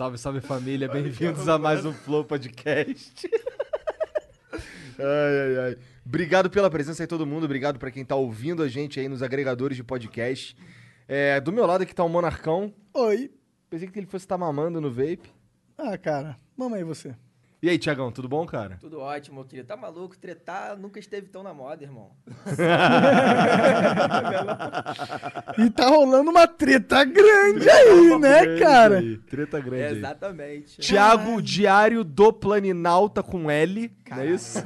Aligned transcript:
Salve, 0.00 0.16
salve 0.16 0.40
família, 0.40 0.88
bem-vindos 0.88 1.46
a 1.46 1.58
mais 1.58 1.84
um 1.84 1.92
Flow 1.92 2.24
Podcast. 2.24 3.28
ai, 4.98 5.38
ai, 5.38 5.58
ai. 5.58 5.76
Obrigado 6.06 6.48
pela 6.48 6.70
presença 6.70 7.02
aí 7.02 7.06
todo 7.06 7.26
mundo, 7.26 7.44
obrigado 7.44 7.78
pra 7.78 7.90
quem 7.90 8.02
tá 8.02 8.16
ouvindo 8.16 8.62
a 8.62 8.68
gente 8.68 8.98
aí 8.98 9.10
nos 9.10 9.22
agregadores 9.22 9.76
de 9.76 9.84
podcast. 9.84 10.56
É, 11.06 11.38
do 11.38 11.52
meu 11.52 11.66
lado 11.66 11.82
aqui 11.82 11.94
tá 11.94 12.02
o 12.02 12.08
Monarcão. 12.08 12.72
Oi. 12.94 13.30
Pensei 13.68 13.88
que 13.88 13.98
ele 13.98 14.06
fosse 14.06 14.24
estar 14.24 14.38
mamando 14.38 14.80
no 14.80 14.90
vape. 14.90 15.30
Ah, 15.76 15.98
cara, 15.98 16.38
mamãe 16.56 16.82
você. 16.82 17.14
E 17.62 17.68
aí, 17.68 17.78
Tiagão, 17.78 18.10
tudo 18.10 18.26
bom, 18.26 18.46
cara? 18.46 18.78
Tudo 18.80 19.00
ótimo, 19.00 19.44
querido. 19.44 19.68
Tá 19.68 19.76
maluco? 19.76 20.16
Tretar 20.16 20.78
nunca 20.78 20.98
esteve 20.98 21.28
tão 21.28 21.42
na 21.42 21.52
moda, 21.52 21.84
irmão. 21.84 22.10
E 25.58 25.70
tá 25.70 25.88
rolando 25.88 26.30
uma 26.30 26.46
treta 26.46 27.04
grande 27.04 27.68
aí, 27.68 28.18
né, 28.18 28.44
Grande 28.44 28.60
cara? 28.62 28.98
aí, 28.98 29.16
Treta 29.18 29.60
grande. 29.60 29.82
aí. 29.84 29.98
Exatamente. 29.98 30.80
Tiago 30.80 31.42
Diário 31.42 32.04
do 32.04 32.32
Planinalta 32.32 33.22
com 33.22 33.50
L, 33.50 33.90
não 34.08 34.18
é 34.20 34.26
isso? 34.26 34.58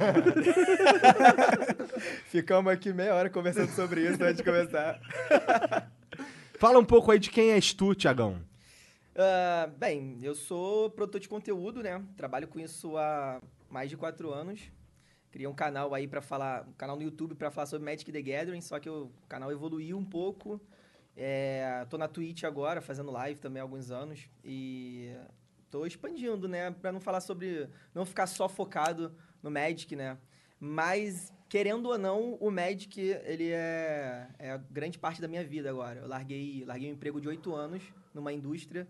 Ficamos 2.27 2.71
aqui 2.71 2.93
meia 2.93 3.15
hora 3.15 3.29
conversando 3.29 3.69
sobre 3.71 4.01
isso 4.09 4.23
antes 4.23 4.37
de 4.37 4.43
começar. 4.43 4.99
Fala 6.59 6.79
um 6.79 6.85
pouco 6.85 7.11
aí 7.11 7.19
de 7.19 7.29
quem 7.29 7.51
és 7.51 7.73
tu, 7.73 7.93
Tiagão. 7.93 8.37
Ah, 9.17 9.71
bem, 9.77 10.19
eu 10.21 10.35
sou 10.35 10.89
produtor 10.89 11.21
de 11.21 11.29
conteúdo, 11.29 11.81
né? 11.81 12.03
Trabalho 12.17 12.49
com 12.49 12.59
isso 12.59 12.97
há 12.97 13.41
mais 13.69 13.89
de 13.89 13.95
quatro 13.95 14.33
anos. 14.33 14.69
Criei 15.31 15.47
um 15.47 15.53
canal 15.53 15.93
aí 15.93 16.05
pra 16.05 16.21
falar, 16.21 16.67
um 16.67 16.73
canal 16.73 16.97
no 16.97 17.01
YouTube 17.01 17.33
pra 17.33 17.49
falar 17.49 17.65
sobre 17.65 17.89
Magic 17.89 18.11
the 18.11 18.21
Gathering, 18.21 18.59
só 18.59 18.77
que 18.77 18.89
o 18.89 19.09
canal 19.29 19.49
evoluiu 19.53 19.97
um 19.97 20.03
pouco. 20.03 20.59
É, 21.15 21.85
tô 21.89 21.97
na 21.97 22.09
Twitch 22.09 22.43
agora, 22.43 22.81
fazendo 22.81 23.09
live 23.09 23.39
também 23.39 23.61
há 23.61 23.63
alguns 23.63 23.89
anos. 23.89 24.27
E 24.43 25.15
tô 25.71 25.85
expandindo, 25.85 26.49
né? 26.49 26.71
Pra 26.71 26.91
não 26.91 26.99
falar 26.99 27.21
sobre. 27.21 27.69
Não 27.93 28.05
ficar 28.05 28.27
só 28.27 28.49
focado 28.49 29.15
no 29.41 29.49
Magic, 29.49 29.95
né? 29.95 30.17
Mas, 30.59 31.31
querendo 31.47 31.85
ou 31.85 31.97
não, 31.97 32.33
o 32.33 32.51
Magic, 32.51 32.99
ele 33.23 33.49
é, 33.51 34.27
é 34.37 34.59
grande 34.69 34.99
parte 34.99 35.21
da 35.21 35.27
minha 35.29 35.43
vida 35.45 35.69
agora. 35.69 36.01
Eu 36.01 36.07
larguei, 36.07 36.65
larguei 36.65 36.89
um 36.89 36.93
emprego 36.93 37.21
de 37.21 37.29
oito 37.29 37.55
anos 37.55 37.81
numa 38.13 38.33
indústria 38.33 38.85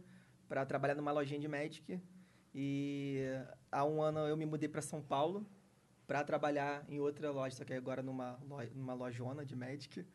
para 0.48 0.66
trabalhar 0.66 0.96
numa 0.96 1.12
lojinha 1.12 1.40
de 1.40 1.48
Magic. 1.48 2.00
E 2.54 3.24
há 3.72 3.84
um 3.86 4.02
ano 4.02 4.20
eu 4.20 4.38
me 4.38 4.46
mudei 4.46 4.70
para 4.70 4.82
São 4.82 5.02
Paulo 5.02 5.46
para 6.08 6.24
trabalhar 6.24 6.86
em 6.88 7.00
outra 7.00 7.32
loja, 7.32 7.56
só 7.56 7.64
que 7.66 7.74
agora 7.74 8.02
numa, 8.02 8.40
lo- 8.48 8.70
numa 8.76 8.94
lojona 8.94 9.44
de 9.46 9.56
Magic. 9.56 10.06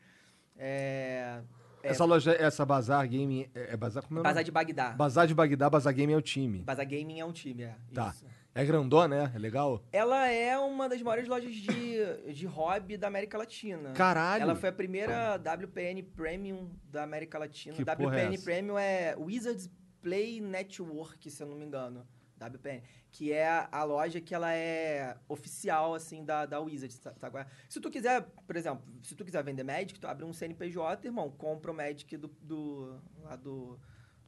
É, 0.57 1.41
é, 1.83 1.89
Essa 1.89 2.05
loja, 2.05 2.31
essa 2.33 2.65
Bazar 2.65 3.07
Game, 3.07 3.49
é 3.53 3.73
é 3.73 3.77
Bazar 3.77 4.03
como 4.05 4.19
é 4.19 4.23
Bazar 4.23 4.43
de 4.43 4.51
Bagdá. 4.51 4.89
Bazar 4.91 5.27
de 5.27 5.33
Bagdá, 5.33 5.69
Bazar 5.69 5.93
Game 5.93 6.13
é 6.13 6.17
o 6.17 6.21
time. 6.21 6.59
Bazar 6.59 6.87
Gaming 6.87 7.19
é 7.19 7.25
um 7.25 7.31
time, 7.31 7.63
é. 7.63 7.75
Tá. 7.93 8.09
isso. 8.09 8.25
É 8.53 8.65
grandona, 8.65 9.27
né? 9.27 9.31
É 9.33 9.39
legal? 9.39 9.81
Ela 9.93 10.27
é 10.27 10.57
uma 10.59 10.89
das 10.89 11.01
maiores 11.01 11.25
lojas 11.29 11.53
de, 11.55 12.33
de 12.33 12.45
hobby 12.45 12.97
da 12.97 13.07
América 13.07 13.37
Latina. 13.37 13.93
Caralho! 13.93 14.41
Ela 14.43 14.55
foi 14.55 14.67
a 14.67 14.73
primeira 14.73 15.37
WPN 15.37 16.03
Premium 16.03 16.69
da 16.91 17.03
América 17.03 17.39
Latina. 17.39 17.73
Que 17.75 17.81
é 17.81 17.93
WPN 17.93 18.35
essa? 18.35 18.43
Premium 18.43 18.77
é 18.77 19.15
Wizards 19.17 19.69
Play 20.01 20.41
Network, 20.41 21.29
se 21.29 21.41
eu 21.41 21.47
não 21.47 21.55
me 21.55 21.65
engano. 21.65 22.07
WPN. 22.47 22.81
Que 23.11 23.31
é 23.31 23.67
a, 23.71 23.83
loja 23.83 24.19
que 24.19 24.33
ela 24.33 24.51
é 24.53 25.15
oficial, 25.27 25.93
assim, 25.93 26.25
da, 26.25 26.45
da 26.45 26.59
Wizards. 26.59 26.97
Tá, 26.97 27.11
tá? 27.11 27.47
Se 27.69 27.79
tu 27.79 27.89
quiser, 27.89 28.21
por 28.47 28.55
exemplo, 28.55 28.83
se 29.03 29.15
tu 29.15 29.23
quiser 29.23 29.43
vender 29.43 29.63
Magic, 29.63 29.99
tu 29.99 30.07
abre 30.07 30.25
um 30.25 30.33
CNPJ, 30.33 31.07
irmão, 31.07 31.29
compra 31.29 31.71
o 31.71 31.75
Magic 31.75 32.17
do, 32.17 32.27
do, 32.41 32.99
lá 33.21 33.35
do, 33.35 33.79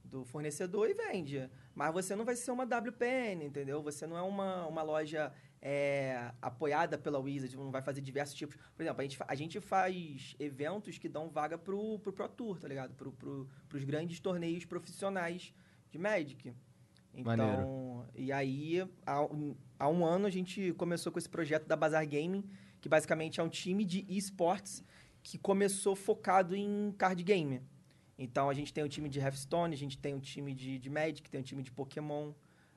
do 0.04 0.24
fornecedor 0.26 0.90
e 0.90 0.94
vende. 0.94 1.50
Mas 1.74 1.94
você 1.94 2.16
não 2.16 2.26
vai 2.26 2.36
ser 2.36 2.52
uma 2.52 2.66
WPN, 2.66 3.46
entendeu? 3.46 3.82
Você 3.82 4.06
não 4.06 4.18
é 4.18 4.22
uma, 4.22 4.68
uma 4.68 4.84
loja 4.84 5.34
é, 5.66 6.29
apoiada 6.41 6.97
pela 6.97 7.18
Wizard, 7.19 7.56
vai 7.72 7.81
fazer 7.81 8.01
diversos 8.01 8.35
tipos. 8.35 8.57
Por 8.75 8.84
exemplo, 8.84 9.00
a 9.00 9.03
gente, 9.03 9.18
a 9.25 9.35
gente 9.35 9.62
faz 9.62 10.35
eventos 10.38 10.97
que 10.97 11.07
dão 11.07 11.29
vaga 11.29 11.57
pro, 11.57 11.97
pro 12.00 12.12
Pro 12.12 12.28
Tour, 12.28 12.59
tá 12.59 12.68
ligado? 12.68 12.94
Pro, 12.96 13.13
pro, 13.13 13.47
pros 13.69 13.85
grandes 13.85 14.19
torneios 14.19 14.66
profissionais 14.66 15.53
de 15.90 15.97
Magic. 15.97 16.53
Então, 17.13 17.38
Maneiro. 17.38 18.06
e 18.13 18.29
aí, 18.34 18.85
há, 19.06 19.24
um- 19.24 19.56
há 19.79 19.88
um 19.88 20.06
ano 20.06 20.25
a 20.25 20.29
gente 20.29 20.74
começou 20.74 21.13
com 21.13 21.19
esse 21.19 21.29
projeto 21.29 21.66
da 21.66 21.78
Bazar 21.78 22.06
Gaming, 22.06 22.44
que 22.81 22.90
basicamente 22.90 23.40
é 23.40 23.44
um 23.44 23.47
time 23.47 23.85
de 23.85 24.06
esportes 24.09 24.84
que 25.22 25.38
começou 25.38 25.95
focado 25.95 26.53
em 26.53 26.94
card 26.97 27.24
game. 27.24 27.62
Então 28.18 28.50
a 28.50 28.53
gente 28.53 28.74
tem 28.74 28.84
um 28.84 28.90
time 28.90 29.07
de 29.07 29.18
Hearthstone, 29.19 29.74
a 29.74 29.78
gente 29.78 29.97
tem 29.97 30.13
um 30.13 30.19
time 30.19 30.53
de, 30.53 30.78
de 30.78 30.90
Magic, 30.90 31.30
tem 31.30 31.40
um 31.40 31.44
time 31.44 31.63
de 31.63 31.72
Pokémon, 31.72 32.34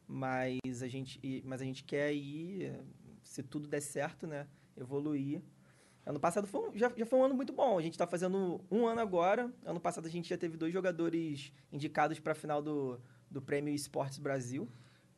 mas 0.06 0.82
a 0.82 0.88
gente, 0.88 1.42
mas 1.44 1.60
a 1.60 1.64
gente 1.64 1.84
quer 1.84 2.12
ir, 2.12 2.72
se 3.22 3.42
tudo 3.42 3.68
der 3.68 3.80
certo, 3.80 4.26
né, 4.26 4.46
evoluir. 4.76 5.42
Ano 6.04 6.20
passado 6.20 6.46
foi, 6.46 6.70
já, 6.78 6.92
já 6.96 7.04
foi 7.04 7.18
um 7.18 7.24
ano 7.24 7.34
muito 7.34 7.52
bom. 7.52 7.76
A 7.76 7.82
gente 7.82 7.94
está 7.94 8.06
fazendo 8.06 8.60
um 8.70 8.86
ano 8.86 9.00
agora. 9.00 9.52
Ano 9.64 9.80
passado 9.80 10.06
a 10.06 10.10
gente 10.10 10.28
já 10.28 10.38
teve 10.38 10.56
dois 10.56 10.72
jogadores 10.72 11.52
indicados 11.72 12.20
para 12.20 12.30
a 12.30 12.34
final 12.34 12.62
do, 12.62 13.00
do 13.28 13.42
Prêmio 13.42 13.74
Esportes 13.74 14.18
Brasil. 14.18 14.68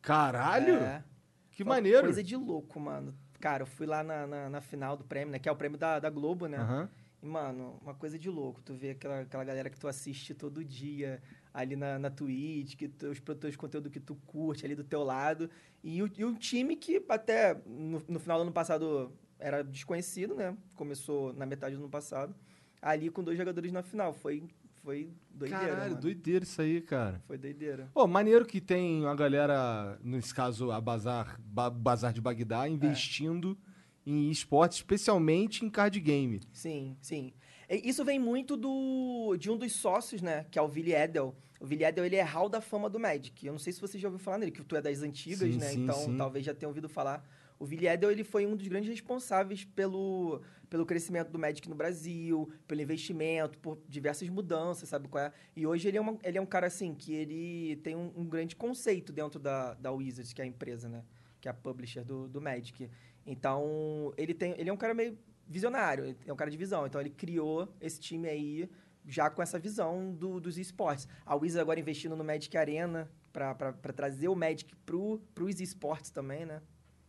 Caralho! 0.00 0.76
É, 0.76 1.04
que 1.50 1.62
maneiro! 1.62 2.04
Coisa 2.04 2.22
de 2.22 2.36
louco, 2.36 2.80
mano. 2.80 3.14
Cara, 3.38 3.64
eu 3.64 3.66
fui 3.66 3.86
lá 3.86 4.02
na, 4.02 4.26
na, 4.26 4.48
na 4.48 4.60
final 4.62 4.96
do 4.96 5.04
prêmio, 5.04 5.30
né? 5.30 5.38
Que 5.38 5.48
é 5.48 5.52
o 5.52 5.56
prêmio 5.56 5.78
da, 5.78 5.98
da 5.98 6.08
Globo, 6.08 6.46
né? 6.46 6.56
Aham. 6.56 6.88
E, 7.22 7.26
mano, 7.26 7.78
uma 7.82 7.94
coisa 7.94 8.18
de 8.18 8.30
louco. 8.30 8.62
Tu 8.62 8.74
vê 8.74 8.90
aquela, 8.90 9.20
aquela 9.20 9.44
galera 9.44 9.68
que 9.68 9.78
tu 9.78 9.86
assiste 9.88 10.34
todo 10.34 10.64
dia 10.64 11.22
ali 11.60 11.74
na, 11.76 11.98
na 11.98 12.08
Twitch, 12.10 12.76
que 12.76 12.86
tu, 12.88 13.06
os 13.08 13.18
produtores 13.18 13.54
de 13.54 13.58
conteúdo 13.58 13.90
que 13.90 13.98
tu 13.98 14.14
curte 14.26 14.64
ali 14.64 14.74
do 14.76 14.84
teu 14.84 15.02
lado. 15.02 15.50
E, 15.82 16.00
o, 16.02 16.10
e 16.16 16.24
um 16.24 16.34
time 16.34 16.76
que 16.76 17.02
até 17.08 17.60
no, 17.66 18.00
no 18.08 18.20
final 18.20 18.38
do 18.38 18.42
ano 18.42 18.52
passado 18.52 19.12
era 19.38 19.62
desconhecido, 19.62 20.34
né? 20.34 20.56
Começou 20.74 21.32
na 21.32 21.44
metade 21.44 21.74
do 21.74 21.80
ano 21.82 21.90
passado. 21.90 22.34
Ali 22.80 23.10
com 23.10 23.24
dois 23.24 23.36
jogadores 23.36 23.72
na 23.72 23.82
final. 23.82 24.12
Foi, 24.14 24.44
foi 24.84 25.10
doideira, 25.30 25.66
Caralho, 25.66 25.90
mano. 25.90 26.00
doideira 26.00 26.44
isso 26.44 26.62
aí, 26.62 26.80
cara. 26.80 27.20
Foi 27.26 27.36
doideira. 27.36 27.90
Pô, 27.92 28.06
maneiro 28.06 28.46
que 28.46 28.60
tem 28.60 29.04
a 29.06 29.14
galera, 29.16 29.98
nesse 30.02 30.32
caso 30.32 30.70
a 30.70 30.80
Bazar, 30.80 31.40
Ba- 31.40 31.70
Bazar 31.70 32.12
de 32.12 32.20
Bagdá, 32.20 32.68
investindo 32.68 33.58
em 34.06 34.30
esportes, 34.30 34.78
especialmente 34.78 35.64
em 35.64 35.68
card 35.70 35.98
game. 36.00 36.40
Sim, 36.52 36.96
sim. 37.00 37.32
Isso 37.68 38.02
vem 38.04 38.18
muito 38.18 38.56
do 38.56 39.36
de 39.38 39.50
um 39.50 39.56
dos 39.58 39.72
sócios, 39.72 40.22
né? 40.22 40.46
Que 40.50 40.58
é 40.58 40.62
o 40.62 40.68
Billy 40.68 40.94
Edel. 40.94 41.34
O 41.60 41.66
Billy 41.66 41.84
Edel, 41.84 42.04
ele 42.04 42.16
é 42.16 42.22
hall 42.22 42.48
da 42.48 42.60
fama 42.60 42.88
do 42.88 43.00
Magic. 43.00 43.44
Eu 43.46 43.52
não 43.52 43.58
sei 43.58 43.72
se 43.72 43.80
você 43.80 43.98
já 43.98 44.08
ouviu 44.08 44.18
falar 44.18 44.38
nele, 44.38 44.52
que 44.52 44.62
tu 44.62 44.76
é 44.76 44.80
das 44.80 45.02
antigas, 45.02 45.40
Sim, 45.54 45.58
né? 45.58 45.66
sim, 45.70 45.82
então, 45.82 45.94
sim. 45.96 46.16
talvez 46.16 46.44
já 46.44 46.54
tenha 46.54 46.68
ouvido 46.68 46.88
falar. 46.88 47.24
O 47.58 47.66
Billy 47.66 47.88
Edel, 47.88 48.12
ele 48.12 48.22
foi 48.22 48.46
um 48.46 48.54
dos 48.54 48.68
grandes 48.68 48.88
responsáveis 48.88 49.64
pelo, 49.64 50.40
pelo 50.70 50.86
crescimento 50.86 51.30
do 51.30 51.38
Magic 51.40 51.68
no 51.68 51.74
Brasil, 51.74 52.48
pelo 52.68 52.80
investimento, 52.80 53.58
por 53.58 53.76
diversas 53.88 54.28
mudanças, 54.28 54.88
sabe 54.88 55.08
qual 55.08 55.24
é? 55.24 55.32
E 55.56 55.66
hoje 55.66 55.88
ele 55.88 55.98
é, 55.98 56.00
uma- 56.00 56.16
ele 56.22 56.38
é 56.38 56.40
um 56.40 56.46
cara, 56.46 56.68
assim, 56.68 56.94
que 56.94 57.12
ele 57.12 57.74
tem 57.82 57.96
um, 57.96 58.12
um 58.16 58.24
grande 58.24 58.54
conceito 58.54 59.12
dentro 59.12 59.40
da, 59.40 59.74
da 59.74 59.90
Wizards, 59.90 60.32
que 60.32 60.40
é 60.40 60.44
a 60.44 60.46
empresa, 60.46 60.88
né? 60.88 61.02
Que 61.40 61.48
é 61.48 61.50
a 61.50 61.54
publisher 61.54 62.04
do, 62.04 62.28
do 62.28 62.40
Magic. 62.40 62.88
Então, 63.26 64.12
ele, 64.16 64.34
tem, 64.34 64.54
ele 64.58 64.70
é 64.70 64.72
um 64.72 64.76
cara 64.76 64.94
meio 64.94 65.18
visionário, 65.46 66.16
é 66.26 66.32
um 66.32 66.36
cara 66.36 66.50
de 66.50 66.56
visão. 66.56 66.86
Então, 66.86 67.00
ele 67.00 67.10
criou 67.10 67.68
esse 67.80 67.98
time 67.98 68.28
aí 68.28 68.70
já 69.08 69.28
com 69.30 69.42
essa 69.42 69.58
visão 69.58 70.12
do- 70.14 70.38
dos 70.38 70.58
esportes. 70.58 71.08
A 71.24 71.34
Wizards 71.34 71.56
agora 71.62 71.80
investindo 71.80 72.14
no 72.14 72.22
Magic 72.22 72.56
Arena, 72.56 73.10
pra 73.32 73.54
trazer 73.94 74.28
o 74.28 74.34
Magic 74.36 74.74
pro, 74.84 75.18
pros 75.34 75.60
esportes 75.60 76.10
também, 76.10 76.44
né? 76.44 76.60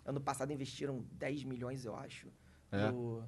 Ano 0.06 0.22
passado 0.22 0.52
investiram 0.54 1.04
10 1.12 1.44
milhões, 1.44 1.86
eu 1.86 1.96
acho. 1.96 2.28
É? 2.72 2.90
no- 2.92 3.24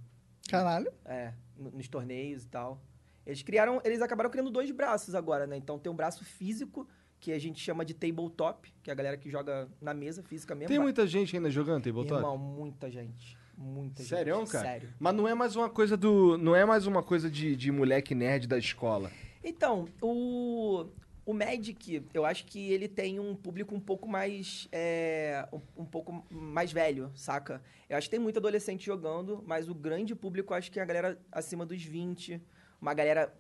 Caralho. 0.50 0.92
é, 1.06 1.34
no- 1.58 1.72
nos 1.72 1.88
torneios 1.88 2.44
e 2.44 2.48
tal. 2.48 2.82
Eles 3.26 3.42
criaram, 3.44 3.82
eles 3.84 4.02
acabaram 4.02 4.30
criando 4.30 4.50
dois 4.50 4.72
braços 4.72 5.14
agora, 5.16 5.46
né? 5.46 5.56
Então 5.58 5.78
tem 5.78 5.92
um 5.92 5.96
braço 5.96 6.24
físico, 6.26 6.88
que 7.20 7.32
a 7.32 7.38
gente 7.40 7.60
chama 7.60 7.86
de 7.86 7.94
tabletop, 7.94 8.74
que 8.82 8.90
é 8.90 8.94
a 8.94 8.96
galera 8.96 9.16
que 9.16 9.30
joga 9.30 9.70
na 9.80 9.94
mesa 9.94 10.24
física 10.24 10.56
mesmo. 10.56 10.70
Tem 10.70 10.80
muita 10.80 11.06
gente 11.06 11.36
ainda 11.36 11.52
jogando 11.52 11.84
tabletop? 11.84 12.16
Irmão, 12.16 12.36
muita 12.38 12.90
gente. 12.90 13.38
Muita 13.62 14.02
Sério, 14.04 14.36
gente. 14.40 14.52
cara? 14.52 14.66
Sério. 14.66 14.90
Mas 15.00 15.14
não 15.14 15.28
é 15.28 15.36
mais 15.36 15.56
uma 15.56 15.70
coisa 15.70 15.96
do. 15.96 16.38
Não 16.38 16.56
é 16.56 16.66
mais 16.66 16.88
uma 16.88 17.04
coisa 17.04 17.30
de, 17.30 17.56
de 17.56 17.72
moleque 17.72 18.16
nerd 18.16 18.48
da 18.48 18.58
escola. 18.58 19.12
Então, 19.44 19.88
o, 20.02 20.88
o 21.26 21.34
Magic, 21.34 22.04
eu 22.14 22.26
acho 22.26 22.46
que 22.46 22.72
ele 22.72 22.88
tem 22.88 23.20
um 23.20 23.36
público 23.36 23.76
um 23.76 23.80
pouco 23.80 24.08
mais. 24.08 24.68
é, 24.72 25.48
um, 25.54 25.84
um 25.84 25.86
pouco 25.86 26.26
mais 26.30 26.72
velho, 26.72 27.12
saca? 27.14 27.62
Eu 27.88 27.98
acho 27.98 28.08
que 28.08 28.12
tem 28.12 28.20
muito 28.20 28.38
adolescente 28.38 28.86
jogando, 28.86 29.44
mas 29.46 29.70
o 29.70 29.76
grande 29.76 30.16
público 30.16 30.54
eu 30.54 30.58
acho 30.58 30.72
que 30.72 30.80
é 30.80 30.84
a 30.84 30.86
galera 30.86 31.20
acima 31.32 31.66
dos 31.66 31.84
20. 31.84 32.42
Uma 32.82 32.96
galera, 32.96 33.32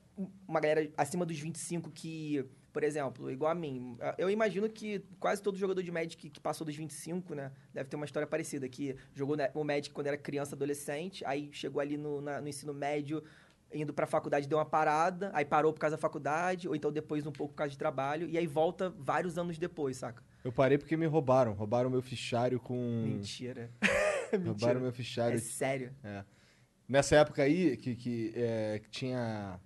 uma 0.47 0.59
galera 0.59 0.91
acima 0.95 1.25
dos 1.25 1.39
25 1.39 1.89
que, 1.89 2.45
por 2.71 2.83
exemplo, 2.83 3.29
igual 3.31 3.51
a 3.51 3.55
mim. 3.55 3.97
Eu 4.17 4.29
imagino 4.29 4.69
que 4.69 5.03
quase 5.19 5.41
todo 5.41 5.57
jogador 5.57 5.81
de 5.83 5.91
Magic 5.91 6.29
que 6.29 6.39
passou 6.39 6.65
dos 6.65 6.75
25, 6.75 7.35
né? 7.35 7.51
Deve 7.73 7.89
ter 7.89 7.95
uma 7.95 8.05
história 8.05 8.25
parecida, 8.27 8.67
que 8.69 8.95
jogou 9.13 9.35
né, 9.35 9.49
o 9.53 9.63
Magic 9.63 9.91
quando 9.91 10.07
era 10.07 10.17
criança, 10.17 10.55
adolescente, 10.55 11.23
aí 11.25 11.49
chegou 11.51 11.81
ali 11.81 11.97
no, 11.97 12.21
na- 12.21 12.39
no 12.41 12.47
ensino 12.47 12.73
médio, 12.73 13.23
indo 13.73 13.93
pra 13.93 14.05
faculdade 14.05 14.47
deu 14.47 14.57
uma 14.57 14.65
parada, 14.65 15.31
aí 15.33 15.45
parou 15.45 15.71
por 15.71 15.79
causa 15.79 15.95
da 15.95 16.01
faculdade, 16.01 16.67
ou 16.67 16.75
então 16.75 16.91
depois 16.91 17.25
um 17.25 17.31
pouco 17.31 17.53
por 17.53 17.57
causa 17.57 17.71
de 17.71 17.77
trabalho, 17.77 18.27
e 18.29 18.37
aí 18.37 18.45
volta 18.47 18.89
vários 18.97 19.37
anos 19.37 19.57
depois, 19.57 19.97
saca? 19.97 20.21
Eu 20.43 20.51
parei 20.51 20.77
porque 20.77 20.97
me 20.97 21.05
roubaram. 21.05 21.53
Roubaram 21.53 21.89
meu 21.89 22.01
fichário 22.01 22.59
com. 22.59 23.03
Mentira. 23.05 23.69
Roubaram 24.45 24.79
meu 24.79 24.89
É 24.89 24.93
fichário. 24.93 25.39
sério. 25.39 25.93
É. 26.03 26.23
Nessa 26.89 27.15
época 27.17 27.43
aí, 27.43 27.77
que, 27.77 27.95
que, 27.95 28.33
é, 28.35 28.79
que 28.79 28.89
tinha. 28.89 29.59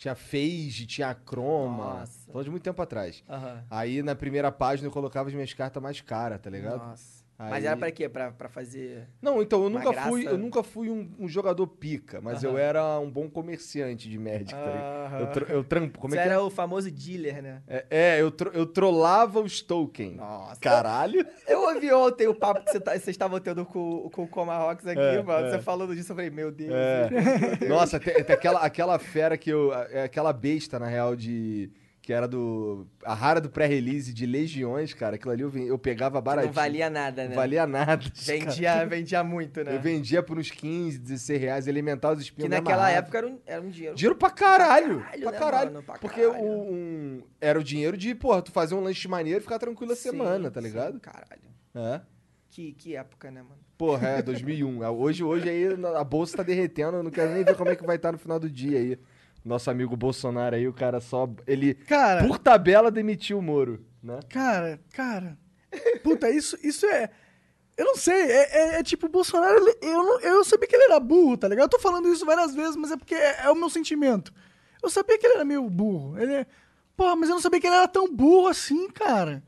Tinha 0.00 0.14
Phage, 0.14 0.86
tinha 0.86 1.14
Chroma. 1.14 2.00
Nossa. 2.00 2.32
Falando 2.32 2.44
de 2.44 2.50
muito 2.50 2.62
tempo 2.62 2.80
atrás. 2.80 3.22
Aham. 3.28 3.62
Aí 3.68 4.02
na 4.02 4.14
primeira 4.14 4.50
página 4.50 4.88
eu 4.88 4.90
colocava 4.90 5.28
as 5.28 5.34
minhas 5.34 5.52
cartas 5.52 5.82
mais 5.82 6.00
caras, 6.00 6.40
tá 6.40 6.48
ligado? 6.48 6.78
Nossa. 6.78 7.19
Aí- 7.42 7.48
Mas 7.50 7.64
era 7.64 7.74
pra 7.74 7.90
quê? 7.90 8.06
Pra, 8.06 8.30
pra 8.30 8.50
fazer. 8.50 9.08
Não, 9.22 9.40
então 9.40 9.62
eu 9.64 9.70
nunca 9.70 9.90
graça. 9.90 10.08
fui, 10.10 10.26
eu 10.28 10.36
nunca 10.36 10.62
fui 10.62 10.90
um, 10.90 11.10
um 11.18 11.26
jogador 11.26 11.66
pica, 11.66 12.20
mas 12.20 12.42
eu 12.44 12.58
era 12.58 12.98
um 12.98 13.10
bom 13.10 13.30
comerciante 13.30 14.10
de 14.10 14.18
Magic, 14.18 14.52
tá? 14.52 15.16
Eu, 15.18 15.26
tro- 15.32 15.46
eu 15.48 15.64
trampo, 15.64 15.98
como 15.98 16.14
é 16.14 16.18
Você 16.18 16.22
é? 16.22 16.26
era 16.26 16.42
o 16.42 16.50
famoso 16.50 16.90
dealer, 16.90 17.42
né? 17.42 17.62
É, 17.66 17.86
é, 17.90 18.20
eu, 18.20 18.30
tro- 18.30 18.50
eu 18.52 18.66
trollava 18.66 19.40
os 19.40 19.62
tokens. 19.62 20.16
Nossa. 20.18 20.60
Caralho. 20.60 21.26
Eu 21.48 21.62
ouvi 21.62 21.90
ontem 21.90 22.26
o 22.28 22.34
papo 22.34 22.62
que 22.62 22.72
você 22.72 22.78
tá- 22.80 22.90
vocês 22.92 23.08
estavam 23.08 23.40
tendo 23.40 23.64
com, 23.64 24.10
com 24.10 24.24
o 24.24 24.28
Comahawks 24.28 24.86
aqui, 24.86 25.00
É, 25.00 25.22
mano. 25.22 25.46
é. 25.46 25.50
Você 25.52 25.58
falando 25.60 25.94
disso, 25.96 26.12
eu 26.12 26.16
falei, 26.16 26.30
meu 26.30 26.52
Deus. 26.52 26.72
É. 26.74 27.08
meu 27.10 27.56
Deus. 27.56 27.70
Nossa, 27.70 27.98
tem, 27.98 28.22
tem 28.22 28.34
aquela, 28.36 28.60
aquela 28.60 28.98
fera 28.98 29.38
que 29.38 29.48
eu. 29.48 29.72
é 29.72 30.02
Aquela 30.02 30.32
besta, 30.34 30.78
na 30.78 30.86
real, 30.88 31.16
de. 31.16 31.70
Que 32.10 32.14
era 32.14 32.26
do. 32.26 32.88
A 33.04 33.14
rara 33.14 33.40
do 33.40 33.48
pré-release 33.48 34.12
de 34.12 34.26
Legiões, 34.26 34.92
cara. 34.92 35.14
Aquilo 35.14 35.30
ali 35.30 35.42
eu, 35.42 35.56
eu 35.58 35.78
pegava 35.78 36.18
Que 36.18 36.24
baratinho. 36.24 36.48
Não 36.48 36.52
valia 36.60 36.90
nada, 36.90 37.22
né? 37.22 37.28
Não 37.28 37.36
valia 37.36 37.68
nada. 37.68 38.02
Vendia, 38.26 38.84
vendia 38.84 39.22
muito, 39.22 39.62
né? 39.62 39.76
Eu 39.76 39.80
vendia 39.80 40.20
por 40.20 40.36
uns 40.36 40.50
15, 40.50 40.98
16 40.98 41.40
reais, 41.40 41.66
elementar 41.68 42.10
os 42.10 42.16
Que 42.18 42.24
espinhos 42.24 42.50
me 42.50 42.56
naquela 42.56 42.78
amarrava. 42.78 42.98
época 42.98 43.18
era 43.18 43.26
um, 43.28 43.38
era 43.46 43.62
um 43.62 43.68
dinheiro. 43.70 43.94
Dinheiro 43.94 44.16
pra 44.18 44.28
caralho. 44.28 44.98
Pra 44.98 45.04
caralho, 45.06 45.22
pra 45.22 45.30
né, 45.32 45.38
caralho. 45.38 45.72
mano? 45.72 45.82
Pra 45.84 45.98
Porque 46.00 46.20
caralho. 46.20 46.44
o- 46.44 46.72
um, 46.72 47.22
era 47.40 47.60
o 47.60 47.62
dinheiro 47.62 47.96
de, 47.96 48.12
porra, 48.12 48.42
tu 48.42 48.50
fazer 48.50 48.74
um 48.74 48.80
lanche 48.80 49.06
maneiro 49.06 49.38
e 49.38 49.42
ficar 49.42 49.60
tranquilo 49.60 49.92
a 49.92 49.94
Sim, 49.94 50.10
semana, 50.10 50.50
tá 50.50 50.60
sim, 50.60 50.66
ligado? 50.66 50.98
caralho. 50.98 51.42
É. 51.76 52.00
Que, 52.50 52.72
que 52.72 52.96
época, 52.96 53.30
né, 53.30 53.40
mano? 53.40 53.54
Porra, 53.78 54.08
é, 54.08 54.22
2001. 54.22 54.82
Hoje, 54.98 55.22
hoje 55.22 55.48
aí 55.48 55.64
a 55.96 56.02
bolsa 56.02 56.38
tá 56.38 56.42
derretendo, 56.42 56.96
eu 56.96 57.02
não 57.04 57.10
quero 57.12 57.32
nem 57.32 57.44
ver 57.44 57.54
como 57.56 57.70
é 57.70 57.76
que 57.76 57.86
vai 57.86 57.94
estar 57.94 58.10
no 58.10 58.18
final 58.18 58.40
do 58.40 58.50
dia 58.50 58.78
aí. 58.80 58.98
Nosso 59.44 59.70
amigo 59.70 59.96
Bolsonaro 59.96 60.54
aí, 60.56 60.68
o 60.68 60.72
cara 60.72 61.00
só. 61.00 61.28
Ele, 61.46 61.74
Cara, 61.74 62.26
por 62.26 62.38
tabela, 62.38 62.90
demitiu 62.90 63.38
o 63.38 63.42
Moro, 63.42 63.84
né? 64.02 64.20
cara, 64.28 64.80
cara. 64.92 65.38
Puta, 66.02 66.28
isso, 66.30 66.58
isso 66.62 66.84
é. 66.86 67.10
Eu 67.76 67.86
não 67.86 67.96
sei, 67.96 68.14
é, 68.20 68.58
é- 68.76 68.80
é 68.80 68.82
tipo, 68.82 69.06
o 69.06 69.08
Bolsonaro, 69.08 69.56
ele- 69.56 69.78
eu, 69.80 70.02
não- 70.02 70.20
eu 70.20 70.44
sabia 70.44 70.68
que 70.68 70.76
ele 70.76 70.84
era 70.84 71.00
burro, 71.00 71.36
tá 71.38 71.48
ligado? 71.48 71.64
Eu 71.66 71.70
tô 71.70 71.78
falando 71.78 72.12
isso 72.12 72.26
várias 72.26 72.54
vezes, 72.54 72.76
mas 72.76 72.90
é 72.90 72.96
porque 72.96 73.14
é, 73.14 73.44
é 73.44 73.50
o 73.50 73.54
meu 73.54 73.70
sentimento. 73.70 74.32
Eu 74.82 74.90
sabia 74.90 75.18
que 75.18 75.26
ele 75.26 75.34
era 75.36 75.44
meio 75.44 75.68
burro. 75.70 76.18
Ele 76.18 76.34
é. 76.34 76.46
Porra, 76.96 77.16
mas 77.16 77.28
eu 77.30 77.36
não 77.36 77.40
sabia 77.42 77.60
que 77.60 77.66
ele 77.66 77.76
era 77.76 77.88
tão 77.88 78.14
burro 78.14 78.48
assim, 78.48 78.88
cara. 78.90 79.42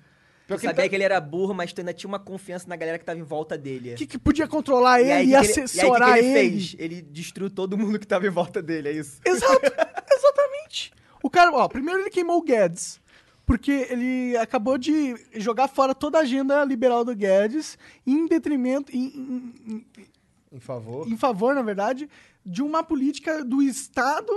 Tu 0.47 0.49
que 0.49 0.53
ele 0.55 0.61
sabia 0.61 0.83
tá- 0.85 0.89
que 0.89 0.95
ele 0.97 1.05
era 1.05 1.21
burro, 1.21 1.55
mas 1.55 1.73
tu 1.73 1.81
ainda 1.81 1.95
tinha 1.95 2.09
uma 2.09 2.19
confiança 2.19 2.67
na 2.69 2.77
galera 2.77 2.99
que 2.99 3.05
tava 3.05 3.19
em 3.19 3.23
volta 3.23 3.57
dele. 3.57 3.95
Que, 3.95 4.07
que 4.07 4.19
podia 4.19 4.47
controlar 4.49 5.01
ele 5.01 5.09
e 5.09 5.13
aí, 5.13 5.23
e, 5.23 5.25
que 5.25 5.31
que 5.31 5.35
ele, 5.35 5.35
e 5.35 5.37
aí, 5.37 5.47
que 5.47 5.55
que 5.55 5.61
assessorar 5.61 6.19
ele 6.19 6.27
ele. 6.29 6.51
fez? 6.51 6.77
Ele 6.79 7.03
destruiu 7.03 7.49
todo 7.51 7.79
mundo 7.79 7.99
que 7.99 8.07
tava 8.07 8.27
em 8.27 8.31
volta 8.31 8.61
dele, 8.61 8.89
é 8.89 8.93
isso? 8.93 9.21
Exato, 9.25 9.61
exatamente. 10.13 10.93
O 11.23 11.31
cara, 11.31 11.53
ó, 11.53 11.69
primeiro 11.69 12.01
ele 12.01 12.11
queimou 12.11 12.39
o 12.39 12.43
Guedes, 12.43 13.01
porque 13.47 13.87
ele 13.91 14.37
acabou 14.37 14.77
de 14.77 15.15
jogar 15.35 15.69
fora 15.69 15.95
toda 15.95 16.19
a 16.19 16.23
agenda 16.23 16.65
liberal 16.65 17.05
do 17.05 17.15
Guedes 17.15 17.79
em 18.07 18.27
detrimento, 18.27 18.95
em, 18.95 19.05
em- 19.07 19.55
em- 19.69 19.87
Em 20.53 20.61
favor. 20.61 21.07
em 21.09 21.17
favor, 21.17 21.55
na 21.55 21.63
verdade, 21.63 22.09
de 22.45 22.63
uma 22.63 22.83
política 22.83 23.45
do 23.45 23.63
Estado 23.63 24.33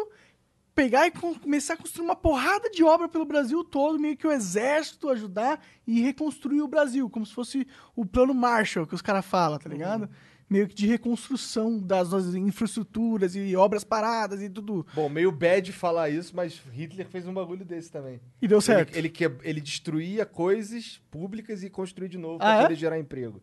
pegar 0.76 1.08
e 1.08 1.12
com- 1.12 1.34
começar 1.34 1.76
a 1.76 1.78
construir 1.78 2.06
uma 2.06 2.16
porrada 2.16 2.70
de 2.70 2.84
obra 2.84 3.08
pelo 3.08 3.26
Brasil 3.26 3.64
todo, 3.64 3.98
meio 3.98 4.18
que 4.18 4.28
o 4.28 4.32
exército 4.32 5.10
ajudar 5.10 5.64
e 5.88 6.02
reconstruir 6.02 6.62
o 6.62 6.68
Brasil, 6.68 7.10
como 7.10 7.26
se 7.26 7.34
fosse 7.34 7.66
o 7.96 8.06
plano 8.06 8.34
Marshall 8.34 8.86
que 8.86 8.94
os 8.94 9.02
caras 9.02 9.26
falam, 9.26 9.58
tá 9.58 9.70
ligado? 9.70 10.10
Meio 10.48 10.68
que 10.68 10.76
de 10.76 10.86
reconstrução 10.86 11.80
das 11.80 12.12
nossas 12.12 12.36
infraestruturas 12.36 13.36
e 13.36 13.56
obras 13.56 13.84
paradas 13.84 14.44
e 14.44 14.50
tudo. 14.50 14.86
Bom, 14.94 15.10
meio 15.10 15.32
bad 15.32 15.72
falar 15.72 16.10
isso, 16.10 16.36
mas 16.36 16.62
Hitler 16.72 17.08
fez 17.08 17.26
um 17.26 17.34
bagulho 17.34 17.66
desse 17.66 17.90
também. 17.92 18.22
E 18.40 18.48
deu 18.48 18.62
certo. 18.62 18.90
Ele, 18.92 19.00
ele, 19.00 19.10
que- 19.10 19.32
ele 19.44 19.60
destruía 19.62 20.24
coisas 20.24 21.02
públicas 21.10 21.64
e 21.64 21.70
construía 21.70 22.10
de 22.10 22.20
novo 22.20 22.36
Ah, 22.36 22.46
pra 22.46 22.56
é? 22.58 22.62
poder 22.64 22.76
gerar 22.76 23.00
emprego. 23.00 23.42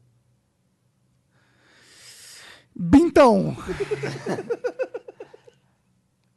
Então. 2.95 3.57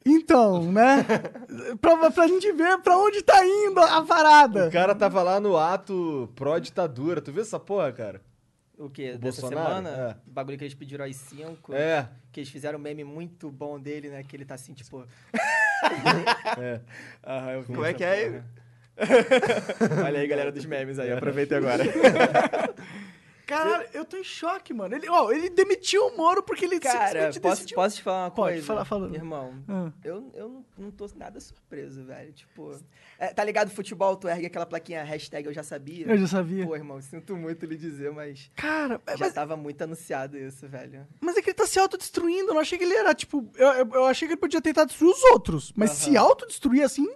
então, 0.06 0.70
né? 0.70 1.04
pra, 1.80 2.10
pra 2.10 2.28
gente 2.28 2.50
ver 2.52 2.78
pra 2.78 2.96
onde 2.96 3.22
tá 3.22 3.44
indo 3.44 3.80
a 3.80 4.02
parada. 4.02 4.68
O 4.68 4.70
cara 4.72 4.94
tava 4.94 5.22
lá 5.22 5.40
no 5.40 5.56
ato 5.56 6.30
pró-ditadura. 6.36 7.20
Tu 7.20 7.32
viu 7.32 7.42
essa 7.42 7.58
porra, 7.58 7.92
cara? 7.92 8.20
O 8.78 8.88
quê? 8.88 9.12
O 9.14 9.18
Dessa 9.18 9.40
Bolsonaro? 9.40 9.68
semana? 9.68 10.20
O 10.26 10.30
bagulho 10.30 10.56
que 10.58 10.64
eles 10.64 10.74
pediram 10.74 11.04
às 11.04 11.16
5. 11.16 11.74
É. 11.74 12.08
Que 12.30 12.40
eles 12.40 12.50
fizeram 12.50 12.78
um 12.78 12.82
meme 12.82 13.04
muito 13.04 13.50
bom 13.50 13.80
dele, 13.80 14.08
né? 14.10 14.22
Que 14.22 14.36
ele 14.36 14.44
tá 14.44 14.54
assim, 14.54 14.72
tipo. 14.72 15.04
É. 16.58 16.80
Aham, 17.24 17.50
eu 17.52 17.60
vi 17.62 17.66
Como 17.66 17.84
é 17.84 17.92
que 17.92 18.02
é? 18.02 18.30
porra. 18.30 18.44
Olha 20.06 20.20
aí, 20.20 20.26
galera 20.26 20.50
dos 20.50 20.64
memes 20.64 20.98
aí, 20.98 21.12
aproveita 21.12 21.56
agora. 21.58 21.84
Caralho, 23.46 23.88
eu 23.94 24.04
tô 24.04 24.16
em 24.16 24.24
choque, 24.24 24.74
mano. 24.74 24.94
Ele, 24.96 25.08
ó, 25.08 25.30
ele 25.30 25.48
demitiu 25.48 26.06
o 26.08 26.16
Moro 26.16 26.42
porque 26.42 26.64
ele 26.64 26.80
Cara, 26.80 27.26
posso, 27.28 27.40
decidiu... 27.40 27.76
posso 27.76 27.96
te 27.96 28.02
falar 28.02 28.24
uma 28.24 28.30
Pode, 28.32 28.52
coisa? 28.54 28.66
fala- 28.66 28.84
fala. 28.84 29.14
Irmão, 29.14 29.54
Ah. 29.68 29.92
eu, 30.02 30.30
eu 30.34 30.64
não, 30.76 30.90
tô 30.90 31.06
nada 31.14 31.38
surpreso, 31.38 32.02
velho. 32.04 32.32
Tipo, 32.32 32.76
é, 33.18 33.28
tá 33.32 33.44
ligado 33.44 33.70
futebol, 33.70 34.16
tu 34.16 34.26
ergue 34.28 34.46
aquela 34.46 34.66
plaquinha 34.66 35.04
hashtag 35.04 35.46
eu 35.46 35.52
já 35.54 35.62
sabia? 35.62 36.06
Eu 36.08 36.18
já 36.18 36.26
sabia. 36.26 36.66
Pô, 36.66 36.74
irmão, 36.74 37.00
sinto 37.00 37.36
muito 37.36 37.64
lhe 37.66 37.76
dizer, 37.76 38.10
mas 38.12 38.50
Cara, 38.56 39.00
é, 39.06 39.16
já 39.16 39.26
mas, 39.26 39.32
tava 39.34 39.56
muito 39.56 39.80
anunciado 39.82 40.36
isso, 40.36 40.66
velho. 40.68 41.06
mas 41.20 41.36
é 41.36 41.42
que 41.42 41.50
ele 41.50 41.54
tá 41.54 41.66
se 41.66 41.78
autodestruindo. 41.78 42.50
Eu 42.50 42.54
não 42.54 42.60
achei 42.60 42.76
que 42.76 42.82
ele 42.84 42.94
era, 42.94 43.14
tipo... 43.14 43.48
Eu, 43.54 43.68
eu, 43.68 43.90
eu 43.94 44.04
achei 44.06 44.26
que 44.26 44.34
ele 44.34 44.40
podia 44.40 44.60
tentar 44.60 44.84
destruir 44.84 45.12
os 45.12 45.22
outros. 45.24 45.72
Mas 45.76 45.90
se 45.92 46.16
autodestruir 46.16 46.82
assim... 46.84 47.08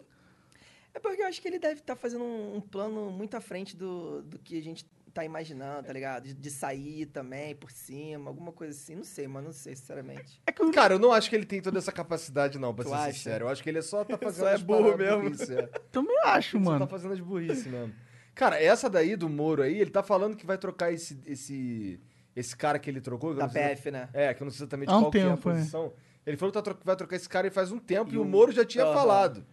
É 0.93 0.99
porque 0.99 1.23
eu 1.23 1.27
acho 1.27 1.41
que 1.41 1.47
ele 1.47 1.59
deve 1.61 1.81
estar 1.81 1.95
fazendo 1.95 2.25
um, 2.25 2.57
um 2.57 2.61
plano 2.61 3.11
muito 3.13 3.37
à 3.37 3.41
frente 3.41 3.77
do, 3.77 4.23
do 4.23 4.39
que 4.41 4.59
a 4.59 4.63
gente 4.63 4.85
tá 5.11 5.25
imaginando, 5.25 5.87
tá 5.87 5.93
ligado? 5.93 6.25
De, 6.25 6.35
de 6.35 6.50
sair 6.50 7.07
também 7.07 7.55
por 7.55 7.71
cima, 7.71 8.31
alguma 8.31 8.52
coisa 8.52 8.76
assim. 8.79 8.95
Não 8.97 9.05
sei, 9.05 9.26
mano, 9.29 9.47
não 9.47 9.52
sei, 9.52 9.75
sinceramente. 9.76 10.40
É 10.47 10.52
que 10.52 10.62
eu, 10.62 10.71
Cara, 10.71 10.95
eu 10.95 10.99
não 10.99 11.12
acho 11.12 11.29
que 11.29 11.37
ele 11.37 11.45
tem 11.47 11.61
toda 11.61 11.79
essa 11.79 11.93
capacidade, 11.93 12.59
não, 12.59 12.75
pra 12.75 12.85
Tu 12.85 12.88
ser 12.90 12.95
acha? 12.97 13.12
sincero. 13.12 13.45
Eu 13.45 13.49
acho 13.49 13.62
que 13.62 13.69
ele 13.69 13.83
só 13.83 14.05
tá 14.05 14.17
fazendo 14.19 14.45
Só 14.45 14.49
é 14.49 14.55
as 14.55 14.62
burro 14.62 14.97
mesmo. 14.97 15.23
burrice, 15.23 15.55
é. 15.55 15.67
também 15.93 16.17
acho, 16.25 16.57
Ele 16.57 16.64
só 16.64 16.71
mano. 16.71 16.87
tá 16.87 16.90
fazendo 16.90 17.12
as 17.12 17.21
burrice 17.21 17.69
mesmo. 17.69 17.95
Cara, 18.35 18.62
essa 18.62 18.88
daí 18.88 19.17
do 19.17 19.29
Moro 19.29 19.62
aí, 19.62 19.79
ele 19.81 19.90
tá 19.90 20.02
falando 20.02 20.37
que 20.37 20.47
vai 20.47 20.57
trocar 20.57 20.93
esse, 20.93 21.21
esse, 21.26 22.00
esse 22.35 22.57
cara 22.57 22.79
que 22.79 22.88
ele 22.88 23.00
trocou. 23.00 23.31
que 23.31 23.35
eu 23.37 23.38
Da 23.40 23.47
não 23.47 23.52
sei- 23.52 23.62
PF, 23.76 23.90
né? 23.90 24.09
É, 24.12 24.33
que 24.33 24.43
eu 24.43 24.45
não 24.45 24.52
sei 24.52 24.59
exatamente 24.64 24.88
Há 24.90 24.97
um 24.97 25.00
qual 25.02 25.11
que 25.11 25.19
é 25.19 25.23
a 25.23 25.29
tempo, 25.35 25.50
é. 25.50 25.52
posição. 25.55 25.93
Ele 26.25 26.37
falou 26.37 26.52
que 26.52 26.62
tá 26.62 26.76
vai 26.85 26.97
trocar 26.97 27.17
esse 27.17 27.29
cara 27.29 27.47
e 27.47 27.50
faz 27.50 27.73
um 27.73 27.79
tempo, 27.79 28.11
e, 28.12 28.14
E 28.14 28.19
o 28.19 28.25
Moro 28.25 28.52
já 28.52 28.64
tinha 28.64 28.85
Aham. 28.85 28.95
falado. 28.95 29.47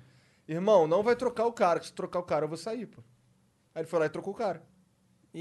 Irmão, 0.48 0.88
não 0.88 1.02
vai 1.04 1.16
trocar 1.16 1.46
o 1.46 1.52
cara, 1.52 1.82
se 1.82 1.92
trocar 1.92 2.20
o 2.20 2.24
cara 2.24 2.46
eu 2.46 2.50
vou 2.50 2.58
sair, 2.58 2.86
pô. 2.86 3.02
Aí 3.76 3.82
ele 3.82 3.88
foi 3.88 4.00
lá 4.00 4.06
e 4.06 4.10
trocou 4.10 4.34
o 4.34 4.38
cara. 4.38 4.62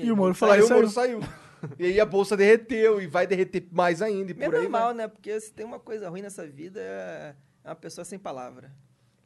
E 0.05 0.11
o 0.13 0.17
Moro 0.17 0.35
falou 0.35 0.55
aí 0.55 0.61
isso 0.61 0.73
o 0.73 0.77
Moro 0.77 0.89
saiu. 0.89 1.21
e 1.79 1.87
aí 1.87 2.01
a 2.01 2.07
bolsa 2.07 2.37
derreteu 2.37 3.01
e 3.01 3.07
vai 3.07 3.27
derreter 3.27 3.67
mais 3.73 4.03
ainda 4.03 4.31
e 4.33 4.35
É 4.39 4.45
por 4.47 4.55
aí 4.55 4.63
normal, 4.63 4.85
vai. 4.87 4.95
né? 4.95 5.09
Porque 5.09 5.39
se 5.41 5.53
tem 5.53 5.65
uma 5.65 5.79
coisa 5.79 6.09
ruim 6.09 6.23
nessa 6.23 6.47
vida, 6.47 6.81
é 6.81 7.35
é 7.65 7.69
uma 7.71 7.75
pessoa 7.77 8.05
sem 8.05 8.17
palavra. 8.19 8.73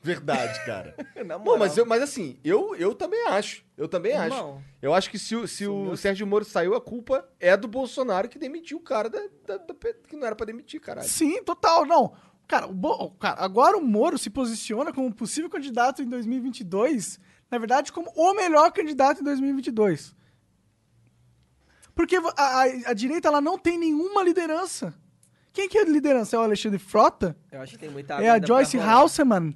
Verdade, 0.02 0.64
cara. 0.64 0.94
Moral. 1.44 1.58
mas, 1.58 1.76
eu, 1.76 1.84
mas 1.84 2.02
assim, 2.02 2.38
eu, 2.42 2.74
eu 2.76 2.94
também 2.94 3.22
acho. 3.28 3.62
Eu 3.76 3.86
também 3.86 4.14
acho. 4.14 4.34
Irmão. 4.34 4.62
Eu 4.80 4.94
acho 4.94 5.10
que 5.10 5.18
se, 5.18 5.36
o- 5.36 5.46
se 5.46 5.66
o 5.66 5.94
Sérgio 5.94 6.26
Moro 6.26 6.42
saiu, 6.42 6.74
a 6.74 6.80
culpa 6.80 7.28
é 7.38 7.54
do 7.54 7.68
Bolsonaro 7.68 8.26
que 8.26 8.38
demitiu 8.38 8.78
o 8.78 8.80
cara 8.80 9.10
da, 9.10 9.20
da- 9.46 9.58
da 9.58 9.74
que 10.08 10.16
não 10.16 10.26
era 10.26 10.34
pra 10.34 10.46
demitir, 10.46 10.80
caralho. 10.80 11.06
Sim, 11.06 11.42
total, 11.42 11.84
não. 11.84 12.14
Cara, 12.48 12.66
o 12.66 12.72
Bo- 12.72 12.94
o 13.04 13.10
cara, 13.10 13.42
agora 13.44 13.76
o 13.76 13.82
Moro 13.82 14.16
se 14.16 14.30
posiciona 14.30 14.90
como 14.90 15.14
possível 15.14 15.50
candidato 15.50 16.00
em 16.02 16.08
2022, 16.08 17.20
na 17.50 17.58
verdade, 17.58 17.92
como 17.92 18.10
o 18.16 18.32
melhor 18.34 18.72
candidato 18.72 19.20
em 19.20 19.24
2022. 19.24 20.16
Porque 22.00 22.16
a, 22.16 22.20
a- 22.36 22.64
a 22.86 22.92
direita 22.94 23.28
ela 23.28 23.40
não 23.42 23.58
tem 23.58 23.78
nenhuma 23.78 24.22
liderança. 24.22 24.94
Quem 25.52 25.68
que 25.68 25.76
é 25.76 25.82
a 25.82 25.84
liderança? 25.84 26.34
É 26.34 26.38
o 26.38 26.42
Alexandre 26.42 26.78
Frota? 26.78 27.36
Eu 27.52 27.60
acho 27.60 27.72
que 27.72 27.78
tem 27.78 27.90
muita 27.90 28.14
é 28.14 28.16
água 28.16 28.30
a 28.30 28.34
ainda 28.34 28.46
pra 28.46 28.56
Joyce. 28.56 28.78
Halseman? 28.78 29.54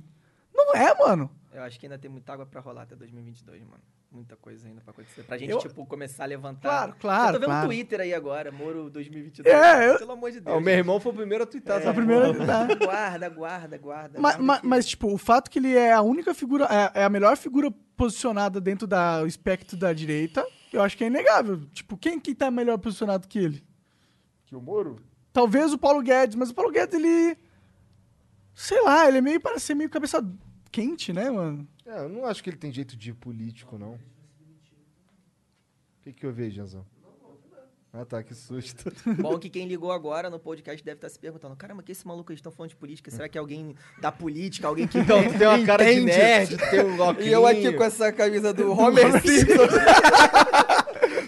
Não 0.54 0.74
é, 0.74 0.94
mano. 0.98 1.30
Eu 1.52 1.62
acho 1.62 1.78
que 1.80 1.86
ainda 1.86 1.96
tem 1.98 2.10
muita 2.10 2.32
água 2.32 2.44
pra 2.44 2.60
rolar 2.60 2.82
até 2.82 2.94
2022, 2.96 3.62
mano. 3.62 3.80
Muita 4.12 4.36
coisa 4.36 4.68
ainda 4.68 4.80
pra 4.82 4.90
acontecer. 4.92 5.22
Pra 5.22 5.38
gente, 5.38 5.50
Eu- 5.50 5.58
tipo, 5.58 5.86
começar 5.86 6.24
a 6.24 6.26
levantar. 6.26 6.60
Claro, 6.68 6.94
claro, 7.00 7.28
Eu 7.28 7.32
tô 7.34 7.38
vendo 7.40 7.46
claro. 7.46 7.66
Twitter 7.68 8.00
aí 8.00 8.12
agora, 8.14 8.52
Moro 8.52 8.90
2022. 8.90 9.46
É, 9.54 9.88
eu- 9.90 9.98
Pelo 9.98 10.12
amor 10.12 10.30
de 10.30 10.38
Ah, 10.38 10.40
Deus. 10.42 10.56
o 10.56 10.60
meu 10.60 10.74
irmão 10.74 11.00
foi 11.00 11.12
o 11.12 11.14
primeiro 11.14 11.44
a 11.44 11.46
twittar 11.46 11.80
É 11.82 11.88
a 11.88 11.94
primeira- 11.94 12.32
porra. 12.34 12.46
tá. 12.46 12.74
Guarda, 12.74 13.28
guarda, 13.30 13.78
guarda. 13.78 14.20
Ma- 14.20 14.36
guarda 14.36 14.60
que- 14.60 14.66
mas, 14.68 14.86
tipo, 14.86 15.12
o 15.12 15.16
fato 15.18 15.50
que 15.50 15.58
ele 15.58 15.74
é 15.76 15.92
a 15.92 16.02
única 16.02 16.34
figura, 16.34 16.66
é, 16.94 17.00
é 17.00 17.04
a 17.04 17.08
melhor 17.08 17.36
figura 17.36 17.70
posicionada 17.96 18.60
dentro 18.60 18.86
da- 18.86 19.20
do 19.22 19.26
espectro 19.26 19.76
da 19.76 19.92
direita, 19.92 20.46
eu 20.74 20.82
acho 20.82 20.96
que 20.96 21.04
é 21.04 21.06
inegável. 21.06 21.60
Tipo, 21.72 21.96
quem 21.96 22.18
que 22.18 22.34
tá 22.34 22.50
melhor 22.50 22.78
posicionado 22.78 23.28
que 23.28 23.38
ele? 23.38 23.64
Que 24.46 24.56
o 24.56 24.60
Moro? 24.60 24.96
Talvez 25.32 25.72
o 25.72 25.78
Paulo 25.78 26.02
Guedes, 26.02 26.36
mas 26.36 26.50
o 26.50 26.54
Paulo 26.54 26.70
Guedes, 26.70 26.94
ele. 26.94 27.36
Sei 28.54 28.80
lá, 28.82 29.08
ele 29.08 29.18
é 29.18 29.20
meio, 29.20 29.40
parece 29.40 29.66
ser 29.66 29.74
meio 29.74 29.90
cabeça 29.90 30.24
quente, 30.70 31.12
né, 31.12 31.30
mano? 31.30 31.66
É, 31.86 31.98
eu 31.98 32.08
não 32.08 32.24
acho 32.24 32.42
que 32.42 32.50
ele 32.50 32.56
tem 32.56 32.72
jeito 32.72 32.96
de 32.96 33.10
ir 33.10 33.14
político, 33.14 33.78
não. 33.78 33.94
O 33.94 34.00
que, 36.02 36.12
que 36.12 36.26
eu 36.26 36.32
vejo, 36.32 36.56
Janzão? 36.56 36.86
Ah, 37.96 38.04
tá, 38.04 38.24
que 38.24 38.34
susto. 38.34 38.92
Bom 39.22 39.38
que 39.38 39.48
quem 39.48 39.68
ligou 39.68 39.92
agora 39.92 40.28
no 40.28 40.40
podcast 40.40 40.84
deve 40.84 40.96
estar 40.96 41.08
se 41.08 41.16
perguntando: 41.16 41.54
caramba, 41.54 41.80
que 41.80 41.92
esse 41.92 42.04
maluco 42.04 42.32
eles 42.32 42.40
estão 42.40 42.50
falando 42.50 42.70
de 42.70 42.76
política? 42.76 43.08
Será 43.08 43.28
que 43.28 43.38
é 43.38 43.40
alguém 43.40 43.76
da 44.00 44.10
política? 44.10 44.66
Alguém 44.66 44.88
que 44.88 44.98
Então, 45.04 45.22
tu 45.22 45.38
tem 45.38 45.46
uma 45.46 45.64
cara 45.64 45.84
de 45.84 46.00
nerd, 46.00 46.56
tem 46.56 46.80
um. 46.84 47.20
E 47.20 47.28
eu 47.30 47.46
aqui 47.46 47.72
com 47.72 47.84
essa 47.84 48.12
camisa 48.12 48.52
do 48.52 48.72
Homer 48.72 49.22
Simpson. 49.22 49.62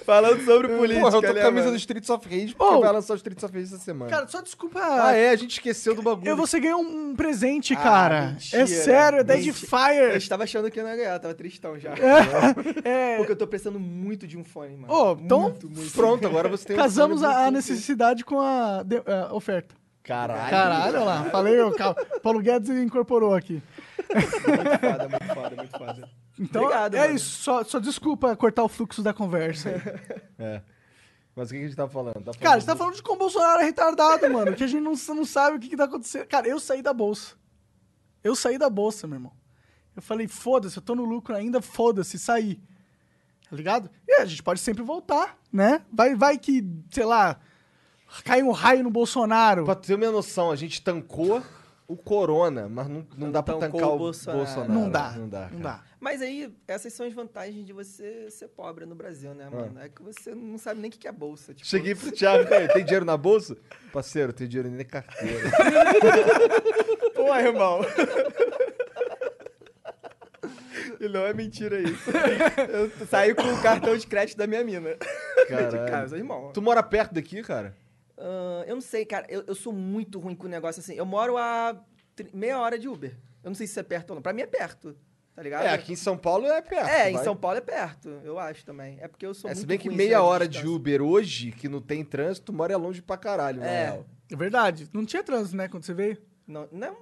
Falando 0.06 0.44
sobre 0.44 0.68
política. 0.68 1.00
Porra, 1.00 1.16
eu 1.16 1.20
tô 1.20 1.26
com 1.28 1.32
né, 1.34 1.40
a 1.40 1.44
camisa 1.44 1.64
mano? 1.64 1.76
do 1.76 1.76
Streets 1.78 2.08
of 2.10 2.28
Rage, 2.28 2.54
porque 2.54 2.74
Oh. 2.74 2.80
vai 2.80 2.92
lançar 2.92 3.12
o 3.12 3.16
Streets 3.16 3.42
of 3.44 3.52
Rage 3.52 3.74
essa 3.74 3.82
semana. 3.82 4.10
Cara, 4.10 4.28
só 4.28 4.40
desculpa. 4.40 4.80
ah, 4.82 5.12
é, 5.12 5.30
a 5.30 5.36
gente 5.36 5.50
esqueceu 5.52 5.94
do 5.94 6.02
bagulho. 6.02 6.28
Eu, 6.28 6.36
você 6.36 6.60
ganhou 6.60 6.80
um, 6.80 7.10
um 7.10 7.16
presente, 7.16 7.74
Ah, 7.74 7.76
cara. 7.82 8.26
mentira. 8.32 8.62
é 8.62 8.66
sério, 8.66 9.18
é 9.18 9.24
Dead 9.24 9.44
Mentira. 9.46 9.56
Eu 9.56 9.68
Fire. 10.08 10.16
estava 10.16 10.44
achando 10.44 10.70
que 10.70 10.78
eu 10.78 10.84
não 10.84 10.90
ia 10.90 10.96
ganhar, 10.96 11.18
tava 11.18 11.34
tristão 11.34 11.78
já. 11.78 11.92
É. 12.84 13.16
Porque 13.16 13.32
eu 13.32 13.36
tô 13.36 13.46
precisando 13.46 13.80
muito 13.80 14.26
de 14.26 14.38
um 14.38 14.44
fone, 14.44 14.76
mano. 14.76 14.92
Ô, 14.92 15.12
então, 15.20 15.40
muito, 15.42 15.68
muito. 15.68 15.92
Pronto, 15.92 16.24
agora 16.28 16.48
você 16.48 16.66
tem 16.66 16.76
um 16.76 16.78
Casamos 16.78 17.20
fone 17.20 17.32
a, 17.34 17.46
a 17.46 17.50
necessidade 17.50 18.24
com 18.24 18.40
a, 18.40 18.82
de- 18.84 19.02
a 19.06 19.34
oferta. 19.34 19.74
Caralho. 20.04 20.48
Caralho, 20.50 20.96
olha 20.98 21.04
lá. 21.04 21.24
Falei, 21.24 21.60
o 21.60 21.72
Paulo 22.22 22.38
Guedes 22.40 22.70
incorporou 22.70 23.34
aqui. 23.34 23.60
Muito 24.14 24.30
foda, 24.30 25.08
muito 25.08 25.34
foda, 25.34 25.56
muito 25.56 25.78
foda. 25.78 26.08
Então, 26.38 26.62
Obrigado, 26.62 26.94
é 26.94 27.00
mano. 27.00 27.14
isso. 27.14 27.42
Só, 27.42 27.64
só 27.64 27.78
desculpa 27.78 28.36
cortar 28.36 28.62
o 28.62 28.68
fluxo 28.68 29.02
da 29.02 29.12
conversa. 29.12 29.70
É. 30.38 30.60
Mas 31.34 31.48
o 31.48 31.52
que 31.52 31.58
que 31.58 31.64
a 31.64 31.68
gente 31.68 31.76
tá 31.76 31.88
falando? 31.88 32.14
Tá 32.14 32.20
falando 32.20 32.38
Cara, 32.40 32.60
você 32.60 32.66
tá 32.66 32.76
falando 32.76 32.94
de 32.94 33.02
como 33.02 33.16
o 33.16 33.18
Bolsonaro 33.18 33.60
é 33.60 33.64
retardado, 33.64 34.30
mano. 34.30 34.54
Que 34.54 34.64
a 34.64 34.66
gente 34.66 34.82
não, 34.82 34.92
não 35.14 35.24
sabe 35.24 35.56
o 35.56 35.60
que, 35.60 35.68
que 35.68 35.76
tá 35.76 35.84
acontecendo. 35.84 36.26
Cara, 36.26 36.46
eu 36.46 36.60
saí 36.60 36.82
da 36.82 36.92
bolsa. 36.92 37.34
Eu 38.22 38.34
saí 38.34 38.58
da 38.58 38.68
bolsa, 38.68 39.06
meu 39.06 39.16
irmão. 39.16 39.32
Eu 39.94 40.02
falei, 40.02 40.28
foda-se, 40.28 40.76
eu 40.76 40.82
tô 40.82 40.94
no 40.94 41.04
lucro 41.04 41.34
ainda, 41.34 41.62
foda-se, 41.62 42.18
saí. 42.18 42.60
Tá 43.48 43.56
ligado? 43.56 43.90
E 44.06 44.14
a 44.14 44.24
gente 44.24 44.42
pode 44.42 44.60
sempre 44.60 44.82
voltar, 44.82 45.38
né? 45.52 45.82
Vai, 45.92 46.14
vai 46.14 46.36
que, 46.36 46.62
sei 46.90 47.04
lá, 47.04 47.38
cai 48.24 48.42
um 48.42 48.50
raio 48.50 48.82
no 48.82 48.90
Bolsonaro. 48.90 49.64
Pra 49.64 49.74
ter 49.74 49.94
uma 49.94 50.10
noção, 50.10 50.50
a 50.50 50.56
gente 50.56 50.82
tancou 50.82 51.42
o 51.88 51.96
Corona, 51.96 52.68
mas 52.68 52.88
não, 52.88 53.06
não 53.16 53.30
dá 53.30 53.42
pra 53.42 53.54
tancou 53.54 53.80
tancar 53.80 53.94
o 53.94 53.98
Bolsonaro. 53.98 54.38
Bolsonaro. 54.44 54.72
Não 54.72 54.90
dá. 54.90 55.10
Não 55.12 55.28
dá. 55.28 55.40
Não 55.52 55.60
cara. 55.60 55.62
dá. 55.78 55.84
Mas 56.00 56.20
aí, 56.22 56.52
essas 56.68 56.92
são 56.92 57.06
as 57.06 57.12
vantagens 57.12 57.64
de 57.64 57.72
você 57.72 58.30
ser 58.30 58.48
pobre 58.48 58.84
no 58.86 58.94
Brasil, 58.94 59.34
né, 59.34 59.48
mano? 59.48 59.78
É 59.80 59.88
que 59.88 60.02
você 60.02 60.34
não 60.34 60.58
sabe 60.58 60.80
nem 60.80 60.88
o 60.88 60.92
que 60.92 60.98
que 60.98 61.08
é 61.08 61.12
bolsa. 61.12 61.54
Tipo, 61.54 61.66
Cheguei 61.68 61.94
pro 61.94 62.10
Thiago, 62.12 62.42
"Ei, 62.52 62.68
tem 62.68 62.84
dinheiro 62.84 63.04
na 63.04 63.16
bolsa? 63.16 63.56
Parceiro, 63.92 64.32
tem 64.32 64.48
dinheiro 64.48 64.68
nem 64.68 64.78
na 64.78 64.84
carteira. 64.84 65.50
Pô, 67.14 67.34
irmão. 67.36 67.80
E 71.00 71.08
não 71.08 71.26
é 71.26 71.34
mentira 71.34 71.78
isso. 71.78 72.10
Eu 72.70 73.06
saí 73.06 73.34
com 73.34 73.42
o 73.42 73.62
cartão 73.62 73.94
de 73.96 74.06
crédito 74.06 74.38
da 74.38 74.46
minha 74.46 74.64
mina. 74.64 74.94
De 74.94 75.46
Caralho. 75.46 75.90
casa, 75.90 76.16
irmão. 76.16 76.50
Tu 76.52 76.62
mora 76.62 76.82
perto 76.82 77.12
daqui, 77.14 77.42
cara? 77.42 77.76
Ah, 78.18 78.64
eu 78.66 78.74
não 78.74 78.80
sei, 78.82 79.04
cara. 79.04 79.26
Eu, 79.28 79.44
eu 79.46 79.54
sou 79.54 79.72
muito 79.72 80.18
ruim 80.18 80.34
com 80.34 80.46
o 80.46 80.50
negócio 80.50 80.80
assim. 80.80 80.94
Eu 80.94 81.06
moro 81.06 81.36
a 81.36 81.78
meia 82.32 82.58
hora 82.58 82.78
de 82.78 82.88
Uber. 82.88 83.16
Eu 83.42 83.50
não 83.50 83.54
sei 83.54 83.66
se 83.66 83.72
isso 83.72 83.80
é 83.80 83.82
perto 83.82 84.10
ou 84.10 84.16
não. 84.16 84.22
Pra 84.22 84.32
mim 84.32 84.42
é 84.42 84.46
perto, 84.46 84.96
tá 85.34 85.42
ligado? 85.42 85.64
É, 85.66 85.70
aqui 85.70 85.92
em 85.92 85.96
São 85.96 86.16
Paulo 86.16 86.46
é 86.46 86.60
perto. 86.62 86.88
É, 86.88 87.10
em 87.10 87.14
vai. 87.14 87.24
São 87.24 87.36
Paulo 87.36 87.58
é 87.58 87.60
perto, 87.60 88.08
eu 88.24 88.38
acho 88.38 88.64
também. 88.64 88.98
É 89.00 89.06
porque 89.06 89.24
eu 89.26 89.34
sou 89.34 89.48
É, 89.48 89.52
muito 89.54 89.60
se 89.60 89.66
bem 89.66 89.78
que 89.78 89.88
em 89.88 89.94
meia 89.94 90.22
hora 90.22 90.48
de. 90.48 90.66
Uber 90.66 91.00
hoje, 91.02 91.52
que 91.52 91.68
não 91.68 91.80
tem 91.80 92.04
trânsito, 92.04 92.52
mora 92.52 92.72
é 92.72 92.76
longe 92.76 93.00
pra 93.02 93.16
caralho, 93.16 93.60
na 93.60 93.66
É. 93.66 93.84
real. 93.84 94.06
É 94.32 94.34
verdade. 94.36 94.88
Não 94.92 95.04
tinha 95.06 95.22
trânsito, 95.22 95.56
né, 95.56 95.68
quando 95.68 95.84
você 95.84 95.94
veio? 95.94 96.18
Não, 96.46 96.68
não, 96.72 96.96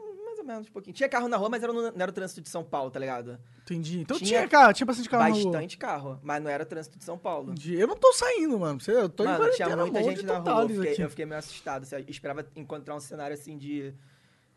ou 0.45 0.53
menos 0.55 0.69
um 0.69 0.73
pouquinho. 0.73 0.95
Tinha 0.95 1.09
carro 1.09 1.27
na 1.29 1.37
rua, 1.37 1.49
mas 1.49 1.63
era 1.63 1.73
no- 1.73 1.83
não 1.83 2.01
era 2.01 2.11
o 2.11 2.15
trânsito 2.15 2.41
de 2.41 2.49
São 2.49 2.63
Paulo, 2.63 2.91
tá 2.91 2.99
ligado? 3.01 3.39
Entendi. 3.63 4.01
Então 4.01 4.17
Tinha 4.19 4.29
tinha, 4.29 4.49
carro, 4.49 4.73
tinha 4.73 4.87
bastante 4.87 5.09
carro 5.09 5.23
na 5.25 5.31
rua. 5.35 5.45
Bastante 5.53 5.79
carro, 5.79 6.21
mas 6.23 6.43
não 6.43 6.51
era 6.51 6.65
trânsito 6.65 6.99
de 6.99 7.05
São 7.05 7.19
Paulo. 7.19 7.51
Entendi. 7.53 7.75
Eu 7.75 7.87
não 7.89 7.97
tô 7.97 8.13
saindo, 8.13 8.59
mano. 8.59 8.81
Você- 8.81 8.93
Eu 8.93 9.09
tô 9.09 9.25
em 9.25 9.27
Mano, 9.27 9.39
tinha 9.51 9.67
quarentena 9.69 9.77
muita 9.83 10.03
gente 10.03 10.25
na 10.25 10.35
total 10.37 10.55
rua. 10.55 10.63
Eu 10.75 10.83
fiquei, 10.85 11.05
eu 11.05 11.11
fiquei 11.11 11.27
meio 11.27 11.39
assustado. 11.39 11.83
assim, 11.83 11.97
eu 11.97 12.05
esperava 12.09 12.47
encontrar 12.55 12.95
um 12.95 13.01
cenário 13.01 13.35
assim 13.35 13.57
de, 13.59 13.93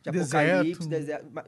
de 0.04 0.12
Deserto. 0.12 0.52
apocalipse, 0.52 0.88
deserto. 0.88 1.26
Mas- 1.32 1.46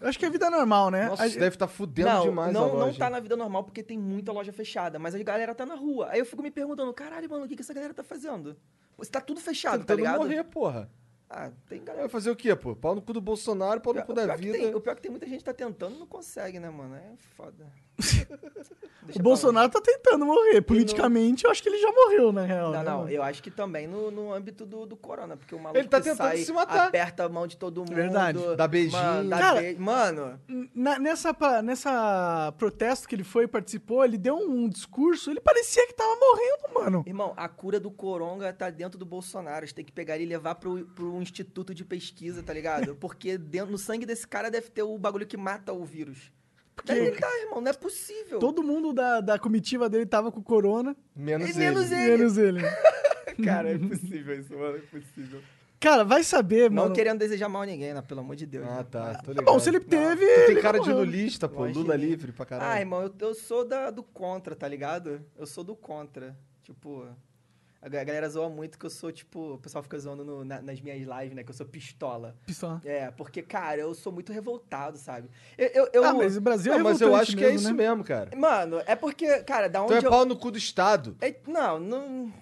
Eu 0.00 0.08
acho 0.08 0.18
que 0.18 0.26
é 0.26 0.30
vida 0.30 0.50
normal, 0.50 0.90
né? 0.90 1.06
Nossa, 1.08 1.22
A- 1.22 1.26
isso 1.26 1.38
deve 1.38 1.54
estar 1.56 1.66
fudendo 1.68 2.08
Não, 2.10 2.22
demais 2.24 2.52
não, 2.52 2.64
a 2.64 2.68
não 2.68 2.74
loja. 2.86 2.98
tá 2.98 3.08
na 3.08 3.20
vida 3.20 3.36
normal 3.36 3.64
porque 3.64 3.82
tem 3.82 3.96
muita 3.98 4.32
loja 4.32 4.52
fechada, 4.52 4.98
mas 4.98 5.14
a 5.14 5.22
galera 5.22 5.54
tá 5.54 5.64
na 5.64 5.74
rua. 5.76 6.08
Aí 6.10 6.18
eu 6.18 6.26
fico 6.26 6.42
me 6.42 6.50
perguntando, 6.50 6.92
caralho, 6.92 7.30
mano, 7.30 7.44
o 7.44 7.48
que, 7.48 7.54
que 7.56 7.62
essa 7.62 7.72
galera 7.72 7.94
tá 7.94 8.02
fazendo? 8.02 8.54
Você 8.98 9.10
tá 9.10 9.20
tudo 9.20 9.40
fechado, 9.40 9.72
tá 9.78 9.78
Tentando 9.78 9.96
ligado? 9.98 10.18
morrer, 10.18 10.44
porra. 10.44 10.90
Ah, 11.28 11.50
tem 11.68 11.78
Vai 11.78 11.86
galera. 11.86 12.08
fazer 12.08 12.30
o 12.30 12.36
quê, 12.36 12.54
pô? 12.54 12.76
Pau 12.76 12.94
no 12.94 13.02
cu 13.02 13.12
do 13.12 13.20
Bolsonaro, 13.20 13.80
pau 13.80 13.92
no 13.94 14.02
cu 14.04 14.12
da 14.12 14.36
vida. 14.36 14.52
tem, 14.56 14.74
o 14.74 14.80
pior 14.80 14.92
é 14.92 14.94
que 14.96 15.02
tem 15.02 15.10
muita 15.10 15.26
gente 15.26 15.38
que 15.38 15.44
tá 15.44 15.54
tentando 15.54 15.96
e 15.96 15.98
não 15.98 16.06
consegue, 16.06 16.60
né, 16.60 16.70
mano? 16.70 16.94
É 16.94 17.16
foda. 17.36 17.66
O 19.14 19.18
Bolsonaro 19.22 19.68
tá 19.70 19.82
tentando 19.82 20.24
morrer. 20.24 20.62
Politicamente, 20.62 21.44
eu 21.44 21.50
acho 21.50 21.62
que 21.62 21.68
ele 21.68 21.78
já 21.78 21.92
morreu, 21.92 22.32
na 22.32 22.42
real. 22.42 22.70
lá. 22.70 22.78
né, 22.78 22.84
Não, 22.84 22.90
não, 22.92 22.98
mano? 23.00 23.10
eu 23.10 23.22
acho 23.22 23.42
que 23.42 23.50
também 23.50 23.86
no, 23.86 24.10
no 24.10 24.32
âmbito 24.32 24.64
do, 24.64 24.86
do 24.86 24.96
corona, 24.96 25.36
porque 25.36 25.54
o 25.54 25.58
maluco 25.58 25.78
Ele 25.78 25.86
tá 25.88 25.98
que 26.00 26.04
tentando 26.08 26.26
sai, 26.28 26.38
se 26.38 26.50
matar. 26.52 26.88
aperta 26.88 27.22
a 27.24 27.28
mão 27.28 27.46
de 27.46 27.54
todo 27.58 27.80
mundo. 27.82 27.94
Verdade. 27.94 28.38
Dá 28.56 28.66
beijinho. 28.66 29.00
Mano, 29.02 29.28
dá 29.28 29.38
Cara, 29.38 29.60
be- 29.60 29.76
mano 29.78 30.40
Na- 30.74 30.98
nessa, 30.98 31.36
nessa 31.62 32.54
protesto 32.56 33.06
que 33.06 33.14
ele 33.14 33.24
foi 33.24 33.44
e 33.44 33.46
participou, 33.46 34.02
ele 34.04 34.16
deu 34.16 34.36
um 34.36 34.68
discurso, 34.70 35.30
ele 35.30 35.40
parecia 35.40 35.86
que 35.86 35.92
tava 35.92 36.16
morrendo, 36.18 36.74
mano. 36.74 37.04
Irmão, 37.06 37.34
a 37.36 37.46
cura 37.46 37.78
do 37.78 37.90
coronga 37.90 38.54
tá 38.54 38.70
dentro 38.70 38.98
do 38.98 39.04
Bolsonaro. 39.04 39.58
A 39.64 39.66
gente 39.66 39.74
tem 39.74 39.84
que 39.84 39.92
pegar 39.92 40.14
ele 40.14 40.24
e 40.24 40.28
levar 40.28 40.54
pro, 40.54 40.82
pro 40.86 41.20
instituto 41.20 41.74
de 41.74 41.84
pesquisa, 41.84 42.42
tá 42.42 42.54
ligado? 42.54 42.96
Porque 42.96 43.36
dentro, 43.36 43.70
no 43.70 43.78
sangue 43.78 44.06
desse 44.06 44.26
cara 44.26 44.50
deve 44.50 44.70
ter 44.70 44.82
o 44.82 44.96
bagulho 44.98 45.26
que 45.26 45.36
mata 45.36 45.72
o 45.74 45.84
vírus. 45.84 46.32
Daí 46.84 47.12
tá, 47.12 47.28
irmão, 47.42 47.60
não 47.60 47.70
é 47.70 47.72
possível. 47.74 48.38
Todo 48.38 48.62
mundo 48.62 48.92
da, 48.92 49.20
da 49.20 49.38
comitiva 49.38 49.88
dele 49.88 50.06
tava 50.06 50.30
com 50.32 50.42
corona, 50.42 50.96
Menos 51.14 51.50
ele. 51.50 51.58
menos 51.58 51.92
ele. 51.92 52.16
menos 52.16 52.36
ele. 52.38 52.60
Cara, 53.44 53.70
é 53.70 53.74
impossível 53.74 54.38
isso, 54.40 54.56
mano, 54.56 54.76
é 54.76 54.78
impossível. 54.78 55.40
Cara, 55.80 56.02
vai 56.04 56.22
saber, 56.24 56.70
Não 56.70 56.84
mano. 56.84 56.94
querendo 56.94 57.18
desejar 57.18 57.48
mal 57.48 57.62
a 57.62 57.66
ninguém, 57.66 57.92
né? 57.92 58.00
Pelo 58.00 58.20
amor 58.20 58.36
de 58.36 58.46
Deus. 58.46 58.66
Ah, 58.66 58.76
né? 58.76 58.86
tá. 58.90 59.14
Tô 59.16 59.22
Tá 59.22 59.28
ligado. 59.32 59.44
bom, 59.44 59.58
se 59.58 59.68
ele 59.68 59.80
teve. 59.80 60.24
Tu 60.24 60.30
ele 60.32 60.54
tem 60.54 60.62
cara 60.62 60.78
de 60.80 60.90
lulista, 60.92 61.48
pô. 61.48 61.60
Longe 61.64 61.78
Lula 61.78 61.94
livre 61.96 62.32
pra 62.32 62.46
caralho. 62.46 62.70
Ah, 62.72 62.80
irmão, 62.80 63.02
eu, 63.02 63.14
eu 63.18 63.34
sou 63.34 63.64
da, 63.66 63.90
do 63.90 64.02
contra, 64.02 64.54
tá 64.56 64.66
ligado? 64.66 65.20
Eu 65.36 65.46
sou 65.46 65.62
do 65.62 65.76
contra. 65.76 66.34
Tipo, 66.62 67.06
a 67.84 67.88
ga- 67.88 68.00
a 68.00 68.04
galera 68.04 68.28
zoa 68.30 68.48
muito 68.48 68.78
que 68.78 68.86
eu 68.86 68.90
sou, 68.90 69.12
tipo, 69.12 69.54
o 69.54 69.58
pessoal 69.58 69.82
fica 69.84 69.98
zoando 69.98 70.24
no- 70.24 70.44
na- 70.44 70.62
nas 70.62 70.80
minhas 70.80 70.98
lives, 70.98 71.34
né? 71.36 71.44
Que 71.44 71.50
eu 71.50 71.54
sou 71.54 71.66
pistola. 71.66 72.34
Pistola. 72.46 72.80
É, 72.84 73.10
porque, 73.10 73.42
cara, 73.42 73.80
eu 73.80 73.92
sou 73.94 74.10
muito 74.10 74.32
revoltado, 74.32 74.96
sabe? 74.96 75.28
Eu, 75.58 75.68
eu, 75.74 75.88
eu- 75.92 76.04
Ah, 76.04 76.14
mas 76.14 76.36
o 76.36 76.40
Brasil 76.40 76.72
é 76.72 76.76
Não, 76.78 76.84
mas 76.84 77.00
eu 77.00 77.14
acho 77.14 77.36
que 77.36 77.44
é 77.44 77.48
mesmo, 77.48 77.58
isso 77.58 77.68
né? 77.68 77.72
mesmo, 77.88 78.02
cara. 78.02 78.30
Mano, 78.36 78.80
é 78.86 78.96
porque, 78.96 79.40
cara, 79.44 79.68
da 79.68 79.82
onde 79.82 79.92
Tu 79.92 80.02
é 80.02 80.06
eu... 80.06 80.10
pau 80.10 80.24
no 80.24 80.34
cu 80.36 80.50
do 80.50 80.56
Estado. 80.58 81.14
É, 81.20 81.34
não, 81.46 81.78
não... 81.78 82.32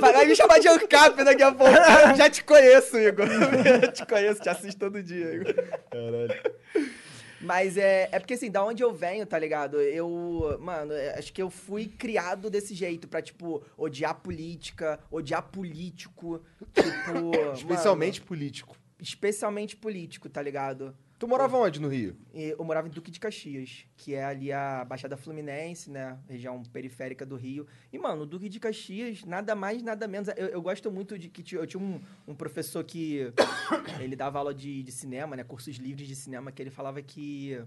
Vai 0.00 0.26
me 0.26 0.34
chamar 0.34 0.58
de 0.58 0.66
ANCAP 0.68 1.22
daqui 1.24 1.42
a 1.42 1.52
pouco. 1.52 1.72
Eu 1.72 2.16
já 2.16 2.28
te 2.28 2.42
conheço, 2.42 2.98
Igor. 2.98 3.26
Já 3.80 3.92
te 3.92 4.06
conheço, 4.06 4.40
te 4.40 4.48
assisto 4.48 4.78
todo 4.80 5.02
dia, 5.02 5.34
Igor. 5.34 5.54
Caralho. 5.90 6.99
Mas 7.40 7.76
é, 7.76 8.08
é 8.12 8.18
porque, 8.18 8.34
assim, 8.34 8.50
da 8.50 8.64
onde 8.64 8.82
eu 8.82 8.92
venho, 8.92 9.24
tá 9.26 9.38
ligado? 9.38 9.80
Eu, 9.80 10.58
mano, 10.60 10.92
é, 10.92 11.18
acho 11.18 11.32
que 11.32 11.40
eu 11.40 11.48
fui 11.48 11.86
criado 11.86 12.50
desse 12.50 12.74
jeito, 12.74 13.08
pra, 13.08 13.22
tipo, 13.22 13.62
odiar 13.76 14.14
política, 14.16 15.00
odiar 15.10 15.42
político, 15.44 16.42
tipo... 16.74 17.30
Especialmente 17.56 18.20
político. 18.20 18.74
mano, 18.74 18.80
especialmente 19.00 19.76
político, 19.76 20.28
tá 20.28 20.42
ligado? 20.42 20.94
Tu 21.20 21.28
morava 21.28 21.58
onde 21.58 21.78
no 21.78 21.88
Rio? 21.88 22.16
Eu 22.32 22.64
morava 22.64 22.88
em 22.88 22.90
Duque 22.90 23.10
de 23.10 23.20
Caxias, 23.20 23.84
que 23.94 24.14
é 24.14 24.24
ali 24.24 24.50
a 24.50 24.82
Baixada 24.86 25.18
Fluminense, 25.18 25.90
né? 25.90 26.18
Região 26.26 26.62
periférica 26.62 27.26
do 27.26 27.36
Rio. 27.36 27.66
E, 27.92 27.98
mano, 27.98 28.24
Duque 28.24 28.48
de 28.48 28.58
Caxias, 28.58 29.22
nada 29.26 29.54
mais, 29.54 29.82
nada 29.82 30.08
menos. 30.08 30.28
Eu, 30.34 30.46
eu 30.46 30.62
gosto 30.62 30.90
muito 30.90 31.18
de 31.18 31.28
que 31.28 31.54
eu 31.54 31.66
tinha 31.66 31.78
um, 31.78 32.00
um 32.26 32.34
professor 32.34 32.82
que 32.82 33.30
ele 34.00 34.16
dava 34.16 34.38
aula 34.38 34.54
de, 34.54 34.82
de 34.82 34.90
cinema, 34.90 35.36
né? 35.36 35.44
Cursos 35.44 35.76
livres 35.76 36.08
de 36.08 36.16
cinema, 36.16 36.50
que 36.50 36.62
ele 36.62 36.70
falava 36.70 37.02
que 37.02 37.62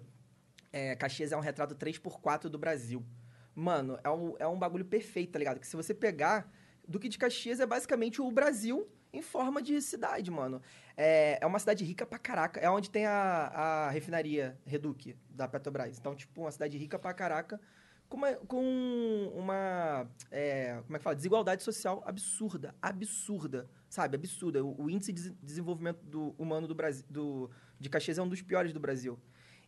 é, 0.72 0.96
Caxias 0.96 1.32
é 1.32 1.38
um 1.38 1.40
retrato 1.40 1.76
3x4 1.76 2.50
do 2.50 2.58
Brasil. 2.58 3.06
Mano, 3.54 4.00
é 4.04 4.10
um, 4.10 4.36
é 4.40 4.48
um 4.48 4.58
bagulho 4.58 4.84
perfeito, 4.84 5.32
tá 5.32 5.38
ligado? 5.38 5.60
Que 5.60 5.68
se 5.68 5.76
você 5.76 5.94
pegar, 5.94 6.52
Duque 6.88 7.08
de 7.08 7.20
Caxias 7.20 7.60
é 7.60 7.68
basicamente 7.68 8.20
o 8.20 8.32
Brasil 8.32 8.90
em 9.14 9.22
forma 9.22 9.62
de 9.62 9.80
cidade, 9.80 10.32
mano. 10.32 10.62
É, 10.98 11.38
é 11.40 11.46
uma 11.46 11.60
cidade 11.60 11.86
rica 11.86 12.06
pra 12.06 12.18
caraca. 12.18 12.60
É 12.60 12.70
onde 12.70 12.90
tem 12.90 13.06
a, 13.06 13.14
a 13.14 13.90
refinaria 13.92 14.58
Reduc, 14.66 15.16
da 15.30 15.48
Petrobras. 15.48 15.98
Então, 16.00 16.16
tipo, 16.16 16.42
uma 16.42 16.52
cidade 16.52 16.78
rica 16.78 16.98
pra 16.98 17.14
caraca, 17.14 17.62
com 18.10 18.18
uma, 18.18 18.34
com 18.34 19.32
uma 19.36 20.10
é, 20.32 20.82
como 20.86 20.96
é 20.96 21.00
que 21.00 21.04
fala? 21.04 21.16
Desigualdade 21.16 21.62
social 21.64 22.04
absurda. 22.06 22.76
Absurda. 22.82 23.70
Sabe? 23.88 24.16
Absurda. 24.16 24.66
O, 24.66 24.84
o 24.84 24.90
índice 24.90 25.14
de 25.14 25.30
des- 25.30 25.38
desenvolvimento 25.42 26.04
do, 26.04 26.34
humano 26.38 26.68
do 26.68 26.74
Brasil, 26.74 27.06
do, 27.08 27.52
de 27.80 27.90
Caxias 27.90 28.18
é 28.18 28.22
um 28.22 28.28
dos 28.28 28.42
piores 28.42 28.74
do 28.74 28.80
Brasil. 28.80 29.20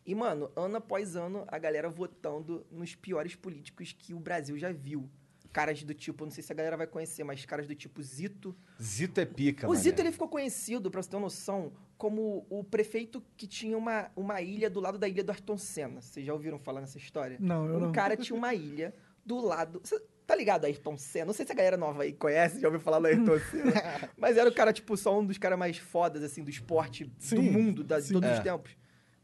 E, 0.04 0.14
mano, 0.14 0.50
ano 0.54 0.76
após 0.76 1.16
ano, 1.16 1.44
a 1.48 1.58
galera 1.58 1.88
votando 1.88 2.64
nos 2.70 2.94
piores 2.94 3.34
políticos 3.34 3.92
que 3.92 4.14
o 4.14 4.20
Brasil 4.20 4.56
já 4.58 4.70
viu. 4.72 5.10
Caras 5.56 5.82
do 5.82 5.94
tipo, 5.94 6.22
não 6.26 6.30
sei 6.30 6.42
se 6.42 6.52
a 6.52 6.54
galera 6.54 6.76
vai 6.76 6.86
conhecer, 6.86 7.24
mas 7.24 7.42
caras 7.46 7.66
do 7.66 7.74
tipo 7.74 8.02
Zito. 8.02 8.54
Zito 8.82 9.18
é 9.18 9.24
pica, 9.24 9.66
o 9.66 9.70
mané. 9.70 9.80
Zito, 9.82 10.02
ele 10.02 10.12
ficou 10.12 10.28
conhecido, 10.28 10.90
pra 10.90 11.00
você 11.02 11.08
ter 11.08 11.16
uma 11.16 11.22
noção, 11.22 11.72
como 11.96 12.46
o 12.50 12.62
prefeito 12.62 13.22
que 13.38 13.46
tinha 13.46 13.78
uma, 13.78 14.10
uma 14.14 14.42
ilha 14.42 14.68
do 14.68 14.80
lado 14.80 14.98
da 14.98 15.08
ilha 15.08 15.24
do 15.24 15.30
Ayrton 15.30 15.56
Senna. 15.56 16.02
Vocês 16.02 16.26
já 16.26 16.34
ouviram 16.34 16.58
falar 16.58 16.82
nessa 16.82 16.98
história? 16.98 17.38
Não, 17.40 17.66
eu 17.70 17.76
um 17.76 17.80
não. 17.80 17.92
cara 17.92 18.18
tinha 18.18 18.36
uma 18.36 18.52
ilha 18.52 18.94
do 19.24 19.40
lado... 19.40 19.80
Cê 19.82 19.98
tá 20.26 20.36
ligado, 20.36 20.66
Ayrton 20.66 20.98
Senna? 20.98 21.24
Não 21.26 21.32
sei 21.32 21.46
se 21.46 21.52
a 21.52 21.54
galera 21.54 21.78
nova 21.78 22.02
aí 22.02 22.12
conhece, 22.12 22.60
já 22.60 22.66
ouviu 22.68 22.80
falar 22.80 22.98
do 22.98 23.06
Ayrton 23.06 23.38
Senna. 23.50 23.72
mas 24.18 24.36
era 24.36 24.50
o 24.50 24.52
cara, 24.54 24.74
tipo, 24.74 24.94
só 24.94 25.18
um 25.18 25.24
dos 25.24 25.38
caras 25.38 25.58
mais 25.58 25.78
fodas, 25.78 26.22
assim, 26.22 26.42
do 26.44 26.50
esporte 26.50 27.04
do 27.04 27.12
Sim, 27.18 27.38
mundo, 27.50 27.82
da, 27.82 27.98
de 27.98 28.12
todos 28.12 28.28
É. 28.28 28.34
os 28.34 28.40
tempos. 28.40 28.76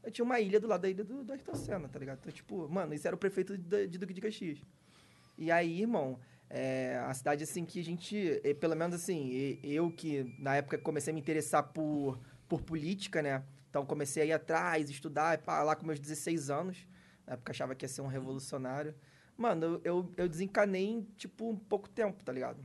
Eu 0.03 0.09
tinha 0.11 0.25
uma 0.25 0.39
ilha 0.39 0.59
do 0.59 0.67
lado 0.67 0.81
da 0.81 0.89
ilha 0.89 1.03
do, 1.03 1.23
do 1.23 1.31
Ayrton 1.31 1.53
Senna, 1.53 1.87
tá 1.87 1.99
ligado? 1.99 2.17
Então, 2.21 2.31
tipo, 2.31 2.67
mano, 2.69 2.91
isso 2.95 3.05
era 3.05 3.15
o 3.15 3.19
prefeito 3.19 3.55
de, 3.55 3.85
de 3.85 3.97
Duque 3.99 4.13
de 4.15 4.21
Caxias. 4.21 4.59
E 5.37 5.51
aí, 5.51 5.81
irmão, 5.81 6.19
é 6.49 6.97
a 7.07 7.13
cidade, 7.13 7.43
assim, 7.43 7.65
que 7.65 7.79
a 7.79 7.83
gente, 7.83 8.39
eh, 8.43 8.53
pelo 8.53 8.75
menos 8.75 8.95
assim, 8.95 9.59
eu 9.63 9.91
que 9.91 10.35
na 10.37 10.55
época 10.55 10.77
comecei 10.77 11.11
a 11.11 11.13
me 11.13 11.19
interessar 11.19 11.63
por, 11.63 12.19
por 12.47 12.61
política, 12.61 13.21
né? 13.21 13.43
Então 13.69 13.85
comecei 13.85 14.23
a 14.23 14.25
ir 14.27 14.33
atrás, 14.33 14.89
estudar, 14.89 15.39
pá, 15.39 15.63
lá 15.63 15.75
com 15.75 15.85
meus 15.85 15.99
16 15.99 16.51
anos. 16.51 16.87
Na 17.25 17.33
época 17.33 17.51
achava 17.51 17.73
que 17.73 17.85
ia 17.85 17.89
ser 17.89 18.01
um 18.01 18.07
revolucionário. 18.07 18.93
Mano, 19.35 19.65
eu, 19.65 19.81
eu, 19.83 20.13
eu 20.17 20.29
desencanei 20.29 20.85
em, 20.85 21.01
tipo, 21.17 21.49
um 21.49 21.57
pouco 21.57 21.89
tempo, 21.89 22.23
tá 22.23 22.31
ligado? 22.31 22.63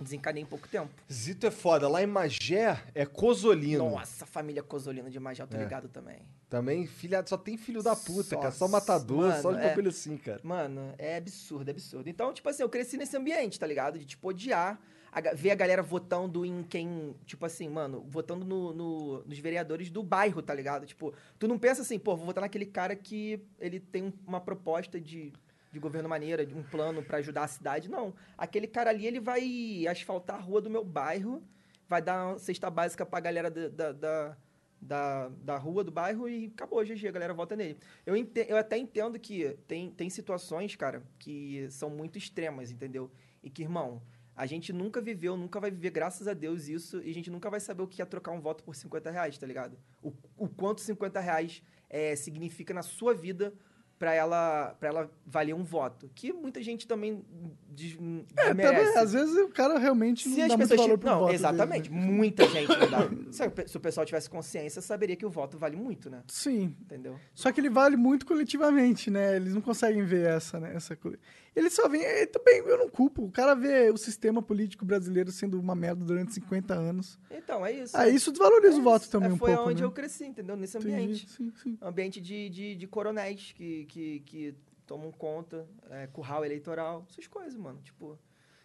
Desencanei 0.00 0.42
em 0.42 0.46
pouco 0.46 0.66
tempo. 0.66 0.90
Zito 1.12 1.46
é 1.46 1.50
foda. 1.50 1.88
Lá 1.88 2.02
em 2.02 2.06
Magé 2.06 2.82
é 2.94 3.04
Cosolino. 3.04 3.90
Nossa, 3.90 4.24
família 4.24 4.62
Cosolino 4.62 5.10
de 5.10 5.20
Major, 5.20 5.46
tô 5.46 5.56
É. 5.56 5.60
ligado 5.60 5.88
também. 5.88 6.18
Também, 6.48 6.86
filha, 6.86 7.22
só 7.26 7.36
tem 7.36 7.56
filho 7.56 7.82
da 7.82 7.94
puta, 7.94 8.22
Só- 8.30 8.38
cara. 8.38 8.50
Só 8.50 8.66
matador, 8.66 9.28
mano, 9.28 9.42
só 9.42 9.52
de 9.52 9.58
é. 9.60 9.68
bagulho 9.68 9.90
assim, 9.90 10.16
cara. 10.16 10.40
Mano, 10.42 10.94
é 10.98 11.16
absurdo, 11.16 11.68
é 11.68 11.72
absurdo. 11.72 12.08
Então, 12.08 12.32
tipo 12.32 12.48
assim, 12.48 12.62
eu 12.62 12.68
cresci 12.68 12.96
nesse 12.96 13.16
ambiente, 13.16 13.58
tá 13.60 13.66
ligado? 13.66 13.98
De, 13.98 14.04
tipo, 14.04 14.28
odiar, 14.28 14.80
a 15.12 15.20
ver 15.34 15.50
a 15.50 15.54
galera 15.54 15.82
votando 15.82 16.44
em 16.46 16.62
quem, 16.62 17.14
tipo 17.26 17.44
assim, 17.44 17.68
mano, 17.68 18.04
votando 18.08 18.44
no, 18.44 18.72
no- 18.72 19.22
nos 19.24 19.38
vereadores 19.38 19.90
do 19.90 20.02
bairro, 20.02 20.40
tá 20.40 20.54
ligado? 20.54 20.86
Tipo, 20.86 21.12
tu 21.38 21.46
não 21.46 21.58
pensa 21.58 21.82
assim, 21.82 21.98
pô, 21.98 22.16
vou 22.16 22.26
votar 22.26 22.42
naquele 22.42 22.66
cara 22.66 22.96
que 22.96 23.40
ele 23.60 23.78
tem 23.78 24.04
um- 24.04 24.12
uma 24.26 24.40
proposta 24.40 25.00
de, 25.00 25.32
de 25.72 25.78
governo 25.78 26.08
maneira, 26.08 26.44
de 26.44 26.54
um 26.54 26.62
plano 26.62 27.02
pra 27.02 27.18
ajudar 27.18 27.44
a 27.44 27.48
cidade. 27.48 27.88
Não. 27.90 28.14
Aquele 28.36 28.66
cara 28.66 28.90
ali, 28.90 29.06
ele 29.06 29.20
vai 29.20 29.86
asfaltar 29.88 30.36
a 30.36 30.40
rua 30.40 30.60
do 30.60 30.68
meu 30.70 30.84
bairro, 30.84 31.42
vai 31.88 32.02
dar 32.02 32.28
uma 32.28 32.38
cesta 32.38 32.68
básica 32.70 33.04
pra 33.06 33.20
galera 33.20 33.50
da- 33.50 33.92
da- 33.92 34.36
da, 34.82 35.28
da, 35.28 35.56
rua, 35.58 35.84
do 35.84 35.90
bairro 35.90 36.28
e 36.28 36.46
acabou, 36.46 36.82
GG, 36.84 37.08
a 37.08 37.12
galera 37.12 37.34
vota 37.34 37.54
nele. 37.54 37.76
Eu, 38.06 38.16
ente- 38.16 38.46
eu 38.48 38.56
até 38.56 38.78
entendo 38.78 39.18
que 39.18 39.56
tem, 39.68 39.90
tem 39.90 40.08
situações, 40.08 40.74
cara, 40.74 41.02
que 41.18 41.68
são 41.70 41.90
muito 41.90 42.16
extremas, 42.16 42.70
entendeu? 42.70 43.10
E 43.42 43.50
que, 43.50 43.62
irmão, 43.62 44.02
a 44.34 44.46
gente 44.46 44.72
nunca 44.72 45.00
viveu, 45.02 45.36
nunca 45.36 45.60
vai 45.60 45.70
viver, 45.70 45.90
graças 45.90 46.26
a 46.26 46.32
Deus, 46.32 46.66
isso, 46.66 47.02
e 47.02 47.10
a 47.10 47.14
gente 47.14 47.30
nunca 47.30 47.50
vai 47.50 47.60
saber 47.60 47.82
o 47.82 47.86
que 47.86 48.00
é 48.00 48.04
trocar 48.06 48.30
um 48.32 48.40
voto 48.40 48.64
por 48.64 48.74
50 48.74 49.10
reais, 49.10 49.36
tá 49.36 49.46
ligado? 49.46 49.76
O, 50.02 50.14
o 50.36 50.48
quanto 50.48 50.80
50 50.80 51.20
reais 51.20 51.62
é, 51.90 52.16
significa 52.16 52.72
na 52.72 52.82
sua 52.82 53.12
vida 53.12 53.52
pra 54.00 54.14
ela, 54.14 54.74
pra 54.80 54.88
ela 54.88 55.10
valer 55.26 55.54
um 55.54 55.62
voto. 55.62 56.10
Que 56.14 56.32
muita 56.32 56.62
gente 56.62 56.88
também 56.88 57.22
des, 57.68 57.98
É, 58.34 58.48
também, 58.48 58.66
às 58.96 59.12
vezes 59.12 59.36
o 59.36 59.48
cara 59.50 59.78
realmente 59.78 60.22
Se 60.26 60.34
não 60.36 60.42
as 60.44 60.48
dá 60.48 60.56
muito 60.56 60.68
pessoas 60.70 60.80
valor 60.80 60.92
tipo, 60.98 61.00
pro 61.02 61.10
Não, 61.10 61.18
voto 61.18 61.26
dele, 61.26 61.36
exatamente. 61.38 61.90
né? 61.92 62.00
Muita 62.00 62.48
gente 62.48 62.68
não 62.78 62.90
dá. 62.90 62.98
Se, 63.30 63.46
o- 63.46 63.68
se 63.68 63.76
o 63.76 63.80
pessoal 63.80 64.06
tivesse 64.06 64.30
consciência, 64.30 64.80
saberia 64.80 65.14
que 65.16 65.26
o 65.26 65.30
voto 65.30 65.58
vale 65.58 65.76
muito, 65.76 66.08
né? 66.08 66.22
Sim. 66.28 66.74
Entendeu? 66.80 67.16
Só 67.34 67.52
que 67.52 67.60
ele 67.60 67.68
vale 67.68 67.94
muito 67.94 68.24
coletivamente, 68.24 69.10
né? 69.10 69.36
Eles 69.36 69.52
não 69.54 69.60
conseguem 69.60 70.02
ver 70.02 70.26
essa, 70.26 70.58
né? 70.58 70.72
Essa 70.74 70.96
coisa. 70.96 71.18
Eles 71.54 71.72
só 71.74 71.88
veem. 71.88 72.04
é, 72.04 72.26
Também 72.26 72.58
eu 72.58 72.78
não 72.78 72.88
culpo. 72.88 73.24
O 73.24 73.30
cara 73.30 73.54
vê 73.54 73.90
o 73.90 73.96
sistema 73.96 74.40
político 74.42 74.84
brasileiro 74.84 75.30
sendo 75.32 75.58
uma 75.58 75.74
merda 75.74 76.04
durante 76.04 76.32
50 76.34 76.74
anos. 76.74 77.18
Então, 77.30 77.64
é 77.66 77.72
isso. 77.72 77.96
Aí 77.96 78.14
isso 78.14 78.30
desvaloriza 78.30 78.76
o 78.76 78.80
É 78.80 78.82
voto 78.82 79.02
isso. 79.02 79.10
também 79.10 79.30
É, 79.30 79.32
um 79.32 79.36
foi 79.36 79.54
pouco. 79.54 79.70
onde 79.70 79.82
né? 79.82 79.86
eu 79.86 79.92
cresci, 79.92 80.24
entendeu? 80.24 80.56
Nesse 80.56 80.78
ambiente. 80.78 81.28
Sim, 81.28 81.52
sim. 81.62 81.78
Ambiente 81.82 82.20
de, 82.20 82.48
de, 82.48 82.76
de 82.76 82.86
coronéis 82.86 83.52
que, 83.52 83.84
que, 83.86 84.20
que 84.20 84.54
tomam 84.86 85.10
conta, 85.12 85.66
é, 85.90 86.06
curral 86.06 86.44
eleitoral, 86.44 87.04
essas 87.10 87.26
coisas, 87.26 87.56
mano. 87.56 87.80
Tipo. 87.82 88.18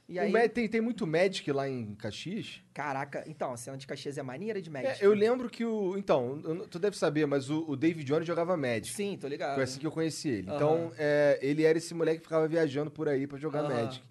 E 0.07 0.19
aí. 0.19 0.31
Mad- 0.31 0.51
tem, 0.51 0.67
tem 0.67 0.81
muito 0.81 1.07
Magic 1.07 1.51
lá 1.51 1.67
em 1.67 1.95
Caxias? 1.95 2.61
Caraca, 2.73 3.23
então, 3.27 3.51
a 3.53 3.57
cena 3.57 3.75
de 3.75 3.87
Caxias 3.87 4.17
é 4.19 4.23
maneira 4.23 4.61
de 4.61 4.69
É, 4.69 4.71
Magic. 4.71 5.03
eu 5.03 5.13
lembro 5.13 5.49
que 5.49 5.65
o. 5.65 5.97
Então, 5.97 6.39
tu 6.69 6.77
deve 6.77 6.95
saber, 6.95 7.25
mas 7.25 7.49
o, 7.49 7.65
o 7.67 7.75
David 7.75 8.05
Jones 8.05 8.27
jogava 8.27 8.55
Magic. 8.55 8.89
Sim, 8.95 9.17
tô 9.19 9.27
ligado. 9.27 9.55
Foi 9.55 9.63
assim 9.63 9.79
que 9.79 9.87
eu 9.87 9.91
conheci 9.91 10.29
ele. 10.29 10.47
Aham. 10.49 10.55
Então, 10.55 10.91
é, 10.97 11.39
ele 11.41 11.63
era 11.63 11.77
esse 11.77 11.93
moleque 11.95 12.19
que 12.19 12.25
ficava 12.25 12.47
viajando 12.47 12.91
por 12.91 13.09
aí 13.09 13.25
pra 13.25 13.37
jogar 13.39 13.61
Aham. 13.61 13.69
Magic. 13.83 14.03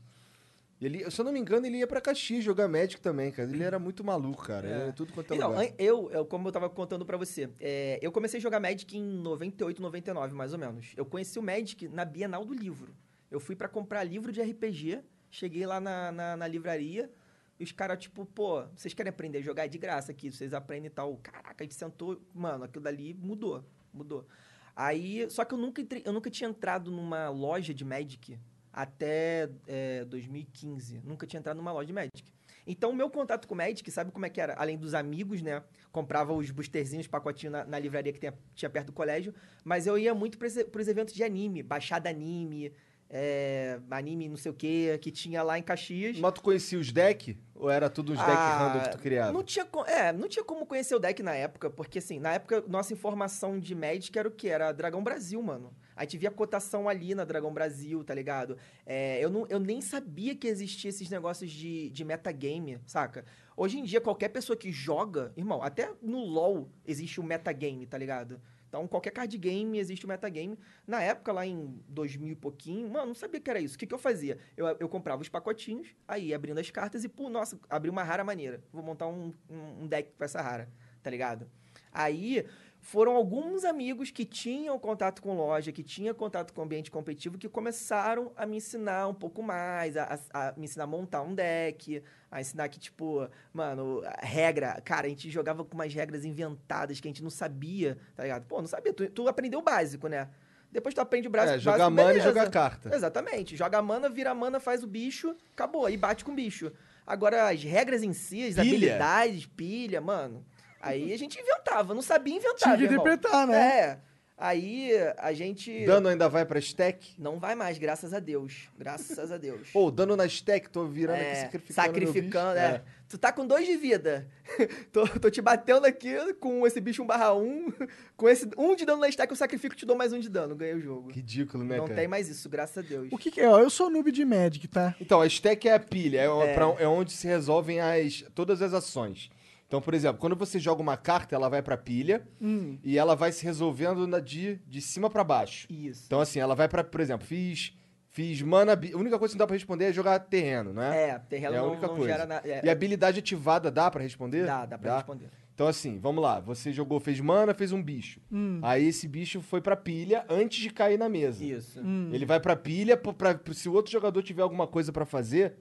Ele, 0.81 1.09
se 1.11 1.19
eu 1.21 1.25
não 1.25 1.33
me 1.33 1.39
engano, 1.39 1.65
ele 1.65 1.79
ia 1.79 1.87
pra 1.87 2.01
Caxias 2.01 2.43
jogar 2.45 2.67
Magic 2.69 3.01
também, 3.01 3.31
cara. 3.31 3.49
Ele 3.49 3.63
era 3.63 3.79
muito 3.79 4.03
maluco, 4.05 4.43
cara. 4.45 4.67
É. 4.67 4.71
Ele 4.73 4.83
era 4.83 4.93
tudo 4.93 5.13
quanto 5.13 5.33
é 5.33 5.37
Então, 5.37 5.51
lugar. 5.53 5.73
eu, 5.79 6.11
eu, 6.11 6.27
como 6.27 6.49
eu 6.49 6.53
tava 6.53 6.69
contando 6.69 7.07
pra 7.07 7.17
você, 7.17 7.49
é, 7.61 7.99
eu 8.03 8.11
comecei 8.11 8.39
a 8.39 8.43
jogar 8.43 8.59
Magic 8.61 8.99
em 8.99 9.03
98, 9.03 9.81
99, 9.81 10.35
mais 10.35 10.53
ou 10.53 10.59
menos. 10.59 10.93
Eu 10.97 11.07
conheci 11.07 11.39
o 11.39 11.43
Magic 11.43 11.89
na 11.89 12.05
Bienal 12.05 12.45
do 12.45 12.53
Livro. 12.53 12.93
Eu 13.31 13.39
fui 13.41 13.55
pra 13.57 13.69
comprar 13.69 14.03
livro 14.05 14.31
de 14.33 14.43
RPG, 14.43 14.99
cheguei 15.35 15.67
lá 15.67 15.81
na, 15.81 16.13
na, 16.13 16.37
na 16.37 16.47
livraria, 16.47 17.11
e 17.59 17.65
os 17.65 17.73
caras, 17.73 17.99
tipo, 17.99 18.25
pô, 18.27 18.63
vocês 18.77 18.95
querem 18.95 19.11
aprender 19.11 19.39
a 19.39 19.43
jogar 19.43 19.65
É 19.65 19.69
de 19.69 19.79
graça 19.79 20.11
aqui, 20.13 20.31
vocês 20.31 20.53
aprendem 20.53 20.87
e 20.87 20.91
tal. 20.91 21.17
Caraca, 21.23 21.63
a 21.63 21.65
gente 21.65 21.75
sentou, 21.75 22.21
mano, 22.35 22.65
aquilo 22.65 22.83
dali 22.83 23.15
mudou, 23.15 23.65
mudou. 23.93 24.27
Aí, 24.75 25.29
só 25.31 25.45
que 25.45 25.55
eu 25.55 25.59
nunca, 25.59 25.81
entrei- 25.81 26.03
eu 26.05 26.13
nunca 26.13 26.29
tinha 26.31 26.51
entrado 26.51 26.91
numa 26.91 27.29
loja 27.29 27.73
de 27.73 27.85
Magic 27.85 28.37
até 28.73 29.49
é, 29.69 30.05
2015. 30.07 31.01
Nunca 31.05 31.27
tinha 31.27 31.39
entrado 31.39 31.57
numa 31.57 31.71
loja 31.73 31.87
de 31.87 31.93
Magic. 31.93 32.25
Então, 32.67 32.91
o 32.91 32.95
meu 32.95 33.09
contato 33.11 33.47
com 33.47 33.55
o 33.55 33.57
Magic, 33.57 33.89
sabe 33.91 34.11
como 34.11 34.25
é 34.27 34.31
que 34.31 34.41
era? 34.41 34.55
Além 34.55 34.77
dos 34.77 34.95
amigos, 34.95 35.43
né? 35.43 35.63
Comprava 35.93 36.33
os 36.33 36.51
boosterzinhos, 36.51 37.07
pacotinho 37.07 37.53
na, 37.53 37.65
na 37.65 37.79
livraria 37.79 38.13
que 38.13 38.19
tinha, 38.19 38.35
tinha 38.55 38.71
perto 38.71 38.87
do 38.87 38.93
colégio. 38.93 39.33
Mas 39.63 39.87
eu 39.87 39.97
ia 39.99 40.13
muito 40.15 40.39
para 40.39 40.49
os 40.49 40.89
eventos 40.89 41.15
de 41.15 41.23
anime. 41.23 41.63
Baixada 41.63 42.09
anime, 42.11 42.73
é, 43.11 43.79
anime 43.91 44.29
não 44.29 44.37
sei 44.37 44.51
o 44.51 44.55
quê, 44.55 44.99
que 45.01 45.11
tinha 45.11 45.43
lá 45.43 45.59
em 45.59 45.63
Caxias. 45.63 46.19
Mas 46.19 46.33
tu 46.33 46.43
conhecia 46.43 46.79
os 46.79 46.91
decks? 46.91 47.37
Ou 47.55 47.71
era 47.71 47.89
tudo 47.89 48.13
uns 48.13 48.19
Ah, 48.19 48.59
random 48.59 48.85
que 48.85 48.91
tu 48.91 48.99
criava? 48.99 49.33
Não 49.33 49.43
tinha, 49.43 49.67
é, 49.87 50.13
não 50.13 50.29
tinha 50.29 50.45
como 50.45 50.67
conhecer 50.67 50.95
o 50.95 50.99
deck 50.99 51.23
na 51.23 51.35
época, 51.35 51.71
porque 51.71 51.99
assim, 51.99 52.19
na 52.19 52.35
época, 52.35 52.65
nossa 52.67 52.93
informação 52.93 53.59
de 53.59 53.75
Magic 53.75 54.19
era 54.19 54.27
o 54.29 54.31
quê? 54.31 54.49
Era 54.49 54.73
Dragão 54.73 55.03
Brasil, 55.03 55.41
mano. 55.41 55.73
A 55.97 56.03
gente 56.03 56.19
via 56.19 56.31
cotação 56.31 56.89
ali 56.89 57.15
na 57.15 57.25
Dragão 57.25 57.55
Brasil, 57.55 58.03
tá 58.03 58.13
ligado? 58.13 58.59
É, 58.85 59.25
eu, 59.25 59.31
não, 59.31 59.47
eu 59.49 59.61
nem 59.61 59.81
sabia 59.81 60.35
que 60.35 60.49
existia 60.49 60.91
esses 60.91 61.09
negócios 61.09 61.51
de, 61.51 61.89
de 61.91 62.05
metagame, 62.05 62.81
saca? 62.85 63.25
Hoje 63.57 63.79
em 63.79 63.85
dia, 63.85 64.01
qualquer 64.01 64.31
pessoa 64.31 64.57
que 64.57 64.73
joga, 64.73 65.33
irmão, 65.37 65.63
até 65.63 65.93
no 66.03 66.19
LoL 66.25 66.69
existe 66.85 67.21
o 67.21 67.23
metagame, 67.23 67.87
tá 67.87 67.97
ligado? 67.97 68.41
Então, 68.75 68.89
qualquer 68.89 69.13
card 69.13 69.39
game 69.39 69.79
existe 69.79 70.05
o 70.05 70.09
metagame. 70.09 70.59
Na 70.85 71.01
época, 71.01 71.33
lá 71.33 71.47
em 71.47 71.81
2000 71.89 72.33
e 72.33 72.35
pouquinho, 72.35 72.91
mano, 72.91 73.07
não 73.07 73.15
sabia 73.15 73.41
que 73.41 73.49
era 73.49 73.61
isso. 73.61 73.77
O 73.77 73.79
que, 73.79 73.87
que 73.87 73.95
eu 73.95 73.99
fazia? 73.99 74.37
Eu, 74.57 74.67
eu 74.81 74.89
comprava 74.89 75.23
os 75.23 75.29
pacotinhos, 75.29 75.95
aí 76.09 76.35
abrindo 76.35 76.59
as 76.59 76.69
cartas 76.73 77.05
e, 77.05 77.09
pô, 77.09 77.31
nossa, 77.31 77.57
abri 77.71 77.89
uma 77.89 78.03
rara 78.03 78.25
maneira. 78.25 78.61
Vou 78.73 78.83
montar 78.83 79.07
um, 79.07 79.33
um, 79.49 79.85
um 79.85 79.87
deck 79.87 80.11
com 80.19 80.25
essa 80.25 80.43
rara, 80.43 80.69
tá 81.05 81.09
ligado? 81.09 81.49
Aí 81.93 82.45
foram 82.87 83.17
alguns 83.17 83.65
amigos 83.65 84.11
que 84.11 84.27
tinham 84.27 84.79
contato 84.79 85.23
com 85.23 85.35
loja, 85.35 85.73
que 85.73 85.83
tinham 85.83 86.15
contato 86.15 86.53
com 86.53 86.61
ambiente 86.61 86.91
competitivo, 86.91 87.39
que 87.39 87.49
começaram 87.49 88.31
a 88.37 88.45
me 88.45 88.59
ensinar 88.59 89.09
um 89.09 89.15
pouco 89.15 89.43
mais, 89.43 89.97
a, 89.97 90.21
a- 90.35 90.49
a 90.49 90.53
me 90.55 90.67
ensinar 90.67 90.85
a 90.85 90.87
montar 90.87 91.23
um 91.23 91.35
deck, 91.35 92.03
a 92.31 92.43
ensinar 92.43 92.69
que, 92.69 92.79
tipo, 92.79 93.27
mano, 93.55 94.03
regra. 94.21 94.83
Cara, 94.85 95.07
a 95.07 95.09
gente 95.09 95.31
jogava 95.31 95.65
com 95.65 95.75
umas 95.75 95.95
regras 95.95 96.27
inventadas 96.27 97.01
que 97.01 97.09
a 97.09 97.11
gente 97.11 97.23
não 97.23 97.31
sabia, 97.31 97.97
tá 98.15 98.23
ligado? 98.25 98.45
Pô, 98.45 98.61
não 98.61 98.69
sabia. 98.69 98.93
Tu, 98.93 99.09
tu 99.09 99.27
aprendeu 99.29 99.61
o 99.61 99.63
básico, 99.63 100.07
né? 100.07 100.29
Depois 100.71 100.95
tu 100.95 101.01
aprende 101.01 101.27
o 101.27 101.31
básico. 101.31 101.55
É, 101.57 101.59
jogar 101.59 101.89
mana 101.89 102.03
e 102.11 102.15
beleza. 102.19 102.29
jogar 102.29 102.51
carta. 102.51 102.95
Exatamente. 102.95 103.57
Joga 103.57 103.81
mana, 103.81 104.11
vira 104.11 104.35
mana, 104.35 104.61
faz 104.61 104.83
o 104.83 104.87
bicho, 104.87 105.35
acabou. 105.55 105.87
Aí 105.87 105.97
bate 105.97 106.23
com 106.23 106.33
o 106.33 106.35
bicho. 106.35 106.71
Agora, 107.07 107.49
as 107.49 107.63
regras 107.63 108.03
em 108.03 108.13
si, 108.13 108.43
as 108.47 108.55
Pilha. 108.57 108.61
habilidades, 108.63 109.47
pilha, 109.47 110.01
mano. 110.03 110.45
Aí 110.89 111.13
a 111.13 111.19
gente 111.19 111.39
inventava, 111.41 111.95
não 111.95 112.03
sabia 112.03 112.35
inventar. 112.37 112.77
Tinha 112.77 112.77
que 112.77 112.85
interpretar, 112.85 113.47
né? 113.47 113.57
É. 113.81 113.99
Aí 114.37 114.91
a 115.19 115.33
gente. 115.33 115.87
Dano 115.87 116.09
ainda 116.09 116.29
vai 116.29 116.45
pra 116.45 116.59
stack? 116.59 117.15
Não 117.17 117.39
vai 117.39 117.55
mais, 117.55 117.79
graças 117.79 118.13
a 118.13 118.19
Deus. 118.19 118.69
Graças 118.77 119.31
a 119.31 119.39
Deus. 119.39 119.69
Pô, 119.73 119.93
dano 119.93 120.17
na 120.17 120.27
stack, 120.27 120.69
tô 120.71 120.85
virando 120.87 121.19
aqui 121.21 121.25
É, 121.25 121.35
sacrificando. 121.37 121.93
meu 121.93 122.07
sacrificando, 122.09 122.55
bicho. 122.55 122.65
é. 122.65 122.83
Tu 123.09 123.17
tá 123.17 123.31
com 123.31 123.47
dois 123.47 123.65
de 123.65 123.77
vida. 123.77 124.29
tô, 124.93 125.07
tô 125.07 125.31
te 125.31 125.41
batendo 125.41 125.87
aqui 125.87 126.35
com 126.41 126.67
esse 126.67 126.81
bicho 126.81 127.05
1 127.05 127.07
barra 127.07 127.33
1. 127.33 127.73
Com 128.17 128.29
esse 128.29 128.49
um 128.59 128.75
de 128.75 128.85
dano 128.85 129.01
na 129.01 129.09
stack, 129.09 129.31
eu 129.31 129.37
sacrifico 129.37 129.75
e 129.75 129.79
te 129.79 129.87
dou 129.87 129.97
mais 129.97 130.13
um 130.13 130.19
de 130.19 130.29
dano. 130.29 130.55
Ganhei 130.57 130.75
o 130.75 130.81
jogo. 130.81 131.11
Ridículo, 131.13 131.63
né, 131.65 131.77
Não 131.77 131.85
cara? 131.85 131.97
tem 132.01 132.09
mais 132.09 132.29
isso, 132.29 132.49
graças 132.49 132.79
a 132.79 132.81
Deus. 132.87 133.09
O 133.13 133.19
que, 133.19 133.31
que 133.31 133.41
é? 133.41 133.49
Ó, 133.49 133.59
eu 133.61 133.71
sou 133.71 133.89
noob 133.91 134.11
de 134.11 134.25
Magic, 134.25 134.67
tá? 134.69 134.95
Então, 135.01 135.21
a 135.21 135.27
stack 135.27 135.69
é 135.69 135.75
a 135.75 135.79
pilha, 135.81 136.21
é, 136.21 136.29
o- 136.29 136.41
pra- 136.55 136.77
é 136.83 136.87
onde 136.89 137.13
se 137.13 137.27
resolvem 137.29 137.81
as, 137.81 138.25
todas 138.35 138.61
as 138.63 138.73
ações. 138.75 139.31
Então, 139.75 139.83
por 139.83 139.93
exemplo, 139.93 140.21
quando 140.21 140.37
você 140.37 140.61
joga 140.61 140.81
uma 140.81 140.97
carta, 140.97 141.35
ela 141.35 141.49
vai 141.49 141.61
pra 141.61 141.77
pilha 141.77 142.25
Hum. 142.41 142.79
e 142.85 142.97
ela 142.97 143.17
vai 143.17 143.33
se 143.33 143.45
resolvendo 143.45 144.07
na- 144.07 144.21
de, 144.21 144.61
de 144.69 144.81
cima 144.81 145.11
pra 145.11 145.25
baixo. 145.25 145.67
Isso. 145.69 146.05
Então, 146.07 146.21
assim, 146.21 146.39
ela 146.39 146.55
vai 146.55 146.69
pra, 146.69 146.85
por 146.85 147.01
exemplo, 147.01 147.27
fiz, 147.27 147.77
fiz 148.09 148.41
mana. 148.41 148.75
A 148.75 148.97
única 148.97 149.19
coisa 149.19 149.35
que 149.35 149.37
não 149.37 149.43
dá 149.43 149.49
pra 149.49 149.57
responder 149.57 149.87
é 149.87 149.93
jogar 149.93 150.17
terreno, 150.21 150.73
né? 150.73 151.09
É, 151.11 151.19
terreno 151.19 151.55
É 151.57 151.59
a 151.59 151.63
não, 151.63 151.71
única 151.73 151.89
não 151.89 151.97
coisa. 151.97 152.13
gera 152.13 152.25
nada. 152.25 152.47
E 152.63 152.71
habilidade 152.71 153.19
ativada 153.19 153.69
dá 153.69 153.91
pra 153.91 154.01
responder? 154.01 154.47
Dá, 154.47 154.65
dá 154.65 154.79
pra 154.79 154.95
responder. 154.95 155.29
Então, 155.53 155.67
assim, 155.67 155.99
vamos 155.99 156.23
lá. 156.23 156.39
Você 156.39 156.73
jogou, 156.73 157.01
fez 157.01 157.19
mana, 157.19 157.53
fez 157.53 157.73
um 157.73 157.83
bicho. 157.83 158.21
Hum. 158.31 158.61
Aí 158.63 158.87
esse 158.87 159.09
bicho 159.09 159.41
foi 159.41 159.61
pra 159.61 159.75
pilha 159.75 160.25
antes 160.29 160.61
de 160.61 160.71
cair 160.71 160.97
na 161.01 161.09
mesa. 161.09 161.45
Isso. 161.45 161.81
Hum. 161.83 162.11
Ele 162.13 162.25
vai 162.25 162.39
pra 162.39 162.55
pilha, 162.55 162.97
pra, 162.97 163.13
pra- 163.13 163.41
se 163.53 163.69
o 163.69 163.73
outro 163.73 163.91
jogador 163.91 164.23
tiver 164.23 164.43
alguma 164.43 164.69
coisa 164.69 164.93
pra 164.93 165.05
fazer, 165.05 165.57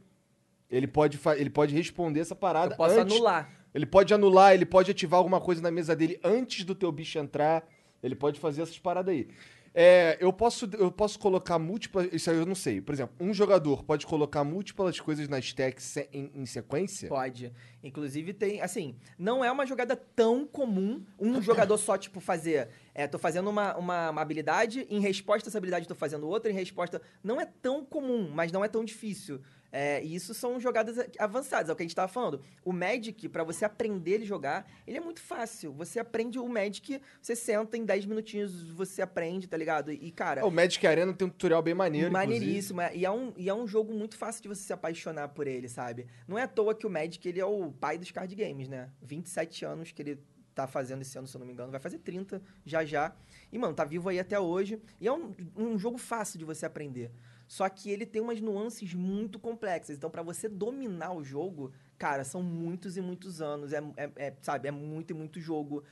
ele 0.69 0.85
pode, 0.85 1.17
fa- 1.17 1.35
ele 1.35 1.49
pode 1.49 1.73
responder 1.73 2.19
essa 2.19 2.35
parada 2.35 2.73
Eu 2.73 2.77
posso 2.77 2.99
antes. 2.99 3.15
anular. 3.15 3.62
Ele 3.73 3.85
pode 3.85 4.13
anular, 4.13 4.53
ele 4.53 4.65
pode 4.65 4.91
ativar 4.91 5.17
alguma 5.17 5.41
coisa 5.41 5.61
na 5.61 5.71
mesa 5.71 5.95
dele 5.95 6.19
antes 6.23 6.63
do 6.63 6.75
teu 6.75 6.91
bicho 6.91 7.17
entrar. 7.17 7.67
Ele 8.01 8.15
pode 8.15 8.39
fazer 8.39 8.61
essas 8.61 8.77
paradas 8.77 9.13
aí. 9.13 9.27
É, 9.75 10.17
eu, 10.19 10.31
posso, 10.31 10.69
eu 10.77 10.91
posso 10.91 11.17
colocar 11.17 11.57
múltiplas. 11.57 12.07
Isso 12.13 12.29
aí 12.29 12.37
eu 12.37 12.45
não 12.45 12.53
sei. 12.53 12.79
Por 12.79 12.93
exemplo, 12.93 13.15
um 13.19 13.33
jogador 13.33 13.83
pode 13.83 14.05
colocar 14.05 14.43
múltiplas 14.43 14.99
coisas 14.99 15.27
na 15.27 15.39
stack 15.39 15.81
se- 15.81 16.07
em, 16.13 16.29
em 16.35 16.45
sequência? 16.45 17.09
Pode. 17.09 17.51
Inclusive 17.83 18.33
tem, 18.33 18.61
assim, 18.61 18.95
não 19.17 19.43
é 19.43 19.51
uma 19.51 19.65
jogada 19.65 19.95
tão 19.95 20.45
comum 20.45 21.03
um 21.19 21.41
jogador 21.41 21.79
só, 21.79 21.97
tipo, 21.97 22.19
fazer. 22.19 22.69
É, 22.93 23.07
tô 23.07 23.17
fazendo 23.17 23.49
uma, 23.49 23.75
uma, 23.75 24.11
uma 24.11 24.21
habilidade, 24.21 24.85
em 24.91 24.99
resposta 24.99 25.47
a 25.47 25.49
essa 25.49 25.57
habilidade 25.57 25.87
tô 25.87 25.95
fazendo 25.95 26.27
outra, 26.27 26.51
em 26.51 26.53
resposta. 26.53 27.01
Não 27.23 27.41
é 27.41 27.45
tão 27.45 27.83
comum, 27.83 28.29
mas 28.31 28.51
não 28.51 28.63
é 28.63 28.67
tão 28.67 28.85
difícil. 28.85 29.41
É, 29.75 30.03
e 30.03 30.13
isso 30.13 30.35
são 30.35 30.59
jogadas 30.59 31.03
avançadas, 31.17 31.67
é 31.67 31.73
o 31.73 31.75
que 31.75 31.81
a 31.81 31.85
gente 31.85 31.95
tava 31.95 32.07
falando. 32.07 32.39
O 32.63 32.71
Magic, 32.71 33.27
pra 33.27 33.43
você 33.43 33.65
aprender 33.65 34.11
ele 34.11 34.25
jogar, 34.25 34.71
ele 34.85 34.97
é 34.97 35.01
muito 35.01 35.19
fácil. 35.19 35.73
Você 35.73 35.99
aprende 35.99 36.37
o 36.37 36.47
Magic, 36.47 37.01
você 37.19 37.35
senta 37.35 37.75
em 37.75 37.83
10 37.83 38.05
minutinhos, 38.05 38.69
você 38.69 39.01
aprende, 39.01 39.47
tá 39.47 39.57
ligado? 39.57 39.91
E, 39.91 40.11
cara. 40.11 40.45
O 40.45 40.51
Magic 40.51 40.85
Arena 40.85 41.11
tem 41.11 41.25
um 41.25 41.29
tutorial 41.31 41.63
bem 41.63 41.73
maneiro. 41.73 42.11
Maneiríssimo. 42.11 42.81
é. 42.81 42.95
E 42.95 43.03
é, 43.03 43.09
um, 43.09 43.33
e 43.35 43.49
é 43.49 43.53
um 43.53 43.65
jogo 43.67 43.91
muito 43.95 44.15
fácil 44.15 44.43
de 44.43 44.47
você 44.47 44.61
se 44.61 44.71
apaixonar 44.71 45.29
por 45.29 45.47
ele, 45.47 45.67
sabe? 45.67 46.05
Não 46.27 46.37
é 46.37 46.43
à 46.43 46.47
toa 46.47 46.75
que 46.75 46.85
o 46.85 46.89
Magic 46.89 47.27
ele 47.27 47.39
é 47.39 47.45
o 47.45 47.71
pai 47.71 47.97
dos 47.97 48.11
card 48.11 48.35
games, 48.35 48.67
né? 48.67 48.91
27 49.01 49.65
anos 49.65 49.91
que 49.91 50.03
ele 50.03 50.19
tá 50.53 50.67
fazendo 50.67 51.01
esse 51.01 51.17
ano, 51.17 51.27
se 51.27 51.35
eu 51.35 51.39
não 51.39 51.47
me 51.47 51.53
engano. 51.53 51.71
Vai 51.71 51.79
fazer 51.81 51.97
30 51.97 52.39
já 52.63 52.85
já. 52.85 53.15
E, 53.51 53.57
mano, 53.57 53.73
tá 53.73 53.83
vivo 53.83 54.07
aí 54.07 54.19
até 54.19 54.39
hoje. 54.39 54.79
E 55.01 55.07
é 55.07 55.11
um, 55.11 55.33
um 55.55 55.79
jogo 55.79 55.97
fácil 55.97 56.37
de 56.37 56.45
você 56.45 56.63
aprender. 56.63 57.11
Só 57.47 57.67
que 57.69 57.89
ele 57.89 58.05
tem 58.05 58.21
umas 58.21 58.41
nuances 58.41 58.93
muito 58.93 59.39
complexas. 59.39 59.95
Então, 59.97 60.09
pra 60.09 60.23
você 60.23 60.47
dominar 60.49 61.13
o 61.13 61.23
jogo, 61.23 61.71
cara, 61.97 62.23
são 62.23 62.41
muitos 62.41 62.97
e 62.97 63.01
muitos 63.01 63.41
anos. 63.41 63.73
É, 63.73 63.83
é- 63.97 64.11
é, 64.15 64.33
sabe, 64.41 64.67
é 64.67 64.71
muito 64.71 65.11
e 65.11 65.13
muito 65.13 65.39
jogo. 65.39 65.83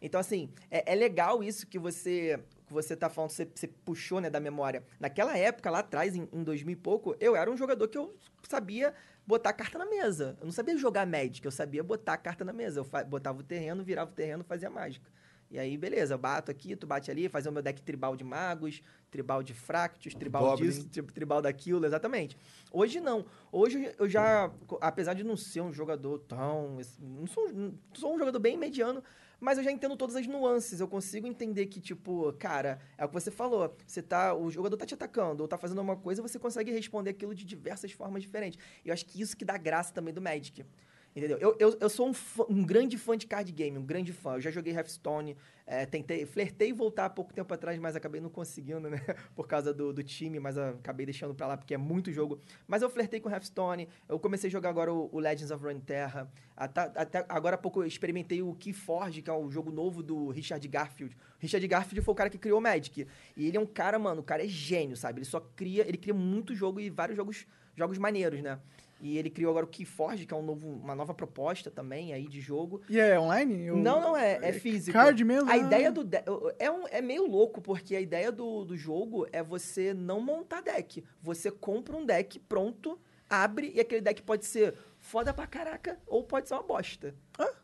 Então, 0.00 0.18
assim, 0.20 0.50
é, 0.70 0.92
é 0.92 0.94
legal 0.94 1.42
isso 1.42 1.66
que 1.66 1.78
você 1.78 2.38
que 2.66 2.72
você 2.72 2.96
tá 2.96 3.10
falando, 3.10 3.30
você, 3.30 3.48
você 3.52 3.66
puxou, 3.66 4.20
né, 4.20 4.30
da 4.30 4.38
memória. 4.38 4.84
Naquela 5.00 5.36
época, 5.36 5.68
lá 5.70 5.80
atrás, 5.80 6.14
em, 6.14 6.28
em 6.32 6.44
2000 6.44 6.74
e 6.74 6.76
pouco, 6.76 7.16
eu 7.18 7.34
era 7.34 7.50
um 7.50 7.56
jogador 7.56 7.88
que 7.88 7.98
eu 7.98 8.14
sabia 8.48 8.94
botar 9.26 9.50
a 9.50 9.52
carta 9.52 9.76
na 9.76 9.84
mesa. 9.84 10.36
Eu 10.40 10.44
não 10.44 10.52
sabia 10.52 10.76
jogar 10.76 11.04
Magic, 11.04 11.44
eu 11.44 11.50
sabia 11.50 11.82
botar 11.82 12.12
a 12.12 12.16
carta 12.16 12.44
na 12.44 12.52
mesa. 12.52 12.78
Eu 12.80 13.04
botava 13.06 13.40
o 13.40 13.42
terreno, 13.42 13.82
virava 13.82 14.10
o 14.12 14.14
terreno, 14.14 14.44
fazia 14.44 14.70
mágica. 14.70 15.10
E 15.50 15.58
aí, 15.58 15.76
beleza, 15.76 16.14
eu 16.14 16.18
bato 16.18 16.48
aqui, 16.48 16.76
tu 16.76 16.86
bate 16.86 17.10
ali, 17.10 17.28
fazer 17.28 17.48
o 17.48 17.52
meu 17.52 17.60
deck 17.60 17.82
tribal 17.82 18.14
de 18.14 18.22
magos, 18.22 18.80
tribal 19.10 19.42
de 19.42 19.52
fractos, 19.52 20.14
tribal 20.14 20.44
Goblin. 20.44 20.68
disso, 20.68 20.88
tri- 20.88 21.02
tribal 21.02 21.42
daquilo, 21.42 21.84
exatamente. 21.84 22.38
Hoje 22.70 23.00
não. 23.00 23.26
Hoje 23.50 23.92
eu 23.98 24.08
já, 24.08 24.48
apesar 24.80 25.14
de 25.14 25.24
não 25.24 25.36
ser 25.36 25.60
um 25.60 25.72
jogador 25.72 26.20
tão. 26.20 26.78
Não 27.00 27.26
sou, 27.26 27.48
um- 27.48 27.74
sou 27.92 28.14
um 28.14 28.18
jogador 28.18 28.38
bem 28.38 28.56
mediano, 28.56 29.02
mas 29.40 29.58
eu 29.58 29.64
já 29.64 29.72
entendo 29.72 29.96
todas 29.96 30.14
as 30.14 30.24
nuances. 30.24 30.78
Eu 30.78 30.86
consigo 30.86 31.26
entender 31.26 31.66
que, 31.66 31.80
tipo, 31.80 32.32
cara, 32.34 32.78
é 32.96 33.04
o 33.04 33.08
que 33.08 33.14
você 33.14 33.32
falou. 33.32 33.76
Você 33.84 34.00
tá. 34.00 34.32
O 34.32 34.52
jogador 34.52 34.76
tá 34.76 34.86
te 34.86 34.94
atacando 34.94 35.42
ou 35.42 35.48
tá 35.48 35.58
fazendo 35.58 35.78
alguma 35.78 35.96
coisa, 35.96 36.22
você 36.22 36.38
consegue 36.38 36.70
responder 36.70 37.10
aquilo 37.10 37.34
de 37.34 37.44
diversas 37.44 37.90
formas 37.90 38.22
diferentes. 38.22 38.56
E 38.84 38.88
eu 38.88 38.92
acho 38.92 39.04
que 39.04 39.20
isso 39.20 39.36
que 39.36 39.44
dá 39.44 39.56
graça 39.58 39.92
também 39.92 40.14
do 40.14 40.22
Magic. 40.22 40.64
Entendeu? 41.14 41.38
Eu, 41.38 41.56
eu, 41.58 41.76
eu 41.80 41.88
sou 41.90 42.08
um, 42.08 42.14
fã- 42.14 42.44
um 42.48 42.62
grande 42.64 42.96
fã 42.96 43.16
de 43.18 43.26
card 43.26 43.50
game, 43.50 43.76
um 43.76 43.84
grande 43.84 44.12
fã. 44.12 44.34
Eu 44.34 44.40
já 44.40 44.48
joguei 44.50 44.72
Hearthstone, 44.72 45.36
é, 45.66 45.84
tentei, 45.84 46.24
flertei 46.24 46.72
voltar 46.72 47.06
há 47.06 47.10
pouco 47.10 47.34
tempo 47.34 47.52
atrás, 47.52 47.76
mas 47.80 47.96
acabei 47.96 48.20
não 48.20 48.30
conseguindo, 48.30 48.88
né? 48.88 48.98
Por 49.34 49.48
causa 49.48 49.74
do, 49.74 49.92
do 49.92 50.04
time, 50.04 50.38
mas 50.38 50.56
acabei 50.56 51.04
deixando 51.04 51.34
pra 51.34 51.48
lá 51.48 51.56
porque 51.56 51.74
é 51.74 51.76
muito 51.76 52.12
jogo. 52.12 52.38
Mas 52.66 52.80
eu 52.82 52.88
flertei 52.88 53.18
com 53.18 53.28
Hearthstone, 53.28 53.88
eu 54.08 54.20
comecei 54.20 54.46
a 54.46 54.50
jogar 54.52 54.68
agora 54.70 54.92
o, 54.94 55.08
o 55.12 55.18
Legends 55.18 55.50
of 55.50 55.64
Runeterra. 55.64 56.30
Até, 56.56 56.80
até 56.94 57.26
agora 57.28 57.56
há 57.56 57.58
pouco 57.58 57.82
eu 57.82 57.86
experimentei 57.86 58.40
o 58.40 58.54
Keyforge, 58.54 59.20
que 59.20 59.30
é 59.30 59.32
o 59.32 59.50
jogo 59.50 59.72
novo 59.72 60.04
do 60.04 60.28
Richard 60.28 60.66
Garfield. 60.68 61.16
Richard 61.40 61.66
Garfield 61.66 62.02
foi 62.04 62.12
o 62.12 62.16
cara 62.16 62.30
que 62.30 62.38
criou 62.38 62.58
o 62.58 62.62
Magic. 62.62 63.04
E 63.36 63.48
ele 63.48 63.56
é 63.56 63.60
um 63.60 63.66
cara, 63.66 63.98
mano, 63.98 64.20
o 64.20 64.24
cara 64.24 64.44
é 64.44 64.48
gênio, 64.48 64.96
sabe? 64.96 65.18
Ele 65.18 65.24
só 65.26 65.40
cria, 65.40 65.88
ele 65.88 65.98
cria 65.98 66.14
muito 66.14 66.54
jogo 66.54 66.78
e 66.78 66.88
vários 66.88 67.16
jogos, 67.16 67.46
jogos 67.74 67.98
maneiros, 67.98 68.40
né? 68.42 68.60
E 69.00 69.16
ele 69.16 69.30
criou 69.30 69.50
agora 69.50 69.64
o 69.64 69.68
Keyforge, 69.68 70.26
que 70.26 70.34
é 70.34 70.36
um 70.36 70.42
novo, 70.42 70.68
uma 70.68 70.94
nova 70.94 71.14
proposta 71.14 71.70
também 71.70 72.12
aí 72.12 72.28
de 72.28 72.40
jogo. 72.40 72.82
E 72.88 72.98
é 73.00 73.18
online? 73.18 73.70
Não, 73.70 74.00
não 74.00 74.16
é, 74.16 74.38
é 74.42 74.52
físico. 74.52 74.92
Card 74.92 75.24
mesmo? 75.24 75.48
A 75.48 75.54
Ah. 75.54 75.56
ideia 75.56 75.90
do 75.90 76.04
deck. 76.04 76.24
É, 76.58 76.70
um, 76.70 76.86
é 76.88 77.00
meio 77.00 77.26
louco, 77.26 77.60
porque 77.62 77.96
a 77.96 78.00
ideia 78.00 78.30
do, 78.30 78.64
do 78.64 78.76
jogo 78.76 79.26
é 79.32 79.42
você 79.42 79.94
não 79.94 80.20
montar 80.20 80.60
deck. 80.60 81.02
Você 81.22 81.50
compra 81.50 81.96
um 81.96 82.04
deck 82.04 82.38
pronto, 82.40 82.98
abre, 83.28 83.72
e 83.74 83.80
aquele 83.80 84.00
deck 84.02 84.22
pode 84.22 84.44
ser 84.44 84.74
foda 84.98 85.32
pra 85.32 85.46
caraca 85.46 85.98
ou 86.06 86.22
pode 86.22 86.46
ser 86.48 86.54
uma 86.54 86.62
bosta. 86.62 87.14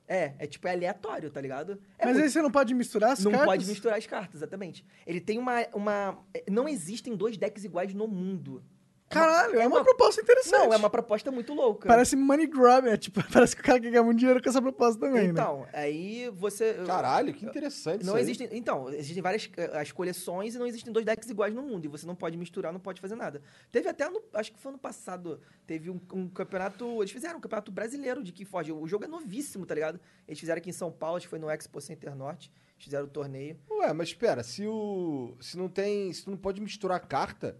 É, 0.08 0.32
é 0.38 0.46
tipo, 0.46 0.66
é 0.68 0.72
aleatório, 0.72 1.30
tá 1.30 1.40
ligado? 1.40 1.72
É 1.98 2.06
Mas 2.06 2.14
muito- 2.14 2.24
aí 2.24 2.30
você 2.30 2.40
não 2.40 2.50
pode 2.50 2.72
misturar 2.72 3.10
as 3.12 3.22
não 3.22 3.32
cartas? 3.32 3.46
pode 3.48 3.66
misturar 3.66 3.98
as 3.98 4.06
cartas, 4.06 4.36
exatamente. 4.36 4.86
Ele 5.06 5.20
tem 5.20 5.38
uma, 5.38 5.66
uma. 5.74 6.18
Não 6.50 6.66
existem 6.68 7.14
dois 7.14 7.36
decks 7.36 7.64
iguais 7.64 7.92
no 7.92 8.06
mundo. 8.08 8.62
Caralho, 9.08 9.60
é 9.60 9.66
uma, 9.66 9.76
uma- 9.76 9.84
proposta 9.84 10.20
interessante. 10.20 10.66
Não, 10.66 10.72
é 10.72 10.76
uma 10.76 10.90
proposta 10.90 11.30
muito 11.30 11.54
louca. 11.54 11.86
Parece 11.88 12.16
money 12.16 12.46
grab, 12.46 12.86
é 12.88 12.96
tipo, 12.96 13.20
parece 13.32 13.54
que 13.54 13.62
o 13.62 13.64
cara 13.64 13.78
quer 13.80 13.90
ganhar 13.90 14.02
muito 14.02 14.18
dinheiro 14.18 14.42
com 14.42 14.48
essa 14.48 14.60
proposta 14.60 15.00
também, 15.00 15.24
né? 15.26 15.30
Então, 15.30 15.66
aí 15.72 16.28
você. 16.34 16.74
Caralho, 16.84 17.32
que 17.32 17.46
interessante 17.46 18.04
Não 18.04 18.14
isso 18.14 18.16
aí. 18.16 18.22
existem. 18.22 18.48
Então, 18.52 18.88
existem 18.90 19.22
várias 19.22 19.48
eh, 19.56 19.78
as 19.78 19.92
coleções 19.92 20.54
e 20.54 20.58
não 20.58 20.66
existem 20.66 20.92
dois 20.92 21.06
decks 21.06 21.30
iguais 21.30 21.54
no 21.54 21.62
mundo. 21.62 21.84
E 21.84 21.88
você 21.88 22.04
não 22.06 22.16
pode 22.16 22.36
misturar, 22.36 22.72
não 22.72 22.80
pode 22.80 23.00
fazer 23.00 23.14
nada. 23.14 23.40
Teve 23.70 23.88
até 23.88 24.08
no. 24.10 24.20
Acho 24.34 24.52
que 24.52 24.58
foi 24.58 24.70
ano 24.72 24.78
passado. 24.78 25.40
Teve 25.66 25.88
um, 25.88 26.00
um 26.12 26.28
campeonato. 26.28 27.00
Eles 27.00 27.12
fizeram 27.12 27.38
um 27.38 27.40
campeonato 27.40 27.70
brasileiro 27.70 28.24
de 28.24 28.32
Keyforge. 28.32 28.72
O 28.72 28.86
jogo 28.88 29.04
é 29.04 29.08
novíssimo, 29.08 29.64
tá 29.64 29.74
ligado? 29.74 30.00
Eles 30.26 30.40
fizeram 30.40 30.58
aqui 30.58 30.70
em 30.70 30.72
São 30.72 30.90
Paulo, 30.90 31.16
acho 31.16 31.26
que 31.26 31.30
foi 31.30 31.38
no 31.38 31.48
Expo 31.48 31.80
Center 31.80 32.14
Norte. 32.16 32.50
Eles 32.74 32.84
fizeram 32.84 33.04
o 33.04 33.08
torneio. 33.08 33.56
Ué, 33.70 33.92
mas 33.92 34.08
espera, 34.08 34.42
se 34.42 34.66
o. 34.66 35.36
Se 35.40 35.56
não 35.56 35.68
tem. 35.68 36.12
Se 36.12 36.24
tu 36.24 36.30
não 36.30 36.36
pode 36.36 36.60
misturar 36.60 36.98
carta, 37.06 37.56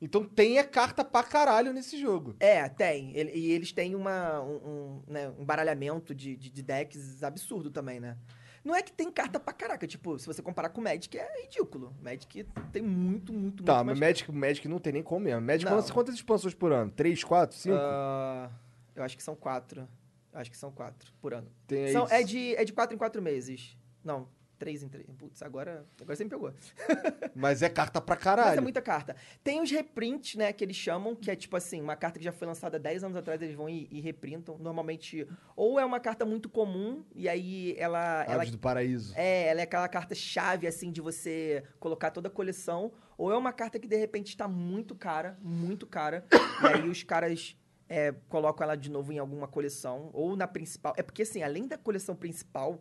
então 0.00 0.24
tem 0.24 0.58
a 0.58 0.64
carta 0.64 1.04
pra 1.04 1.22
caralho 1.22 1.72
nesse 1.72 1.98
jogo. 2.00 2.36
É, 2.40 2.68
tem. 2.68 3.12
E 3.16 3.50
eles 3.52 3.72
têm 3.72 3.94
uma, 3.94 4.40
um, 4.42 4.56
um, 4.56 5.02
né, 5.06 5.28
um 5.38 5.44
baralhamento 5.44 6.14
de, 6.14 6.36
de, 6.36 6.50
de 6.50 6.62
decks 6.62 7.22
absurdo 7.22 7.70
também, 7.70 7.98
né? 8.00 8.16
Não 8.64 8.74
é 8.74 8.82
que 8.82 8.92
tem 8.92 9.10
carta 9.10 9.38
pra 9.40 9.52
caraca. 9.52 9.86
Tipo, 9.86 10.18
se 10.18 10.26
você 10.26 10.42
comparar 10.42 10.68
com 10.68 10.80
o 10.80 10.84
Magic, 10.84 11.16
é 11.16 11.42
ridículo. 11.42 11.94
Magic 12.02 12.44
tem 12.72 12.82
muito, 12.82 13.32
muito, 13.32 13.62
Tá, 13.62 13.76
muito 13.76 13.86
mas 13.86 13.98
mais 13.98 14.12
Magic, 14.12 14.32
Magic 14.32 14.68
não 14.68 14.78
tem 14.78 14.92
nem 14.92 15.02
como 15.02 15.24
mesmo. 15.24 15.40
Magic 15.40 15.70
Não. 15.70 15.82
quantas 15.90 16.14
expansões 16.14 16.54
por 16.54 16.72
ano? 16.72 16.90
Três, 16.90 17.22
quatro, 17.24 17.56
cinco? 17.56 17.76
Ah, 17.78 18.50
eu 18.94 19.02
acho 19.02 19.16
que 19.16 19.22
são 19.22 19.34
quatro. 19.34 19.88
Acho 20.32 20.50
que 20.50 20.56
são 20.56 20.70
quatro 20.70 21.10
por 21.20 21.32
ano. 21.32 21.48
tem. 21.66 21.92
São- 21.92 22.06
é, 22.10 22.22
de, 22.22 22.54
é 22.56 22.64
de 22.64 22.72
quatro 22.72 22.94
em 22.94 22.98
quatro 22.98 23.22
meses. 23.22 23.76
Não. 24.04 24.28
3 24.58 24.82
em 24.82 24.88
3. 24.88 25.06
Putz, 25.16 25.42
agora, 25.42 25.86
agora 26.00 26.16
você 26.16 26.24
me 26.24 26.30
pegou. 26.30 26.52
Mas 27.34 27.62
é 27.62 27.68
carta 27.68 28.00
pra 28.00 28.16
Mas 28.16 28.24
caralho. 28.24 28.58
é 28.58 28.60
muita 28.60 28.82
carta. 28.82 29.16
Tem 29.42 29.62
os 29.62 29.70
reprints, 29.70 30.34
né, 30.34 30.52
que 30.52 30.64
eles 30.64 30.76
chamam, 30.76 31.14
que 31.14 31.30
é 31.30 31.36
tipo 31.36 31.56
assim, 31.56 31.80
uma 31.80 31.96
carta 31.96 32.18
que 32.18 32.24
já 32.24 32.32
foi 32.32 32.46
lançada 32.46 32.78
10 32.78 33.04
anos 33.04 33.16
atrás, 33.16 33.40
eles 33.40 33.54
vão 33.54 33.68
e, 33.68 33.88
e 33.90 34.00
reprintam. 34.00 34.58
Normalmente, 34.58 35.26
ou 35.56 35.78
é 35.78 35.84
uma 35.84 36.00
carta 36.00 36.24
muito 36.26 36.48
comum, 36.48 37.04
e 37.14 37.28
aí 37.28 37.74
ela. 37.78 38.24
ela 38.24 38.42
Aves 38.42 38.50
do 38.50 38.58
Paraíso. 38.58 39.12
é, 39.16 39.48
ela 39.48 39.60
é 39.60 39.64
aquela 39.64 39.88
carta 39.88 40.14
chave, 40.14 40.66
assim, 40.66 40.90
de 40.90 41.00
você 41.00 41.62
colocar 41.78 42.10
toda 42.10 42.28
a 42.28 42.30
coleção. 42.30 42.92
Ou 43.16 43.32
é 43.32 43.36
uma 43.36 43.52
carta 43.52 43.78
que, 43.78 43.88
de 43.88 43.96
repente, 43.96 44.28
está 44.28 44.46
muito 44.46 44.94
cara, 44.94 45.38
muito 45.42 45.86
cara. 45.86 46.24
e 46.62 46.66
aí 46.66 46.88
os 46.88 47.02
caras 47.02 47.56
é, 47.88 48.12
colocam 48.28 48.64
ela 48.64 48.76
de 48.76 48.90
novo 48.90 49.12
em 49.12 49.18
alguma 49.18 49.48
coleção. 49.48 50.10
Ou 50.12 50.36
na 50.36 50.46
principal. 50.46 50.94
É 50.96 51.02
porque, 51.02 51.22
assim, 51.22 51.42
além 51.42 51.66
da 51.66 51.76
coleção 51.76 52.14
principal, 52.14 52.80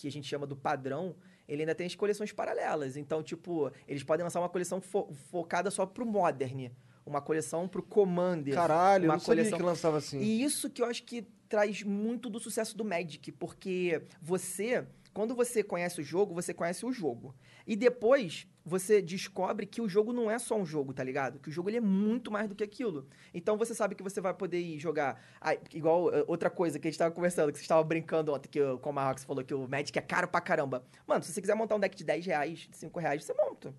que 0.00 0.08
a 0.08 0.12
gente 0.12 0.26
chama 0.28 0.46
do 0.46 0.56
padrão, 0.56 1.14
ele 1.48 1.62
ainda 1.62 1.74
tem 1.74 1.86
as 1.86 1.94
coleções 1.94 2.32
paralelas. 2.32 2.96
Então, 2.96 3.22
tipo, 3.22 3.70
eles 3.86 4.02
podem 4.02 4.24
lançar 4.24 4.40
uma 4.40 4.48
coleção 4.48 4.80
fo- 4.80 5.12
focada 5.30 5.70
só 5.70 5.84
pro 5.86 6.06
Modern. 6.06 6.70
Uma 7.08 7.20
coleção 7.22 7.66
pro 7.66 7.82
Commander. 7.82 8.54
Caralho, 8.54 9.04
eu 9.04 9.08
uma 9.08 9.14
não 9.14 9.20
sabia 9.20 9.36
coleção- 9.42 9.58
que 9.58 9.64
lançava 9.64 9.96
assim. 9.98 10.18
e 10.20 10.42
isso 10.42 10.68
que 10.70 10.82
eu 10.82 10.86
acho 10.86 11.02
que 11.04 11.22
traz 11.48 11.82
muito 11.82 12.28
do 12.28 12.38
sucesso 12.38 12.76
do 12.76 12.84
Magic, 12.84 13.32
porque 13.32 14.02
você, 14.20 14.86
quando 15.14 15.34
você 15.34 15.62
conhece 15.62 16.00
o 16.00 16.04
jogo, 16.04 16.34
você 16.34 16.52
conhece 16.52 16.84
o 16.84 16.92
jogo. 16.92 17.34
E 17.66 17.74
depois 17.74 18.46
você 18.64 19.00
descobre 19.00 19.64
que 19.64 19.80
o 19.80 19.88
jogo 19.88 20.12
não 20.12 20.30
é 20.30 20.38
só 20.38 20.54
um 20.58 20.64
jogo, 20.64 20.92
tá 20.92 21.02
ligado? 21.02 21.38
Que 21.38 21.48
o 21.48 21.52
jogo 21.52 21.70
ele 21.70 21.78
é 21.78 21.80
muito 21.80 22.30
mais 22.30 22.46
do 22.48 22.54
que 22.54 22.62
aquilo. 22.62 23.06
Então 23.32 23.56
você 23.56 23.74
sabe 23.74 23.94
que 23.94 24.02
você 24.02 24.20
vai 24.20 24.34
poder 24.34 24.58
ir 24.60 24.78
jogar. 24.78 25.18
Ah, 25.40 25.54
igual 25.72 26.12
eh, 26.14 26.22
outra 26.26 26.50
coisa 26.50 26.78
que 26.78 26.86
a 26.86 26.90
gente 26.90 26.98
tava 26.98 27.14
conversando, 27.14 27.50
que 27.50 27.58
você 27.58 27.64
estava 27.64 27.82
brincando 27.82 28.32
ontem, 28.34 28.48
que 28.50 28.60
o- 28.60 28.78
com 28.78 28.90
o 28.90 28.92
Marcos 28.92 29.24
falou 29.24 29.42
que 29.42 29.54
o 29.54 29.66
Magic 29.66 29.98
é 29.98 30.02
caro 30.02 30.28
pra 30.28 30.40
caramba. 30.42 30.84
Mano, 31.06 31.22
se 31.24 31.32
você 31.32 31.40
quiser 31.40 31.54
montar 31.54 31.76
um 31.76 31.80
deck 31.80 31.96
de 31.96 32.04
10 32.04 32.24
reais, 32.26 32.60
de 32.70 32.76
5 32.76 33.00
reais, 33.00 33.24
você 33.24 33.32
monta. 33.34 33.74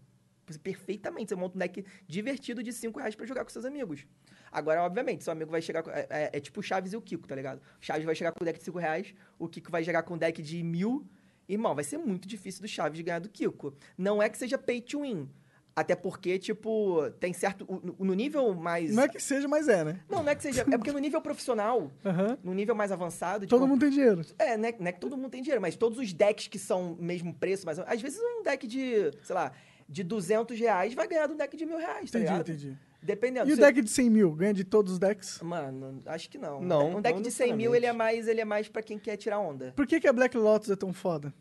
Você- 0.53 0.59
Perfeitamente. 0.59 1.29
Você 1.29 1.35
monta 1.35 1.55
um 1.55 1.59
deck 1.59 1.83
divertido 2.07 2.62
de 2.63 2.71
5 2.73 2.97
reais 2.99 3.15
pra 3.15 3.25
jogar 3.25 3.43
com 3.43 3.49
seus 3.49 3.65
amigos. 3.65 4.05
Agora, 4.51 4.83
obviamente, 4.83 5.23
seu 5.23 5.31
amigo 5.33 5.51
vai 5.51 5.62
chegar 5.62 5.83
com. 5.83 5.91
É, 5.91 6.07
é- 6.09 6.29
é 6.33 6.39
tipo 6.39 6.59
o 6.59 6.63
Chaves 6.63 6.93
e 6.93 6.97
o 6.97 7.01
Kiko, 7.01 7.27
tá 7.27 7.35
ligado? 7.35 7.59
O 7.59 7.62
Chaves 7.85 8.05
vai 8.05 8.15
chegar 8.15 8.31
com 8.31 8.43
um 8.43 8.45
deck 8.45 8.57
de 8.59 8.65
5 8.65 8.77
reais, 8.79 9.13
o 9.38 9.47
Kiko 9.47 9.71
vai 9.71 9.83
chegar 9.83 10.03
com 10.03 10.15
um 10.15 10.17
deck 10.17 10.41
de 10.41 10.63
mil. 10.63 11.05
Irmão, 11.47 11.73
vai 11.73 11.83
ser 11.83 11.97
muito 11.97 12.27
difícil 12.27 12.62
do 12.62 12.67
Chaves 12.67 13.01
ganhar 13.01 13.19
do 13.19 13.29
Kiko. 13.29 13.73
Não 13.97 14.21
é 14.21 14.29
que 14.29 14.38
seja 14.38 14.57
pay 14.57 14.81
to 14.81 15.01
win. 15.01 15.27
Até 15.75 15.95
porque, 15.95 16.38
tipo, 16.38 17.09
tem 17.21 17.31
certo. 17.31 17.63
o- 17.65 18.03
No 18.05 18.13
nível 18.13 18.53
mais. 18.53 18.93
Não 18.93 19.03
é 19.03 19.07
que 19.07 19.19
seja, 19.19 19.47
mas 19.47 19.69
é, 19.69 19.83
né? 19.83 19.99
Não, 20.09 20.21
não 20.21 20.29
é 20.29 20.35
que 20.35 20.41
seja. 20.43 20.62
É 20.69 20.77
porque 20.77 20.91
no 20.91 20.99
nível 20.99 21.21
profissional, 21.21 21.89
Aham. 22.05 22.38
no 22.43 22.53
nível 22.53 22.75
mais 22.75 22.91
avançado. 22.91 23.47
Todo 23.47 23.59
tipo, 23.62 23.67
mundo 23.67 23.79
tem 23.79 23.89
dinheiro. 23.89 24.21
é, 24.38 24.57
né, 24.57 24.73
não 24.77 24.88
é 24.88 24.91
que 24.91 24.99
todo 24.99 25.15
mundo 25.15 25.29
tem 25.29 25.41
dinheiro, 25.41 25.62
mas 25.62 25.77
todos 25.77 25.97
os 25.97 26.12
decks 26.12 26.47
que 26.47 26.59
são 26.59 26.97
mesmo 26.99 27.33
preço, 27.33 27.65
mas 27.65 27.79
às 27.79 28.01
vezes 28.01 28.19
um 28.19 28.43
deck 28.43 28.67
de, 28.67 29.12
sei 29.23 29.33
lá, 29.35 29.53
de 29.89 30.04
200 30.04 30.58
reais 30.60 30.93
vai 30.93 31.08
ganhar 31.08 31.28
de 31.28 31.34
um 31.34 31.38
deck 31.38 31.58
de 31.58 31.65
mil 31.65 31.78
reais, 31.78 32.12
tá 32.12 32.19
Entendi, 32.19 32.32
ligado? 32.32 32.49
entendi. 32.52 32.78
Dependendo. 33.02 33.49
E 33.49 33.54
o 33.54 33.56
Se- 33.56 33.62
deck 33.62 33.82
de 33.82 33.89
100 33.89 34.10
mil? 34.10 34.32
Ganha 34.36 34.54
de 34.54 34.63
todos 34.65 34.91
os 34.93 34.99
decks? 34.99 35.41
Mano, 35.41 36.02
acho 36.06 36.30
que 36.30 36.38
não. 36.38 36.62
Não, 36.62 36.97
Um 36.97 37.02
deck 37.02 37.15
não 37.15 37.21
de 37.21 37.32
100 37.32 37.56
mil, 37.56 37.73
ele 37.73 37.86
é 37.86 37.93
mais, 37.93 38.28
ele 38.28 38.41
é 38.41 38.45
mais 38.45 38.67
pra 38.67 38.82
quem 38.82 38.99
quer 38.99 39.15
tirar 39.17 39.39
onda. 39.39 39.71
Por 39.75 39.88
que, 39.88 39.99
que 40.02 40.08
a 40.08 40.13
Black 40.13 40.36
Lotus 40.38 40.69
é 40.69 40.75
tão 40.75 40.91
foda? 40.93 41.34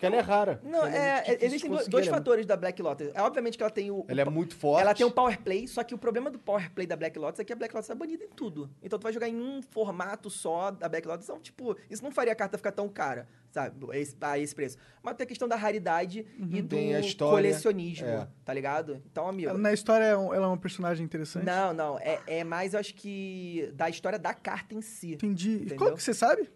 Porque 0.00 0.06
ela 0.06 0.16
é 0.16 0.20
rara. 0.20 0.58
Não, 0.64 0.86
é, 0.86 1.20
difícil 1.20 1.38
de 1.38 1.44
existem 1.44 1.70
dois 1.70 2.06
ela 2.06 2.16
é 2.16 2.18
fatores 2.18 2.46
da 2.46 2.56
Black 2.56 2.80
Lotus. 2.80 3.08
É, 3.12 3.20
obviamente 3.20 3.58
que 3.58 3.62
ela 3.62 3.70
tem 3.70 3.90
o... 3.90 4.02
Ela 4.08 4.22
é 4.22 4.24
muito 4.24 4.56
forte. 4.56 4.80
Ela 4.80 4.94
tem 4.94 5.04
um 5.04 5.10
power 5.10 5.38
play, 5.42 5.68
só 5.68 5.84
que 5.84 5.94
o 5.94 5.98
problema 5.98 6.30
do 6.30 6.38
power 6.38 6.70
play 6.72 6.86
da 6.86 6.96
Black 6.96 7.18
Lotus 7.18 7.38
é 7.38 7.44
que 7.44 7.52
a 7.52 7.56
Black 7.56 7.74
Lotus 7.74 7.90
é 7.90 7.94
banida 7.94 8.24
em 8.24 8.28
tudo. 8.28 8.70
Então 8.82 8.98
tu 8.98 9.02
vai 9.02 9.12
jogar 9.12 9.28
em 9.28 9.36
um 9.36 9.60
formato 9.60 10.30
só 10.30 10.70
da 10.70 10.88
Black 10.88 11.06
Lotus. 11.06 11.26
Então, 11.28 11.38
tipo, 11.38 11.76
isso 11.90 12.02
não 12.02 12.10
faria 12.10 12.32
a 12.32 12.36
carta 12.36 12.56
ficar 12.56 12.72
tão 12.72 12.88
cara, 12.88 13.28
sabe? 13.50 13.76
Esse- 13.98 14.16
a 14.22 14.38
esse 14.38 14.54
preço. 14.54 14.78
Mas 15.02 15.16
tem 15.16 15.24
a 15.24 15.28
questão 15.28 15.46
da 15.46 15.56
raridade 15.56 16.24
e 16.38 16.62
do 16.62 16.76
história, 17.00 17.36
colecionismo, 17.36 18.06
é. 18.06 18.26
tá 18.42 18.54
ligado? 18.54 19.02
Então, 19.10 19.28
amigo... 19.28 19.50
Ela- 19.50 19.58
Na 19.58 19.72
história, 19.74 20.04
é 20.04 20.16
um- 20.16 20.32
ela 20.32 20.46
é 20.46 20.48
uma 20.48 20.56
personagem 20.56 21.04
interessante? 21.04 21.44
Não, 21.44 21.74
não. 21.74 21.98
É, 21.98 22.20
é 22.26 22.42
mais, 22.42 22.72
eu 22.72 22.80
acho 22.80 22.94
que, 22.94 23.70
da 23.74 23.90
história 23.90 24.18
da 24.18 24.32
carta 24.32 24.74
em 24.74 24.80
si. 24.80 25.12
Entendi. 25.12 25.56
Entendeu? 25.56 25.76
Qual 25.76 25.94
que 25.94 26.02
você 26.02 26.14
sabe? 26.14 26.48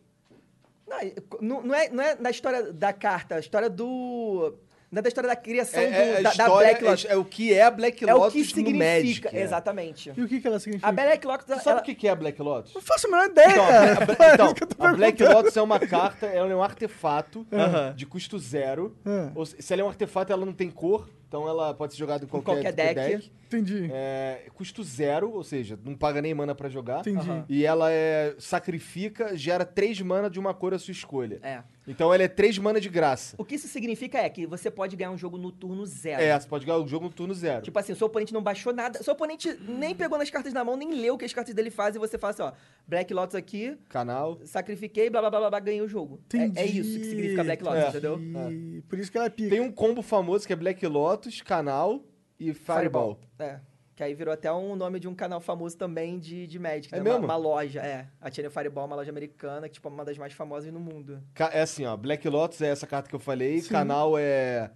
Não, 0.87 0.99
é- 0.99 1.13
não, 1.41 1.75
é, 1.75 1.89
não 1.89 2.03
é 2.05 2.17
na 2.21 2.31
história 2.31 2.73
da 2.73 2.93
carta, 2.93 3.37
a 3.37 3.41
história 3.41 3.71
do. 3.71 4.55
Não 4.93 5.01
é 5.01 5.03
da 5.03 5.09
história 5.09 5.29
da 5.29 5.35
criação 5.35 5.81
É, 5.83 5.87
do- 5.89 5.93
é, 5.97 6.13
da, 6.17 6.21
da 6.23 6.31
história 6.31 6.69
Black 6.69 6.85
Lotus. 6.85 7.05
é, 7.07 7.13
é 7.13 7.17
o 7.17 7.25
que 7.25 7.53
é 7.53 7.63
a 7.63 7.71
Black 7.71 8.09
É 8.09 8.15
o 8.15 8.19
Lotus 8.19 8.33
que 8.35 8.39
no 8.39 8.45
significa, 8.45 9.29
Magic. 9.29 9.37
é. 9.37 9.43
exatamente. 9.43 10.13
E 10.17 10.23
o 10.23 10.29
que, 10.29 10.41
que 10.41 10.47
ela 10.47 10.61
significa? 10.61 10.89
A 10.89 10.93
Black 10.93 11.27
Lotus, 11.27 11.47
Tu 11.47 11.55
sabe 11.57 11.69
ela- 11.71 11.81
o 11.81 11.83
que 11.83 11.95
que 11.97 12.07
é 12.07 12.11
a 12.13 12.15
Black 12.15 12.41
Lotus? 12.41 12.75
Não 12.75 12.81
faço 12.81 13.09
a 13.09 13.11
menor 13.11 13.27
ideia, 13.29 13.49
Então, 13.51 13.67
cara. 13.67 13.93
a, 13.93 14.07
Bla- 14.07 14.17
É 14.31 14.35
então, 14.35 14.87
a 14.87 14.93
Black. 14.93 15.25
Lotus 15.25 15.57
é 15.57 15.63
uma 15.63 15.81
carta, 15.81 16.27
ela 16.27 16.53
é 16.53 16.55
um 16.55 16.63
artefato 16.63 17.45
Aham. 17.53 17.93
de 17.97 18.07
custo 18.07 18.39
zero. 18.39 18.97
Ah. 19.05 19.33
Ou 19.35 19.45
se 19.45 19.61
se 19.61 19.73
ela 19.73 19.83
é 19.83 19.85
um 19.85 19.89
artefato, 19.89 20.33
ela 20.33 20.47
não 20.47 20.53
tem 20.53 20.71
cor, 20.71 21.09
então 21.35 21.49
ela 21.49 21.75
pode 21.75 21.95
ser 21.95 21.99
jogada 21.99 22.25
em 22.25 22.29
qualquer, 22.29 22.63
qualquer 22.63 22.71
tipo 22.71 22.95
deck. 22.95 23.33
Entendi. 23.47 23.91
É, 23.93 24.43
custo 24.55 24.85
zero, 24.85 25.33
ou 25.33 25.43
seja, 25.43 25.77
não 25.85 25.97
paga 25.97 26.23
nem 26.23 26.33
mana 26.33 26.55
pra 26.55 26.69
jogar. 26.69 27.01
Entendi. 27.01 27.45
E 27.49 27.67
ela 27.67 27.91
é, 27.91 28.37
sacrifica, 28.39 29.37
gera 29.37 29.65
3 29.65 30.01
mana 30.03 30.31
de 30.31 30.39
uma 30.39 30.55
cor 30.55 30.73
à 30.75 30.79
sua 30.79 30.93
escolha. 30.93 31.41
É. 31.43 31.63
Então 31.87 32.13
ela 32.15 32.23
é 32.23 32.29
3 32.29 32.57
mana 32.59 32.81
de 32.81 32.89
graça. 32.89 33.37
O 33.39 33.45
que 33.45 33.57
isso 33.57 33.69
significa 33.69 34.19
é 34.19 34.29
que 34.31 34.47
você 34.47 34.71
pode 34.71 34.97
ganhar 34.97 35.11
um 35.11 35.19
jogo 35.19 35.37
no 35.37 35.53
turno 35.53 35.85
zero. 35.85 36.23
É, 36.23 36.39
você 36.39 36.49
pode 36.49 36.65
ganhar 36.65 36.79
o 36.79 36.87
jogo 36.89 37.05
no 37.07 37.13
turno 37.13 37.35
zero. 37.35 37.63
Tipo 37.63 37.79
assim, 37.79 37.95
seu 37.95 38.07
oponente 38.07 38.33
não 38.33 38.43
baixou 38.43 38.73
nada. 38.73 39.03
Seu 39.03 39.13
oponente 39.13 39.55
nem 39.69 39.95
pegou 39.95 40.17
nas 40.19 40.31
cartas 40.31 40.53
na 40.55 40.65
mão, 40.65 40.77
nem 40.77 40.93
leu 40.95 41.15
o 41.15 41.19
que 41.19 41.25
as 41.27 41.33
cartas 41.35 41.55
dele 41.55 41.71
fazem. 41.71 42.01
E 42.03 42.07
você 42.07 42.17
fala 42.17 42.31
assim, 42.33 42.43
ó, 42.43 42.53
Black 42.89 43.13
Lotus 43.13 43.35
aqui, 43.35 43.77
Canal. 43.91 44.39
sacrifiquei, 44.45 45.11
blá 45.11 45.21
blá 45.21 45.31
blá 45.31 45.41
blá, 45.41 45.51
blá 45.51 45.61
ganhei 45.61 45.83
o 45.83 45.89
jogo. 45.89 46.21
É, 46.33 46.37
Entendi. 46.39 46.59
é 46.59 46.65
isso 46.67 46.99
que 46.99 47.05
significa 47.05 47.45
Black 47.45 47.63
Lotus, 47.63 47.83
É. 47.83 47.89
entendeu? 47.89 48.19
E 48.51 48.83
por 48.89 48.99
isso 48.99 49.11
que 49.13 49.19
ela 49.19 49.27
é 49.27 49.31
pica. 49.31 49.51
Tem 49.51 49.61
um 49.61 49.71
combo 49.71 50.01
famoso 50.01 50.47
que 50.47 50.53
é 50.53 50.57
Black 50.57 50.87
Lotus, 50.87 51.43
Canal 51.43 52.03
e 52.41 52.55
Fireball. 52.55 53.21
É. 53.39 53.61
Que 53.95 54.03
aí 54.03 54.13
virou 54.13 54.35
até 54.35 54.53
um 54.53 54.75
nome 54.75 54.99
de 54.99 55.07
um 55.07 55.15
canal 55.15 55.41
famoso 55.41 55.77
também 55.77 56.19
de, 56.19 56.47
de 56.47 56.59
Magic. 56.59 56.93
É 56.93 56.99
né? 56.99 57.05
mesmo? 57.05 57.19
Uma, 57.19 57.27
uma 57.27 57.37
loja, 57.37 57.81
é. 57.81 58.09
A 58.21 58.31
Channel 58.31 58.51
Fireball 58.51 58.85
é 58.85 58.87
uma 58.89 58.97
loja 58.97 59.11
americana, 59.11 59.69
que 59.69 59.75
tipo, 59.75 59.89
é 59.89 59.93
uma 59.93 60.05
das 60.05 60.19
mais 60.19 60.33
famosas 60.33 60.73
no 60.73 60.81
mundo. 60.81 61.23
É 61.53 61.61
assim, 61.61 61.85
ó. 61.85 61.97
Black 61.97 62.29
Lotus 62.29 62.61
é 62.61 62.69
essa 62.69 62.87
carta 62.87 63.09
que 63.09 63.15
eu 63.15 63.21
falei. 63.21 63.63
Canal 63.63 64.19
é. 64.19 64.71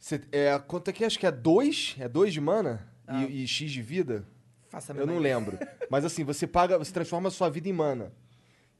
Cê- 0.00 0.22
é 0.32 0.58
quanto 0.58 0.88
é 0.88 0.92
que 0.92 1.04
é? 1.04 1.06
Acho 1.06 1.18
que 1.18 1.26
é 1.26 1.30
2? 1.30 1.96
É 2.00 2.08
2 2.08 2.32
de 2.32 2.40
mana? 2.40 2.86
Ah. 3.06 3.22
E, 3.22 3.44
e 3.44 3.46
X 3.46 3.70
de 3.70 3.82
vida? 3.82 4.26
Faça 4.68 4.92
Eu 4.92 5.06
não 5.06 5.18
lembro. 5.18 5.56
Mas 5.88 6.04
assim, 6.04 6.24
você 6.24 6.46
paga, 6.46 6.76
você 6.78 6.92
transforma 6.92 7.28
a 7.28 7.30
sua 7.30 7.48
vida 7.48 7.68
em 7.68 7.72
mana. 7.72 8.12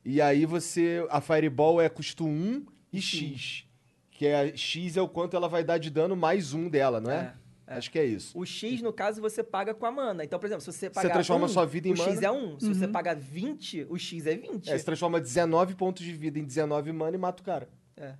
E 0.05 0.21
aí 0.21 0.45
você. 0.45 1.07
A 1.11 1.21
Fireball 1.21 1.81
é 1.81 1.89
custo 1.89 2.27
1 2.27 2.67
e 2.93 3.01
X. 3.01 3.65
Que 4.11 4.27
é 4.27 4.57
X 4.57 4.97
é 4.97 5.03
o 5.03 5.09
quanto 5.09 5.37
ela 5.37 5.49
vai 5.49 5.63
dar 5.63 5.79
de 5.79 5.91
dano 5.91 6.17
mais 6.17 6.55
um 6.55 6.69
dela, 6.69 7.01
não 7.01 7.11
é? 7.11 7.17
É, 7.17 7.33
Acho 7.67 7.91
que 7.91 7.99
é 7.99 8.05
isso. 8.05 8.39
O 8.39 8.47
X, 8.47 8.81
no 8.81 8.93
caso, 8.93 9.21
você 9.21 9.43
paga 9.43 9.75
com 9.75 9.85
a 9.85 9.91
mana. 9.91 10.25
Então, 10.25 10.39
por 10.39 10.47
exemplo, 10.47 10.63
se 10.63 10.73
você 10.73 10.89
pagar 10.89 11.13
transforma 11.13 11.47
um, 11.47 11.49
sua 11.49 11.67
vida 11.67 11.89
em 11.89 11.93
o 11.93 11.97
X 11.97 12.21
mana. 12.21 12.27
é 12.27 12.31
1. 12.31 12.61
Se 12.61 12.69
você 12.69 12.87
pagar 12.87 13.17
20, 13.17 13.87
o 13.91 13.99
X 13.99 14.27
é 14.27 14.37
20. 14.37 14.71
É, 14.71 14.79
você 14.79 14.85
transforma 14.85 15.21
19 15.21 15.75
pontos 15.75 16.05
de 16.05 16.13
vida 16.13 16.39
em 16.39 16.45
19 16.45 16.93
mana 16.93 17.17
e 17.17 17.19
mata 17.19 17.43
o 17.43 17.45
cara. 17.45 17.69
É. 17.97 18.15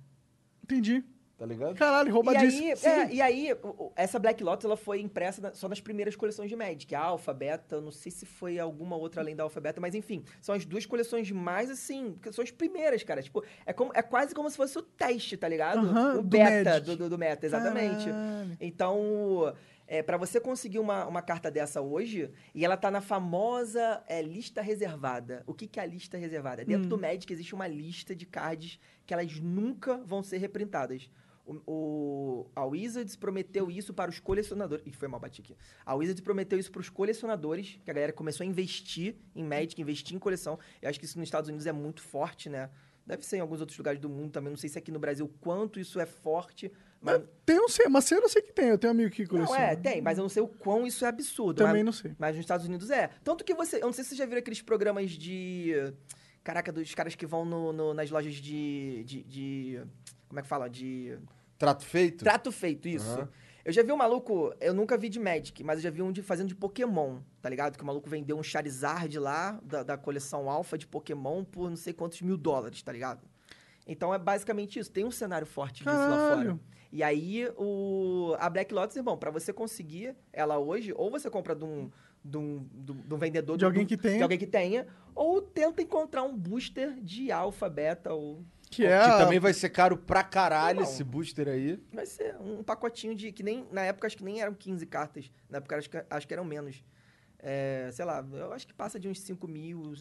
Entendi. 0.61 1.03
Tá 1.37 1.45
ligado? 1.45 1.75
Caralho, 1.75 2.09
E 2.09 2.11
roubadíssimo. 2.11 2.67
aí, 2.69 2.75
Sim. 2.75 2.87
é, 2.87 3.13
e 3.13 3.21
aí, 3.21 3.49
essa 3.95 4.17
Black 4.17 4.43
Lotus 4.43 4.65
ela 4.65 4.75
foi 4.75 4.99
impressa 5.01 5.51
só 5.53 5.67
nas 5.67 5.79
primeiras 5.79 6.15
coleções 6.15 6.49
de 6.49 6.55
Magic. 6.55 6.95
A 6.95 6.99
Alpha, 6.99 7.31
Beta, 7.31 7.79
não 7.79 7.91
sei 7.91 8.11
se 8.11 8.25
foi 8.25 8.57
alguma 8.57 8.95
outra 8.95 9.21
além 9.21 9.35
da 9.35 9.43
Alpha 9.43 9.61
Beta, 9.61 9.79
mas 9.79 9.93
enfim, 9.93 10.23
são 10.41 10.55
as 10.55 10.65
duas 10.65 10.87
coleções 10.87 11.29
mais 11.29 11.69
assim, 11.69 12.15
são 12.31 12.43
as 12.43 12.49
primeiras, 12.49 13.03
cara. 13.03 13.21
Tipo, 13.21 13.43
é, 13.67 13.71
como, 13.71 13.91
é 13.93 14.01
quase 14.01 14.33
como 14.33 14.49
se 14.49 14.57
fosse 14.57 14.79
o 14.79 14.81
teste, 14.81 15.37
tá 15.37 15.47
ligado? 15.47 15.85
Aham, 15.87 16.13
o 16.13 16.21
do 16.23 16.23
beta 16.23 16.69
Magic. 16.71 16.85
do, 16.87 16.95
do, 16.97 17.09
do 17.11 17.17
meta, 17.19 17.45
exatamente. 17.45 18.05
Caralho. 18.05 18.57
Então, 18.59 19.53
é, 19.87 20.01
para 20.01 20.17
você 20.17 20.39
conseguir 20.39 20.79
uma, 20.79 21.05
uma 21.05 21.21
carta 21.21 21.51
dessa 21.51 21.81
hoje, 21.81 22.31
e 22.55 22.65
ela 22.65 22.75
tá 22.75 22.89
na 22.89 22.99
famosa 22.99 24.01
é, 24.07 24.23
lista 24.23 24.59
reservada. 24.59 25.43
O 25.45 25.53
que, 25.53 25.67
que 25.67 25.79
é 25.79 25.83
a 25.83 25.85
lista 25.85 26.17
reservada? 26.17 26.65
Dentro 26.65 26.89
do 26.89 26.97
Magic 26.97 27.31
existe 27.31 27.53
uma 27.53 27.67
lista 27.67 28.15
de 28.15 28.25
cards 28.25 28.79
que 29.05 29.13
elas 29.13 29.39
nunca 29.39 29.97
vão 29.97 30.23
ser 30.23 30.37
reprintadas. 30.39 31.07
O, 31.47 31.61
o- 31.65 32.51
a 32.53 32.65
Wizards 32.65 33.15
prometeu 33.15 33.71
isso 33.71 33.93
para 33.93 34.11
os 34.11 34.19
colecionadores. 34.19 34.85
Ih, 34.85 34.91
foi 34.91 35.07
mal, 35.07 35.17
bati 35.19 35.39
aqui. 35.41 35.55
A 35.85 35.95
Wizards 35.95 36.21
prometeu 36.21 36.59
isso 36.59 36.69
para 36.69 36.81
os 36.81 36.89
colecionadores, 36.89 37.79
que 37.85 37.89
a 37.89 37.93
galera 37.93 38.11
começou 38.11 38.43
a 38.43 38.47
investir 38.47 39.15
em 39.33 39.43
Magic, 39.45 39.81
investir 39.81 40.13
em 40.15 40.19
coleção. 40.19 40.59
Eu 40.81 40.89
acho 40.89 40.99
que 40.99 41.05
isso 41.05 41.17
nos 41.17 41.27
Estados 41.27 41.47
Unidos 41.47 41.65
é 41.65 41.71
muito 41.71 42.01
forte, 42.01 42.49
né? 42.49 42.69
Deve 43.05 43.25
ser 43.25 43.37
em 43.37 43.39
alguns 43.39 43.61
outros 43.61 43.77
lugares 43.77 44.01
do 44.01 44.09
mundo 44.09 44.31
também. 44.31 44.49
Não 44.49 44.57
sei 44.57 44.69
se 44.69 44.77
aqui 44.77 44.91
no 44.91 44.99
Brasil 44.99 45.31
quanto 45.39 45.79
isso 45.79 45.97
é 46.01 46.05
forte. 46.05 46.69
Mas, 46.99 47.21
Tem 47.45 47.57
um 47.57 47.69
sei, 47.69 47.87
Maceiro 47.87 48.25
eu 48.25 48.29
sei 48.29 48.41
que 48.41 48.51
tem. 48.51 48.67
Eu 48.67 48.77
tenho 48.77 48.91
um 48.91 48.95
amigo 48.97 49.09
que 49.15 49.21
não, 49.21 49.29
coleciona. 49.29 49.61
é, 49.61 49.75
tem, 49.77 50.01
mas 50.01 50.17
eu 50.17 50.23
não 50.23 50.29
sei 50.29 50.43
o 50.43 50.47
quão 50.49 50.85
isso 50.85 51.05
é 51.05 51.07
absurdo. 51.07 51.59
Também 51.59 51.75
mas, 51.75 51.85
não 51.85 51.91
sei. 51.93 52.13
Mas 52.19 52.35
nos 52.35 52.43
Estados 52.43 52.65
Unidos 52.65 52.89
é. 52.89 53.09
Tanto 53.23 53.45
que 53.45 53.53
você. 53.53 53.77
Eu 53.77 53.85
não 53.85 53.93
sei 53.93 54.03
se 54.03 54.09
você 54.09 54.15
já 54.17 54.25
viu 54.25 54.37
aqueles 54.37 54.61
programas 54.61 55.11
de. 55.11 55.71
Caraca, 56.43 56.71
dos 56.73 56.93
caras 56.93 57.15
que 57.15 57.25
vão 57.25 57.45
no, 57.45 57.71
no- 57.71 57.93
nas 57.93 58.09
lojas 58.11 58.35
de, 58.35 59.03
de, 59.05 59.23
de- 59.23 59.81
Como 60.27 60.39
é 60.39 60.43
que 60.43 60.47
fala? 60.49 60.69
De. 60.69 61.17
Trato 61.57 61.83
feito? 61.85 62.23
Trato 62.23 62.51
feito, 62.51 62.87
isso. 62.87 63.09
Aham. 63.19 63.29
Eu 63.65 63.73
já 63.73 63.83
vi 63.83 63.91
um 63.91 63.97
maluco, 63.97 64.53
eu 64.61 64.73
nunca 64.73 64.97
vi 64.97 65.09
de 65.09 65.19
Magic, 65.19 65.61
mas 65.61 65.79
eu 65.79 65.83
já 65.83 65.89
vi 65.89 66.01
um 66.01 66.09
de 66.11 66.21
fazendo 66.21 66.47
de 66.47 66.55
Pokémon, 66.55 67.19
tá 67.41 67.49
ligado? 67.49 67.75
Que 67.77 67.83
o 67.83 67.85
maluco 67.85 68.09
vendeu 68.09 68.37
um 68.37 68.43
Charizard 68.43 69.19
lá, 69.19 69.59
da, 69.61 69.83
da 69.83 69.97
coleção 69.97 70.49
Alpha 70.49 70.77
de 70.77 70.87
Pokémon, 70.87 71.43
por 71.43 71.69
não 71.69 71.75
sei 71.75 71.91
quantos 71.91 72.21
mil 72.21 72.37
dólares, 72.37 72.81
tá 72.81 72.93
ligado? 72.93 73.27
Então 73.85 74.13
é 74.13 74.17
basicamente 74.17 74.79
isso. 74.79 74.89
Tem 74.89 75.03
um 75.03 75.11
cenário 75.11 75.45
forte 75.45 75.83
disso 75.83 75.89
lá 75.89 76.07
Caralho. 76.17 76.51
fora. 76.51 76.59
E 76.93 77.03
aí, 77.03 77.45
o, 77.57 78.35
a 78.39 78.49
Black 78.49 78.73
Lotus, 78.73 78.95
irmão, 78.95 79.17
pra 79.17 79.29
você 79.31 79.51
conseguir 79.51 80.15
ela 80.31 80.57
hoje, 80.57 80.93
ou 80.95 81.11
você 81.11 81.29
compra 81.29 81.53
de 81.53 81.65
um, 81.65 81.91
de 82.23 82.37
um, 82.37 82.65
de 82.73 82.91
um- 82.93 83.01
de 83.01 83.13
um 83.13 83.17
vendedor... 83.17 83.57
De 83.57 83.65
alguém 83.65 83.83
do- 83.83 83.89
que 83.89 83.97
tenha. 83.97 84.15
De 84.17 84.23
alguém 84.23 84.37
que 84.37 84.47
tenha. 84.47 84.87
Ou 85.13 85.41
tenta 85.41 85.81
encontrar 85.81 86.23
um 86.23 86.37
booster 86.37 86.95
de 87.01 87.33
alfa, 87.33 87.67
beta, 87.67 88.13
ou... 88.13 88.45
Que 88.69 88.85
é 88.85 88.89
Que 88.89 88.93
a- 88.93 89.17
também 89.19 89.39
vai 89.39 89.53
ser 89.53 89.69
caro 89.69 89.95
pra 89.97 90.23
caralho 90.23 90.81
Não. 90.81 90.83
esse 90.83 91.03
booster 91.03 91.47
aí. 91.47 91.79
Vai 91.93 92.05
ser 92.05 92.35
um 92.41 92.61
pacotinho 92.63 93.15
de... 93.15 93.31
Que 93.31 93.41
nem... 93.43 93.65
Na 93.71 93.81
época, 93.81 94.07
acho 94.07 94.17
que 94.17 94.23
nem 94.23 94.41
eram 94.41 94.53
15 94.53 94.85
cartas. 94.85 95.31
Na 95.49 95.57
época, 95.59 95.77
acho 95.77 95.89
que, 95.89 96.03
acho 96.09 96.27
que 96.27 96.33
eram 96.33 96.43
menos. 96.45 96.83
É, 97.39 97.89
sei 97.93 98.03
lá, 98.03 98.25
eu 98.33 98.51
acho 98.51 98.67
que 98.67 98.73
passa 98.73 98.99
de 98.99 99.07
uns 99.07 99.19
5 99.21 99.47
mil 99.47 99.93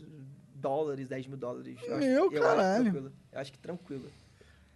dólares, 0.54 1.08
10 1.08 1.26
mil 1.28 1.36
dólares. 1.36 1.76
Eu 1.84 1.96
acho- 1.96 2.06
Meu 2.06 2.32
eu 2.32 2.42
acho 2.46 2.56
caralho. 2.56 2.82
tranquilo. 2.84 3.12
Eu 3.32 3.40
acho 3.40 3.52
que 3.52 3.58
tranquilo. 3.58 4.10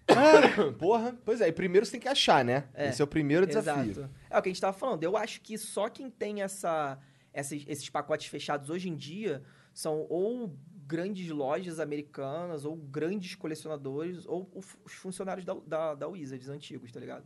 Porra, 0.79 1.16
pois 1.24 1.40
é. 1.40 1.48
E 1.48 1.53
primeiro 1.53 1.85
você 1.87 1.92
tem 1.92 2.00
que 2.00 2.09
achar, 2.09 2.44
né? 2.44 2.64
É, 2.74 2.88
Esse 2.88 3.00
é 3.00 3.05
o 3.05 3.09
primeiro 3.09 3.46
desafio. 3.46 3.90
Exato. 3.92 4.11
É 4.29 4.38
o 4.38 4.42
que 4.42 4.48
a 4.48 4.53
gente 4.53 4.61
tava 4.61 4.76
falando. 4.76 5.03
Eu 5.03 5.16
acho 5.16 5.40
que 5.40 5.57
só 5.57 5.88
quem 5.88 6.11
tem 6.11 6.42
essa, 6.42 6.98
esses, 7.35 7.64
esses 7.68 7.88
pacotes 7.88 8.26
fechados 8.26 8.70
hoje 8.70 8.88
em 8.88 8.96
dia 8.96 9.42
são 9.72 10.07
ou 10.09 10.53
grandes 10.90 11.31
lojas 11.31 11.79
americanas, 11.79 12.64
ou 12.64 12.74
grandes 12.74 13.37
colecionadores, 13.37 14.26
ou 14.26 14.50
os 14.85 14.92
funcionários 14.92 15.44
da, 15.46 15.55
da, 15.66 15.94
da 15.94 16.09
Wizards 16.09 16.48
antigos, 16.48 16.90
tá 16.90 16.98
ligado? 16.98 17.24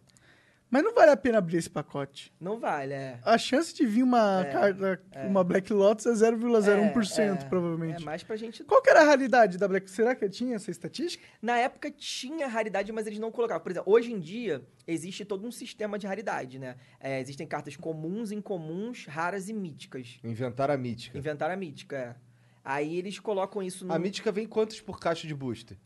Mas 0.70 0.82
não 0.82 0.92
vale 0.92 1.12
a 1.12 1.16
pena 1.16 1.38
abrir 1.38 1.58
esse 1.58 1.70
pacote. 1.70 2.32
Não 2.40 2.58
vale, 2.58 2.92
é. 2.94 3.20
A 3.22 3.38
chance 3.38 3.72
de 3.72 3.86
vir 3.86 4.02
uma 4.02 4.40
É, 4.44 4.50
carta, 4.50 5.00
uma 5.28 5.44
Black 5.44 5.72
Lotus 5.72 6.04
é 6.06 6.10
0,01%, 6.10 7.18
É, 7.18 7.26
é, 7.44 7.48
provavelmente. 7.48 8.02
É 8.02 8.04
mais 8.04 8.22
pra 8.24 8.34
gente. 8.34 8.64
Qual 8.64 8.82
que 8.82 8.90
era 8.90 9.02
a 9.02 9.04
realidade 9.04 9.56
da 9.56 9.68
Black? 9.68 9.88
Será 9.88 10.16
que 10.16 10.28
tinha 10.28 10.56
essa 10.56 10.70
estatística? 10.72 11.22
Na 11.40 11.56
época 11.58 11.90
tinha 11.92 12.48
raridade, 12.48 12.90
mas 12.90 13.06
eles 13.06 13.20
não 13.20 13.30
colocavam. 13.30 13.62
Por 13.62 13.70
exemplo, 13.70 13.92
hoje 13.92 14.12
em 14.12 14.18
dia 14.18 14.66
existe 14.86 15.24
todo 15.24 15.46
um 15.46 15.52
sistema 15.52 15.96
de 15.96 16.06
raridade, 16.08 16.58
né? 16.58 16.76
É, 16.98 17.20
existem 17.20 17.46
cartas 17.46 17.76
comuns, 17.76 18.32
incomuns, 18.32 19.06
raras 19.06 19.48
e 19.48 19.52
míticas. 19.52 20.18
Inventar 20.24 20.70
a 20.70 20.76
mítica. 20.76 21.16
Inventar 21.16 21.50
a 21.52 21.56
mítica, 21.56 21.96
é. 21.96 22.16
Aí 22.64 22.96
eles 22.96 23.18
colocam 23.18 23.62
isso 23.62 23.84
no. 23.86 23.92
A 23.92 23.98
mítica 23.98 24.32
vem 24.32 24.46
quantos 24.46 24.80
por 24.80 24.98
caixa 24.98 25.26
de 25.26 25.34
booster? 25.34 25.76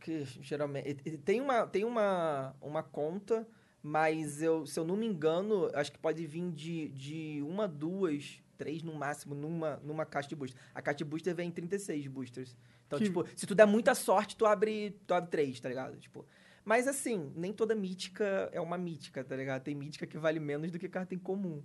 que 0.00 0.24
geralmente 0.40 0.94
tem 1.18 1.40
uma 1.40 1.66
tem 1.66 1.84
uma, 1.84 2.54
uma 2.60 2.82
conta 2.82 3.46
mas 3.82 4.40
eu 4.40 4.64
se 4.66 4.78
eu 4.80 4.84
não 4.84 4.96
me 4.96 5.06
engano 5.06 5.68
acho 5.74 5.92
que 5.92 5.98
pode 5.98 6.24
vir 6.26 6.50
de, 6.52 6.88
de 6.88 7.42
uma 7.42 7.68
duas 7.68 8.40
três 8.56 8.82
no 8.82 8.94
máximo 8.94 9.34
numa 9.34 9.76
numa 9.84 10.06
caixa 10.06 10.28
de 10.28 10.36
booster 10.36 10.58
a 10.74 10.80
caixa 10.80 10.98
de 10.98 11.04
booster 11.04 11.34
vem 11.34 11.48
em 11.48 11.52
36 11.52 12.06
boosters 12.06 12.56
então 12.86 12.98
Que- 12.98 13.04
tipo 13.06 13.24
se 13.36 13.46
tu 13.46 13.54
der 13.54 13.66
muita 13.66 13.94
sorte 13.94 14.36
tu 14.36 14.46
abre 14.46 14.96
tu 15.06 15.12
abre 15.12 15.30
três 15.30 15.60
tá 15.60 15.68
ligado 15.68 15.98
tipo 15.98 16.24
mas 16.64 16.88
assim 16.88 17.30
nem 17.36 17.52
toda 17.52 17.74
mítica 17.74 18.48
é 18.52 18.60
uma 18.60 18.78
mítica 18.78 19.22
tá 19.22 19.36
ligado 19.36 19.62
tem 19.64 19.74
mítica 19.74 20.06
que 20.06 20.16
vale 20.16 20.40
menos 20.40 20.70
do 20.70 20.78
que 20.78 20.88
carta 20.88 21.14
em 21.14 21.18
comum 21.18 21.62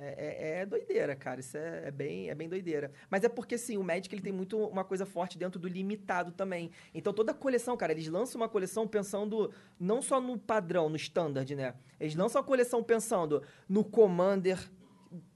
é, 0.00 0.58
é- 0.58 0.60
é 0.60 0.66
doideira, 0.66 1.14
cara. 1.14 1.40
Isso 1.40 1.56
é, 1.56 1.88
é 1.88 1.90
bem, 1.90 2.30
é 2.30 2.34
bem 2.34 2.48
doideira. 2.48 2.90
Mas 3.10 3.22
é 3.24 3.28
porque, 3.28 3.56
sim, 3.58 3.76
o 3.76 3.84
Magic 3.84 4.14
ele 4.14 4.22
tem 4.22 4.32
muito 4.32 4.58
uma 4.58 4.84
coisa 4.84 5.04
forte 5.06 5.36
dentro 5.38 5.58
do 5.60 5.68
limitado 5.68 6.32
também. 6.32 6.70
Então, 6.94 7.12
toda 7.12 7.34
coleção, 7.34 7.76
cara, 7.76 7.92
eles 7.92 8.08
lançam 8.08 8.40
uma 8.40 8.48
coleção 8.48 8.86
pensando 8.88 9.52
não 9.78 10.00
só 10.02 10.20
no 10.20 10.38
padrão, 10.38 10.88
no 10.88 10.96
standard, 10.96 11.54
né? 11.54 11.74
Eles 11.98 12.14
lançam 12.14 12.40
a 12.40 12.44
coleção 12.44 12.82
pensando 12.82 13.42
no 13.68 13.84
Commander, 13.84 14.58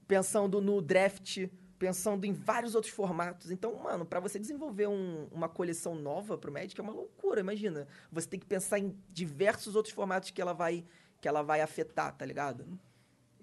pensando 0.07 0.61
no 0.61 0.81
Draft, 0.81 1.47
pensando 1.77 2.25
em 2.25 2.31
vários 2.33 2.73
outros 2.75 2.93
formatos. 2.93 3.51
Então, 3.51 3.75
mano, 3.75 4.05
pra 4.05 4.19
você 4.19 4.39
desenvolver 4.39 4.87
um- 4.87 5.27
uma 5.31 5.49
coleção 5.49 5.93
nova 5.95 6.37
pro 6.37 6.51
Magic 6.51 6.79
é 6.79 6.83
uma 6.83 6.93
loucura, 6.93 7.39
imagina. 7.41 7.87
Você 8.11 8.27
tem 8.27 8.39
que 8.39 8.45
pensar 8.45 8.79
em 8.79 8.95
diversos 9.11 9.75
outros 9.75 9.93
formatos 9.93 10.29
que 10.31 10.41
ela 10.41 10.53
vai, 10.53 10.85
que 11.19 11.27
ela 11.27 11.41
vai 11.41 11.61
afetar, 11.61 12.15
tá 12.15 12.25
ligado? 12.25 12.65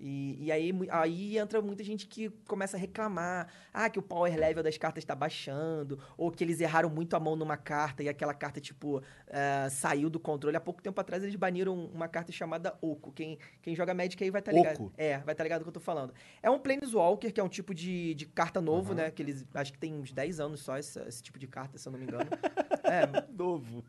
E, 0.04 0.46
e 0.46 0.50
aí, 0.50 0.72
aí 0.90 1.38
entra 1.38 1.62
muita 1.62 1.84
gente 1.84 2.08
que 2.08 2.28
começa 2.48 2.76
a 2.76 2.80
reclamar. 2.80 3.46
Ah, 3.72 3.88
que 3.88 4.00
o 4.00 4.02
power 4.02 4.36
level 4.36 4.60
das 4.60 4.76
cartas 4.76 5.04
tá 5.04 5.14
baixando. 5.14 5.96
Ou 6.18 6.28
que 6.32 6.42
eles 6.42 6.60
erraram 6.60 6.90
muito 6.90 7.14
a 7.14 7.20
mão 7.20 7.36
numa 7.36 7.56
carta 7.56 8.02
e 8.02 8.08
aquela 8.08 8.34
carta, 8.34 8.60
tipo, 8.60 9.00
eh, 9.28 9.68
saiu 9.70 10.10
do 10.10 10.18
controle. 10.18 10.56
Há 10.56 10.60
pouco 10.60 10.82
tempo 10.82 11.00
atrás 11.00 11.22
eles 11.22 11.36
baniram 11.36 11.86
uma 11.86 12.08
carta 12.08 12.32
chamada 12.32 12.76
Oco. 12.82 13.12
Quem, 13.12 13.38
quem 13.62 13.76
joga 13.76 13.94
Magic 13.94 14.22
aí 14.24 14.30
vai 14.30 14.40
estar 14.40 14.50
ligado. 14.50 14.74
Oco? 14.74 14.92
É, 14.96 15.18
vai 15.18 15.34
estar 15.34 15.44
ligado 15.44 15.60
do 15.60 15.64
que 15.64 15.68
eu 15.68 15.74
tô 15.74 15.80
falando. 15.80 16.12
É 16.42 16.50
um 16.50 16.58
Planeswalker, 16.58 17.32
que 17.32 17.40
é 17.40 17.44
um 17.44 17.48
tipo 17.48 17.72
de, 17.72 18.12
de 18.14 18.26
carta 18.26 18.60
novo, 18.60 18.94
né? 18.94 19.08
Que 19.08 19.22
eles. 19.22 19.46
Acho 19.54 19.72
que 19.72 19.78
tem 19.78 19.94
uns 19.94 20.12
10 20.12 20.40
anos 20.40 20.60
só 20.62 20.76
esse, 20.76 20.98
esse 21.06 21.22
tipo 21.22 21.38
de 21.38 21.46
carta, 21.46 21.78
se 21.78 21.86
eu 21.86 21.92
não 21.92 22.00
me 22.00 22.06
engano. 22.06 22.28
é, 22.82 23.30
Novo. 23.32 23.84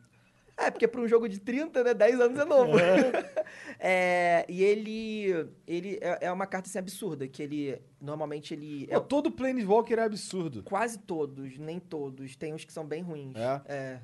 É, 0.56 0.70
porque 0.70 0.86
para 0.86 1.00
um 1.00 1.08
jogo 1.08 1.28
de 1.28 1.40
30, 1.40 1.82
né? 1.82 1.94
10 1.94 2.20
anos 2.20 2.38
é 2.38 2.44
novo. 2.44 2.72
É, 3.78 4.46
e 4.48 4.62
ele. 4.62 5.48
Ele 5.66 5.98
é, 6.00 6.26
é 6.26 6.32
uma 6.32 6.46
carta 6.46 6.68
assim, 6.68 6.78
absurda, 6.78 7.26
que 7.28 7.42
ele. 7.42 7.78
Normalmente 8.00 8.54
ele. 8.54 8.86
É, 8.88 8.94
Pô, 8.94 9.00
todo 9.00 9.30
Planeswalker 9.30 9.98
é 9.98 10.02
absurdo. 10.02 10.62
quase 10.62 10.98
todos, 10.98 11.58
nem 11.58 11.78
todos. 11.78 12.34
Tem 12.36 12.54
uns 12.54 12.64
que 12.64 12.72
são 12.72 12.86
bem 12.86 13.02
ruins. 13.02 13.34
É? 13.36 13.62
É. 13.66 14.00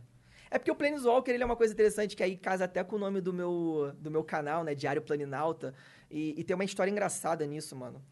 É 0.50 0.58
porque 0.58 0.70
o 0.70 0.74
Planeswalker 0.74 1.32
ele 1.32 1.44
é 1.44 1.46
uma 1.46 1.56
coisa 1.56 1.72
interessante 1.72 2.16
que 2.16 2.22
aí 2.22 2.36
casa 2.36 2.64
até 2.64 2.82
com 2.82 2.96
o 2.96 2.98
nome 2.98 3.20
do 3.20 3.32
meu, 3.32 3.92
do 3.98 4.10
meu 4.10 4.24
canal, 4.24 4.64
né? 4.64 4.74
Diário 4.74 5.00
Planinauta. 5.00 5.72
E, 6.10 6.34
e 6.38 6.44
tem 6.44 6.54
uma 6.54 6.64
história 6.64 6.90
engraçada 6.90 7.46
nisso, 7.46 7.76
mano. 7.76 8.02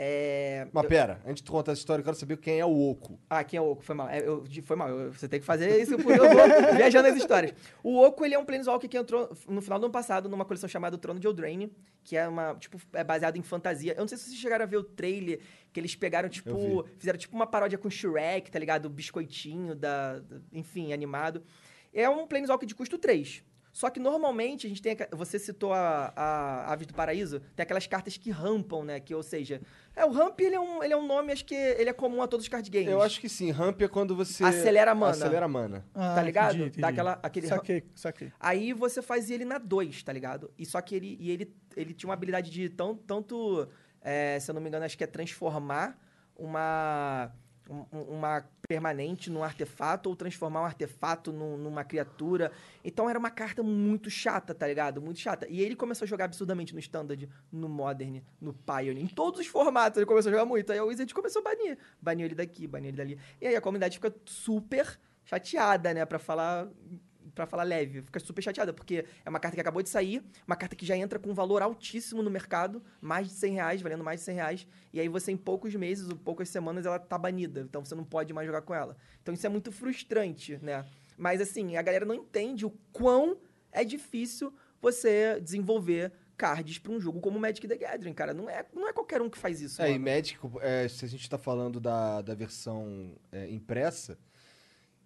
É. 0.00 0.68
Mas 0.72 0.86
pera, 0.86 1.20
antes 1.26 1.42
de 1.42 1.50
contar 1.50 1.72
essa 1.72 1.80
história, 1.80 2.00
eu 2.00 2.04
quero 2.04 2.16
saber 2.16 2.36
quem 2.36 2.60
é 2.60 2.64
o 2.64 2.88
Oco. 2.90 3.18
Ah, 3.28 3.42
quem 3.42 3.58
é 3.58 3.60
o 3.60 3.72
Oco? 3.72 3.82
Foi 3.82 3.96
mal. 3.96 4.08
É, 4.08 4.20
eu- 4.20 4.44
foi 4.62 4.76
mal. 4.76 4.88
eu- 4.88 5.12
você 5.12 5.26
tem 5.28 5.40
que 5.40 5.44
fazer 5.44 5.76
isso 5.82 5.96
porque 5.96 6.20
eu 6.20 6.28
vou 6.30 6.46
viajando 6.76 7.08
nas 7.08 7.16
histórias. 7.18 7.52
O 7.82 8.00
Oco, 8.00 8.24
ele 8.24 8.32
é 8.34 8.38
um 8.38 8.44
Planeswalker 8.44 8.88
que 8.88 8.96
entrou 8.96 9.28
no 9.48 9.60
final 9.60 9.76
do 9.80 9.86
ano 9.86 9.92
passado 9.92 10.28
numa 10.28 10.44
coleção 10.44 10.68
chamada 10.68 10.96
Trono 10.96 11.18
de 11.18 11.26
Eldraine, 11.26 11.72
que 12.04 12.16
é 12.16 12.28
uma, 12.28 12.54
tipo, 12.54 12.78
é 12.92 13.02
baseado 13.02 13.36
em 13.36 13.42
fantasia. 13.42 13.92
Eu 13.94 14.00
não 14.02 14.08
sei 14.08 14.16
se 14.18 14.24
vocês 14.26 14.36
chegaram 14.36 14.62
a 14.62 14.68
ver 14.68 14.76
o 14.76 14.84
trailer, 14.84 15.40
que 15.72 15.80
eles 15.80 15.96
pegaram, 15.96 16.28
tipo, 16.28 16.48
Eu 16.50 16.86
fizeram 16.96 17.18
tipo 17.18 17.34
uma 17.34 17.46
paródia 17.46 17.76
com 17.76 17.90
Shrek, 17.90 18.52
tá 18.52 18.58
ligado? 18.60 18.86
O 18.86 18.90
biscoitinho, 18.90 19.74
da, 19.74 20.20
da- 20.20 20.36
enfim, 20.52 20.92
animado. 20.92 21.42
É 21.92 22.08
um 22.08 22.24
Planeswalker 22.26 22.68
de 22.68 22.74
custo 22.74 22.98
3. 22.98 23.42
Só 23.78 23.88
que 23.90 24.00
normalmente 24.00 24.66
a 24.66 24.68
gente 24.68 24.82
tem. 24.82 24.96
Você 25.12 25.38
citou 25.38 25.72
a, 25.72 26.12
a 26.16 26.72
Aves 26.72 26.84
do 26.84 26.92
Paraíso, 26.94 27.38
tem 27.54 27.62
aquelas 27.62 27.86
cartas 27.86 28.16
que 28.16 28.28
rampam, 28.28 28.82
né? 28.82 28.98
Que, 28.98 29.14
ou 29.14 29.22
seja, 29.22 29.60
é, 29.94 30.04
o 30.04 30.10
ramp 30.10 30.40
ele 30.40 30.56
é, 30.56 30.60
um, 30.60 30.82
ele 30.82 30.92
é 30.92 30.96
um 30.96 31.06
nome, 31.06 31.30
acho 31.30 31.44
que 31.44 31.54
ele 31.54 31.88
é 31.88 31.92
comum 31.92 32.20
a 32.20 32.26
todos 32.26 32.44
os 32.44 32.48
card 32.48 32.68
games. 32.68 32.88
Eu 32.88 33.00
acho 33.00 33.20
que 33.20 33.28
sim, 33.28 33.52
ramp 33.52 33.80
é 33.80 33.86
quando 33.86 34.16
você... 34.16 34.42
Acelera 34.42 34.90
a 34.90 34.94
mana. 34.96 35.12
Acelera 35.12 35.44
a 35.44 35.48
mana. 35.48 35.86
Tá 35.94 36.20
ligado? 36.24 36.48
entendi, 36.56 36.64
entendi. 36.64 36.80
Dá 36.80 36.88
aquela- 36.88 37.20
aquele- 37.22 37.46
Saquei, 37.46 37.84
saquei. 37.94 38.32
Aí 38.40 38.72
você 38.72 39.00
fazia 39.00 39.36
ele 39.36 39.44
na 39.44 39.58
2, 39.58 40.02
tá 40.02 40.12
ligado? 40.12 40.50
E 40.58 40.66
só 40.66 40.80
que 40.80 40.96
ele, 40.96 41.16
e 41.20 41.30
ele, 41.30 41.54
ele 41.76 41.94
tinha 41.94 42.08
uma 42.08 42.14
habilidade 42.14 42.50
de 42.50 42.68
tão, 42.68 42.96
tanto, 42.96 43.68
é, 44.02 44.40
se 44.40 44.50
eu 44.50 44.56
não 44.56 44.60
me 44.60 44.66
engano, 44.66 44.86
acho 44.86 44.98
que 44.98 45.04
é 45.04 45.06
transformar 45.06 45.96
uma, 46.36 47.30
um- 47.30 47.47
uma 47.92 48.44
permanente 48.66 49.30
num 49.30 49.42
artefato 49.42 50.08
ou 50.08 50.16
transformar 50.16 50.62
um 50.62 50.64
artefato 50.64 51.32
num- 51.32 51.56
numa 51.58 51.84
criatura. 51.84 52.50
Então 52.84 53.08
era 53.10 53.18
uma 53.18 53.30
carta 53.30 53.62
muito 53.62 54.10
chata, 54.10 54.54
tá 54.54 54.66
ligado? 54.66 55.00
Muito 55.02 55.20
chata. 55.20 55.46
E 55.48 55.60
ele 55.60 55.76
começou 55.76 56.04
a 56.04 56.08
jogar 56.08 56.24
absurdamente 56.26 56.72
no 56.72 56.80
Standard, 56.80 57.28
no 57.52 57.68
Modern, 57.68 58.20
no 58.40 58.52
Pioneer, 58.54 58.98
em 58.98 59.06
todos 59.06 59.40
os 59.40 59.46
formatos 59.46 59.96
ele 59.98 60.06
começou 60.06 60.30
a 60.30 60.32
jogar 60.32 60.44
muito. 60.46 60.72
Aí 60.72 60.78
a 60.78 60.84
Wizard 60.84 61.12
começou 61.14 61.40
a 61.40 61.44
banir. 61.44 61.78
Baniu 62.00 62.26
ele 62.26 62.34
daqui, 62.34 62.66
baniu 62.66 62.88
ele 62.88 62.96
dali. 62.96 63.18
E 63.40 63.46
aí 63.46 63.56
a 63.56 63.60
comunidade 63.60 63.96
fica 63.96 64.14
super 64.24 64.98
chateada, 65.24 65.92
né? 65.92 66.04
Pra 66.06 66.18
falar 66.18 66.68
Pra 67.38 67.46
falar 67.46 67.62
leve, 67.62 68.02
fica 68.02 68.18
super 68.18 68.42
chateada, 68.42 68.72
porque 68.72 69.04
é 69.24 69.30
uma 69.30 69.38
carta 69.38 69.54
que 69.54 69.60
acabou 69.60 69.80
de 69.80 69.88
sair, 69.88 70.24
uma 70.44 70.56
carta 70.56 70.74
que 70.74 70.84
já 70.84 70.96
entra 70.96 71.20
com 71.20 71.30
um 71.30 71.34
valor 71.34 71.62
altíssimo 71.62 72.20
no 72.20 72.28
mercado, 72.28 72.82
mais 73.00 73.28
de 73.28 73.34
100 73.34 73.52
reais, 73.52 73.80
valendo 73.80 74.02
mais 74.02 74.18
de 74.18 74.26
100 74.26 74.34
reais, 74.34 74.66
e 74.92 74.98
aí 74.98 75.08
você 75.08 75.30
em 75.30 75.36
poucos 75.36 75.72
meses 75.76 76.08
ou 76.08 76.16
poucas 76.16 76.48
semanas 76.48 76.84
ela 76.84 76.98
tá 76.98 77.16
banida, 77.16 77.60
então 77.60 77.84
você 77.84 77.94
não 77.94 78.02
pode 78.02 78.32
mais 78.32 78.44
jogar 78.44 78.62
com 78.62 78.74
ela. 78.74 78.96
Então 79.22 79.32
isso 79.32 79.46
é 79.46 79.48
muito 79.48 79.70
frustrante, 79.70 80.58
né? 80.60 80.84
Mas 81.16 81.40
assim, 81.40 81.76
a 81.76 81.82
galera 81.82 82.04
não 82.04 82.14
entende 82.16 82.66
o 82.66 82.70
quão 82.90 83.38
é 83.70 83.84
difícil 83.84 84.52
você 84.82 85.40
desenvolver 85.40 86.10
cards 86.36 86.78
pra 86.78 86.90
um 86.90 87.00
jogo 87.00 87.20
como 87.20 87.38
Magic 87.38 87.68
the 87.68 87.76
Gathering, 87.76 88.14
cara. 88.14 88.34
Não 88.34 88.50
é, 88.50 88.64
não 88.74 88.88
é 88.88 88.92
qualquer 88.92 89.22
um 89.22 89.30
que 89.30 89.38
faz 89.38 89.60
isso, 89.60 89.80
É, 89.80 89.90
e 89.90 89.92
mano. 89.92 90.04
Magic, 90.06 90.38
é, 90.60 90.88
se 90.88 91.04
a 91.04 91.08
gente 91.08 91.30
tá 91.30 91.38
falando 91.38 91.78
da, 91.78 92.20
da 92.20 92.34
versão 92.34 93.16
é, 93.30 93.48
impressa, 93.48 94.18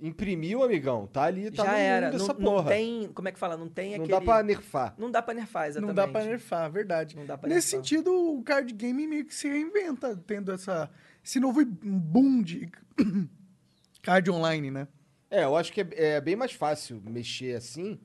imprimiu, 0.02 0.62
amigão, 0.64 1.06
tá 1.06 1.22
ali, 1.22 1.50
tá 1.50 1.64
Já 1.64 1.70
no 1.70 1.76
era, 1.78 2.06
mundo 2.10 2.18
não, 2.18 2.24
essa 2.24 2.34
não 2.34 2.52
porra. 2.52 2.68
tem, 2.70 3.08
como 3.12 3.28
é 3.28 3.32
que 3.32 3.38
fala? 3.38 3.56
Não 3.56 3.68
tem 3.68 3.90
Não 3.96 4.04
aquele... 4.04 4.08
dá 4.10 4.20
pra 4.20 4.42
nerfar. 4.42 4.94
Não 4.98 5.10
dá 5.10 5.22
pra 5.22 5.32
nerfar, 5.32 5.68
exatamente. 5.68 5.88
Não 5.88 5.94
dá 5.94 6.08
pra 6.10 6.24
nerfar, 6.24 6.70
verdade. 6.70 7.16
Não 7.16 7.24
dá 7.24 7.38
pra 7.38 7.48
Nesse 7.48 7.76
nerfar. 7.76 7.88
sentido, 7.88 8.12
o 8.12 8.42
card 8.42 8.72
game 8.74 9.06
meio 9.06 9.24
que 9.24 9.34
se 9.34 9.48
reinventa, 9.48 10.16
tendo 10.26 10.50
essa, 10.52 10.90
esse 11.24 11.38
novo 11.38 11.64
boom 11.64 12.42
de 12.42 12.68
card 14.02 14.30
online, 14.30 14.70
né? 14.70 14.88
É, 15.30 15.44
eu 15.44 15.56
acho 15.56 15.72
que 15.72 15.80
é, 15.80 15.86
é 15.92 16.20
bem 16.20 16.36
mais 16.36 16.52
fácil 16.52 17.00
mexer 17.06 17.56
assim, 17.56 17.98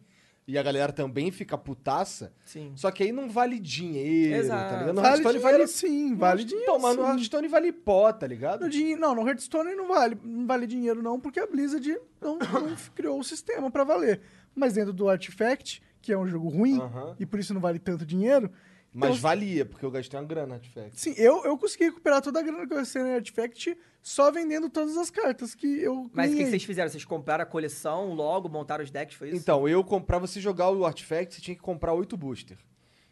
e 0.48 0.58
a 0.58 0.64
galera 0.64 0.94
também 0.94 1.30
fica 1.30 1.58
putaça, 1.58 2.32
Sim. 2.46 2.72
só 2.76 2.90
que 2.90 3.04
aí 3.04 3.12
não 3.12 3.30
vale 3.30 3.60
dinheiro, 3.60 4.36
Exato. 4.36 4.70
tá 4.74 4.80
ligado? 4.80 4.96
No 4.96 5.02
vale 5.02 5.08
Hearthstone 5.16 5.38
dinheiro 5.40 5.58
vale... 5.58 5.68
sim, 5.68 6.16
vale 6.16 6.44
dinheiro 6.46 6.64
Então, 6.64 6.80
mas 6.80 6.96
no. 6.96 7.04
Hearthstone 7.04 7.48
vale 7.50 7.72
pó, 7.74 8.14
tá 8.14 8.26
ligado? 8.26 8.66
No 8.68 8.98
Não, 8.98 9.14
no 9.16 9.28
Hearthstone 9.28 9.76
não 9.76 9.88
vale, 9.88 10.18
não 10.24 10.48
vale 10.48 10.66
dinheiro 10.66 11.02
não, 11.04 11.20
porque 11.20 11.40
a 11.40 11.46
Blizzard 11.48 12.00
não, 12.22 12.38
não 12.40 12.76
criou 12.96 13.20
o 13.20 13.24
sistema 13.24 13.70
pra 13.70 13.84
valer. 13.84 14.22
mas 14.56 14.74
dentro 14.74 14.94
do 14.94 15.10
Artifact, 15.10 15.82
que 16.02 16.14
é 16.14 16.18
um 16.18 16.26
jogo 16.28 16.48
ruim, 16.48 16.80
Aham. 16.80 17.16
e 17.20 17.26
por 17.26 17.40
isso 17.40 17.54
não 17.54 17.60
vale 17.62 17.78
tanto 17.80 18.06
dinheiro. 18.06 18.50
Mas 19.00 19.10
Então- 19.12 19.22
valia, 19.22 19.64
porque 19.64 19.86
eu 19.86 19.92
gastei 19.92 20.20
uma 20.20 20.26
grana 20.26 20.48
no 20.48 20.54
Artifact. 20.56 21.00
Sim, 21.00 21.14
eu, 21.18 21.46
eu 21.46 21.56
consegui 21.58 21.84
recuperar 21.86 22.20
toda 22.20 22.40
a 22.40 22.42
grana 22.42 22.66
que 22.66 22.74
eu 22.74 22.78
gastei 22.78 23.04
no 23.04 23.14
Artifact 23.14 23.78
só 24.02 24.32
vendendo 24.32 24.70
todas 24.72 24.98
as 24.98 25.12
cartas 25.12 25.54
que 25.54 25.68
eu 25.82 26.10
Mas 26.12 26.32
o 26.32 26.36
que, 26.36 26.44
que 26.44 26.50
vocês 26.50 26.64
fizeram? 26.64 26.90
Vocês 26.90 27.06
compraram 27.06 27.44
a 27.44 27.46
coleção 27.46 28.14
logo, 28.16 28.50
montaram 28.50 28.84
os 28.84 28.90
decks, 28.90 29.16
foi 29.16 29.28
isso? 29.30 29.38
Então, 29.38 29.70
eu 29.70 29.84
comprar, 29.84 30.18
você 30.18 30.42
jogar 30.42 30.72
o 30.72 30.84
Artifact, 30.84 31.36
você 31.36 31.42
tinha 31.42 31.54
que 31.56 31.62
comprar 31.62 31.94
8 31.94 32.18
booster. 32.18 32.58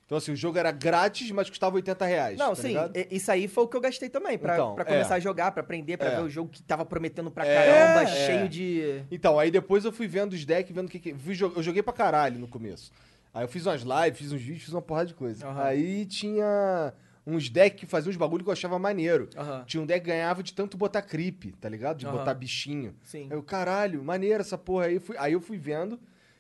Então, 0.08 0.18
assim, 0.20 0.32
o 0.32 0.36
jogo 0.36 0.58
era 0.58 0.72
grátis, 0.72 1.30
mas 1.32 1.50
custava 1.50 1.76
80 1.76 2.06
reais. 2.06 2.38
Não, 2.38 2.50
tá 2.50 2.56
sim, 2.62 2.68
ligado? 2.70 2.96
e- 2.96 3.08
isso 3.12 3.32
aí 3.32 3.48
foi 3.48 3.64
o 3.64 3.68
que 3.68 3.76
eu 3.76 3.82
gastei 3.82 4.08
também, 4.08 4.38
pra, 4.38 4.54
Então, 4.54 4.76
pra 4.76 4.86
começar 4.86 5.16
é. 5.16 5.18
a 5.18 5.20
jogar, 5.20 5.52
pra 5.52 5.62
aprender, 5.62 5.98
pra 5.98 6.08
É. 6.10 6.16
ver 6.18 6.22
o 6.24 6.30
jogo 6.30 6.50
que 6.52 6.62
tava 6.62 6.86
prometendo 6.86 7.32
pra 7.32 7.44
É, 7.46 7.56
caramba, 7.56 8.04
é. 8.10 8.26
cheio 8.26 8.48
de... 8.50 9.04
Então, 9.10 9.40
aí 9.40 9.50
depois 9.50 9.84
eu 9.84 9.92
fui 9.92 10.08
vendo 10.08 10.34
os 10.34 10.46
decks, 10.46 10.74
vendo 10.76 10.88
o 10.88 10.90
que 10.92 11.00
que... 11.00 11.10
Eu 11.56 11.64
joguei 11.64 11.82
pra 11.82 11.92
caralho 11.94 12.38
no 12.40 12.48
começo. 12.48 12.92
Aí 13.36 13.44
eu 13.44 13.48
fiz 13.50 13.66
umas 13.66 13.82
lives, 13.82 14.18
fiz 14.18 14.32
uns 14.32 14.42
vídeos, 14.42 14.64
fiz 14.64 14.74
uma 14.74 14.82
porrada 14.82 15.08
de 15.08 15.14
coisa. 15.14 15.46
Aham. 15.46 15.62
Aí 15.64 16.06
tinha 16.06 16.94
uns 17.28 17.50
decks 17.50 17.80
que 17.82 17.86
faziam 17.86 18.10
uns 18.10 18.16
bagulho 18.16 18.44
que 18.44 18.50
eu 18.50 18.54
achava 18.54 18.80
maneiro. 18.80 19.30
Aham. 19.36 19.64
Tinha 19.68 19.84
um 19.84 19.86
deck 19.86 20.00
que 20.06 20.08
ganhava 20.10 20.42
de 20.42 20.54
tanto 20.54 20.78
botar 20.78 21.02
creep, 21.02 21.54
tá 21.60 21.68
ligado? 21.68 21.98
De 21.98 22.06
Aham. 22.08 22.18
botar 22.18 22.34
bichinho. 22.34 22.96
Sim. 23.04 23.28
Aí 23.30 23.36
eu, 23.38 23.44
caralho, 23.44 24.02
maneiro 24.04 24.40
essa 24.40 24.58
porra 24.58 24.86
aí. 24.86 25.00
Fui- 25.00 25.18
aí 25.20 25.34
eu 25.34 25.42
fui 25.42 25.58
vendo, 25.58 26.00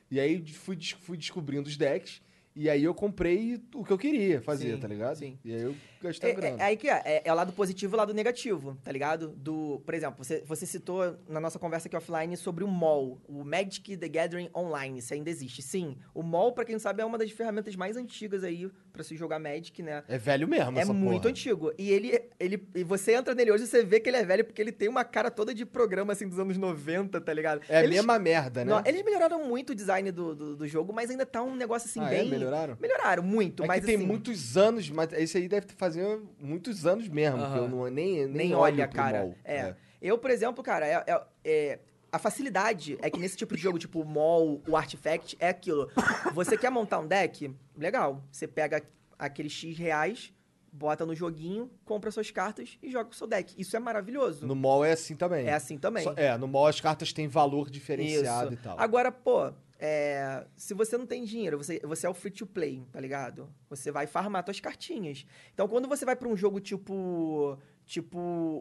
e 0.09 0.19
aí 0.19 0.41
fui, 0.47 0.77
fui 1.01 1.17
descobrindo 1.17 1.67
os 1.67 1.75
decks. 1.75 2.21
E 2.55 2.69
aí 2.69 2.83
eu 2.83 2.93
comprei 2.93 3.61
o 3.73 3.83
que 3.83 3.91
eu 3.91 3.97
queria 3.97 4.41
fazer, 4.41 4.75
Sim, 4.75 4.79
tá 4.79 4.87
ligado? 4.87 5.17
sim. 5.17 5.37
E 5.43 5.53
aí 5.53 5.61
eu 5.61 5.75
gastei 6.01 6.29
É, 6.29 6.33
a 6.33 6.35
grana. 6.37 6.57
é, 6.57 6.59
é 6.61 6.63
aí 6.67 6.77
que 6.77 6.87
é, 6.89 7.01
é, 7.03 7.21
é 7.25 7.31
o 7.31 7.35
lado 7.35 7.51
positivo 7.51 7.93
e 7.93 7.95
o 7.95 7.97
lado 7.97 8.13
negativo, 8.13 8.77
tá 8.83 8.91
ligado? 8.91 9.29
Do, 9.35 9.81
por 9.85 9.93
exemplo, 9.93 10.23
você, 10.23 10.41
você 10.47 10.65
citou 10.65 11.17
na 11.27 11.41
nossa 11.41 11.59
conversa 11.59 11.87
aqui 11.89 11.97
offline 11.97 12.37
sobre 12.37 12.63
o 12.63 12.67
MOL, 12.67 13.19
o 13.27 13.43
Magic 13.43 13.97
the 13.97 14.07
Gathering 14.07 14.49
Online, 14.55 15.01
se 15.01 15.13
ainda 15.13 15.29
existe. 15.29 15.61
Sim, 15.61 15.97
o 16.13 16.23
MOL, 16.23 16.53
pra 16.53 16.63
quem 16.63 16.73
não 16.75 16.79
sabe, 16.79 17.01
é 17.01 17.05
uma 17.05 17.17
das 17.17 17.29
ferramentas 17.31 17.75
mais 17.75 17.97
antigas 17.97 18.41
aí 18.43 18.69
pra 18.93 19.03
se 19.03 19.17
jogar 19.17 19.37
Magic, 19.37 19.83
né? 19.83 20.03
É 20.07 20.17
velho 20.17 20.47
mesmo 20.47 20.79
É 20.79 20.85
muito 20.85 21.23
porra. 21.23 21.31
antigo. 21.31 21.73
E 21.77 21.89
ele, 21.91 22.21
ele. 22.39 22.65
E 22.73 22.83
você 22.85 23.13
entra 23.15 23.35
nele 23.35 23.51
hoje 23.51 23.65
e 23.65 23.67
você 23.67 23.83
vê 23.83 23.99
que 23.99 24.09
ele 24.09 24.15
é 24.17 24.23
velho 24.23 24.45
porque 24.45 24.61
ele 24.61 24.71
tem 24.71 24.87
uma 24.87 25.03
cara 25.03 25.29
toda 25.29 25.53
de 25.53 25.65
programa 25.65 26.13
assim 26.13 26.25
dos 26.29 26.39
anos 26.39 26.55
90, 26.57 27.19
tá 27.19 27.33
ligado? 27.33 27.61
É 27.67 27.79
a 27.79 27.83
Eles- 27.83 27.97
mesma 27.97 28.17
merda, 28.17 28.63
né? 28.63 28.71
Não, 28.71 28.81
eles 28.85 29.03
melhoraram 29.03 29.43
muito 29.45 29.71
o 29.71 29.75
design 29.75 30.09
do, 30.11 30.33
do, 30.33 30.55
do 30.55 30.65
jogo, 30.67 30.93
mas 30.93 31.09
ainda 31.09 31.25
tá 31.25 31.43
um 31.43 31.53
negócio 31.53 31.89
assim 31.89 31.99
Ah, 31.99 32.13
é? 32.13 32.19
bem. 32.21 32.44
Melhoraram? 32.45 32.77
Melhoraram 32.79 33.23
muito, 33.23 33.63
É 33.63 33.67
mas 33.67 33.79
que 33.81 33.85
tem 33.87 33.95
assim, 33.95 34.05
muitos 34.05 34.57
anos, 34.57 34.89
mas 34.89 35.11
esse 35.13 35.37
aí 35.37 35.47
deve 35.47 35.67
fazer 35.77 36.19
muitos 36.39 36.85
anos 36.85 37.07
mesmo, 37.07 37.37
que 37.37 37.57
eu 37.57 37.67
não, 37.69 37.85
nem, 37.89 38.25
nem, 38.25 38.27
nem 38.27 38.47
olho 38.53 38.61
olha, 38.75 38.87
cara. 38.87 39.19
mall. 39.23 39.35
É. 39.43 39.75
Eu, 40.01 40.17
por 40.17 40.29
exemplo, 40.29 40.63
cara, 40.63 40.85
é, 40.85 41.03
é- 41.07 41.21
é- 41.43 41.79
a 42.11 42.19
facilidade 42.19 42.97
é 43.01 43.09
que 43.09 43.19
nesse 43.19 43.35
tipo 43.35 43.55
de 43.55 43.61
jogo, 43.61 43.77
tipo 43.77 43.99
o 43.99 44.05
Mall, 44.05 44.61
o 44.67 44.77
Artifact, 44.77 45.35
é 45.39 45.49
aquilo. 45.49 45.89
Você 46.33 46.57
quer 46.57 46.69
montar 46.69 46.99
um 46.99 47.07
deck? 47.07 47.53
Legal. 47.77 48.23
Você 48.31 48.47
pega 48.47 48.81
aqueles 49.19 49.51
X 49.51 49.77
reais, 49.77 50.33
bota 50.71 51.05
no 51.05 51.13
joguinho, 51.15 51.69
compra 51.83 52.11
suas 52.11 52.31
cartas 52.31 52.77
e 52.81 52.89
joga 52.91 53.09
o 53.09 53.13
seu 53.13 53.27
deck. 53.27 53.53
Isso 53.57 53.75
é 53.75 53.79
maravilhoso. 53.79 54.45
No 54.47 54.55
mall 54.55 54.85
é 54.85 54.91
assim 54.91 55.15
também. 55.15 55.45
É 55.47 55.53
assim 55.53 55.77
também. 55.77 56.03
Só- 56.03 56.13
é, 56.15 56.37
no 56.37 56.47
mall 56.47 56.67
as 56.67 56.79
cartas 56.79 57.11
têm 57.11 57.27
valor 57.27 57.69
diferenciado 57.69 58.53
Isso. 58.53 58.61
e 58.61 58.63
tal. 58.63 58.79
Agora, 58.79 59.11
pô, 59.11 59.51
é, 59.79 60.45
se 60.55 60.73
você 60.73 60.97
não 60.97 61.05
tem 61.05 61.23
dinheiro, 61.25 61.57
você, 61.57 61.79
você 61.83 62.07
é 62.07 62.09
o 62.09 62.13
free 62.13 62.31
to 62.31 62.45
play, 62.47 62.85
tá 62.91 62.99
ligado? 62.99 63.49
Você 63.69 63.91
vai 63.91 64.07
farmar 64.07 64.43
suas 64.45 64.59
cartinhas. 64.59 65.25
Então, 65.53 65.67
quando 65.67 65.87
você 65.87 66.05
vai 66.05 66.15
pra 66.15 66.27
um 66.29 66.35
jogo 66.37 66.59
tipo 66.59 67.57
tipo 67.85 68.17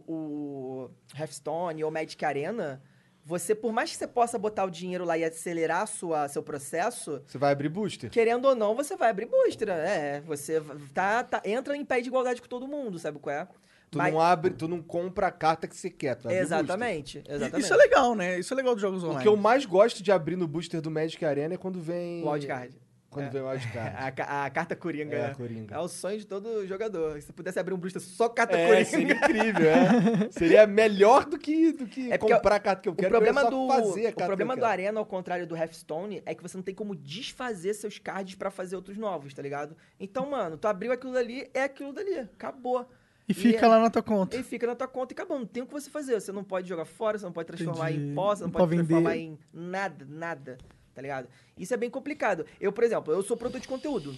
o 0.07 0.91
Hearthstone 1.19 1.83
ou 1.85 1.91
Magic 1.91 2.23
Arena, 2.25 2.83
você, 3.25 3.55
por 3.55 3.73
mais 3.73 3.91
que 3.91 3.97
você 3.97 4.07
possa 4.07 4.39
botar 4.39 4.65
o 4.65 4.71
dinheiro 4.71 5.03
lá 5.05 5.17
e 5.17 5.25
acelerar 5.25 5.87
sua, 5.87 6.29
seu 6.29 6.43
processo, 6.43 7.23
Você 7.27 7.39
vai 7.39 7.53
abrir 7.53 7.71
booster? 7.71 8.11
querendo 8.11 8.45
ou 8.47 8.55
não, 8.55 8.75
você 8.75 8.97
vai 8.97 9.09
abrir 9.09 9.25
booster. 9.27 9.71
É, 9.71 10.21
você 10.21 10.61
tá, 10.93 11.25
tá- 11.25 11.41
entra 11.45 11.75
em 11.75 11.85
pé 11.87 12.03
de 12.03 12.09
igualdade 12.09 12.43
com 12.43 12.49
todo 12.49 12.69
mundo, 12.69 12.99
sabe 12.99 13.19
qual 13.19 13.35
é? 13.35 13.49
Tu 13.95 13.99
Mas- 13.99 14.13
não 14.13 14.21
abre, 14.21 14.51
tu 14.51 14.67
não 14.67 14.83
compra 14.83 15.29
a 15.29 15.31
carta 15.31 15.69
que 15.69 15.77
você 15.77 15.89
quer. 15.89 16.19
Exatamente, 16.29 17.23
exatamente. 17.29 17.65
Isso 17.65 17.73
é 17.73 17.77
legal, 17.77 18.15
né? 18.17 18.41
Isso 18.41 18.53
é 18.53 18.57
legal 18.57 18.75
dos 18.75 18.83
jogos 18.83 19.03
O 19.05 19.07
online. 19.07 19.23
que 19.23 19.29
eu 19.29 19.37
mais 19.37 19.65
gosto 19.65 20.03
de 20.03 20.11
abrir 20.11 20.35
no 20.35 20.49
booster 20.49 20.81
do 20.81 20.91
Magic 20.91 21.25
Arena 21.25 21.55
é 21.55 21.57
quando 21.57 21.81
vem... 21.81 22.25
O 22.25 22.31
wildcard. 22.31 22.77
Quando 23.09 23.27
É. 23.27 23.31
vem 23.31 23.43
o 23.43 23.49
wildcard. 23.49 23.95
A, 24.27 24.45
a 24.47 24.51
carta 24.51 24.75
coringa. 24.75 25.15
É, 25.15 25.21
né? 25.21 25.27
a 25.31 25.35
coringa. 25.37 25.75
É 25.77 25.79
o 25.79 25.87
sonho 25.87 26.19
de 26.19 26.27
todo 26.27 26.67
jogador. 26.67 27.15
Se 27.21 27.29
você 27.29 27.33
pudesse 27.33 27.61
abrir 27.61 27.73
um 27.73 27.79
booster 27.79 28.03
só 28.03 28.29
carta 28.29 28.57
É, 28.59 28.67
coringa. 28.67 28.85
seria 28.85 29.15
incrível, 29.15 29.71
é. 29.71 30.31
Seria 30.33 30.67
melhor 30.67 31.25
do 31.25 31.39
que, 31.39 31.71
do 31.71 31.87
que 31.87 32.11
É 32.11 32.19
comprar 32.19 32.57
a 32.57 32.59
carta 32.59 32.83
que 32.83 32.89
eu 32.89 32.93
O 32.93 32.97
quero, 32.97 33.11
problema, 33.11 33.43
eu 33.43 33.45
ia 33.45 33.51
só 33.51 33.57
do, 33.57 33.69
fazer 33.69 34.07
a 34.09 34.11
o 34.11 34.15
problema 34.15 34.55
que 34.55 34.61
do 34.61 34.65
eu 34.67 34.69
quero. 34.69 34.83
Arena, 34.83 34.99
ao 34.99 35.07
contrário 35.07 35.47
do 35.47 35.57
Hearthstone, 35.57 36.21
é 36.27 36.35
que 36.35 36.43
você 36.43 36.57
não 36.57 36.65
tem 36.65 36.75
como 36.75 36.97
desfazer 36.97 37.75
seus 37.75 38.01
cards 38.01 38.35
pra 38.35 38.51
fazer 38.51 38.75
outros 38.75 38.97
novos, 38.97 39.33
tá 39.33 39.41
ligado? 39.43 39.77
Então, 40.01 40.29
mano, 40.29 40.57
tu 40.59 40.67
abriu 40.67 40.91
aquilo 40.91 41.13
dali, 41.13 41.49
é 41.55 41.63
aquilo 41.63 41.93
dali. 41.93 42.19
Acabou. 42.19 42.85
E 43.29 43.33
fica 43.33 43.65
é- 43.65 43.69
lá 43.69 43.81
na 43.81 43.91
tua 43.91 44.03
conta. 44.03 44.37
E 44.37 44.43
fica 44.43 44.67
na 44.67 44.75
tua 44.75 44.87
conta 44.89 45.13
e 45.13 45.15
acabou. 45.15 45.39
Não 45.39 45.47
tem 45.47 45.63
o 45.63 45.67
que 45.67 45.73
você 45.73 45.89
fazer. 45.89 46.21
Você 46.21 46.31
não 46.31 46.45
pode 46.45 46.69
jogar 46.69 46.85
fora, 46.85 47.19
você 47.19 47.25
não 47.25 47.33
pode 47.33 47.47
transformar 47.47 47.91
Entendi. 47.91 48.11
em 48.11 48.15
pó, 48.15 48.35
você 48.35 48.43
não, 48.43 48.49
Não 48.49 48.53
pode 48.53 48.77
transformar 48.77 49.17
em 49.17 49.39
nada, 49.53 50.07
nada. 50.09 50.59
Tá 50.95 51.03
ligado? 51.03 51.29
Isso 51.57 51.73
é 51.75 51.77
bem 51.77 51.91
complicado. 51.91 52.47
Eu, 52.61 52.73
por 52.73 52.85
exemplo, 52.85 53.13
eu 53.13 53.23
sou 53.23 53.37
produtor 53.37 53.61
de 53.61 53.69
conteúdo. 53.69 54.15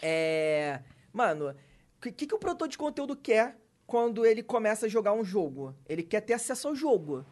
É. 0.00 0.80
Mano, 1.12 1.50
o 1.50 2.00
que, 2.00 2.12
que, 2.12 2.26
que 2.26 2.34
o 2.34 2.38
produtor 2.38 2.68
de 2.68 2.78
conteúdo 2.78 3.16
quer 3.16 3.58
quando 3.86 4.24
ele 4.24 4.42
começa 4.42 4.86
a 4.86 4.88
jogar 4.88 5.12
um 5.12 5.24
jogo? 5.24 5.74
Ele 5.88 6.02
quer 6.02 6.20
ter 6.20 6.34
acesso 6.34 6.68
ao 6.68 6.74
jogo. 6.74 7.24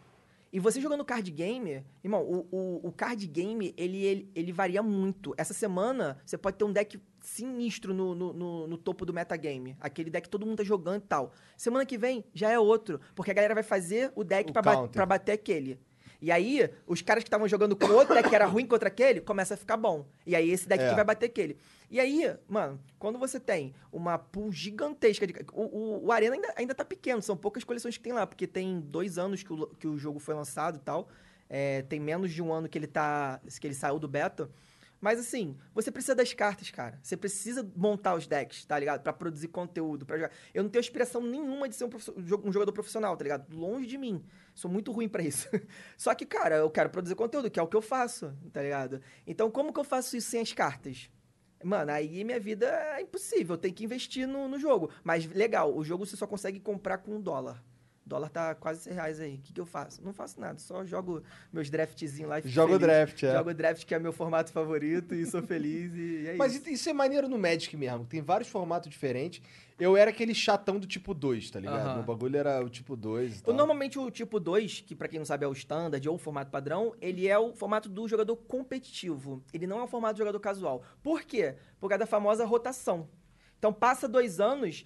E 0.52 0.60
você 0.60 0.80
jogando 0.80 1.04
card 1.04 1.30
game, 1.30 1.84
irmão, 2.02 2.22
o, 2.22 2.48
o, 2.50 2.88
o 2.88 2.92
card 2.92 3.26
game, 3.26 3.74
ele, 3.76 4.02
ele, 4.04 4.30
ele 4.34 4.52
varia 4.52 4.82
muito. 4.82 5.34
Essa 5.36 5.52
semana, 5.52 6.18
você 6.24 6.38
pode 6.38 6.56
ter 6.56 6.64
um 6.64 6.72
deck 6.72 6.98
sinistro 7.26 7.92
no, 7.92 8.14
no, 8.14 8.32
no, 8.32 8.66
no 8.68 8.78
topo 8.78 9.04
do 9.04 9.12
metagame. 9.12 9.76
Aquele 9.80 10.10
deck 10.10 10.24
que 10.24 10.30
todo 10.30 10.46
mundo 10.46 10.58
tá 10.58 10.64
jogando 10.64 11.02
e 11.02 11.06
tal. 11.06 11.32
Semana 11.56 11.84
que 11.84 11.98
vem, 11.98 12.24
já 12.32 12.50
é 12.50 12.58
outro. 12.58 13.00
Porque 13.14 13.32
a 13.32 13.34
galera 13.34 13.52
vai 13.52 13.64
fazer 13.64 14.12
o 14.14 14.22
deck 14.22 14.50
O 14.50 14.52
pra, 14.52 14.62
ba 14.62 15.06
bater 15.06 15.32
aquele. 15.32 15.78
E 16.22 16.30
aí, 16.32 16.70
os 16.86 17.02
caras 17.02 17.22
que 17.22 17.28
estavam 17.28 17.46
jogando 17.46 17.76
com 17.76 17.86
outro 17.88 18.14
deck 18.14 18.28
que 18.28 18.34
era 18.34 18.46
ruim 18.46 18.64
contra 18.64 18.88
aquele, 18.88 19.20
começa 19.20 19.54
a 19.54 19.56
ficar 19.56 19.76
bom. 19.76 20.06
E 20.24 20.34
aí, 20.34 20.50
esse 20.50 20.66
deck 20.68 20.82
É. 20.82 20.88
que 20.88 20.94
vai 20.94 21.04
bater 21.04 21.26
aquele. 21.26 21.58
E 21.90 22.00
aí, 22.00 22.34
mano, 22.48 22.80
quando 22.98 23.18
você 23.18 23.38
tem 23.38 23.74
uma 23.92 24.16
pool 24.18 24.50
gigantesca 24.52 25.26
de. 25.26 25.34
O, 25.52 25.62
o, 25.62 26.06
o 26.06 26.12
Arena 26.12 26.36
ainda, 26.36 26.54
ainda 26.56 26.74
tá 26.74 26.84
pequeno, 26.84 27.20
são 27.20 27.36
poucas 27.36 27.64
coleções 27.64 27.96
que 27.96 28.02
tem 28.02 28.12
lá, 28.12 28.26
porque 28.26 28.46
tem 28.46 28.80
dois 28.80 29.18
anos 29.18 29.42
que 29.42 29.52
o, 29.52 29.66
que 29.66 29.86
o 29.86 29.98
jogo 29.98 30.18
foi 30.18 30.34
lançado 30.34 30.76
e 30.76 30.80
tal. 30.80 31.08
É, 31.50 31.82
tem 31.82 32.00
menos 32.00 32.32
de 32.32 32.42
um 32.42 32.52
ano 32.52 32.68
que 32.68 32.78
ele 32.78 32.86
tá. 32.86 33.40
que 33.60 33.66
ele 33.66 33.74
saiu 33.74 33.98
do 33.98 34.08
beta. 34.08 34.48
Mas 35.06 35.20
assim, 35.20 35.56
você 35.72 35.88
precisa 35.92 36.16
das 36.16 36.32
cartas, 36.32 36.68
cara. 36.72 36.98
Você 37.00 37.16
precisa 37.16 37.64
montar 37.76 38.16
os 38.16 38.26
decks, 38.26 38.64
tá 38.64 38.76
ligado? 38.76 39.04
Pra 39.04 39.12
produzir 39.12 39.46
conteúdo, 39.46 40.04
pra 40.04 40.16
jogar. 40.16 40.32
Eu 40.52 40.64
não 40.64 40.68
tenho 40.68 40.80
aspiração 40.80 41.22
nenhuma 41.22 41.68
de 41.68 41.76
ser 41.76 41.84
um, 41.84 41.90
um 42.16 42.22
jo- 42.24 42.42
jogador 42.50 42.72
profissional, 42.72 43.16
tá 43.16 43.22
ligado? 43.22 43.56
Longe 43.56 43.86
de 43.86 43.96
mim. 43.96 44.24
Sou 44.52 44.68
muito 44.68 44.90
ruim 44.90 45.08
pra 45.08 45.22
isso. 45.22 45.48
Só 45.96 46.12
que, 46.12 46.26
cara, 46.26 46.56
eu 46.56 46.68
quero 46.68 46.90
produzir 46.90 47.14
conteúdo, 47.14 47.48
que 47.48 47.60
é 47.60 47.62
o 47.62 47.68
que 47.68 47.76
eu 47.76 47.80
faço, 47.82 48.36
tá 48.52 48.60
ligado? 48.60 49.00
Então, 49.24 49.48
como 49.48 49.72
que 49.72 49.78
eu 49.78 49.84
faço 49.84 50.16
isso 50.16 50.28
sem 50.28 50.40
as 50.40 50.52
cartas? 50.52 51.08
Mano, 51.62 51.92
aí 51.92 52.24
minha 52.24 52.40
vida 52.40 52.66
é 52.66 53.00
impossível. 53.00 53.54
Eu 53.54 53.58
tenho 53.60 53.74
que 53.74 53.84
investir 53.84 54.26
no, 54.26 54.48
no 54.48 54.58
jogo. 54.58 54.90
Mas 55.04 55.24
legal, 55.26 55.72
o 55.72 55.84
jogo 55.84 56.04
você 56.04 56.16
só 56.16 56.26
consegue 56.26 56.58
comprar 56.58 56.98
com 56.98 57.12
um 57.12 57.20
dólar. 57.20 57.62
O 58.06 58.08
dólar 58.08 58.28
tá 58.30 58.54
quase 58.54 58.82
100 58.82 58.92
reais 58.92 59.18
aí. 59.20 59.34
O 59.34 59.38
que, 59.38 59.52
que 59.52 59.60
eu 59.60 59.66
faço? 59.66 60.00
Não 60.04 60.12
faço 60.12 60.40
nada, 60.40 60.60
só 60.60 60.84
jogo 60.84 61.24
meus 61.52 61.68
draftzinhos 61.68 62.30
lá. 62.30 62.38
e 62.38 62.42
fico 62.42 62.54
Joga 62.54 62.76
o 62.76 62.78
feliz. 62.78 62.86
draft, 62.86 63.22
é. 63.24 63.32
Jogo 63.36 63.50
o 63.50 63.54
draft, 63.54 63.84
que 63.84 63.94
é 63.94 63.98
meu 63.98 64.12
formato 64.12 64.52
favorito, 64.52 65.12
e 65.12 65.26
sou 65.26 65.42
feliz, 65.42 65.92
e 65.92 66.28
é 66.28 66.34
Mas 66.36 66.54
isso. 66.54 66.70
isso 66.70 66.88
é 66.88 66.92
maneiro 66.92 67.28
no 67.28 67.36
Magic 67.36 67.76
mesmo. 67.76 68.06
Tem 68.06 68.22
vários 68.22 68.48
formatos 68.48 68.88
diferentes. 68.88 69.42
Eu 69.76 69.96
era 69.96 70.10
aquele 70.10 70.34
chatão 70.34 70.78
do 70.78 70.86
tipo 70.86 71.12
2, 71.12 71.50
tá 71.50 71.58
ligado? 71.58 71.80
Aham. 71.84 71.94
Meu 71.96 72.04
bagulho 72.04 72.36
era 72.36 72.64
o 72.64 72.68
tipo 72.70 72.94
2 72.96 73.38
e 73.38 73.40
O- 73.40 73.42
tal. 73.46 73.54
Normalmente 73.54 73.98
o 73.98 74.08
tipo 74.08 74.38
2, 74.38 74.82
que 74.82 74.94
pra 74.94 75.08
quem 75.08 75.18
não 75.18 75.26
sabe 75.26 75.44
é 75.44 75.48
o 75.48 75.52
standard 75.52 76.08
ou 76.08 76.14
o 76.14 76.18
formato 76.18 76.50
padrão, 76.50 76.94
ele 77.00 77.26
é 77.26 77.36
o 77.36 77.52
formato 77.54 77.88
do 77.88 78.06
jogador 78.06 78.36
competitivo. 78.36 79.42
Ele 79.52 79.66
não 79.66 79.80
é 79.80 79.82
o 79.82 79.88
formato 79.88 80.14
do 80.14 80.18
jogador 80.18 80.38
casual. 80.38 80.82
Por 81.02 81.22
quê? 81.24 81.56
Por 81.80 81.88
causa 81.88 81.98
da 81.98 82.06
famosa 82.06 82.44
rotação. 82.44 83.08
Então 83.58 83.72
passa 83.72 84.06
dois 84.06 84.38
anos, 84.38 84.84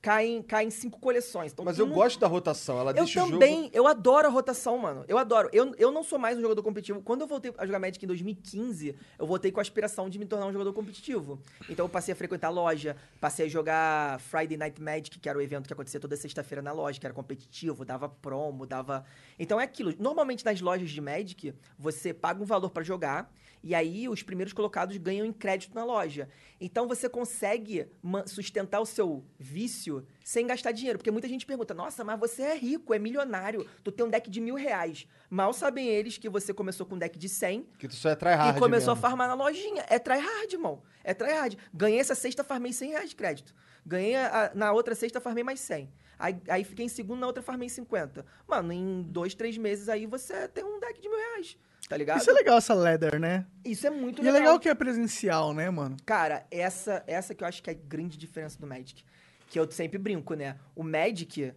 caem, 0.00 0.42
caem 0.42 0.70
cinco 0.70 0.98
coleções. 0.98 1.52
Então, 1.52 1.64
Mas 1.64 1.78
eu 1.78 1.86
gosto 1.86 2.18
da 2.18 2.26
rotação. 2.26 2.78
Ela 2.78 2.90
Eu 2.90 2.94
deixa 3.04 3.24
o 3.24 3.30
também, 3.30 3.64
jogo... 3.64 3.70
eu 3.72 3.86
adoro 3.86 4.26
a 4.26 4.30
rotação, 4.30 4.78
mano. 4.78 5.04
Eu 5.08 5.18
adoro. 5.18 5.48
Eu, 5.52 5.74
eu 5.76 5.90
não 5.90 6.02
sou 6.02 6.18
mais 6.18 6.38
um 6.38 6.40
jogador 6.40 6.62
competitivo. 6.62 7.02
Quando 7.02 7.22
eu 7.22 7.26
voltei 7.26 7.52
a 7.58 7.66
jogar 7.66 7.78
Magic 7.78 8.04
em 8.04 8.08
2015, 8.08 8.94
eu 9.18 9.26
voltei 9.26 9.50
com 9.52 9.60
a 9.60 9.62
aspiração 9.62 10.08
de 10.08 10.18
me 10.18 10.24
tornar 10.24 10.46
um 10.46 10.52
jogador 10.52 10.72
competitivo. 10.72 11.40
Então 11.68 11.84
eu 11.84 11.88
passei 11.88 12.12
a 12.12 12.16
frequentar 12.16 12.48
a 12.48 12.50
loja, 12.50 12.96
passei 13.20 13.46
a 13.46 13.48
jogar 13.48 14.20
Friday 14.20 14.56
Night 14.56 14.80
Magic, 14.80 15.18
que 15.18 15.28
era 15.28 15.38
o 15.38 15.42
evento 15.42 15.66
que 15.66 15.72
acontecia 15.72 16.00
toda 16.00 16.16
sexta-feira 16.16 16.62
na 16.62 16.72
loja, 16.72 16.98
que 16.98 17.06
era 17.06 17.14
competitivo, 17.14 17.84
dava 17.84 18.08
promo, 18.08 18.66
dava. 18.66 19.04
Então 19.38 19.60
é 19.60 19.64
aquilo. 19.64 19.92
Normalmente 19.98 20.44
nas 20.44 20.60
lojas 20.60 20.90
de 20.90 21.00
Magic, 21.00 21.54
você 21.78 22.12
paga 22.14 22.42
um 22.42 22.46
valor 22.46 22.70
pra 22.70 22.82
jogar 22.82 23.32
E 23.64 23.74
aí 23.74 24.08
os 24.08 24.22
primeiros 24.22 24.52
colocados 24.52 24.96
ganham 24.96 25.24
em 25.24 25.32
crédito 25.32 25.74
na 25.74 25.84
loja. 25.84 26.28
Então 26.60 26.88
você 26.88 27.08
consegue 27.08 27.86
sustentar 28.26 28.80
o 28.80 28.86
seu 28.86 29.24
vício 29.38 30.04
sem 30.24 30.46
gastar 30.46 30.72
dinheiro. 30.72 30.98
Porque 30.98 31.10
muita 31.10 31.28
gente 31.28 31.46
pergunta: 31.46 31.72
nossa, 31.72 32.02
mas 32.02 32.18
você 32.18 32.42
é 32.42 32.56
rico, 32.56 32.92
é 32.92 32.98
milionário, 32.98 33.64
tu 33.84 33.92
tem 33.92 34.04
um 34.04 34.08
deck 34.10 34.28
de 34.28 34.40
mil 34.40 34.54
reais. 34.56 35.06
Mal 35.30 35.52
sabem 35.52 35.86
eles 35.88 36.18
que 36.18 36.28
você 36.28 36.52
começou 36.52 36.84
com 36.84 36.96
um 36.96 36.98
deck 36.98 37.18
de 37.18 37.28
100 37.28 37.66
Que 37.78 37.86
tu 37.88 37.94
só 37.94 38.10
é 38.10 38.14
tryhard 38.16 38.56
e 38.56 38.60
começou 38.60 38.94
mesmo. 38.94 39.06
a 39.06 39.10
farmar 39.10 39.28
na 39.28 39.34
lojinha. 39.34 39.84
É 39.88 39.98
tryhard, 39.98 40.52
irmão. 40.52 40.82
É 41.04 41.14
tryhard. 41.14 41.56
Ganhei 41.72 42.00
essa 42.00 42.14
sexta, 42.14 42.42
farmei 42.42 42.72
100 42.72 42.90
reais 42.90 43.10
de 43.10 43.16
crédito. 43.16 43.54
Ganhei 43.86 44.16
a- 44.16 44.50
na 44.54 44.72
outra 44.72 44.94
sexta, 44.94 45.20
farmei 45.20 45.42
mais 45.44 45.60
100. 45.60 45.88
Aí, 46.18 46.36
aí 46.48 46.62
fiquei 46.64 46.86
em 46.86 46.88
segundo, 46.88 47.18
na 47.20 47.26
outra 47.26 47.42
farmei 47.42 47.68
50. 47.68 48.24
Mano, 48.46 48.72
em 48.72 49.02
dois, 49.02 49.34
três 49.34 49.56
meses 49.58 49.88
aí 49.88 50.06
você 50.06 50.46
tem 50.48 50.62
um 50.64 50.78
deck 50.78 51.00
de 51.00 51.08
mil 51.08 51.18
reais. 51.18 51.56
Tá 51.92 51.98
ligado? 51.98 52.20
Isso 52.22 52.30
é 52.30 52.32
legal, 52.32 52.56
essa 52.56 52.72
leather, 52.72 53.20
né? 53.20 53.44
Isso 53.62 53.86
é 53.86 53.90
muito 53.90 54.24
E 54.24 54.26
é 54.26 54.32
legal 54.32 54.58
que 54.58 54.66
é 54.66 54.74
presencial, 54.74 55.52
né, 55.52 55.68
mano? 55.68 55.94
Cara, 56.06 56.46
essa, 56.50 57.04
essa 57.06 57.34
que 57.34 57.44
eu 57.44 57.48
acho 57.48 57.62
que 57.62 57.68
é 57.68 57.74
a 57.74 57.76
grande 57.76 58.16
diferença 58.16 58.58
do 58.58 58.66
Magic. 58.66 59.04
Que 59.50 59.60
eu 59.60 59.70
sempre 59.70 59.98
brinco, 59.98 60.32
né? 60.32 60.56
O 60.74 60.82
Magic, 60.82 61.52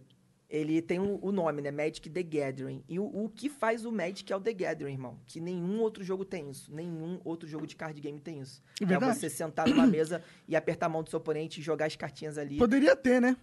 ele 0.50 0.82
tem 0.82 0.98
o, 0.98 1.18
o 1.22 1.32
nome, 1.32 1.62
né? 1.62 1.70
Magic 1.70 2.10
The 2.10 2.22
Gathering. 2.22 2.84
E 2.86 2.98
o, 2.98 3.04
o 3.04 3.30
que 3.30 3.48
faz 3.48 3.86
o 3.86 3.90
Magic 3.90 4.30
é 4.30 4.36
o 4.36 4.40
The 4.42 4.52
Gathering, 4.52 4.92
irmão. 4.92 5.18
Que 5.26 5.40
nenhum 5.40 5.80
outro 5.80 6.04
jogo 6.04 6.22
tem 6.22 6.50
isso. 6.50 6.70
Nenhum 6.70 7.18
outro 7.24 7.48
jogo 7.48 7.66
de 7.66 7.74
card 7.74 7.98
game 7.98 8.20
tem 8.20 8.40
isso. 8.40 8.62
É 8.78 8.84
verdade. 8.84 9.12
É 9.12 9.14
você 9.14 9.30
sentar 9.30 9.66
numa 9.66 9.86
mesa 9.86 10.22
e 10.46 10.54
apertar 10.54 10.84
a 10.84 10.90
mão 10.90 11.02
do 11.02 11.08
seu 11.08 11.16
oponente 11.18 11.60
e 11.60 11.62
jogar 11.62 11.86
as 11.86 11.96
cartinhas 11.96 12.36
ali. 12.36 12.58
Poderia 12.58 12.94
ter, 12.94 13.22
né? 13.22 13.38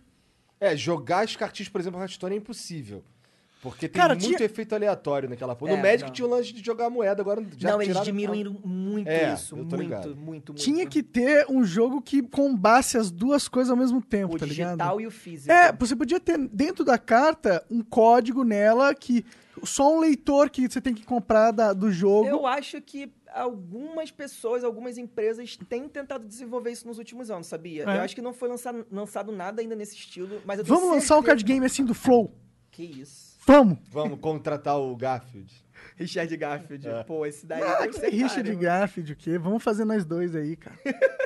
É, 0.59 0.77
jogar 0.77 1.23
as 1.23 1.35
cartinhas, 1.35 1.69
por 1.69 1.81
exemplo, 1.81 1.99
Hearthstone 1.99 2.35
é 2.35 2.37
impossível. 2.37 3.03
Porque 3.63 3.87
tem 3.87 3.99
Cara, 3.99 4.13
muito 4.13 4.27
tinha- 4.27 4.43
efeito 4.45 4.75
aleatório 4.75 5.29
naquela 5.29 5.55
porra. 5.55 5.71
É, 5.71 5.75
no 5.77 5.81
Magic 5.81 6.03
não. 6.03 6.09
tinha 6.11 6.27
o 6.27 6.29
lance 6.29 6.51
de 6.53 6.63
jogar 6.63 6.89
moeda, 6.89 7.21
agora 7.21 7.41
já 7.57 7.71
Não, 7.71 7.77
eles 7.81 7.87
tiraram- 7.87 8.05
diminuíram 8.05 8.51
muito 8.63 9.07
É, 9.07 9.33
isso. 9.33 9.55
Muito, 9.55 9.77
muito, 9.77 10.15
muito. 10.17 10.53
Tinha 10.53 10.85
que 10.85 11.01
ter 11.01 11.45
um 11.49 11.63
jogo 11.63 12.01
que 12.01 12.21
combasse 12.21 12.97
as 12.97 13.09
duas 13.09 13.47
coisas 13.47 13.71
ao 13.71 13.77
mesmo 13.77 14.01
tempo, 14.01 14.35
O 14.35 14.37
tá 14.37 14.45
ligado? 14.45 14.71
digital 14.77 14.99
e 15.01 15.07
o 15.07 15.11
físico. 15.11 15.49
É, 15.51 15.71
você 15.71 15.95
podia 15.95 16.19
ter 16.19 16.37
dentro 16.49 16.83
da 16.83 16.97
carta 16.97 17.65
um 17.71 17.81
código 17.81 18.43
nela 18.43 18.93
que 18.93 19.25
só 19.63 19.95
um 19.95 19.99
leitor 20.01 20.49
que 20.49 20.67
você 20.69 20.81
tem 20.81 20.93
que 20.93 21.05
comprar 21.05 21.51
da- 21.51 21.71
do 21.71 21.89
jogo. 21.89 22.27
Eu 22.27 22.45
acho 22.45 22.81
que 22.81 23.09
algumas 23.33 24.11
pessoas, 24.11 24.63
algumas 24.63 24.97
empresas 24.97 25.57
têm 25.69 25.87
tentado 25.87 26.27
desenvolver 26.27 26.71
isso 26.71 26.85
nos 26.85 26.97
últimos 26.97 27.31
anos, 27.31 27.47
sabia? 27.47 27.83
É. 27.83 27.97
Eu 27.97 28.01
acho 28.01 28.13
que 28.13 28.21
não 28.21 28.33
foi 28.33 28.49
lançado, 28.49 28.85
lançado 28.91 29.31
nada 29.31 29.61
ainda 29.61 29.73
nesse 29.73 29.95
estilo, 29.95 30.41
mas 30.45 30.59
eu 30.59 30.65
tenho 30.65 30.75
Vamos 30.77 30.93
lançar 30.93 31.15
um 31.15 31.19
certeza- 31.19 31.27
card 31.27 31.43
game 31.45 31.65
assim 31.65 31.85
do 31.85 31.93
Flow. 31.93 32.33
Que 32.69 32.83
isso. 32.83 33.22
Vamos. 33.45 33.77
Vamos 33.89 34.19
contratar 34.19 34.77
o 34.79 34.95
Garfield. 34.95 35.51
Richard 35.97 36.35
Garfield. 36.37 36.87
É. 36.87 37.03
Pô, 37.03 37.25
esse 37.25 37.45
daí 37.45 37.61
Ah, 37.61 37.75
deve 37.79 37.89
que 37.89 37.99
ser 37.99 38.09
Richard 38.09 38.49
caro. 38.49 38.59
Garfield, 38.59 39.13
o 39.13 39.15
quê? 39.15 39.37
Vamos 39.37 39.61
fazer 39.63 39.85
nós 39.85 40.05
dois 40.05 40.35
aí, 40.35 40.55
cara. 40.55 40.77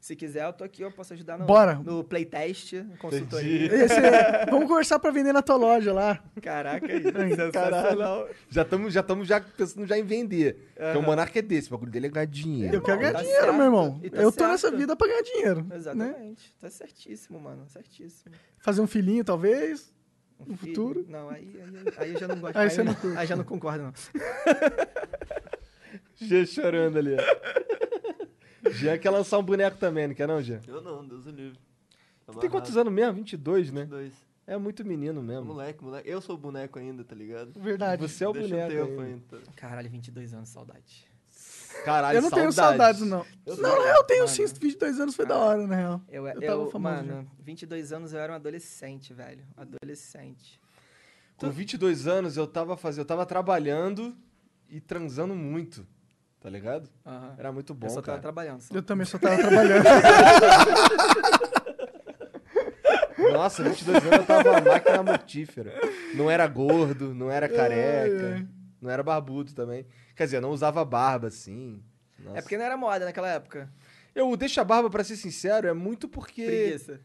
Se 0.00 0.14
quiser, 0.14 0.44
eu 0.46 0.52
tô 0.52 0.62
aqui, 0.62 0.80
eu 0.82 0.92
posso 0.92 1.12
ajudar 1.12 1.36
no, 1.36 1.44
Bora. 1.44 1.74
no 1.74 2.04
playtest, 2.04 2.72
consultoria. 3.00 3.68
É- 3.74 4.46
Vamos 4.46 4.68
conversar 4.68 4.98
pra 5.00 5.10
vender 5.10 5.32
na 5.32 5.42
tua 5.42 5.56
loja 5.56 5.92
lá. 5.92 6.22
Caraca, 6.40 6.86
aí. 6.90 7.02
Caralho. 7.02 7.34
sensacional. 7.36 8.28
Já 8.48 8.62
estamos 8.62 8.94
já, 8.94 9.02
tamo 9.02 9.24
já 9.24 9.40
pensando 9.40 9.84
já 9.86 9.98
em 9.98 10.04
vender. 10.04 10.70
Porque 10.76 10.98
o 10.98 11.02
Monark 11.02 11.36
é 11.36 11.42
desse, 11.42 11.66
o 11.68 11.72
bagulho 11.72 11.90
dele 11.90 12.06
é 12.06 12.10
ganhar 12.10 12.26
dinheiro. 12.26 12.76
Eu 12.76 12.80
quero 12.80 12.98
ganhar 13.00 13.12
tá 13.12 13.18
dinheiro, 13.22 13.42
certo. 13.42 13.56
meu 13.56 13.64
irmão. 13.64 14.00
E 14.02 14.08
tá 14.08 14.22
eu 14.22 14.30
tô 14.30 14.38
certo. 14.38 14.50
nessa 14.52 14.70
vida 14.70 14.94
pra 14.96 15.08
ganhar 15.08 15.22
dinheiro. 15.22 15.64
Né? 15.64 15.76
Exatamente. 15.76 16.54
Tá 16.60 16.70
certíssimo, 16.70 17.40
mano. 17.40 17.64
Certíssimo. 17.68 18.34
Fazer 18.60 18.80
um 18.80 18.86
filhinho, 18.86 19.24
talvez. 19.24 19.92
Um 20.40 20.52
No 20.52 20.56
filho. 20.56 20.74
futuro. 20.74 21.04
Não, 21.08 21.28
aí, 21.30 21.60
aí, 21.60 21.94
aí 21.98 22.12
eu 22.14 22.18
já 22.20 22.28
não 22.28 22.38
gosto. 22.40 22.56
Aí 22.56 22.70
você 22.70 22.80
eu- 22.80 22.84
não 22.84 22.96
aí 23.18 23.26
já 23.26 23.36
não 23.36 23.44
concordo, 23.44 23.84
não. 23.84 23.92
Jean 26.16 26.46
chorando 26.46 26.98
ali. 26.98 27.14
ó. 27.14 28.70
Jean 28.70 28.98
quer 28.98 29.10
lançar 29.10 29.38
um 29.38 29.42
boneco 29.42 29.76
também, 29.78 30.08
não 30.08 30.14
quer 30.14 30.26
não, 30.28 30.42
Jean? 30.42 30.60
Eu 30.66 30.80
não, 30.80 31.06
Deus 31.06 31.26
o 31.26 31.30
livre. 31.30 31.58
Tu 32.26 32.38
tem 32.40 32.50
quantos 32.50 32.76
anos 32.76 32.92
mesmo? 32.92 33.14
22, 33.14 33.72
né? 33.72 33.84
Dois. 33.86 34.12
É 34.46 34.56
muito 34.56 34.84
menino 34.84 35.22
mesmo. 35.22 35.44
Moleque, 35.46 35.82
moleque. 35.84 36.08
Eu 36.08 36.20
sou 36.20 36.34
o 36.34 36.38
boneco 36.38 36.78
ainda, 36.78 37.04
tá 37.04 37.14
ligado? 37.14 37.52
Verdade. 37.58 38.00
Você 38.00 38.24
é 38.24 38.28
o 38.28 38.32
Deixa 38.32 38.48
boneco 38.48 38.72
um 38.72 38.76
tempo 38.86 39.00
ainda. 39.00 39.36
ainda. 39.36 39.42
Caralho, 39.56 39.90
22 39.90 40.32
anos, 40.34 40.48
saudade. 40.48 41.06
Caralho, 41.84 42.18
eu 42.18 42.22
não 42.22 42.30
tenho 42.30 42.52
saudades, 42.52 43.00
não. 43.02 43.24
Eu 43.46 43.56
não, 43.56 43.76
não, 43.76 43.86
eu 43.86 44.04
tenho 44.04 44.20
Mano. 44.20 44.28
sim. 44.28 44.46
22 44.46 45.00
anos 45.00 45.14
foi 45.14 45.26
da 45.26 45.36
hora, 45.36 45.66
na 45.66 45.76
real. 45.76 46.00
Eu, 46.08 46.26
Eu 46.26 46.40
eu, 46.40 46.46
tava 46.46 46.70
famoso 46.70 46.94
mano, 47.04 47.30
22 47.40 47.92
anos 47.92 48.12
eu 48.12 48.20
era 48.20 48.32
um 48.32 48.36
adolescente, 48.36 49.12
velho. 49.14 49.44
Adolescente. 49.56 50.60
Com 51.36 51.50
22 51.50 52.06
anos 52.06 52.36
eu 52.36 52.46
tava 52.46 52.76
fazendo, 52.76 53.00
eu 53.02 53.06
tava 53.06 53.24
trabalhando 53.24 54.14
e 54.68 54.80
transando 54.80 55.34
muito, 55.34 55.86
tá 56.40 56.50
ligado? 56.50 56.90
Era 57.38 57.52
muito 57.52 57.72
bom, 57.74 57.86
eu 57.86 57.90
só 57.90 58.02
cara. 58.02 58.18
tava 58.18 58.22
trabalhando. 58.22 58.60
Só. 58.60 58.74
Eu 58.74 58.82
também 58.82 59.06
só 59.06 59.18
tava 59.18 59.38
trabalhando. 59.38 59.84
Nossa, 63.32 63.62
22 63.62 64.02
anos 64.04 64.18
eu 64.18 64.24
tava 64.24 64.50
uma 64.50 64.60
máquina 64.60 65.02
mortífera. 65.02 65.74
Não 66.14 66.30
era 66.30 66.46
gordo, 66.46 67.14
não 67.14 67.30
era 67.30 67.48
careca, 67.48 68.46
não 68.80 68.90
era 68.90 69.02
barbudo 69.02 69.52
também. 69.52 69.86
Quer 70.14 70.24
dizer, 70.24 70.36
eu 70.38 70.42
não 70.42 70.50
usava 70.50 70.84
barba 70.84 71.28
assim. 71.28 71.82
Nossa. 72.18 72.38
É 72.38 72.42
porque 72.42 72.56
não 72.56 72.64
era 72.64 72.76
moda 72.76 73.04
naquela 73.04 73.28
época. 73.28 73.70
Eu 74.14 74.36
deixo 74.36 74.60
a 74.60 74.64
barba, 74.64 74.90
pra 74.90 75.04
ser 75.04 75.16
sincero, 75.16 75.68
é 75.68 75.72
muito 75.72 76.08
porque. 76.08 76.44
Preguiça. 76.44 77.00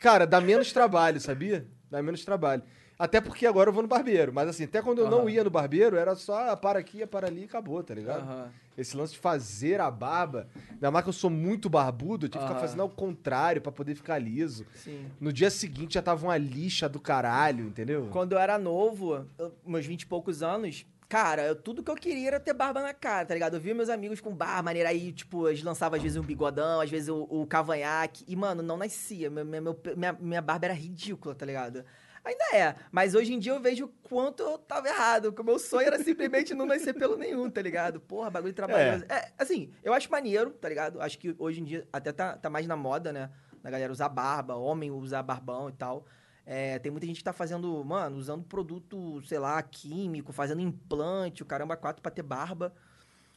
Cara, 0.00 0.26
dá 0.26 0.40
menos 0.40 0.72
trabalho, 0.72 1.20
sabia? 1.20 1.66
Dá 1.90 2.02
menos 2.02 2.24
trabalho. 2.24 2.62
Até 2.98 3.20
porque 3.20 3.46
agora 3.46 3.68
eu 3.68 3.72
vou 3.72 3.82
no 3.82 3.88
barbeiro. 3.88 4.32
Mas 4.32 4.48
assim, 4.48 4.64
até 4.64 4.82
quando 4.82 4.98
eu 4.98 5.08
não 5.10 5.28
ia 5.30 5.44
no 5.44 5.50
barbeiro, 5.50 5.96
era 5.96 6.14
só 6.16 6.54
para 6.56 6.78
aqui, 6.80 7.06
para 7.06 7.28
ali 7.28 7.42
e 7.42 7.44
acabou, 7.44 7.82
tá 7.82 7.94
ligado? 7.94 8.50
Esse 8.76 8.96
lance 8.96 9.12
de 9.12 9.18
fazer 9.18 9.80
a 9.80 9.90
barba. 9.90 10.48
Ainda 10.72 10.90
mais 10.90 11.04
que 11.04 11.08
eu 11.08 11.12
sou 11.12 11.30
muito 11.30 11.68
barbudo, 11.70 12.26
eu 12.26 12.30
tive 12.30 12.42
que 12.42 12.48
ficar 12.48 12.60
fazendo 12.60 12.82
ao 12.82 12.88
contrário 12.88 13.60
pra 13.62 13.70
poder 13.72 13.94
ficar 13.94 14.18
liso. 14.18 14.66
Sim. 14.74 15.06
No 15.20 15.32
dia 15.32 15.50
seguinte 15.50 15.94
já 15.94 16.02
tava 16.02 16.26
uma 16.26 16.36
lixa 16.36 16.88
do 16.88 16.98
caralho, 17.00 17.66
entendeu? 17.66 18.08
Quando 18.10 18.32
eu 18.32 18.38
era 18.38 18.58
novo, 18.58 19.24
eu- 19.38 19.52
meus 19.66 19.84
20 19.86 20.02
e 20.02 20.06
poucos 20.06 20.42
anos, 20.42 20.86
cara, 21.08 21.42
eu- 21.46 21.56
tudo 21.56 21.82
que 21.82 21.90
eu 21.90 21.96
queria 21.96 22.28
era 22.28 22.40
ter 22.40 22.52
barba 22.54 22.80
na 22.82 22.94
cara, 22.94 23.26
tá 23.26 23.34
ligado? 23.34 23.54
Eu 23.54 23.60
via 23.60 23.74
meus 23.74 23.88
amigos 23.88 24.20
com 24.20 24.32
barba, 24.34 24.62
maneira 24.62 24.88
aí, 24.90 25.12
tipo, 25.12 25.48
eles 25.48 25.62
lançavam 25.62 25.96
às 25.96 26.02
vezes 26.02 26.16
um 26.16 26.22
bigodão, 26.22 26.80
às 26.80 26.90
vezes 26.90 27.08
o, 27.08 27.26
o 27.30 27.46
cavanhaque, 27.46 28.24
e, 28.28 28.34
mano, 28.36 28.62
não 28.62 28.76
nascia. 28.76 29.28
Minha, 29.30 30.12
minha 30.20 30.42
barba 30.42 30.66
era 30.66 30.74
ridícula, 30.74 31.34
tá 31.34 31.44
ligado? 31.46 31.84
Ainda 32.28 32.44
é, 32.52 32.74
mas 32.92 33.14
hoje 33.14 33.32
em 33.32 33.38
dia 33.38 33.52
eu 33.52 33.60
vejo 33.60 33.86
o 33.86 33.88
quanto 34.06 34.42
eu 34.42 34.58
tava 34.58 34.86
errado, 34.86 35.32
que 35.32 35.40
o 35.40 35.44
meu 35.44 35.58
sonho 35.58 35.86
era 35.86 35.98
simplesmente 36.04 36.52
não 36.52 36.66
nascer 36.66 36.92
pelo 36.92 37.16
nenhum, 37.16 37.48
tá 37.48 37.62
ligado? 37.62 38.00
Porra, 38.00 38.28
bagulho 38.28 38.52
trabalhoso. 38.52 39.06
É. 39.08 39.32
assim, 39.38 39.72
eu 39.82 39.94
acho 39.94 40.10
maneiro, 40.10 40.50
tá 40.50 40.68
ligado? 40.68 41.00
Acho 41.00 41.18
que 41.18 41.34
hoje 41.38 41.62
em 41.62 41.64
dia 41.64 41.88
até 41.90 42.12
tá, 42.12 42.36
tá 42.36 42.50
mais 42.50 42.66
na 42.66 42.76
moda, 42.76 43.14
né? 43.14 43.30
Da 43.62 43.70
galera 43.70 43.90
usar 43.90 44.10
barba, 44.10 44.56
homem 44.56 44.90
usar 44.90 45.22
barbão 45.22 45.70
e 45.70 45.72
tal. 45.72 46.04
É, 46.44 46.78
tem 46.78 46.92
muita 46.92 47.06
gente 47.06 47.16
que 47.16 47.24
tá 47.24 47.32
fazendo, 47.32 47.82
mano, 47.82 48.18
usando 48.18 48.44
produto, 48.44 49.22
sei 49.22 49.38
lá, 49.38 49.62
químico, 49.62 50.30
fazendo 50.30 50.60
implante, 50.60 51.42
o 51.42 51.46
caramba, 51.46 51.78
quatro 51.78 52.02
pra 52.02 52.10
ter 52.12 52.22
barba. 52.22 52.74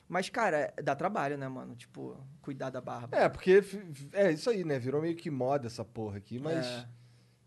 Mas, 0.05 0.29
cara, 0.29 0.73
dá 0.83 0.93
trabalho, 0.97 1.37
né, 1.37 1.47
mano? 1.47 1.77
Tipo, 1.77 2.17
cuidar 2.41 2.69
da 2.69 2.81
barba. 2.81 3.15
É, 3.15 3.29
porque 3.29 3.63
é 4.11 4.33
isso 4.33 4.49
aí, 4.49 4.65
né? 4.65 4.77
Virou 4.77 5.01
meio 5.01 5.15
que 5.15 5.31
moda 5.31 5.67
essa 5.67 5.85
porra 5.85 6.17
aqui, 6.17 6.37
mas. 6.37 6.65
É. 6.65 7.01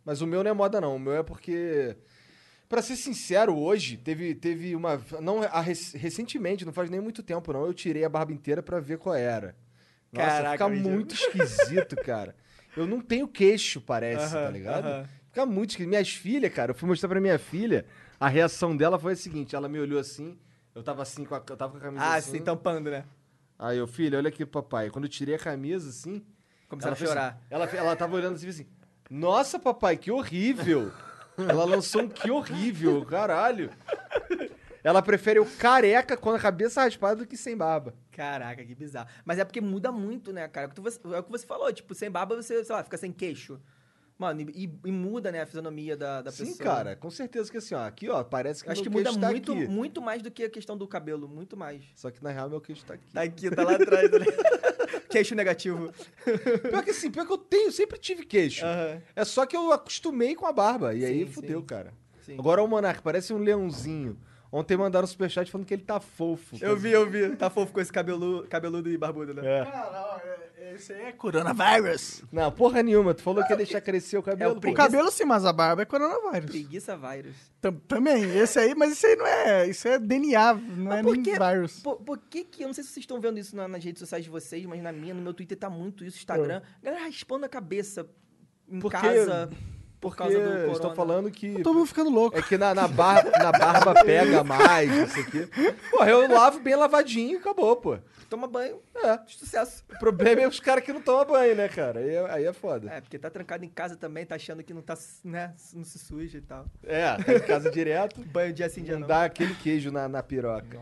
Mas 0.04 0.20
o 0.20 0.26
meu 0.26 0.42
não 0.44 0.50
é 0.50 0.54
moda, 0.54 0.80
não. 0.80 0.96
O 0.96 0.98
meu 0.98 1.14
é 1.14 1.22
porque. 1.22 1.96
Pra 2.68 2.82
ser 2.82 2.96
sincero, 2.96 3.56
hoje 3.56 3.96
teve, 3.96 4.34
teve 4.34 4.74
uma. 4.74 5.00
Não, 5.20 5.42
a 5.42 5.60
rec- 5.60 5.94
recentemente, 5.94 6.64
não 6.64 6.72
faz 6.72 6.90
nem 6.90 7.00
muito 7.00 7.22
tempo, 7.22 7.52
não. 7.52 7.64
Eu 7.66 7.74
tirei 7.74 8.04
a 8.04 8.08
barba 8.08 8.32
inteira 8.32 8.62
pra 8.62 8.80
ver 8.80 8.98
qual 8.98 9.14
era. 9.14 9.54
Nossa, 10.12 10.26
Caraca, 10.28 10.52
fica 10.52 10.68
muito 10.68 11.14
esquisito, 11.14 11.96
cara. 11.96 12.34
Eu 12.76 12.86
não 12.86 13.00
tenho 13.00 13.28
queixo, 13.28 13.80
parece, 13.80 14.32
tá 14.32 14.40
Aham, 14.42 14.50
ligado? 14.50 14.84
aham. 14.86 15.08
Fica 15.28 15.46
muito 15.46 15.70
esquisito. 15.70 15.88
Minhas 15.90 16.08
filhas, 16.10 16.52
cara, 16.52 16.70
eu 16.70 16.74
fui 16.74 16.88
mostrar 16.88 17.08
pra 17.08 17.20
minha 17.20 17.38
filha. 17.38 17.84
A 18.18 18.28
reação 18.28 18.76
dela 18.76 18.98
foi 18.98 19.12
a 19.12 19.16
seguinte: 19.16 19.54
ela 19.54 19.68
me 19.68 19.78
olhou 19.78 19.98
assim. 19.98 20.36
Eu 20.74 20.82
tava 20.82 21.02
assim, 21.02 21.24
com 21.24 21.34
a, 21.34 21.38
eu 21.38 21.56
tava 21.56 21.72
com 21.72 21.78
a 21.78 21.80
camisa 21.80 22.04
Ah, 22.04 22.14
assim. 22.16 22.32
sim, 22.32 22.42
tampando, 22.42 22.90
né? 22.90 23.04
Aí 23.58 23.78
eu, 23.78 23.86
filha, 23.86 24.18
olha 24.18 24.28
aqui, 24.28 24.44
papai. 24.44 24.90
Quando 24.90 25.04
eu 25.04 25.08
tirei 25.08 25.34
a 25.36 25.38
camisa, 25.38 25.88
assim. 25.90 26.24
Começaram 26.68 26.94
a 26.94 26.96
assim- 26.96 27.06
chorar. 27.06 27.40
ela, 27.50 27.64
ela 27.66 27.94
tava 27.94 28.16
olhando 28.16 28.34
assim, 28.34 28.48
assim. 28.48 28.66
Nossa, 29.10 29.58
papai, 29.58 29.96
que 29.96 30.10
horrível. 30.10 30.90
ela 31.38 31.64
lançou 31.64 32.02
um 32.02 32.08
que 32.08 32.30
horrível, 32.30 33.04
caralho. 33.04 33.70
Ela 34.82 35.00
prefere 35.00 35.40
o 35.40 35.46
careca 35.46 36.16
com 36.16 36.30
a 36.30 36.38
cabeça 36.38 36.82
raspada 36.82 37.16
do 37.16 37.26
que 37.26 37.36
sem 37.36 37.56
barba. 37.56 37.94
Caraca, 38.12 38.62
que 38.64 38.74
bizarro. 38.74 39.08
Mas 39.24 39.38
é 39.38 39.44
porque 39.44 39.60
muda 39.60 39.90
muito, 39.90 40.32
né, 40.32 40.46
cara? 40.46 40.66
É 40.66 40.70
o 40.70 40.72
que 40.74 40.80
É 41.16 41.22
você 41.22 41.46
falou, 41.46 41.72
tipo, 41.72 41.94
sem 41.94 42.10
barba 42.10 42.36
você, 42.36 42.62
sei 42.62 42.74
lá, 42.74 42.84
fica 42.84 42.98
sem 42.98 43.10
queixo. 43.10 43.58
Mano, 44.16 44.42
e, 44.42 44.70
e 44.84 44.92
muda, 44.92 45.32
né, 45.32 45.40
a 45.42 45.46
fisionomia 45.46 45.96
da, 45.96 46.22
da 46.22 46.30
Sim, 46.30 46.46
pessoa. 46.46 46.64
cara, 46.64 46.94
com 46.96 47.10
certeza 47.10 47.50
que 47.50 47.56
assim, 47.56 47.74
ó, 47.74 47.80
aqui, 47.84 48.08
ó, 48.08 48.22
parece 48.22 48.62
que 48.62 48.70
Acho 48.70 48.82
meu 48.82 48.90
que 48.92 48.96
muda 48.98 49.18
tá 49.18 49.28
muito, 49.28 49.52
aqui. 49.52 49.66
muito 49.66 50.00
mais 50.00 50.22
do 50.22 50.30
que 50.30 50.44
a 50.44 50.50
questão 50.50 50.76
do 50.76 50.86
cabelo, 50.86 51.26
muito 51.28 51.56
mais. 51.56 51.82
Só 51.96 52.12
que 52.12 52.22
na 52.22 52.30
real 52.30 52.48
meu 52.48 52.60
queixo 52.60 52.84
tá 52.84 52.94
aqui. 52.94 53.12
Tá 53.12 53.22
aqui, 53.22 53.50
tá 53.50 53.64
lá 53.64 53.74
atrás. 53.74 54.08
Né? 54.12 54.18
Queixo 55.14 55.34
negativo. 55.36 55.92
Pior 56.68 56.82
que 56.82 56.90
assim, 56.90 57.08
pior 57.08 57.24
que 57.24 57.32
eu 57.32 57.38
tenho, 57.38 57.70
sempre 57.70 57.98
tive 57.98 58.24
queixo. 58.24 58.64
Aham. 58.64 59.00
É 59.14 59.24
só 59.24 59.46
que 59.46 59.56
eu 59.56 59.72
acostumei 59.72 60.34
com 60.34 60.44
a 60.44 60.52
barba. 60.52 60.92
E 60.92 61.04
aí 61.04 61.24
Sim, 61.24 61.32
fudeu, 61.32 61.60
sim. 61.60 61.66
cara. 61.66 61.94
Sim. 62.26 62.36
Agora 62.36 62.60
o 62.62 62.66
Monark 62.66 63.00
parece 63.00 63.32
um 63.32 63.38
leãozinho. 63.38 64.18
Ontem 64.50 64.76
mandaram 64.76 65.04
um 65.04 65.08
superchat 65.08 65.50
falando 65.50 65.66
que 65.66 65.74
ele 65.74 65.82
tá 65.82 65.98
fofo. 66.00 66.56
Eu 66.60 66.76
vi, 66.76 66.90
eu 66.90 67.08
vi. 67.08 67.34
Tá 67.36 67.50
fofo 67.50 67.72
com 67.72 67.80
esse 67.80 67.92
cabelo, 67.92 68.44
cabeludo 68.48 68.88
e 68.90 68.96
barbudo, 68.96 69.34
né? 69.34 69.42
É. 69.60 69.64
Cara, 69.64 70.12
ó, 70.12 70.13
é- 70.13 70.13
esse 70.74 70.92
aí 70.92 71.02
é 71.06 71.12
coronavírus. 71.12 72.22
Não, 72.32 72.50
porra 72.52 72.82
nenhuma. 72.82 73.14
Tu 73.14 73.22
falou 73.22 73.44
que 73.44 73.52
ia 73.52 73.56
deixar 73.56 73.80
crescer 73.80 74.16
o 74.18 74.22
cabelo. 74.22 74.52
o 74.52 74.54
pô. 74.54 74.58
O 74.58 74.60
preguiça. 74.62 74.82
cabelo 74.82 75.10
sim, 75.10 75.24
mas 75.24 75.44
a 75.44 75.52
barba 75.52 75.82
é 75.82 75.84
coronavírus. 75.84 76.50
Preguiça 76.50 76.96
vírus. 76.96 77.36
Tam- 77.60 77.72
Também, 77.88 78.22
esse 78.38 78.58
aí, 78.58 78.74
mas 78.74 78.92
isso 78.92 79.06
aí 79.06 79.16
não 79.16 79.26
é. 79.26 79.66
Isso 79.68 79.86
é 79.88 79.98
DNA, 79.98 80.54
não 80.54 80.92
é 80.92 80.96
Mas 80.96 81.02
por 81.02 81.12
nem 81.14 81.22
quê? 81.22 81.38
vírus. 81.38 81.80
Por, 81.80 81.96
por 81.96 82.18
que 82.18 82.44
que, 82.44 82.62
eu 82.62 82.66
não 82.68 82.74
sei 82.74 82.84
se 82.84 82.90
vocês 82.90 83.02
estão 83.04 83.20
vendo 83.20 83.38
isso 83.38 83.54
na- 83.56 83.68
nas 83.68 83.82
redes 83.84 84.00
sociais 84.00 84.24
de 84.24 84.30
vocês, 84.30 84.64
mas 84.66 84.82
na 84.82 84.92
minha, 84.92 85.14
no 85.14 85.22
meu 85.22 85.32
Twitter 85.34 85.56
tá 85.58 85.68
muito 85.70 86.04
isso, 86.04 86.18
Instagram. 86.18 86.60
Galera 86.82 87.04
raspando 87.04 87.44
a 87.46 87.48
cabeça 87.48 88.06
em 88.68 88.80
Porque- 88.80 88.96
casa 88.96 89.50
Porque 90.10 90.18
causa 90.18 90.34
do 90.38 90.42
eles 90.42 90.52
corona. 90.54 90.72
estão 90.72 90.94
falando 90.94 91.30
que. 91.30 91.62
Todo 91.62 91.74
mundo 91.76 91.86
ficando 91.86 92.10
louco. 92.10 92.36
É 92.38 92.42
que 92.42 92.58
na, 92.58 92.74
na, 92.74 92.86
barba, 92.88 93.30
na 93.30 93.52
barba 93.52 93.94
pega 94.04 94.42
mais, 94.44 94.90
isso 94.90 95.20
aqui. 95.20 95.48
Porra, 95.90 96.10
eu 96.10 96.28
lavo 96.32 96.60
bem 96.60 96.74
lavadinho 96.74 97.32
e 97.32 97.36
acabou, 97.36 97.76
pô. 97.76 97.98
Toma 98.28 98.48
banho, 98.48 98.80
É. 98.96 99.18
sucesso. 99.28 99.84
O 99.94 99.98
problema 99.98 100.40
é 100.42 100.48
os 100.48 100.58
caras 100.58 100.82
que 100.82 100.92
não 100.92 101.00
tomam 101.00 101.24
banho, 101.26 101.54
né, 101.54 101.68
cara? 101.68 102.00
Aí 102.00 102.08
é, 102.10 102.30
aí 102.30 102.44
é 102.46 102.52
foda. 102.52 102.90
É, 102.90 103.00
porque 103.00 103.18
tá 103.18 103.30
trancado 103.30 103.64
em 103.64 103.68
casa 103.68 103.96
também, 103.96 104.24
tá 104.26 104.34
achando 104.34 104.64
que 104.64 104.74
não 104.74 104.82
tá, 104.82 104.96
né, 105.22 105.52
não 105.74 105.84
se 105.84 105.98
suja 105.98 106.38
e 106.38 106.40
tal. 106.40 106.64
É, 106.82 107.14
tá 107.22 107.34
em 107.34 107.40
casa 107.40 107.70
direto. 107.70 108.20
Banho 108.32 108.52
dia 108.52 108.68
sim, 108.68 108.82
dia 108.82 108.94
Não 108.94 109.02
não. 109.02 109.08
dá 109.08 109.24
aquele 109.24 109.54
queijo 109.54 109.92
na, 109.92 110.08
na 110.08 110.22
piroca. 110.22 110.80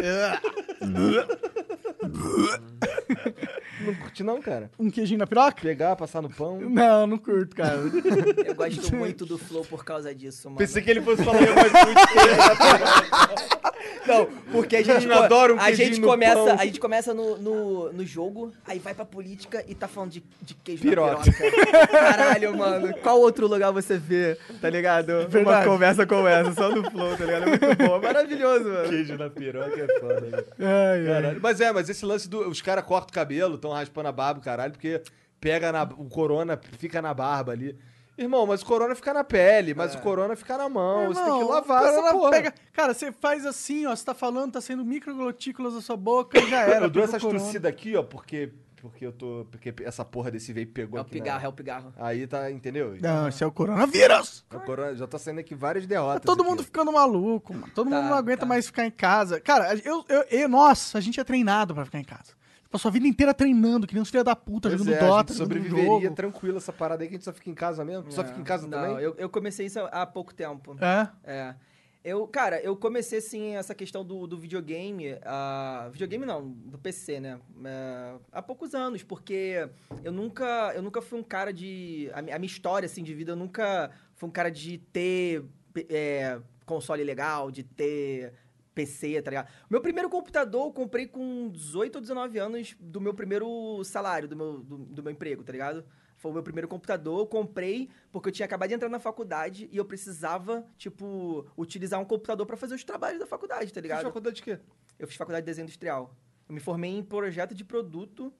Não 3.80 3.94
curte 3.94 4.22
não, 4.22 4.40
cara? 4.42 4.70
Um 4.78 4.90
queijinho 4.90 5.18
na 5.18 5.26
piroca? 5.26 5.60
Pegar, 5.62 5.96
passar 5.96 6.20
no 6.20 6.28
pão. 6.28 6.60
Não, 6.60 7.06
não 7.06 7.16
curto, 7.18 7.56
cara. 7.56 7.78
Eu 8.44 8.54
gosto 8.54 8.94
muito 8.94 9.24
do 9.24 9.38
Flow 9.38 9.64
por 9.64 9.84
causa 9.84 10.14
disso, 10.14 10.48
mano. 10.48 10.58
Pensei 10.58 10.82
que 10.82 10.90
ele 10.90 11.00
fosse 11.00 11.24
falar 11.24 11.40
eu 11.42 11.54
gosto 11.54 11.72
muito 11.72 12.00
de 12.00 12.06
queijo 12.12 12.36
na 12.36 12.56
piroca. 12.56 13.60
Não, 14.06 14.26
porque 14.52 14.76
a 14.76 14.82
gente, 14.82 15.06
Eu 15.06 15.14
adoro 15.22 15.54
um 15.54 15.60
a 15.60 15.72
gente 15.72 16.00
no 16.00 16.08
começa, 16.08 16.34
pão. 16.34 16.56
a 16.58 16.64
gente 16.64 16.80
começa 16.80 17.14
no, 17.14 17.36
no, 17.38 17.92
no 17.92 18.04
jogo, 18.04 18.52
aí 18.66 18.78
vai 18.78 18.94
pra 18.94 19.04
política 19.04 19.64
e 19.68 19.74
tá 19.74 19.86
falando 19.86 20.10
de, 20.10 20.22
de 20.42 20.54
queijo 20.54 20.82
Piroca. 20.82 21.18
na 21.24 21.32
piroca. 21.32 21.86
Caralho, 21.86 22.56
mano. 22.56 22.94
Qual 23.02 23.20
outro 23.20 23.46
lugar 23.46 23.70
você 23.72 23.96
vê, 23.98 24.36
tá 24.60 24.68
ligado? 24.68 25.28
Verdade. 25.28 25.44
Uma 25.44 25.64
conversa 25.64 26.06
como 26.06 26.26
essa, 26.26 26.52
só 26.52 26.70
no 26.74 26.90
Flow, 26.90 27.16
tá 27.16 27.24
ligado? 27.24 27.42
É 27.44 27.46
muito 27.46 27.76
bom, 27.76 27.96
é 27.96 28.00
maravilhoso, 28.00 28.64
mano. 28.64 28.88
Queijo 28.88 29.16
na 29.16 29.30
piroca 29.30 29.80
é 29.80 30.00
foda, 30.00 30.20
né? 30.20 30.44
Ai, 30.58 30.98
ai. 31.00 31.06
Caralho. 31.06 31.40
Mas 31.42 31.60
é, 31.60 31.72
mas 31.72 31.88
esse 31.88 32.04
lance 32.04 32.28
do. 32.28 32.48
Os 32.48 32.60
caras 32.60 32.84
cortam 32.84 32.99
o 33.08 33.12
cabelo, 33.12 33.54
estão 33.56 33.70
raspando 33.72 34.08
a 34.08 34.12
barba, 34.12 34.40
caralho, 34.40 34.72
porque 34.72 35.02
pega 35.40 35.72
na, 35.72 35.84
o 35.84 36.08
corona, 36.08 36.60
fica 36.78 37.00
na 37.00 37.14
barba 37.14 37.52
ali. 37.52 37.78
Irmão, 38.18 38.46
mas 38.46 38.60
o 38.60 38.66
corona 38.66 38.94
fica 38.94 39.14
na 39.14 39.24
pele, 39.24 39.72
mas 39.72 39.94
o 39.94 39.98
corona 40.00 40.36
fica 40.36 40.58
na 40.58 40.68
mão. 40.68 41.06
você 41.06 41.14
tem 41.22 41.24
que 41.24 41.38
Irmão, 41.38 41.48
lavar 41.48 41.84
essa 41.84 42.12
porra. 42.12 42.30
pega- 42.30 42.54
Cara, 42.72 42.92
você 42.92 43.10
faz 43.12 43.46
assim, 43.46 43.86
ó. 43.86 43.96
Você 43.96 44.04
tá 44.04 44.12
falando, 44.12 44.52
tá 44.52 44.60
saindo 44.60 44.84
microglotículas 44.84 45.72
da 45.74 45.80
sua 45.80 45.96
boca 45.96 46.38
e 46.38 46.50
já 46.50 46.60
era. 46.60 46.84
eu 46.84 46.90
dou 46.90 47.02
essas 47.02 47.22
torcidas 47.22 47.70
aqui, 47.70 47.96
ó, 47.96 48.02
porque. 48.02 48.52
Porque 48.76 49.04
eu 49.06 49.12
tô. 49.12 49.46
Porque 49.50 49.74
essa 49.84 50.02
porra 50.06 50.30
desse 50.30 50.52
vape 50.54 50.66
pegou 50.66 50.98
É 50.98 51.02
o 51.02 51.02
aqui. 51.02 51.12
pigarro, 51.12 51.40
na- 51.40 51.44
é 51.44 51.48
o 51.48 51.52
pigarro. 51.52 51.92
Aí 51.98 52.26
tá, 52.26 52.50
entendeu? 52.50 52.96
Não, 53.00 53.28
esse 53.28 53.42
é 53.44 53.46
o 53.46 53.52
coronavírus. 53.52 54.42
O 54.54 54.60
corona, 54.60 54.94
já 54.94 55.06
tá 55.06 55.18
saindo 55.18 55.38
aqui 55.40 55.54
várias 55.54 55.86
derrotas. 55.86 56.20
Tá 56.22 56.26
todo 56.26 56.40
aqui. 56.40 56.50
mundo 56.50 56.64
ficando 56.64 56.90
maluco, 56.92 57.52
mano. 57.54 57.68
Todo 57.74 57.90
Tá, 57.90 57.96
mundo 57.96 58.08
não 58.08 58.16
aguenta 58.16 58.40
tá. 58.40 58.46
mais 58.46 58.66
ficar 58.66 58.86
em 58.86 58.90
casa. 58.90 59.38
Cara, 59.40 59.74
eu, 59.84 60.02
eu, 60.08 60.24
eu- 60.30 60.48
nossa, 60.48 60.96
a 60.96 61.00
gente 61.00 61.20
é 61.20 61.24
treinado 61.24 61.74
pra 61.74 61.84
ficar 61.84 61.98
em 62.00 62.04
casa. 62.04 62.32
Passou 62.70 62.88
a 62.88 62.92
vida 62.92 63.06
inteira 63.06 63.34
treinando, 63.34 63.86
que 63.86 63.94
nem 63.94 64.00
uns 64.00 64.10
filha 64.10 64.22
da 64.22 64.36
puta, 64.36 64.68
Pois 64.68 64.78
jogando 64.78 64.94
é, 64.94 64.98
a 64.98 65.00
Dota, 65.00 65.32
gente 65.32 65.38
jogando 65.38 65.54
sobreviveria 65.58 66.00
jogo. 66.02 66.14
tranquilo 66.14 66.58
essa 66.58 66.72
parada 66.72 67.02
aí 67.02 67.08
que 67.08 67.14
a 67.14 67.18
gente 67.18 67.24
só 67.24 67.32
fica 67.32 67.50
em 67.50 67.54
casa 67.54 67.84
mesmo. 67.84 68.04
Tu 68.04 68.14
só 68.14 68.24
fica 68.24 68.38
em 68.38 68.44
casa 68.44 68.68
Não, 68.68 68.78
também? 68.78 69.02
Eu, 69.02 69.14
eu 69.16 69.28
comecei 69.28 69.66
isso 69.66 69.80
há 69.80 70.06
pouco 70.06 70.32
tempo. 70.32 70.76
É. 70.80 71.08
É. 71.24 71.54
Eu, 72.02 72.26
cara, 72.26 72.58
eu 72.62 72.74
comecei, 72.76 73.18
assim, 73.18 73.56
essa 73.56 73.74
questão 73.74 74.02
do, 74.02 74.26
do 74.26 74.38
videogame, 74.38 75.18
ah, 75.22 75.90
videogame 75.92 76.24
não, 76.24 76.48
do 76.48 76.78
PC, 76.78 77.20
né? 77.20 77.38
É, 77.62 78.14
há 78.32 78.40
poucos 78.40 78.74
anos, 78.74 79.02
porque 79.02 79.68
eu 80.02 80.10
nunca, 80.10 80.72
eu 80.74 80.80
nunca 80.80 81.02
fui 81.02 81.18
um 81.18 81.22
cara 81.22 81.52
de... 81.52 82.08
A, 82.14 82.20
a 82.20 82.38
minha 82.38 82.46
história, 82.46 82.86
assim, 82.86 83.02
de 83.02 83.12
vida, 83.12 83.32
eu 83.32 83.36
nunca 83.36 83.90
fui 84.14 84.28
um 84.28 84.32
cara 84.32 84.50
de 84.50 84.78
ter 84.78 85.44
é, 85.90 86.38
console 86.64 87.04
legal, 87.04 87.50
de 87.50 87.64
ter 87.64 88.32
PC, 88.74 89.20
tá 89.22 89.30
ligado? 89.30 89.48
Meu 89.68 89.80
primeiro 89.80 90.08
computador 90.08 90.66
eu 90.66 90.72
comprei 90.72 91.06
com 91.06 91.48
18 91.50 91.96
ou 91.96 92.00
19 92.00 92.38
anos 92.38 92.76
do 92.78 93.00
meu 93.00 93.14
primeiro 93.14 93.82
salário, 93.84 94.28
do 94.28 94.36
meu, 94.36 94.58
do, 94.62 94.78
do 94.78 95.02
meu 95.02 95.12
emprego, 95.12 95.42
tá 95.42 95.52
ligado? 95.52 95.84
Foi 96.16 96.30
o 96.30 96.34
meu 96.34 96.42
primeiro 96.42 96.68
computador, 96.68 97.20
eu 97.20 97.26
comprei 97.26 97.88
porque 98.12 98.28
eu 98.28 98.32
tinha 98.32 98.44
acabado 98.44 98.68
de 98.68 98.74
entrar 98.74 98.88
na 98.90 99.00
faculdade 99.00 99.68
e 99.72 99.76
eu 99.76 99.84
precisava, 99.84 100.66
tipo, 100.76 101.46
utilizar 101.56 101.98
um 101.98 102.04
computador 102.04 102.46
pra 102.46 102.56
fazer 102.56 102.74
os 102.74 102.84
trabalhos 102.84 103.18
da 103.18 103.26
faculdade, 103.26 103.72
tá 103.72 103.80
Fiz 103.80 103.82
ligado? 103.82 104.02
faculdade 104.02 104.36
de 104.36 104.42
quê? 104.42 104.58
Eu 104.98 105.08
fiz 105.08 105.16
faculdade 105.16 105.44
de 105.44 105.46
desenho 105.46 105.64
industrial. 105.64 106.14
Eu 106.46 106.54
me 106.54 106.60
formei 106.60 106.90
em 106.90 107.02
projeto 107.02 107.54
de 107.54 107.64
produto, 107.64 108.32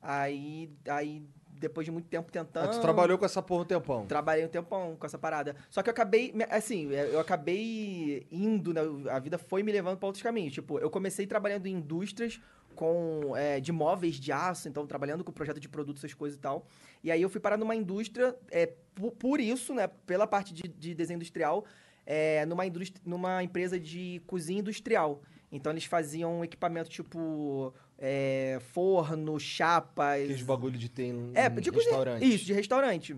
aí, 0.00 0.72
aí 0.88 1.26
depois 1.58 1.84
de 1.84 1.90
muito 1.90 2.08
tempo 2.08 2.30
tentando... 2.30 2.64
Ah, 2.64 2.68
tu 2.68 2.80
trabalhou 2.80 3.18
com 3.18 3.24
essa 3.24 3.42
porra 3.42 3.62
um 3.62 3.66
tempão. 3.66 4.06
Trabalhei 4.06 4.44
um 4.44 4.48
tempão 4.48 4.96
com 4.96 5.06
essa 5.06 5.18
parada. 5.18 5.56
Só 5.68 5.82
que 5.82 5.88
eu 5.88 5.92
acabei, 5.92 6.34
assim, 6.50 6.90
eu 6.90 7.20
acabei 7.20 8.26
indo, 8.30 8.72
né? 8.72 8.80
A 9.10 9.18
vida 9.18 9.38
foi 9.38 9.62
me 9.62 9.72
levando 9.72 9.98
para 9.98 10.06
outros 10.06 10.22
caminhos. 10.22 10.54
Tipo, 10.54 10.78
eu 10.78 10.90
comecei 10.90 11.26
trabalhando 11.26 11.66
em 11.66 11.74
indústrias 11.74 12.40
com 12.74 13.36
é, 13.36 13.58
de 13.58 13.72
móveis 13.72 14.14
de 14.14 14.30
aço, 14.30 14.68
então 14.68 14.86
trabalhando 14.86 15.24
com 15.24 15.32
projeto 15.32 15.58
de 15.58 15.68
produtos, 15.68 16.04
essas 16.04 16.14
coisas 16.14 16.38
e 16.38 16.40
tal. 16.40 16.64
E 17.02 17.10
aí 17.10 17.20
eu 17.20 17.28
fui 17.28 17.40
parar 17.40 17.56
numa 17.56 17.74
indústria, 17.74 18.36
é, 18.50 18.66
por, 18.94 19.10
por 19.12 19.40
isso, 19.40 19.74
né? 19.74 19.88
Pela 20.06 20.26
parte 20.26 20.54
de, 20.54 20.68
de 20.68 20.94
desenho 20.94 21.16
industrial, 21.16 21.64
é, 22.06 22.46
numa, 22.46 22.64
indústria, 22.64 23.02
numa 23.04 23.42
empresa 23.42 23.80
de 23.80 24.22
cozinha 24.26 24.60
industrial. 24.60 25.20
Então 25.50 25.72
eles 25.72 25.84
faziam 25.84 26.44
equipamento 26.44 26.88
tipo 26.88 27.74
é, 27.98 28.58
forno, 28.72 29.38
chapas. 29.40 30.22
Aqueles 30.22 30.42
bagulho 30.42 30.78
de 30.78 30.88
ter 30.88 31.04
em 31.06 31.32
É, 31.34 31.46
em 31.48 31.54
de 31.56 31.70
cozinha. 31.70 31.90
restaurante. 31.90 32.34
Isso, 32.34 32.44
de 32.44 32.52
restaurante. 32.52 33.16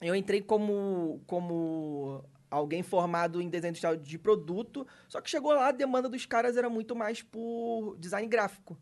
Eu 0.00 0.14
entrei 0.14 0.42
como, 0.42 1.22
como 1.26 2.24
alguém 2.50 2.82
formado 2.82 3.40
em 3.40 3.48
desenho 3.48 3.70
industrial 3.70 3.96
de 3.96 4.18
produto, 4.18 4.86
só 5.08 5.20
que 5.20 5.30
chegou 5.30 5.52
lá, 5.54 5.68
a 5.68 5.72
demanda 5.72 6.08
dos 6.08 6.26
caras 6.26 6.56
era 6.56 6.68
muito 6.68 6.94
mais 6.94 7.22
por 7.22 7.96
design 7.98 8.26
gráfico. 8.28 8.76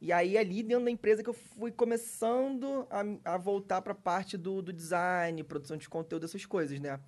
E 0.00 0.12
aí, 0.12 0.36
ali 0.36 0.62
dentro 0.62 0.84
da 0.84 0.90
empresa 0.90 1.22
que 1.22 1.28
eu 1.30 1.34
fui 1.34 1.70
começando 1.70 2.86
a, 2.90 3.34
a 3.34 3.38
voltar 3.38 3.80
para 3.80 3.92
a 3.92 3.96
parte 3.96 4.36
do, 4.36 4.60
do 4.60 4.72
design, 4.72 5.42
produção 5.44 5.76
de 5.76 5.88
conteúdo, 5.88 6.24
essas 6.26 6.44
coisas, 6.44 6.78
né? 6.80 7.00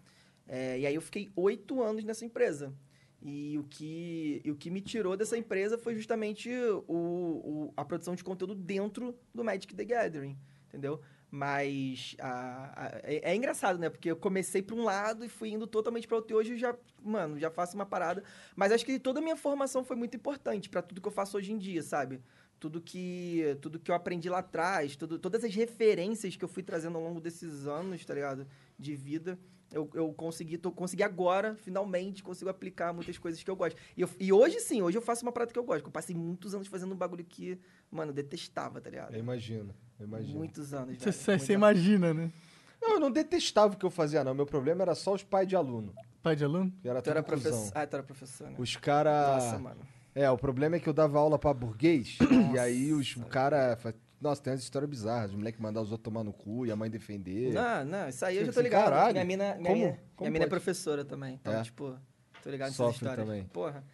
É, 0.47 0.79
e 0.79 0.87
aí 0.87 0.95
eu 0.95 1.03
fiquei 1.03 1.31
oito 1.37 1.83
anos 1.83 2.03
nessa 2.05 2.25
empresa. 2.25 2.73
E 3.21 3.59
o 3.59 3.65
que, 3.65 4.41
e 4.45 4.51
o 4.51 4.55
que 4.57 4.71
me 4.71 4.81
tirou 4.81 5.17
dessa 5.17 5.37
empresa 5.37 5.77
foi 5.77 5.95
justamente 5.95 6.49
o, 6.87 6.93
o- 6.95 7.73
a 7.77 7.85
produção 7.85 8.15
de 8.15 8.23
conteúdo 8.23 8.55
dentro 8.55 9.15
do 9.35 9.43
Magic 9.43 9.75
the 9.75 9.85
Gathering, 9.85 10.39
entendeu? 10.69 11.01
Mas 11.31 12.15
a- 12.21 12.73
a- 12.87 13.01
é, 13.03 13.33
é 13.33 13.35
engraçado, 13.37 13.79
né? 13.79 13.91
Porque 13.91 14.11
eu 14.11 14.17
comecei 14.17 14.63
para 14.63 14.77
um 14.77 14.85
lado 14.85 15.25
e 15.25 15.29
fui 15.29 15.51
indo 15.51 15.67
totalmente 15.67 16.07
para 16.07 16.17
outro. 16.17 16.33
E 16.33 16.37
hoje 16.37 16.53
eu 16.53 16.59
já, 16.59 16.77
mano, 17.03 17.39
já 17.39 17.51
faço 17.51 17.75
uma 17.75 17.85
parada. 17.85 18.23
Mas 18.57 18.71
acho 18.73 18.85
que 18.87 18.99
toda 19.01 19.19
a 19.19 19.23
minha 19.23 19.37
formação 19.37 19.85
foi 19.85 19.97
muito 19.97 20.17
importante 20.17 20.69
para 20.71 20.81
tudo 20.81 21.01
que 21.01 21.09
eu 21.09 21.13
faço 21.13 21.37
hoje 21.37 21.53
em 21.53 21.59
dia, 21.59 21.83
sabe? 21.83 22.21
Tudo 22.61 22.81
que, 22.81 23.57
tudo 23.61 23.79
que 23.79 23.91
eu 23.91 23.95
aprendi 23.95 24.29
lá 24.31 24.39
atrás, 24.39 24.97
tudo, 24.97 25.19
todas 25.19 25.45
as 25.45 25.55
referências 25.55 26.35
que 26.37 26.45
eu 26.45 26.49
fui 26.49 26.63
trazendo 26.63 26.97
ao 26.97 27.05
longo 27.05 27.21
desses 27.21 27.67
anos, 27.67 28.05
tá 28.05 28.15
ligado? 28.15 28.47
De 28.79 28.95
vida, 28.97 29.39
eu, 29.73 29.89
eu 29.95 30.13
consegui, 30.13 30.57
tô, 30.59 30.71
consegui 30.73 31.03
agora, 31.03 31.55
finalmente, 31.57 32.23
consigo 32.23 32.49
aplicar 32.51 32.93
muitas 32.93 33.19
coisas 33.19 33.43
que 33.43 33.51
eu 33.51 33.57
gosto. 33.57 33.77
E, 33.97 34.01
eu- 34.01 34.09
e 34.19 34.33
hoje 34.33 34.61
sim, 34.61 34.81
hoje 34.83 34.97
eu 34.97 35.03
faço 35.03 35.25
uma 35.25 35.33
parada 35.33 35.53
que 35.53 35.59
eu 35.59 35.65
gosto. 35.65 35.83
que 35.83 35.89
Eu 35.89 35.93
passei 35.93 36.15
muitos 36.17 36.55
anos 36.55 36.67
fazendo 36.69 36.93
um 36.93 36.97
bagulho 36.97 37.25
que, 37.25 37.59
mano, 37.91 38.11
eu 38.11 38.15
detestava, 38.15 38.81
tá 38.81 38.89
ligado? 38.91 39.15
Eu 39.15 39.21
imagino, 39.21 39.75
eu 40.01 40.07
imagino. 40.07 40.39
Muitos 40.39 40.73
anos, 40.73 40.97
Você, 40.99 41.05
velho, 41.11 41.13
você 41.13 41.31
muitos 41.33 41.51
anos. 41.51 41.51
imagina, 41.51 42.15
né? 42.15 42.33
Não, 42.81 42.95
eu 42.95 43.01
não 43.01 43.11
detestava 43.11 43.75
o 43.75 43.77
que 43.77 43.85
eu 43.85 43.91
fazia, 43.91 44.23
não. 44.23 44.35
Meu 44.35 44.47
problema 44.47 44.83
era 44.83 44.95
só 44.95 45.13
os 45.13 45.23
pais 45.25 45.47
de 45.49 45.57
aluno. 45.57 45.93
Pai 46.23 46.35
de 46.37 46.45
aluno? 46.45 46.73
Que 46.81 46.89
era 46.89 47.03
Tu 47.03 47.11
era 47.11 47.23
professor. 47.23 47.73
Ah, 47.75 47.87
tu 47.87 47.95
era 47.95 48.03
professor, 48.03 48.49
né? 48.51 48.57
Os 48.59 48.77
caras... 48.77 49.45
Nossa, 49.45 49.59
mano. 49.59 49.81
É, 50.15 50.29
o 50.31 50.39
problema 50.39 50.77
é 50.77 50.81
que 50.81 50.89
eu 50.89 50.93
dava 50.93 51.19
aula 51.19 51.39
pra 51.39 51.53
burguês, 51.55 52.19
e 52.55 52.59
aí 52.59 52.93
os 52.93 53.17
o 53.17 53.25
cara... 53.27 53.79
Nossa, 54.21 54.43
tem 54.43 54.53
umas 54.53 54.63
histórias 54.63 54.91
bizarras. 54.91 55.31
Os 55.31 55.37
moleques 55.37 55.61
mandar 55.61 55.81
os 55.81 55.93
outros 55.93 56.05
tomar 56.05 56.25
no 56.25 56.33
cu 56.33 56.67
e 56.67 56.71
a 56.73 56.77
mãe 56.77 56.91
defender. 56.91 57.53
Não, 57.53 57.85
não, 57.85 58.09
isso 58.09 58.25
aí 58.25 58.37
eu 58.37 58.41
Fica 58.43 58.53
já 58.53 58.57
tô 58.57 58.61
ligado. 58.63 58.85
caralho, 58.85 59.13
minha 59.13 59.25
mina, 59.25 59.55
minha, 59.55 59.63
como- 59.65 59.75
minha, 59.77 60.01
como 60.17 60.31
mina 60.31 60.45
é 60.45 60.49
professora 60.49 61.05
também. 61.05 61.35
Então, 61.41 61.53
É? 61.55 61.63
tipo, 61.63 61.97
tô 62.43 62.51
ligado 62.51 62.69
nessas 62.69 62.77
Sofre 62.77 62.97
histórias. 63.07 63.27
também. 63.27 63.45
Porra. 63.45 63.85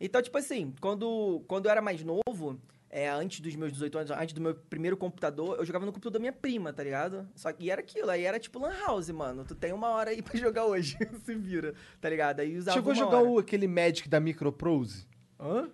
Então, 0.00 0.22
tipo 0.22 0.36
assim, 0.38 0.72
quando, 0.80 1.42
quando 1.48 1.66
eu 1.66 1.70
era 1.72 1.80
mais 1.82 2.02
novo, 2.04 2.60
é, 2.90 3.08
antes 3.08 3.40
dos 3.40 3.54
meus 3.56 3.72
18 3.72 3.98
anos, 3.98 4.10
antes 4.10 4.34
do 4.34 4.40
meu 4.40 4.54
primeiro 4.54 4.96
computador, 4.96 5.56
eu 5.58 5.64
jogava 5.64 5.84
no 5.86 5.92
computador 5.92 6.12
da 6.12 6.18
minha 6.20 6.32
prima, 6.32 6.72
tá 6.72 6.82
ligado? 6.84 7.28
Só 7.34 7.52
que 7.52 7.70
era 7.70 7.80
aquilo, 7.80 8.10
aí 8.10 8.24
era 8.24 8.38
tipo 8.38 8.58
Lan 8.60 8.74
House, 8.86 9.10
mano. 9.10 9.44
Tu 9.44 9.54
tem 9.54 9.72
uma 9.72 9.88
hora 9.90 10.10
aí 10.10 10.20
pra 10.22 10.38
jogar 10.38 10.64
hoje, 10.66 10.96
se 11.24 11.34
vira, 11.34 11.74
tá 12.00 12.08
ligado? 12.08 12.40
Aí 12.40 12.56
usava 12.56 12.76
Chegou 12.76 12.92
a 12.92 12.94
jogar 12.94 13.22
o, 13.22 13.38
aquele 13.38 13.66
Magic 13.66 14.08
da 14.08 14.20
Microprose? 14.20 15.06
Hã? 15.40 15.68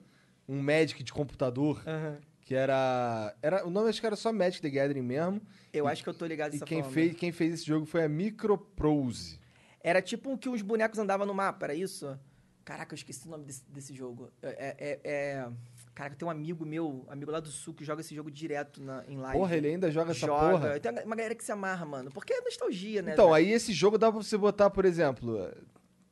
Um 0.49 0.63
Magic 0.63 1.03
de 1.03 1.13
computador, 1.13 1.83
Aham. 1.87 2.19
Que 2.49 2.55
era... 2.55 3.37
era... 3.43 3.67
O 3.67 3.69
nome 3.69 3.91
acho 3.91 4.01
que 4.01 4.07
era 4.07 4.17
só 4.17 4.33
Magic 4.33 4.63
the 4.63 4.71
Gathering 4.71 5.03
mesmo. 5.03 5.39
Eu 5.71 5.87
acho 5.87 6.03
que 6.03 6.09
eu 6.09 6.15
tô 6.15 6.25
ligado 6.25 6.57
E 6.57 6.61
quem 6.61 6.79
forma. 6.79 6.95
fez, 6.95 7.15
quem 7.15 7.31
fez 7.31 7.53
esse 7.53 7.67
jogo 7.67 7.85
foi 7.85 8.03
a 8.03 8.09
Microprose. 8.09 9.39
Era 9.83 10.01
tipo 10.01 10.39
que 10.39 10.49
os 10.49 10.63
bonecos 10.63 10.99
andavam 10.99 11.27
no 11.27 11.35
mapa, 11.35 11.67
era 11.67 11.75
isso? 11.75 12.19
Caraca, 12.65 12.95
eu 12.95 12.97
esqueci 12.97 13.27
o 13.29 13.31
nome 13.31 13.45
desse, 13.45 13.63
desse 13.69 13.93
jogo. 13.93 14.31
É, 14.43 14.75
é, 14.79 15.01
é- 15.05 15.49
Caraca, 15.95 16.17
tem 16.17 16.27
um 16.27 16.31
amigo 16.31 16.65
meu, 16.65 17.05
amigo 17.09 17.31
lá 17.31 17.39
do 17.39 17.51
sul, 17.51 17.75
que 17.75 17.85
joga 17.85 18.01
esse 18.01 18.15
jogo 18.15 18.31
direto 18.31 18.83
na, 18.83 19.05
em 19.07 19.19
live. 19.19 19.39
Porra, 19.39 19.55
ele 19.55 19.69
ainda 19.69 19.91
joga 19.91 20.13
essa 20.13 20.27
joga. 20.27 20.59
porra. 20.59 20.81
Tem 20.81 20.91
uma 21.05 21.17
galera 21.17 21.35
que 21.35 21.45
se 21.45 21.53
amarra, 21.53 21.85
mano. 21.85 22.11
Porque 22.11 22.33
é 22.33 22.41
nostalgia, 22.41 23.03
né? 23.03 23.13
Então, 23.13 23.27
velho? 23.27 23.35
aí 23.35 23.53
esse 23.53 23.75
jogo 23.75 23.99
dá 23.99 24.11
pra 24.11 24.23
você 24.23 24.39
botar, 24.39 24.71
por 24.71 24.87
exemplo, 24.87 25.53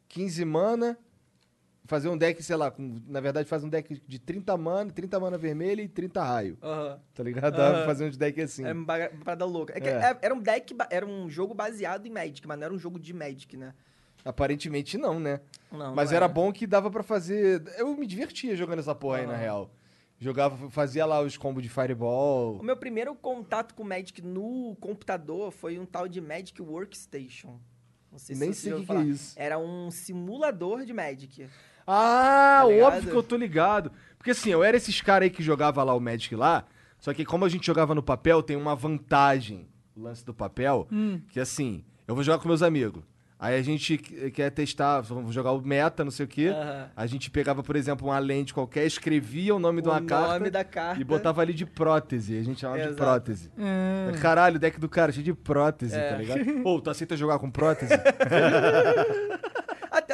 15 0.09 0.45
mana, 0.45 0.99
fazer 1.87 2.09
um 2.09 2.17
deck, 2.17 2.43
sei 2.43 2.57
lá, 2.57 2.71
com- 2.71 3.01
na 3.07 3.21
verdade 3.21 3.49
faz 3.49 3.63
um 3.65 3.69
deck 3.69 4.03
de 4.07 4.19
30 4.19 4.57
mana, 4.57 4.91
30 4.91 5.19
mana 5.21 5.39
vermelha 5.39 5.81
e 5.83 5.89
30 5.89 6.23
raio. 6.23 6.59
Aham. 6.63 7.01
Tá 7.15 7.23
ligado? 7.23 7.59
Aham. 7.61 7.85
fazer 7.87 8.05
uns 8.09 8.17
decks 8.17 8.45
assim. 8.45 8.65
É 8.65 8.73
uma 8.73 8.85
parada 9.25 9.45
louca. 9.45 9.73
É 9.79 9.87
É. 9.87 9.91
é- 10.11 10.19
era 10.23 10.35
um 10.35 10.41
deck, 10.41 10.75
era 10.91 11.07
um 11.07 11.29
jogo 11.31 11.55
baseado 11.55 12.07
em 12.07 12.11
Magic, 12.11 12.47
mas 12.47 12.59
não 12.59 12.65
era 12.67 12.75
um 12.75 12.79
jogo 12.79 12.99
de 12.99 13.13
Magic, 13.15 13.57
né? 13.57 13.73
Aparentemente 14.25 14.99
não, 14.99 15.21
né? 15.21 15.41
Não, 15.71 15.95
Mas 15.95 16.11
não 16.11 16.17
era 16.17 16.27
bom 16.29 16.53
que 16.53 16.67
dava 16.67 16.91
pra 16.91 17.03
fazer. 17.03 17.63
Eu 17.79 17.97
me 17.97 18.07
divertia 18.07 18.57
jogando 18.57 18.81
essa 18.81 18.95
porra 18.95 19.19
aí, 19.19 19.27
na 19.27 19.37
real. 19.37 19.71
Jogava, 20.19 20.69
fazia 20.71 21.05
lá 21.07 21.21
os 21.21 21.37
combos 21.37 21.63
de 21.63 21.69
Fireball. 21.69 22.59
O 22.59 22.63
meu 22.63 22.77
primeiro 22.77 23.15
contato 23.15 23.75
com 23.75 23.85
Magic 23.85 24.23
no 24.23 24.75
computador 24.81 25.53
foi 25.53 25.79
um 25.79 25.85
tal 25.87 26.09
de 26.09 26.21
Magic 26.21 26.61
Workstation. 26.61 27.61
Não 28.11 28.19
sei 28.19 28.35
se 28.35 28.41
Nem 28.41 28.53
você 28.53 28.61
sei 28.63 28.73
o 28.73 28.81
que, 28.81 28.87
que 28.87 28.93
é 28.93 29.03
isso. 29.03 29.35
Era 29.37 29.59
um 29.59 29.91
simulador 29.91 30.85
de 30.87 30.93
Magic. 30.95 31.47
Ah, 31.87 32.63
Tá 32.63 32.67
óbvio 32.67 33.11
que 33.11 33.17
eu 33.17 33.23
tô 33.23 33.37
ligado. 33.37 33.93
Porque 34.19 34.31
assim, 34.33 34.51
eu 34.51 34.65
era 34.65 34.77
esses 34.77 35.01
caras 35.01 35.25
aí 35.27 35.31
que 35.31 35.43
jogava 35.43 35.83
lá 35.85 35.95
o 35.95 36.01
Magic 36.01 36.35
lá, 36.35 36.65
só 36.99 37.15
que 37.15 37.25
como 37.25 37.45
a 37.45 37.49
gente 37.49 37.65
jogava 37.67 37.95
no 37.95 38.03
papel, 38.03 38.43
tem 38.43 38.57
uma 38.57 38.75
vantagem, 38.75 39.69
o 39.97 40.01
lance 40.03 40.25
do 40.25 40.35
papel, 40.35 40.89
que 41.29 41.39
assim, 41.39 41.85
eu 42.09 42.15
vou 42.15 42.25
jogar 42.25 42.39
com 42.39 42.49
meus 42.49 42.63
amigos. 42.63 43.03
Aí 43.39 43.55
a 43.55 43.63
gente 43.63 43.99
que- 43.99 44.31
quer 44.31 44.51
testar, 44.51 45.03
vamos 45.03 45.35
jogar 45.35 45.53
o 45.53 45.61
meta, 45.61 46.03
não 46.03 46.11
sei 46.11 46.25
o 46.25 46.29
quê. 46.29 46.49
Aham. 46.49 46.89
A 46.97 47.07
gente 47.07 47.31
pegava, 47.31 47.63
por 47.63 47.77
exemplo, 47.77 48.09
uma 48.09 48.19
lente 48.19 48.55
qualquer, 48.55 48.87
escrevia 48.87 49.55
o 49.55 49.59
nome 49.59 49.83
de 49.83 49.89
O 49.89 49.93
uma 49.93 50.01
carta, 50.01 50.33
nome 50.39 50.49
da 50.51 50.65
carta. 50.65 50.99
e 50.99 51.05
botava 51.05 51.43
ali 51.43 51.53
de 51.53 51.67
prótese. 51.67 52.39
A 52.39 52.43
gente 52.43 52.61
chamava 52.61 52.79
de 52.81 52.85
Exato. 52.87 52.97
prótese. 52.97 53.53
É. 53.59 54.13
Caralho, 54.23 54.57
o 54.57 54.59
deck 54.59 54.81
do 54.81 54.89
cara 54.89 55.13
cheio 55.13 55.23
de 55.23 55.35
prótese, 55.35 55.95
É. 55.95 56.09
tá 56.09 56.17
ligado? 56.17 56.63
Pô, 56.63 56.81
tu 56.81 56.89
aceita 56.89 57.15
jogar 57.15 57.39
com 57.39 57.51
prótese? 57.51 57.93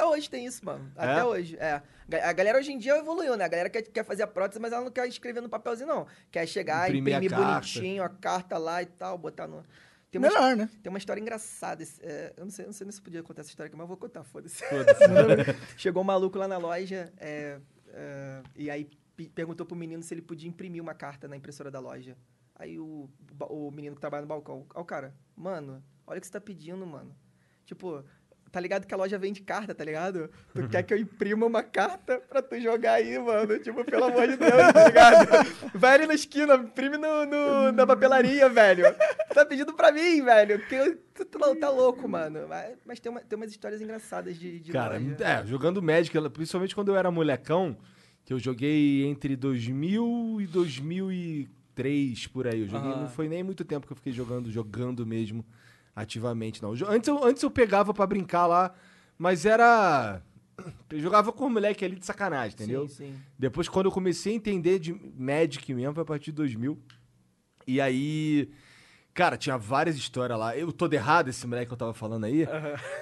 Até 0.03 0.07
hoje 0.17 0.29
tem 0.31 0.45
isso, 0.47 0.65
mano. 0.65 0.91
Até 0.97 1.21
É? 1.21 1.25
hoje, 1.25 1.57
é. 1.59 1.83
A 2.25 2.33
galera 2.33 2.59
hoje 2.59 2.73
em 2.73 2.79
dia 2.79 2.97
evoluiu, 2.99 3.37
né? 3.37 3.45
A 3.45 3.49
galera 3.49 3.71
quer, 3.71 3.83
quer 3.83 4.05
fazer 4.05 4.23
a 4.25 4.27
prótese, 4.27 4.61
mas 4.61 4.73
ela 4.73 4.85
não 4.85 4.91
quer 4.91 5.07
escrever 5.09 5.41
no 5.41 5.49
papelzinho, 5.49 5.89
não. 5.89 6.07
Quer 6.31 6.47
chegar, 6.47 6.89
Imprimir 6.89 7.15
a 7.15 7.19
imprimir, 7.19 7.31
carta. 7.39 7.53
bonitinho 7.61 8.03
a 8.03 8.09
carta 8.09 8.59
lá 8.59 8.83
e 8.83 8.87
tal, 8.87 9.17
botar 9.17 9.47
no... 9.47 9.65
Tem 10.11 10.19
uma, 10.21 10.29
Melhor, 10.29 10.55
né? 10.57 10.69
tem 10.83 10.91
uma 10.91 10.99
história 10.99 11.21
engraçada. 11.21 11.83
é, 12.03 12.35
eu 12.37 12.45
não 12.45 12.51
sei, 12.51 12.67
não 12.67 12.73
sei 12.75 12.85
nem 12.85 12.93
se 12.93 13.01
podia 13.01 13.23
contar 13.23 13.41
essa 13.41 13.49
história 13.51 13.69
aqui, 13.69 13.77
mas 13.77 13.85
eu 13.85 13.89
vou 13.89 13.97
contar, 13.97 14.23
foda-se. 14.25 14.63
Chegou 15.79 16.03
um 16.03 16.07
maluco 16.07 16.37
lá 16.39 16.47
na 16.47 16.59
loja 16.59 17.11
é, 17.17 17.59
é, 17.89 18.43
e 18.55 18.71
aí 18.71 18.91
pe- 19.17 19.31
perguntou 19.31 19.65
pro 19.65 19.75
menino 19.77 20.03
se 20.03 20.13
ele 20.13 20.21
podia 20.23 20.49
imprimir 20.49 20.83
uma 20.83 20.93
carta 20.95 21.27
na 21.27 21.35
impressora 21.37 21.71
da 21.71 21.81
loja. 21.81 22.15
Aí 22.57 22.79
o, 22.79 23.09
o 23.49 23.71
menino 23.71 23.95
que 23.95 24.01
trabalha 24.01 24.23
no 24.23 24.29
balcão, 24.29 24.67
ó 24.75 24.83
o 24.83 24.85
cara, 24.85 25.15
mano, 25.35 25.83
olha 26.07 26.19
o 26.19 26.21
que 26.21 26.27
você 26.27 26.33
tá 26.33 26.41
pedindo, 26.43 26.87
mano. 26.87 27.17
Tipo, 27.65 28.05
tá 28.53 28.61
ligado 28.61 28.87
que 28.87 28.93
a 28.93 28.97
loja 28.99 29.19
vende 29.19 29.41
carta, 29.41 29.75
tá 29.75 29.83
ligado? 29.83 30.29
Tu 30.55 30.69
quer 30.69 30.83
que 30.83 30.93
eu 30.93 30.99
imprima 30.99 31.47
uma 31.47 31.63
carta 31.63 32.19
pra 32.29 32.43
tu 32.43 32.61
jogar 32.61 32.93
aí, 32.95 33.19
mano? 33.19 33.59
Tipo, 33.59 33.83
pelo 33.83 34.05
amor 34.05 34.29
de 34.29 34.37
Deus, 34.37 34.73
tá 34.75 34.87
ligado? 34.87 35.27
Vai 35.75 35.95
ali 35.95 36.07
na 36.07 36.13
esquina, 36.15 36.55
imprime 36.57 36.99
no, 36.99 37.25
no- 37.25 37.73
na 37.73 37.87
papelaria, 37.87 38.49
velho. 38.51 38.85
Tu 39.29 39.35
tá 39.35 39.47
pedindo 39.47 39.73
pra 39.73 39.91
mim, 39.91 40.23
velho. 40.23 40.59
Que 40.67 40.97
tu, 41.15 41.25
tu 41.25 41.57
tá 41.57 41.71
louco, 41.71 42.07
mano. 42.07 42.47
Mas, 42.47 42.77
mas 42.87 43.01
tem, 43.01 43.11
uma- 43.11 43.21
tem 43.23 43.37
umas 43.39 43.51
histórias 43.51 43.81
engraçadas 43.81 44.39
de, 44.39 44.61
de 44.61 44.71
Cara, 44.71 44.99
loja. 44.99 45.17
é, 45.25 45.47
jogando 45.47 45.83
Magic, 45.83 46.15
principalmente 46.31 46.75
quando 46.75 46.91
eu 46.91 46.97
era 46.97 47.11
molecão, 47.11 47.75
que 48.25 48.35
eu 48.35 48.39
joguei 48.39 49.05
entre 49.07 49.35
2000 49.35 50.39
e 50.43 50.47
2003, 50.47 52.27
por 52.27 52.47
aí. 52.47 52.61
Eu 52.61 52.69
joguei, 52.69 52.91
não 52.91 53.09
foi 53.09 53.29
nem 53.29 53.43
muito 53.43 53.65
tempo 53.65 53.87
que 53.87 53.93
eu 53.93 53.97
fiquei 53.97 54.13
jogando, 54.13 54.51
jogando 54.51 55.07
mesmo 55.07 55.45
ativamente, 55.95 56.63
não. 56.63 56.73
Antes 56.89 57.09
eu, 57.09 57.25
antes 57.25 57.43
eu 57.43 57.51
pegava 57.51 57.93
pra 57.93 58.07
brincar 58.07 58.47
lá, 58.47 58.75
mas 59.19 59.45
era... 59.47 60.23
Eu 60.91 61.01
jogava 61.01 61.33
com 61.33 61.47
o 61.47 61.51
moleque 61.51 61.85
ali 61.85 61.97
de 61.97 62.05
sacanagem, 62.07 62.55
entendeu? 62.55 62.87
Sim, 62.89 62.95
sim. 63.13 63.15
Depois, 63.39 63.69
quando 63.69 63.87
eu 63.87 63.93
comecei 63.93 64.33
a 64.33 64.37
entender 64.37 64.79
de 64.79 64.93
Magic 65.17 65.73
mesmo, 65.75 65.95
foi 65.95 66.03
a 66.03 66.07
partir 66.07 66.27
de 66.27 66.33
2000. 66.37 66.79
E 67.67 67.81
aí, 67.81 68.51
cara, 69.15 69.37
tinha 69.37 69.57
várias 69.57 69.97
histórias 69.97 70.39
lá. 70.39 70.57
Eu 70.57 70.71
tô 70.73 70.89
errado, 70.93 71.29
esse 71.29 71.47
moleque 71.47 71.67
que 71.69 71.73
eu 71.73 71.79
tava 71.79 71.95
falando 71.95 72.25
aí. 72.25 72.47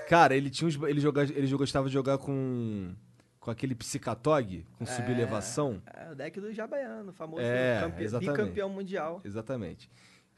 Cara, 0.09 0.34
ele 0.34 0.49
tinha 0.49 0.68
uns, 0.68 0.80
ele, 0.82 1.01
joga, 1.01 1.22
ele 1.24 1.47
gostava 1.57 1.86
de 1.88 1.93
jogar 1.93 2.18
com 2.18 2.95
com 3.41 3.51
aquele 3.51 3.74
psicatog, 3.74 4.66
com 4.78 4.84
subelevação. 4.84 5.82
É 5.86 6.11
o 6.12 6.14
deck 6.14 6.38
do 6.38 6.53
Jabaiano, 6.53 7.11
famoso 7.11 7.41
É, 7.43 7.80
campe- 7.80 8.18
bicampeão 8.18 8.68
mundial. 8.68 9.20
Exatamente. 9.24 9.91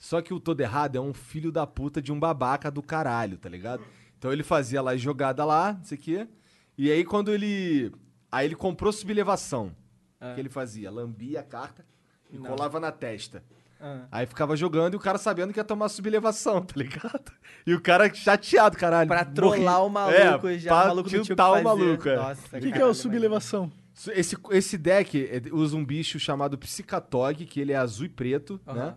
Só 0.03 0.21
que 0.21 0.35
o 0.35 0.41
Todo 0.41 0.61
Errado 0.61 0.97
é 0.97 1.01
um 1.01 1.15
filho 1.15 1.53
da 1.53 1.65
puta 1.65 2.03
de 2.03 2.11
um 2.11 2.19
babaca 2.19 2.73
do 2.73 2.83
caralho, 2.83 3.39
tá 3.39 3.49
ligado? 3.49 3.85
Então 4.19 4.33
ele 4.33 4.43
fazia 4.43 4.83
lá 4.83 4.97
jogada 4.97 5.45
lá, 5.45 5.75
não 5.75 5.85
sei 5.85 5.97
o 5.97 6.01
quê. 6.01 6.29
E 6.77 6.91
aí 6.91 7.05
quando 7.05 7.33
ele. 7.33 7.93
Aí 8.31 8.49
ele 8.49 8.57
comprou 8.57 8.93
sublevação. 8.93 9.73
O 10.21 10.35
que 10.35 10.41
ele 10.41 10.49
fazia? 10.49 10.91
Lambia 10.91 11.39
a 11.39 11.43
carta 11.45 11.87
e 12.33 12.37
Não. 12.37 12.51
colava 12.51 12.81
na 12.81 12.91
testa. 12.91 13.45
Ah. 13.81 14.07
Aí 14.11 14.27
ficava 14.27 14.57
jogando 14.57 14.95
e 14.95 14.97
o 14.97 15.01
cara 15.01 15.19
sabendo 15.19 15.53
que 15.53 15.61
ia 15.61 15.65
tomar 15.65 15.89
sublevação, 15.89 16.61
tá 16.63 16.75
ligado? 16.77 17.31
E 17.65 17.73
o 17.73 17.81
cara 17.81 18.13
chateado, 18.13 18.77
caralho. 18.77 19.07
Pra 19.07 19.23
morri. 19.23 19.35
trollar 19.37 19.87
o 19.87 19.89
maluco 19.89 20.49
é, 20.49 20.59
já. 20.59 20.69
pra 20.69 20.85
o 20.85 20.89
maluco 20.89 21.09
tiltar 21.11 21.53
o 21.53 21.63
maluco, 21.63 22.09
é. 22.09 22.17
Nossa, 22.17 22.41
O 22.49 22.51
que, 22.51 22.61
que 22.61 22.67
é 22.67 22.71
caralho, 22.73 22.91
o 22.91 22.95
sublevação? 22.95 23.71
Esse, 24.09 24.37
esse 24.51 24.77
deck 24.77 25.17
é, 25.31 25.41
usa 25.55 25.77
um 25.77 25.85
bicho 25.85 26.19
chamado 26.19 26.59
Psicatog, 26.59 27.47
que 27.47 27.61
ele 27.61 27.71
é 27.71 27.77
azul 27.77 28.07
e 28.07 28.09
preto, 28.09 28.61
Aham. 28.67 28.87
né? 28.87 28.95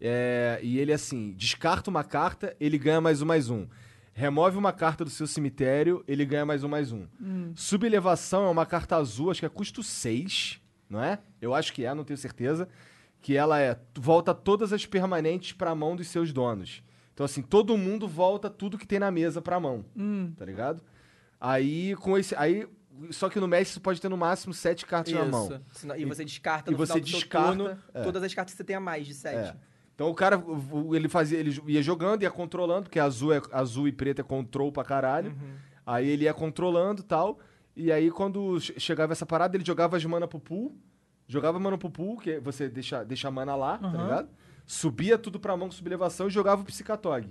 É, 0.00 0.58
e 0.62 0.78
ele, 0.78 0.92
assim, 0.92 1.32
descarta 1.32 1.88
uma 1.90 2.04
carta, 2.04 2.54
ele 2.60 2.76
ganha 2.78 3.00
mais 3.00 3.22
um, 3.22 3.26
mais 3.26 3.48
um. 3.50 3.66
Remove 4.12 4.56
uma 4.56 4.72
carta 4.72 5.04
do 5.04 5.10
seu 5.10 5.26
cemitério, 5.26 6.02
ele 6.08 6.24
ganha 6.24 6.44
mais 6.46 6.64
um, 6.64 6.68
mais 6.68 6.90
um. 6.92 7.06
Sublevação 7.54 8.46
é 8.46 8.50
uma 8.50 8.64
carta 8.66 8.96
azul, 8.96 9.30
acho 9.30 9.40
que 9.40 9.46
é 9.46 9.48
custo 9.48 9.82
6, 9.82 10.60
não 10.88 11.02
é? 11.02 11.18
Eu 11.40 11.54
acho 11.54 11.72
que 11.72 11.84
é, 11.84 11.94
não 11.94 12.04
tenho 12.04 12.16
certeza. 12.16 12.68
Que 13.20 13.36
ela 13.36 13.60
é, 13.60 13.78
volta 13.98 14.32
todas 14.34 14.72
as 14.72 14.86
permanentes 14.86 15.52
pra 15.52 15.74
mão 15.74 15.96
dos 15.96 16.08
seus 16.08 16.32
donos. 16.32 16.82
Então, 17.12 17.24
assim, 17.24 17.42
todo 17.42 17.76
mundo 17.76 18.06
volta 18.06 18.48
tudo 18.48 18.78
que 18.78 18.86
tem 18.86 18.98
na 18.98 19.10
mesa 19.10 19.40
pra 19.42 19.58
mão, 19.58 19.84
tá 20.36 20.44
ligado? 20.44 20.82
Aí, 21.40 21.94
com 21.96 22.16
esse... 22.16 22.34
Aí, 22.36 22.66
só 23.10 23.28
que 23.28 23.40
no 23.40 23.48
Magic 23.48 23.70
você 23.72 23.80
pode 23.80 24.00
ter 24.00 24.08
no 24.08 24.16
máximo 24.16 24.54
sete 24.54 24.86
cartas 24.86 25.12
na 25.12 25.24
mão. 25.24 25.46
Isso. 25.46 25.60
Senão- 25.72 25.96
E 25.96 26.04
você 26.04 26.24
descarta 26.24 26.70
e 26.70 26.72
no 26.72 26.78
você 26.78 26.92
final 26.94 27.00
do 27.02 27.08
seu 27.08 27.18
descarta, 27.18 27.56
turno 27.56 27.78
é. 27.92 28.02
todas 28.02 28.22
as 28.22 28.32
cartas 28.34 28.54
que 28.54 28.58
você 28.58 28.64
tenha 28.64 28.80
mais 28.80 29.06
de 29.06 29.12
sete. 29.14 29.50
É. 29.50 29.56
Então 29.96 30.08
o 30.10 30.14
cara, 30.14 30.40
ele 30.94 31.08
fazia, 31.08 31.38
ele 31.38 31.58
ia 31.66 31.82
jogando, 31.82 32.22
ia 32.22 32.30
controlando, 32.30 32.82
porque 32.84 33.00
azul, 33.00 33.32
é, 33.32 33.40
azul 33.50 33.88
e 33.88 33.92
preto 33.92 34.20
é 34.20 34.22
control 34.22 34.70
pra 34.70 34.84
caralho. 34.84 35.30
Uhum. 35.30 35.54
Aí 35.84 36.06
ele 36.08 36.24
ia 36.24 36.34
controlando 36.34 37.00
e 37.00 37.04
tal. 37.04 37.38
E 37.74 37.90
aí 37.90 38.10
quando 38.10 38.60
che- 38.60 38.78
chegava 38.78 39.12
essa 39.12 39.24
parada, 39.26 39.56
ele 39.56 39.64
jogava 39.64 39.96
as 39.96 40.04
mana 40.04 40.28
pro 40.28 40.38
pool. 40.38 40.76
Jogava 41.26 41.58
mana 41.58 41.76
pro 41.76 41.90
pool, 41.90 42.18
que 42.18 42.38
você 42.38 42.68
deixa, 42.68 43.02
deixa 43.04 43.26
a 43.26 43.30
mana 43.30 43.56
lá, 43.56 43.78
tá 43.78 43.88
ligado? 44.02 44.28
Subia 44.66 45.16
tudo 45.18 45.40
pra 45.40 45.56
mão 45.56 45.68
com 45.68 45.72
sublevação 45.74 46.26
e 46.28 46.30
jogava 46.30 46.62
o 46.62 46.64
Psicatog. 46.64 47.28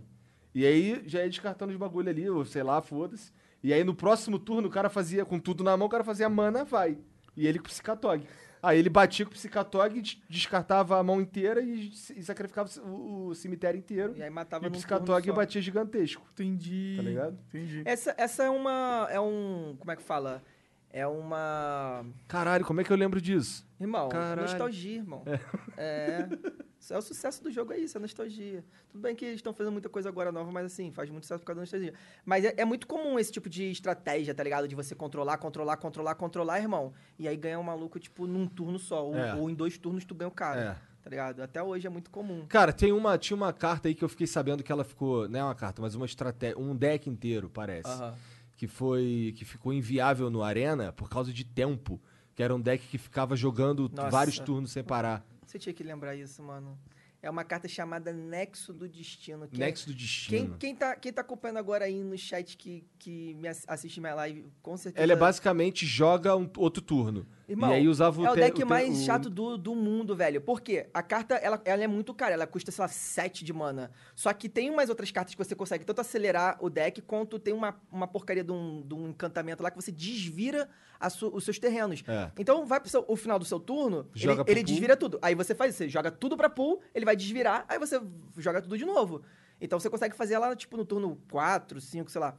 E 0.53 0.65
aí 0.65 1.03
já 1.05 1.19
ia 1.21 1.29
descartando 1.29 1.71
os 1.71 1.77
bagulho 1.77 2.09
ali, 2.09 2.29
ou 2.29 2.43
sei 2.45 2.63
lá, 2.63 2.81
foda-se. 2.81 3.31
E 3.61 3.71
aí 3.73 3.83
no 3.83 3.93
próximo 3.93 4.39
turno 4.39 4.67
o 4.67 4.71
cara 4.71 4.89
fazia, 4.89 5.23
com 5.23 5.39
tudo 5.39 5.63
na 5.63 5.77
mão, 5.77 5.87
o 5.87 5.89
cara 5.89 6.03
fazia 6.03 6.27
mana, 6.29 6.63
vai. 6.65 6.97
E 7.37 7.45
ele 7.45 7.59
com 7.59 7.65
o 7.65 7.69
Psicatog. 7.69 8.25
Aí 8.65 8.79
ele 8.79 8.89
batia 8.89 9.25
com 9.25 9.31
o 9.31 9.33
Psicatog, 9.33 10.01
des- 10.01 10.17
descartava 10.29 10.97
a 10.99 11.03
mão 11.03 11.21
inteira 11.21 11.61
e, 11.61 11.89
e 12.15 12.23
sacrificava 12.23 12.69
o, 12.81 13.27
o 13.27 13.35
cemitério 13.35 13.77
inteiro. 13.77 14.13
E 14.17 14.23
aí 14.23 14.29
matava 14.29 14.65
E 14.65 14.67
o 14.67 14.71
Psicatog 14.71 15.31
batia 15.31 15.61
gigantesco. 15.61 16.25
Entendi. 16.33 16.93
Tá 16.97 17.03
ligado? 17.03 17.37
Entendi. 17.49 17.81
Essa, 17.85 18.13
essa 18.17 18.43
é 18.43 18.49
uma. 18.49 19.07
É 19.11 19.19
um. 19.19 19.75
Como 19.79 19.91
é 19.91 19.95
que 19.95 20.01
fala? 20.03 20.43
É 20.97 21.05
uma. 21.05 22.05
Caralho, 22.25 22.63
como 22.63 22.79
é 22.79 22.83
que 22.85 22.89
eu 22.93 22.95
lembro 22.95 23.19
disso? 23.19 23.67
Irmão, 23.81 24.07
Caralho. 24.07 24.43
nostalgia, 24.43 24.95
irmão. 24.95 25.23
É. 25.75 26.25
Isso 26.79 26.93
é 26.93 26.97
o 26.97 27.01
sucesso 27.01 27.43
do 27.43 27.51
jogo, 27.51 27.73
é 27.73 27.77
isso, 27.79 27.97
é 27.97 27.99
nostalgia. 27.99 28.63
Tudo 28.89 29.01
bem 29.01 29.13
que 29.13 29.25
eles 29.25 29.35
estão 29.39 29.53
fazendo 29.53 29.73
muita 29.73 29.89
coisa 29.89 30.07
agora 30.07 30.31
nova, 30.31 30.49
mas 30.53 30.67
assim, 30.67 30.91
faz 30.93 31.09
muito 31.09 31.23
sucesso 31.23 31.41
por 31.41 31.47
causa 31.47 31.57
da 31.57 31.61
nostalgia. 31.63 31.93
Mas 32.23 32.45
é, 32.45 32.53
é 32.55 32.63
muito 32.63 32.87
comum 32.87 33.19
esse 33.19 33.29
tipo 33.29 33.49
de 33.49 33.69
estratégia, 33.71 34.33
tá 34.33 34.41
ligado? 34.41 34.69
De 34.69 34.75
você 34.75 34.95
controlar, 34.95 35.37
controlar, 35.37 35.75
controlar, 35.75 36.15
controlar, 36.15 36.59
irmão. 36.59 36.93
E 37.19 37.27
aí 37.27 37.35
ganhar 37.35 37.59
um 37.59 37.63
maluco, 37.63 37.99
tipo, 37.99 38.25
num 38.25 38.47
turno 38.47 38.79
só. 38.79 39.05
Ou, 39.05 39.17
É. 39.17 39.35
ou 39.35 39.49
em 39.49 39.53
dois 39.53 39.77
turnos 39.77 40.05
tu 40.05 40.15
ganha 40.15 40.29
o 40.29 40.31
cara. 40.31 40.61
É. 40.61 40.95
Tá 41.03 41.09
ligado? 41.09 41.41
Até 41.41 41.61
hoje 41.61 41.85
é 41.85 41.89
muito 41.89 42.09
comum. 42.09 42.45
Cara, 42.47 42.71
tem 42.71 42.93
uma, 42.93 43.17
tinha 43.17 43.35
uma 43.35 43.51
carta 43.51 43.89
aí 43.89 43.93
que 43.93 44.03
eu 44.03 44.09
fiquei 44.09 44.25
sabendo 44.27 44.63
que 44.63 44.71
ela 44.71 44.85
ficou. 44.85 45.27
Não 45.27 45.39
é 45.39 45.43
uma 45.43 45.55
carta, 45.55 45.81
mas 45.81 45.93
uma 45.93 46.05
estratégia. 46.05 46.57
Um 46.57 46.73
deck 46.75 47.09
inteiro, 47.09 47.49
parece. 47.49 47.89
Aham. 47.89 48.15
Que 48.55 48.67
foi. 48.67 49.33
Que 49.37 49.43
ficou 49.45 49.73
inviável 49.73 50.29
no 50.29 50.41
Arena 50.43 50.91
por 50.91 51.09
causa 51.09 51.33
de 51.33 51.43
tempo. 51.43 51.99
Que 52.33 52.43
era 52.43 52.53
um 52.53 52.59
deck 52.59 52.85
que 52.87 52.97
ficava 52.97 53.35
jogando 53.35 53.89
Nossa. 53.93 54.09
vários 54.09 54.39
turnos 54.39 54.71
sem 54.71 54.83
parar. 54.83 55.25
Você 55.45 55.57
tinha 55.59 55.73
que 55.73 55.83
lembrar 55.83 56.15
isso, 56.15 56.41
mano. 56.43 56.77
É 57.21 57.29
uma 57.29 57.43
carta 57.43 57.67
chamada 57.67 58.13
Nexo 58.13 58.71
do 58.73 58.87
Destino. 58.87 59.47
que 59.47 59.55
é- 59.55 59.65
Nexo 59.65 59.87
do 59.87 59.93
Quem, 59.93 60.01
Destino. 60.05 60.57
quem, 60.59 60.75
tá, 60.75 60.95
quem 60.95 61.11
tá 61.13 61.21
acompanhando 61.21 61.57
agora 61.57 61.85
aí 61.85 62.03
no 62.03 62.15
chat 62.17 62.55
que, 62.55 62.85
que 62.99 63.33
me 63.35 63.47
ass- 63.47 63.63
assiste 63.67 63.99
minha 63.99 64.13
live, 64.13 64.45
com 64.61 64.77
certeza. 64.77 65.01
Ela 65.03 65.13
é 65.13 65.15
basicamente 65.15 65.85
joga 65.85 66.35
um 66.35 66.47
outro 66.57 66.83
turno. 66.83 67.25
Irmão, 67.47 67.69
e 67.71 67.73
aí 67.75 67.87
usava 67.87 68.19
o 68.21 68.25
é 68.25 68.31
o 68.31 68.35
deck 68.35 68.57
te- 68.57 68.65
mais 68.65 68.97
o- 68.97 69.05
chato 69.05 69.29
do, 69.29 69.57
do 69.57 69.75
mundo, 69.75 70.15
velho. 70.15 70.41
Por 70.41 70.61
quê? 70.61 70.87
A 70.93 71.03
carta, 71.03 71.35
ela, 71.35 71.61
ela 71.63 71.83
é 71.83 71.87
muito 71.87 72.13
cara. 72.13 72.33
Ela 72.33 72.47
custa, 72.47 72.71
sei 72.71 72.81
lá, 72.81 72.87
7 72.87 73.45
de 73.45 73.53
mana. 73.53 73.91
Só 74.15 74.33
que 74.33 74.49
tem 74.49 74.69
umas 74.71 74.89
outras 74.89 75.11
cartas 75.11 75.35
que 75.35 75.43
você 75.43 75.53
consegue 75.55 75.85
tanto 75.85 76.01
acelerar 76.01 76.57
o 76.59 76.69
deck, 76.69 77.01
quanto 77.01 77.37
tem 77.37 77.53
uma, 77.53 77.79
uma 77.91 78.07
porcaria 78.07 78.43
de 78.43 78.51
um, 78.51 78.81
de 78.81 78.93
um 78.95 79.09
encantamento 79.09 79.61
lá 79.61 79.69
que 79.69 79.75
você 79.79 79.91
desvira 79.91 80.67
su- 81.11 81.29
os 81.33 81.43
seus 81.43 81.59
terrenos. 81.59 82.03
É. 82.07 82.31
Então, 82.39 82.65
vai 82.65 82.79
pro 82.79 82.89
seu- 82.89 83.05
o 83.07 83.15
final 83.15 83.37
do 83.37 83.45
seu 83.45 83.59
turno, 83.59 84.07
Joga 84.13 84.41
ele, 84.47 84.59
ele 84.61 84.63
desvira 84.63 84.97
tudo. 84.97 85.19
Aí 85.21 85.35
você 85.35 85.53
faz 85.53 85.71
isso, 85.73 85.83
você 85.83 85.89
joga 85.89 86.09
tudo 86.09 86.35
pra 86.35 86.49
pool, 86.49 86.81
ele 86.95 87.05
vai 87.05 87.15
desvirar, 87.15 87.63
aí 87.69 87.77
você 87.77 88.01
joga 88.37 88.61
tudo 88.61 88.77
de 88.77 88.85
novo. 88.85 89.21
Então 89.61 89.79
você 89.79 89.89
consegue 89.89 90.15
fazer 90.15 90.33
ela, 90.33 90.53
tipo, 90.55 90.75
no 90.75 90.83
turno 90.83 91.17
4, 91.31 91.79
5, 91.79 92.09
sei 92.11 92.19
lá. 92.19 92.35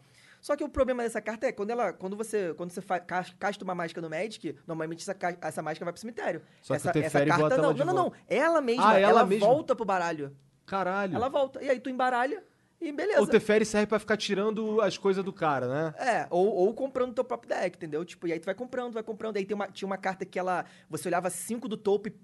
Só 0.46 0.54
que 0.54 0.62
o 0.62 0.68
problema 0.68 1.02
dessa 1.02 1.20
carta 1.20 1.48
é 1.48 1.50
quando 1.50 1.70
ela. 1.70 1.92
Quando 1.92 2.16
você. 2.16 2.54
Quando 2.54 2.70
você 2.70 2.80
fa- 2.80 3.00
ca- 3.00 3.26
casta 3.36 3.64
uma 3.64 3.74
mágica 3.74 4.00
no 4.00 4.08
Magic, 4.08 4.56
normalmente 4.64 5.00
essa, 5.02 5.16
essa 5.40 5.60
mágica 5.60 5.84
vai 5.84 5.92
pro 5.92 6.00
cemitério. 6.00 6.40
Só 6.62 6.74
que 6.74 6.76
essa, 6.76 6.90
o 6.90 6.92
Teferi 6.92 7.28
essa 7.30 7.36
bota 7.42 7.56
carta 7.56 7.66
ela 7.66 7.74
não. 7.74 7.84
Não, 7.84 7.94
não, 7.94 8.04
não. 8.04 8.12
Ela 8.28 8.60
mesma, 8.60 8.90
Ah, 8.92 8.96
ela 9.00 9.10
ela, 9.10 9.26
mesma? 9.26 9.44
volta 9.44 9.74
pro 9.74 9.84
baralho. 9.84 10.36
Caralho. 10.64 11.16
Ela 11.16 11.28
volta. 11.28 11.60
E 11.64 11.68
aí 11.68 11.80
tu 11.80 11.90
embaralha 11.90 12.44
e 12.80 12.92
beleza. 12.92 13.20
O 13.22 13.26
Teferi 13.26 13.64
serve 13.66 13.88
pra 13.88 13.98
ficar 13.98 14.16
tirando 14.16 14.80
as 14.80 14.96
coisas 14.96 15.24
do 15.24 15.32
cara, 15.32 15.66
né? 15.66 15.94
É, 15.98 16.26
ou, 16.30 16.46
ou 16.46 16.72
comprando 16.74 17.12
teu 17.12 17.24
próprio 17.24 17.48
deck, 17.48 17.76
entendeu? 17.76 18.04
Tipo, 18.04 18.28
e 18.28 18.32
aí 18.32 18.38
tu 18.38 18.44
vai 18.44 18.54
comprando, 18.54 18.92
vai 18.92 19.02
comprando. 19.02 19.38
Aí 19.38 19.44
tem 19.44 19.56
uma, 19.56 19.66
tinha 19.66 19.86
uma 19.86 19.98
carta 19.98 20.24
que 20.24 20.38
ela. 20.38 20.64
Você 20.88 21.08
olhava 21.08 21.28
cinco 21.28 21.66
do 21.66 21.76
topo 21.76 22.06
e 22.08 22.14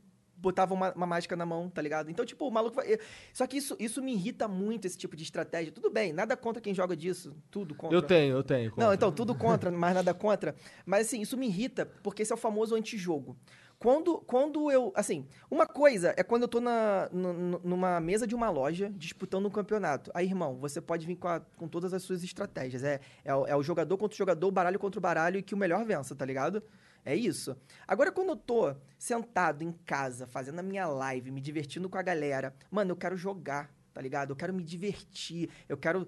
botava 0.42 0.74
uma, 0.74 0.92
uma 0.92 1.06
mágica 1.06 1.36
na 1.36 1.46
mão, 1.46 1.70
tá 1.70 1.80
ligado? 1.80 2.10
Então, 2.10 2.26
tipo, 2.26 2.46
o 2.46 2.50
maluco 2.50 2.76
vai. 2.76 2.98
Só 3.32 3.46
que 3.46 3.56
isso, 3.56 3.76
isso 3.78 4.02
me 4.02 4.12
irrita 4.12 4.48
muito, 4.48 4.84
esse 4.86 4.98
tipo 4.98 5.16
de 5.16 5.22
estratégia. 5.22 5.72
Tudo 5.72 5.88
bem, 5.90 6.12
nada 6.12 6.36
contra 6.36 6.60
quem 6.60 6.74
joga 6.74 6.96
disso. 6.96 7.34
Tudo 7.50 7.74
contra. 7.74 7.96
Eu 7.96 8.02
tenho, 8.02 8.34
eu 8.36 8.42
tenho. 8.42 8.70
Não, 8.70 8.86
conta. 8.86 8.94
então, 8.94 9.12
tudo 9.12 9.32
contra, 9.36 9.70
mas 9.70 9.94
nada 9.94 10.12
contra. 10.12 10.54
Mas 10.84 11.06
assim, 11.06 11.20
isso 11.20 11.36
me 11.36 11.46
irrita, 11.46 11.86
porque 12.02 12.22
esse 12.22 12.32
é 12.32 12.34
o 12.34 12.38
famoso 12.38 12.74
antijogo. 12.74 13.36
Quando, 13.78 14.18
quando 14.18 14.70
eu. 14.70 14.92
Assim, 14.94 15.26
uma 15.50 15.66
coisa 15.66 16.14
é 16.16 16.22
quando 16.22 16.42
eu 16.42 16.48
tô 16.48 16.60
na, 16.60 17.08
nu- 17.12 17.32
nu- 17.32 17.60
numa 17.64 17.98
mesa 18.00 18.26
de 18.28 18.34
uma 18.34 18.48
loja 18.48 18.92
disputando 18.96 19.46
um 19.46 19.50
campeonato. 19.50 20.10
Aí, 20.14 20.26
irmão, 20.26 20.56
você 20.56 20.80
pode 20.80 21.04
vir 21.06 21.16
com, 21.16 21.26
a- 21.26 21.40
com 21.56 21.66
todas 21.66 21.92
as 21.92 22.02
suas 22.02 22.22
estratégias. 22.22 22.84
É, 22.84 23.00
é, 23.24 23.34
o, 23.34 23.44
é 23.46 23.56
o 23.56 23.62
jogador 23.62 23.96
contra 23.98 24.14
o 24.14 24.18
jogador, 24.18 24.46
o 24.46 24.52
baralho 24.52 24.78
contra 24.78 24.98
o 24.98 25.02
baralho 25.02 25.38
e 25.38 25.42
que 25.42 25.52
o 25.54 25.58
melhor 25.58 25.84
vença, 25.84 26.14
tá 26.14 26.24
ligado? 26.24 26.62
É 27.04 27.14
isso. 27.14 27.56
Agora, 27.86 28.12
quando 28.12 28.28
eu 28.30 28.36
tô 28.36 28.74
sentado 28.98 29.62
em 29.62 29.72
casa, 29.84 30.26
fazendo 30.26 30.60
a 30.60 30.62
minha 30.62 30.86
live, 30.86 31.30
me 31.30 31.40
divertindo 31.40 31.88
com 31.88 31.98
a 31.98 32.02
galera, 32.02 32.54
mano, 32.70 32.92
eu 32.92 32.96
quero 32.96 33.16
jogar, 33.16 33.70
tá 33.92 34.00
ligado? 34.00 34.30
Eu 34.30 34.36
quero 34.36 34.54
me 34.54 34.62
divertir, 34.62 35.48
eu 35.68 35.76
quero 35.76 36.06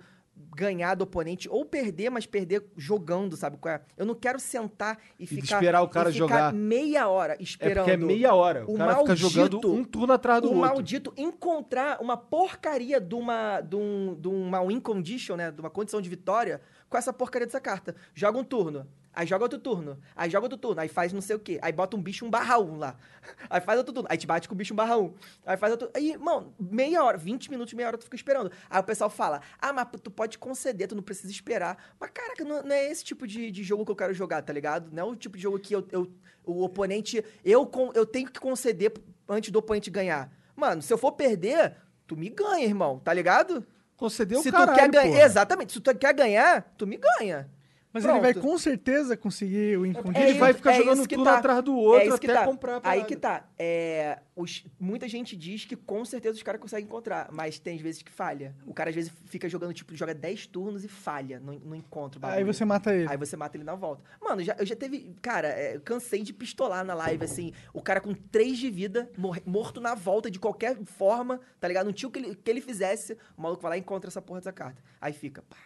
ganhar 0.57 0.97
do 0.97 1.05
oponente 1.05 1.49
ou 1.49 1.65
perder, 1.65 2.11
mas 2.11 2.27
perder 2.27 2.65
jogando, 2.77 3.37
sabe 3.37 3.57
é? 3.69 3.81
Eu 3.97 4.05
não 4.05 4.17
quero 4.17 4.41
sentar 4.41 4.99
e, 5.19 5.23
E 5.25 5.27
ficar 5.29 5.57
esperar 5.57 5.83
o 5.83 5.89
cara 5.89 6.11
ficar 6.13 6.19
jogar. 6.19 6.53
meia 6.53 7.07
hora 7.09 7.35
É 7.35 7.43
esperando. 7.43 7.85
porque 7.85 7.91
é 7.93 7.97
meia 7.97 8.35
hora. 8.35 8.65
O, 8.67 8.75
o 8.75 8.77
cara 8.77 8.97
fica 8.99 9.15
jogando 9.15 9.39
maldito- 9.61 9.73
um 9.73 9.85
turno 9.85 10.13
atrás 10.13 10.41
do 10.43 10.49
o 10.49 10.57
outro. 10.57 10.67
maldito 10.69 11.15
encontrar 11.17 12.01
uma 12.01 12.17
porcaria 12.17 13.01
de 13.01 13.15
uma, 13.15 13.61
de, 13.61 13.77
um, 13.77 14.17
de 14.21 14.27
uma 14.27 14.61
win 14.65 14.81
condition, 14.81 15.37
né? 15.37 15.53
De 15.53 15.61
uma 15.61 15.71
condição 15.71 16.01
de 16.01 16.09
vitória 16.09 16.61
com 16.89 16.97
essa 16.97 17.13
porcaria 17.13 17.47
dessa 17.47 17.61
carta. 17.61 17.95
Joga 18.15 18.39
um 18.39 18.45
turno. 18.45 18.87
Aí 19.13 19.27
joga 19.27 19.45
outro 19.45 19.59
turno. 19.61 19.97
Aí 20.17 20.29
joga 20.29 20.47
outro 20.47 20.59
turno. 20.59 20.81
Aí 20.81 20.89
faz 20.89 21.13
não 21.13 21.21
sei 21.21 21.37
o 21.37 21.39
quê. 21.39 21.59
Aí 21.63 21.73
bota 21.73 21.97
um 21.97 22.03
bicho 22.03 22.25
um 22.27 22.31
barra 22.31 22.59
um 22.59 22.77
lá. 22.77 22.97
Aí 23.49 23.61
faz 23.61 23.79
outro 23.79 23.93
turno. 23.95 24.09
Aí 24.11 24.19
te 24.19 24.27
bate 24.27 24.49
com 24.49 24.55
o 24.55 24.59
bicho 24.59 24.73
um 24.75 24.77
barra 24.77 24.99
um. 24.99 25.15
Aí 25.47 25.57
faz 25.57 25.71
outro. 25.73 25.89
Aí, 25.95 26.17
mano, 26.17 26.53
meia 26.59 27.03
hora, 27.05 27.17
20 27.17 27.49
minutos, 27.51 27.75
meia 27.75 27.87
hora 27.89 27.99
tu 27.99 28.05
fica 28.05 28.17
esperando. 28.17 28.51
Aí 28.69 28.81
o 28.81 28.85
pessoal 28.85 29.09
fala: 29.09 29.41
Ah, 29.61 29.73
mas 29.73 29.87
tu 30.03 30.11
pode 30.11 30.37
conceder, 30.37 30.89
tu 30.89 30.97
não 30.97 31.03
precisa 31.03 31.31
esperar. 31.33 31.95
Mas, 32.01 32.11
caraca, 32.11 32.45
não, 32.45 32.63
não 32.65 32.75
é 32.75 32.91
esse 32.91 33.05
tipo 33.05 33.25
de, 33.27 33.51
de 33.53 33.63
jogo 33.63 33.85
que 33.85 33.91
eu 33.93 33.97
quero 33.97 34.13
jogar, 34.13 34.43
tá 34.43 34.53
ligado? 34.53 34.91
Não 34.93 35.03
é 35.05 35.07
o 35.13 35.15
tipo 35.17 35.37
de 35.37 35.43
jogo 35.45 35.59
que 35.61 35.75
eu, 35.75 35.87
eu- 35.93 36.11
o 36.45 36.65
oponente. 36.65 37.25
Eu, 37.45 37.71
eu 37.95 38.05
tenho 38.05 38.29
que 38.29 38.41
conceder 38.41 38.93
antes 39.29 39.51
do 39.53 39.61
oponente 39.61 39.91
ganhar. 39.91 40.31
Mano, 40.57 40.83
se 40.83 40.93
eu 40.93 40.99
for 40.99 41.13
perder, 41.13 41.77
tu 42.07 42.17
me 42.17 42.29
ganha, 42.29 42.65
irmão, 42.65 42.99
tá 42.99 43.13
ligado? 43.15 43.65
Concedeu 44.05 44.43
se 44.43 44.51
o 44.51 44.53
caralho, 44.53 44.73
tu 44.73 44.75
quer 44.79 44.91
ganhar. 44.91 45.25
Exatamente. 45.25 45.73
Se 45.73 45.81
tu 45.81 45.95
quer 45.95 46.13
ganhar, 46.13 46.63
tu 46.77 46.87
me 46.87 46.99
ganha. 46.99 47.49
Mas 47.95 48.05
ele 48.05 48.19
vai 48.21 48.33
Pronto. 48.33 48.49
com 48.49 48.59
certeza 48.59 49.17
conseguir 49.17 49.77
o 49.79 49.83
Porque 49.83 49.91
incondicional. 50.01 50.29
ele 50.31 50.39
vai 50.39 50.53
ficar 50.53 50.73
é 50.73 50.77
jogando 50.79 51.07
turno 51.07 51.25
tá. 51.25 51.39
atrás 51.39 51.63
do 51.63 51.77
outro 51.77 52.01
É 52.03 52.07
isso 52.09 52.19
que 52.19 52.27
até 52.29 52.41
tá. 52.41 52.45
comprar 52.45 52.81
a 52.83 52.91
Aí 52.91 53.05
que 53.05 53.15
tá. 53.15 53.45
É, 53.57 54.19
os- 54.35 54.65
muita 54.81 55.09
gente 55.09 55.37
diz 55.37 55.65
que 55.65 55.77
com 55.77 56.05
certeza 56.05 56.37
os 56.37 56.43
caras 56.43 56.61
conseguem 56.61 56.85
encontrar, 56.87 57.29
mas 57.33 57.59
tem 57.61 57.77
às 57.77 57.81
vezes 57.81 58.03
que 58.03 58.11
falha. 58.11 58.53
O 58.67 58.75
cara 58.75 58.91
às 58.91 58.97
vezes 58.97 59.13
fica 59.27 59.49
jogando, 59.49 59.73
tipo, 59.73 59.95
joga 59.95 60.13
10 60.13 60.47
turnos 60.49 60.85
e 60.85 60.89
falha, 60.89 61.39
não, 61.39 61.55
não 61.61 61.77
encontra 61.77 62.21
o 62.21 62.27
Aí 62.27 62.43
você 62.43 62.65
mata 62.65 62.93
ele. 62.93 63.07
Aí 63.09 63.17
você 63.17 63.37
mata 63.37 63.57
ele 63.57 63.63
na 63.65 63.77
volta. 63.77 64.03
Mano, 64.21 64.43
já, 64.43 64.57
eu 64.59 64.67
já 64.67 64.75
teve. 64.75 65.15
Cara, 65.23 65.47
é, 65.49 65.77
eu 65.77 65.81
cansei 65.81 66.23
de 66.25 66.33
pistolar 66.33 66.85
na 66.85 66.95
live, 66.95 67.25
assim. 67.25 67.53
O 67.73 67.81
cara 67.81 68.01
com 68.01 68.13
3 68.13 68.59
de 68.59 68.71
vida, 68.71 69.09
mor- 69.17 69.41
morto 69.47 69.81
na 69.81 69.95
volta 69.95 70.29
de 70.29 70.41
qualquer 70.41 70.77
forma, 70.85 71.39
tá 71.61 71.69
ligado? 71.69 71.87
Não 71.87 71.93
tinha 71.93 72.09
o 72.09 72.13
que 72.13 72.19
ele, 72.19 72.35
que 72.35 72.51
ele 72.51 72.61
fizesse. 72.61 73.17
O 73.39 73.43
maluco 73.43 73.63
vai 73.63 73.71
lá 73.71 73.77
e 73.77 73.81
encontra 73.81 74.11
essa 74.11 74.21
porra 74.21 74.41
dessa 74.41 74.53
carta. 74.53 74.83
Aí 75.01 75.13
fica, 75.13 75.43
pá, 75.43 75.57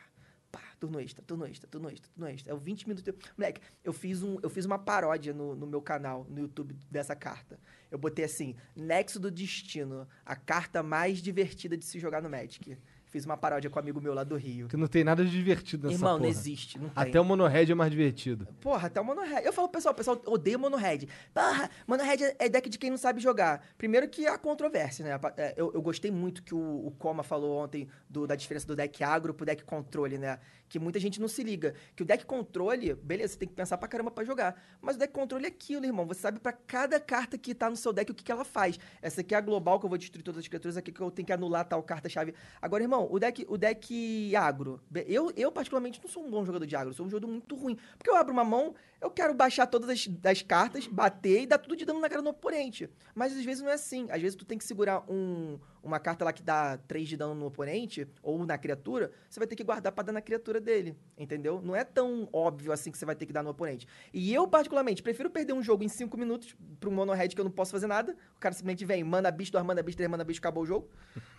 turno 0.78 1.00
extra, 1.00 1.22
turno 1.24 1.46
extra, 1.46 1.68
turno 1.68 1.88
extra, 1.90 2.10
turno 2.14 2.28
extra. 2.30 2.52
É 2.52 2.54
o 2.54 2.58
20 2.58 2.88
minutos. 2.88 3.02
de- 3.02 3.14
Moleque, 3.36 3.60
eu 3.84 3.92
fiz, 3.92 4.22
um, 4.22 4.38
eu 4.42 4.48
fiz 4.50 4.64
uma 4.64 4.78
paródia 4.78 5.32
no, 5.32 5.54
no 5.54 5.66
meu 5.66 5.80
canal, 5.82 6.26
no 6.28 6.40
YouTube, 6.40 6.76
dessa 6.90 7.14
carta. 7.16 7.58
Eu 7.90 7.98
botei 7.98 8.24
assim: 8.24 8.54
Nexo 8.76 9.18
do 9.20 9.30
Destino, 9.30 10.06
a 10.24 10.36
carta 10.36 10.82
mais 10.82 11.18
divertida 11.18 11.76
de 11.76 11.84
se 11.84 11.98
jogar 11.98 12.22
no 12.22 12.28
Magic. 12.30 12.76
Fiz 13.10 13.24
uma 13.24 13.38
paródia 13.38 13.70
com 13.70 13.78
um 13.78 13.82
amigo 13.82 14.02
meu 14.02 14.12
lá 14.12 14.22
do 14.22 14.36
Rio. 14.36 14.66
Porque 14.66 14.76
não 14.76 14.86
tem 14.86 15.02
nada 15.02 15.24
de 15.24 15.30
divertido 15.30 15.86
nessa 15.86 15.96
Irmão, 15.98 16.18
porra. 16.18 16.22
não 16.24 16.28
existe, 16.28 16.78
não. 16.78 16.90
Até 16.94 17.18
o 17.18 17.24
Monohead 17.24 17.72
é 17.72 17.74
mais 17.74 17.90
divertido. 17.90 18.46
Porra, 18.60 18.88
até 18.88 19.00
o 19.00 19.04
Monohead. 19.04 19.46
Eu 19.46 19.52
falo 19.54 19.66
pessoal, 19.70 19.94
o 19.94 19.96
pessoal 19.96 20.20
odeia 20.26 20.58
o 20.58 20.60
Monohead. 20.60 21.08
Porra, 21.32 21.70
Monohead 21.86 22.22
é- 22.22 22.36
é 22.38 22.48
deck 22.50 22.68
de 22.68 22.78
quem 22.78 22.90
não 22.90 22.98
sabe 22.98 23.18
jogar. 23.18 23.66
Primeiro 23.78 24.10
que 24.10 24.26
há 24.26 24.36
controvérsia, 24.36 25.06
né? 25.06 25.18
É, 25.38 25.54
Eu, 25.56 25.72
eu 25.72 25.80
gostei 25.80 26.10
muito 26.10 26.42
que 26.42 26.54
o, 26.54 26.86
o 26.86 26.90
Coma 26.98 27.22
falou 27.22 27.56
ontem 27.56 27.88
do- 28.10 28.26
da 28.26 28.36
diferença 28.36 28.66
do 28.66 28.76
deck 28.76 29.02
agro 29.02 29.32
pro 29.32 29.46
deck 29.46 29.64
controle, 29.64 30.18
né? 30.18 30.38
Que 30.68 30.78
muita 30.78 30.98
gente 30.98 31.20
não 31.20 31.28
se 31.28 31.42
liga. 31.42 31.74
Que 31.96 32.02
o 32.02 32.06
deck 32.06 32.26
controle, 32.26 32.94
beleza, 32.94 33.32
você 33.34 33.38
tem 33.38 33.48
que 33.48 33.54
pensar 33.54 33.78
pra 33.78 33.88
caramba 33.88 34.10
pra 34.10 34.24
jogar. 34.24 34.60
Mas 34.80 34.96
o 34.96 34.98
deck 34.98 35.12
controle 35.12 35.44
é 35.44 35.48
aquilo, 35.48 35.86
irmão. 35.86 36.06
Você 36.06 36.20
sabe 36.20 36.38
pra 36.38 36.52
cada 36.52 37.00
carta 37.00 37.38
que 37.38 37.54
tá 37.54 37.70
no 37.70 37.76
seu 37.76 37.92
deck 37.92 38.10
o 38.10 38.14
que, 38.14 38.24
que 38.24 38.32
ela 38.32 38.44
faz. 38.44 38.78
Essa 39.00 39.20
aqui 39.20 39.34
é 39.34 39.38
a 39.38 39.40
global, 39.40 39.78
que 39.78 39.86
eu 39.86 39.88
vou 39.88 39.98
destruir 39.98 40.22
todas 40.22 40.40
as 40.40 40.48
criaturas. 40.48 40.76
Aqui 40.76 40.92
que 40.92 41.00
eu 41.00 41.10
tenho 41.10 41.26
que 41.26 41.32
anular 41.32 41.64
tal 41.64 41.82
carta-chave. 41.82 42.34
Agora, 42.60 42.82
irmão, 42.82 43.08
o 43.10 43.18
deck, 43.18 43.46
o 43.48 43.56
deck 43.56 44.36
agro. 44.36 44.80
Eu, 45.06 45.32
eu, 45.36 45.50
particularmente, 45.50 46.00
não 46.02 46.10
sou 46.10 46.24
um 46.24 46.30
bom 46.30 46.44
jogador 46.44 46.66
de 46.66 46.76
agro. 46.76 46.92
Sou 46.92 47.06
um 47.06 47.10
jogador 47.10 47.28
muito 47.28 47.56
ruim. 47.56 47.76
Porque 47.96 48.10
eu 48.10 48.16
abro 48.16 48.32
uma 48.32 48.44
mão, 48.44 48.74
eu 49.00 49.10
quero 49.10 49.32
baixar 49.32 49.66
todas 49.66 49.88
as, 49.88 50.08
as 50.24 50.42
cartas, 50.42 50.86
bater 50.86 51.42
e 51.42 51.46
dar 51.46 51.58
tudo 51.58 51.76
de 51.76 51.84
dano 51.84 52.00
na 52.00 52.08
cara 52.08 52.20
do 52.20 52.30
oponente. 52.30 52.90
Mas 53.14 53.36
às 53.36 53.44
vezes 53.44 53.62
não 53.62 53.70
é 53.70 53.74
assim. 53.74 54.08
Às 54.10 54.20
vezes 54.20 54.34
tu 54.34 54.44
tem 54.44 54.58
que 54.58 54.64
segurar 54.64 55.04
um, 55.08 55.58
uma 55.82 56.00
carta 56.00 56.24
lá 56.24 56.32
que 56.32 56.42
dá 56.42 56.76
3 56.78 57.08
de 57.08 57.16
dano 57.16 57.34
no 57.34 57.46
oponente, 57.46 58.08
ou 58.22 58.44
na 58.44 58.58
criatura, 58.58 59.12
você 59.28 59.38
vai 59.38 59.46
ter 59.46 59.54
que 59.54 59.62
guardar 59.62 59.92
pra 59.92 60.02
dar 60.02 60.12
na 60.12 60.20
criatura 60.20 60.60
dele. 60.60 60.96
Entendeu? 61.16 61.60
Não 61.62 61.76
é 61.76 61.84
tão 61.84 62.28
óbvio 62.32 62.72
assim 62.72 62.90
que 62.90 62.98
você 62.98 63.04
vai 63.04 63.14
ter 63.14 63.24
que 63.26 63.32
dar 63.32 63.42
no 63.42 63.50
oponente. 63.50 63.86
E 64.12 64.34
eu, 64.34 64.48
particularmente, 64.48 65.02
prefiro 65.02 65.30
perder 65.30 65.52
um 65.52 65.62
jogo 65.62 65.84
em 65.84 65.88
5 65.88 66.16
minutos 66.16 66.56
um 66.84 66.90
mono 66.90 67.12
red 67.12 67.28
que 67.28 67.40
eu 67.40 67.44
não 67.44 67.52
posso 67.52 67.70
fazer 67.70 67.86
nada. 67.86 68.16
O 68.36 68.40
cara 68.40 68.54
simplesmente 68.54 68.84
vem, 68.84 69.04
mana 69.04 69.30
bicho, 69.30 69.52
duas 69.52 69.64
mana 69.64 69.82
bicho, 69.82 69.96
três 69.96 70.10
mana 70.10 70.24
bicho, 70.24 70.40
acabou 70.40 70.64
o 70.64 70.66
jogo. 70.66 70.88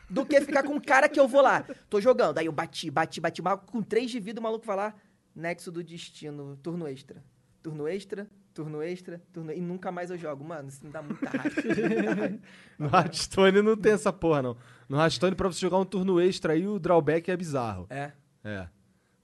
Do 0.09 0.25
que 0.25 0.39
ficar 0.41 0.63
com 0.63 0.73
um 0.73 0.79
cara 0.79 1.09
que 1.09 1.19
eu 1.19 1.27
vou 1.27 1.41
lá. 1.41 1.65
Tô 1.89 1.99
jogando. 1.99 2.37
Aí 2.37 2.45
eu 2.45 2.51
bati, 2.51 2.89
bati, 2.89 3.19
bati. 3.19 3.41
mas 3.41 3.59
Com 3.65 3.81
3 3.81 4.09
de 4.09 4.19
vida, 4.19 4.39
o 4.39 4.43
maluco 4.43 4.65
vai 4.65 4.77
lá. 4.77 4.95
Nexo 5.35 5.71
do 5.71 5.83
destino, 5.83 6.57
turno 6.57 6.87
extra. 6.87 7.23
Turno 7.61 7.87
extra, 7.87 8.27
turno 8.53 8.81
extra, 8.81 9.21
turno... 9.33 9.51
E 9.51 9.59
nunca 9.59 9.91
mais 9.91 10.09
eu 10.09 10.17
jogo. 10.17 10.43
Mano, 10.43 10.69
isso 10.69 10.85
me 10.85 10.91
dá 10.91 11.01
muita 11.01 11.29
raiva. 11.29 12.15
raiva. 12.15 12.39
No 12.79 12.87
Hearthstone 12.87 13.61
não 13.61 13.75
tem 13.75 13.91
essa 13.91 14.13
porra, 14.13 14.41
não. 14.41 14.57
No 14.87 14.97
Hearthstone, 14.97 15.35
pra 15.35 15.47
você 15.49 15.59
jogar 15.59 15.77
um 15.77 15.85
turno 15.85 16.19
extra 16.21 16.53
aí, 16.53 16.65
o 16.67 16.79
drawback 16.79 17.29
é 17.29 17.35
bizarro. 17.35 17.85
É. 17.89 18.11
É. 18.43 18.67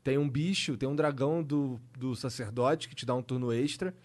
Tem 0.04 0.18
um 0.18 0.30
bicho, 0.30 0.76
tem 0.78 0.88
um 0.88 0.96
dragão 0.96 1.42
do, 1.42 1.80
do 1.98 2.16
sacerdote 2.16 2.88
que 2.90 2.94
te 2.96 3.06
dá 3.06 3.16
um 3.16 3.24
turno 3.24 3.52
extra. 3.54 3.96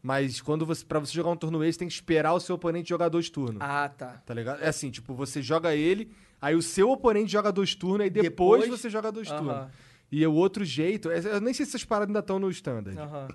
Mas 0.00 0.40
quando 0.40 0.64
você, 0.64 0.84
pra 0.84 1.00
você 1.00 1.12
jogar 1.12 1.30
um 1.30 1.36
turno 1.36 1.64
extra, 1.64 1.80
tem 1.80 1.88
que 1.88 1.94
esperar 1.94 2.32
o 2.34 2.38
seu 2.40 2.54
oponente 2.54 2.88
jogar 2.88 3.08
dois 3.08 3.28
turnos. 3.28 3.60
Ah, 3.60 3.88
tá. 3.88 4.22
Tá 4.24 4.32
ligado? 4.34 4.62
É 4.62 4.68
assim, 4.68 4.90
tipo, 4.90 5.12
você 5.14 5.42
joga 5.42 5.74
ele, 5.74 6.12
aí 6.40 6.54
o 6.54 6.62
seu 6.62 6.90
oponente 6.90 7.32
joga 7.32 7.50
dois 7.50 7.74
turnos, 7.74 8.02
aí 8.02 8.10
depois, 8.10 8.62
Depois- 8.62 8.80
você 8.80 8.88
joga 8.88 9.10
dois 9.10 9.28
turnos. 9.28 9.68
E 10.12 10.24
o 10.24 10.32
outro 10.34 10.64
jeito, 10.64 11.10
é- 11.10 11.18
eu 11.18 11.40
nem 11.40 11.52
sei 11.52 11.66
se 11.66 11.70
essas 11.70 11.84
paradas 11.84 12.08
ainda 12.10 12.20
estão 12.20 12.38
no 12.38 12.48
standard. 12.50 12.96
Aham. 12.96 13.28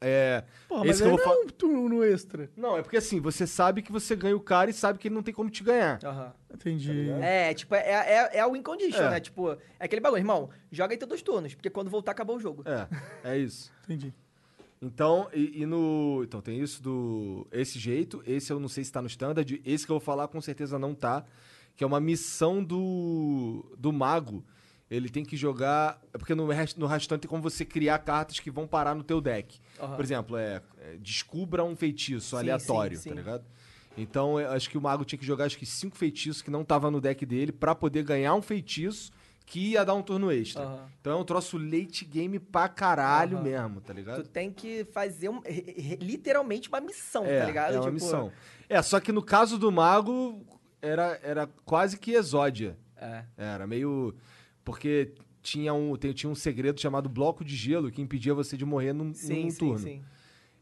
É. 0.00 0.44
Porra, 0.68 0.80
esse 0.82 0.88
mas 0.88 0.96
que 0.98 1.04
aí 1.04 1.10
eu 1.10 1.16
vou 1.16 1.26
não 1.26 1.32
fa- 1.32 1.40
é 1.40 1.44
um 1.44 1.48
turno 1.48 2.04
extra. 2.04 2.50
Não, 2.56 2.76
é 2.76 2.82
porque 2.82 2.98
assim, 2.98 3.18
você 3.20 3.46
sabe 3.46 3.80
que 3.82 3.90
você 3.90 4.14
ganha 4.14 4.36
o 4.36 4.40
cara 4.40 4.70
e 4.70 4.74
sabe 4.74 4.98
que 4.98 5.08
ele 5.08 5.14
não 5.14 5.22
tem 5.22 5.32
como 5.32 5.48
te 5.48 5.64
ganhar. 5.64 5.98
Aham. 6.04 6.32
Entendi. 6.54 7.10
É, 7.22 7.52
tipo, 7.54 7.74
é, 7.74 7.80
é, 7.90 8.30
é 8.38 8.46
o 8.46 8.52
win 8.52 8.62
condition, 8.62 9.02
É. 9.02 9.10
né? 9.10 9.20
Tipo, 9.20 9.52
é 9.52 9.58
aquele 9.80 10.00
bagulho, 10.00 10.20
irmão, 10.20 10.50
joga 10.70 10.92
aí 10.94 10.98
teus 10.98 11.08
dois 11.08 11.22
turnos, 11.22 11.54
porque 11.54 11.70
quando 11.70 11.88
voltar 11.90 12.12
acabou 12.12 12.36
o 12.36 12.40
jogo. 12.40 12.62
É, 12.66 13.32
é 13.32 13.38
isso. 13.38 13.72
Entendi. 13.84 14.12
Então, 14.82 15.28
e, 15.32 15.62
e 15.62 15.66
no. 15.66 16.20
Então, 16.24 16.42
tem 16.42 16.60
isso 16.60 16.82
do. 16.82 17.46
Esse 17.50 17.78
jeito. 17.78 18.22
Esse 18.26 18.52
eu 18.52 18.60
não 18.60 18.68
sei 18.68 18.84
se 18.84 18.92
tá 18.92 19.00
no 19.00 19.06
standard. 19.08 19.60
Esse 19.64 19.86
que 19.86 19.90
eu 19.90 19.94
vou 19.98 20.04
falar 20.04 20.28
com 20.28 20.40
certeza 20.40 20.78
não 20.78 20.94
tá. 20.94 21.24
Que 21.74 21.82
é 21.82 21.86
uma 21.86 21.98
missão 22.00 22.62
do. 22.62 23.64
do 23.78 23.90
mago. 23.92 24.44
Ele 24.90 25.08
tem 25.08 25.24
que 25.24 25.36
jogar. 25.36 26.00
É 26.14 26.18
porque 26.18 26.34
no, 26.34 26.50
Hearth- 26.52 26.76
no 26.76 26.86
Hearthstone 26.86 27.20
tem 27.20 27.28
como 27.28 27.42
você 27.42 27.64
criar 27.64 27.98
cartas 27.98 28.38
que 28.38 28.50
vão 28.50 28.66
parar 28.68 28.94
no 28.94 29.02
teu 29.02 29.20
deck. 29.20 29.58
Aham. 29.80 29.96
Por 29.96 30.04
exemplo, 30.04 30.36
é, 30.36 30.62
é, 30.78 30.96
descubra 31.00 31.64
um 31.64 31.74
feitiço 31.74 32.30
Sim, 32.30 32.42
aleatório, 32.42 32.96
sim, 32.96 33.08
tá 33.10 33.14
sim. 33.14 33.20
ligado? 33.20 33.44
Então, 33.98 34.36
acho 34.38 34.68
que 34.70 34.76
o 34.76 34.80
mago 34.80 35.04
tinha 35.04 35.18
que 35.18 35.24
jogar 35.26 35.46
acho 35.46 35.58
que 35.58 35.64
cinco 35.66 35.96
feitiços 35.96 36.42
que 36.42 36.50
não 36.50 36.62
tava 36.64 36.90
no 36.90 37.00
deck 37.00 37.24
dele 37.26 37.50
pra 37.50 37.74
poder 37.74 38.04
ganhar 38.04 38.34
um 38.34 38.42
feitiço 38.42 39.10
que 39.46 39.70
ia 39.72 39.84
dar 39.84 39.94
um 39.94 40.02
turno 40.02 40.30
extra. 40.30 40.62
Aham. 40.64 40.88
Então 41.00 41.12
é 41.12 41.16
um 41.16 41.24
troço 41.24 41.56
late 41.56 42.04
game 42.04 42.38
pra 42.38 42.68
caralho 42.68 43.38
Aham. 43.38 43.44
mesmo, 43.44 43.80
tá 43.80 43.92
ligado? 43.92 44.22
Tu 44.22 44.28
tem 44.28 44.52
que 44.52 44.84
fazer 44.92 45.28
um- 45.30 45.40
literalmente 46.00 46.68
uma 46.68 46.80
missão, 46.80 47.24
é, 47.24 47.40
tá 47.40 47.46
ligado? 47.46 47.72
é 47.74 47.76
uma 47.76 47.82
Tipo, 47.82 47.94
missão. 47.94 48.32
É, 48.68 48.80
só 48.82 49.00
que 49.00 49.12
no 49.12 49.22
caso 49.22 49.58
do 49.58 49.70
mago, 49.72 50.44
era, 50.82 51.18
era 51.22 51.48
quase 51.64 51.98
que 51.98 52.12
exódia. 52.12 52.76
É. 52.96 53.24
Era 53.36 53.66
meio... 53.66 54.14
Porque 54.66 55.12
tinha 55.40 55.72
um, 55.72 55.96
tinha 55.96 56.28
um 56.28 56.34
segredo 56.34 56.80
chamado 56.80 57.08
bloco 57.08 57.44
de 57.44 57.54
gelo 57.54 57.88
que 57.88 58.02
impedia 58.02 58.34
você 58.34 58.56
de 58.56 58.64
morrer 58.64 58.92
num, 58.92 59.14
Sim, 59.14 59.44
num 59.44 59.50
sim, 59.50 59.56
turno. 59.58 59.78
sim. 59.78 60.02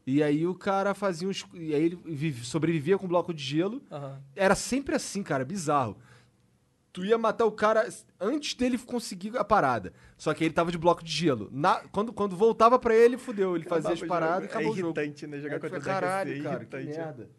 E 0.05 0.21
aí 0.21 0.45
o 0.45 0.53
cara 0.53 0.93
fazia 0.93 1.27
uns... 1.27 1.43
E 1.55 1.73
aí 1.73 1.85
ele 1.85 2.33
sobrevivia 2.43 2.95
com 2.95 3.07
bloco 3.07 3.33
de 3.33 3.43
gelo. 3.43 3.81
Aham. 3.91 4.21
Era 4.35 4.53
sempre 4.53 4.93
assim, 4.93 5.23
cara, 5.23 5.43
bizarro. 5.43 5.97
Tu 6.93 7.03
ia 7.03 7.17
matar 7.17 7.45
o 7.45 7.51
cara 7.51 7.89
antes 8.21 8.53
dele 8.53 8.77
conseguir 8.77 9.35
a 9.35 9.43
parada. 9.43 9.91
Só 10.15 10.31
que 10.35 10.43
ele 10.43 10.53
tava 10.53 10.71
de 10.71 10.77
bloco 10.77 11.03
de 11.03 11.11
gelo. 11.11 11.49
Na- 11.51 11.81
quando, 11.91 12.13
quando 12.13 12.37
voltava 12.37 12.77
pra 12.77 12.95
ele, 12.95 13.17
fudeu. 13.17 13.55
Ele 13.55 13.65
fazia 13.65 13.91
as 13.91 14.01
paradas 14.03 14.43
e 14.43 14.51
acabou 14.51 14.71
o 14.71 14.75
jogo. 14.75 14.99
É 14.99 15.01
irritante, 15.03 15.25
né? 15.27 15.39
Jogar 15.39 15.57
tu 15.57 15.61
contra 15.63 15.79
o 15.79 15.81
caralho, 15.81 16.43
cara, 16.43 16.55
irritante. 16.57 16.85
que 16.85 16.97
merda. 16.97 17.29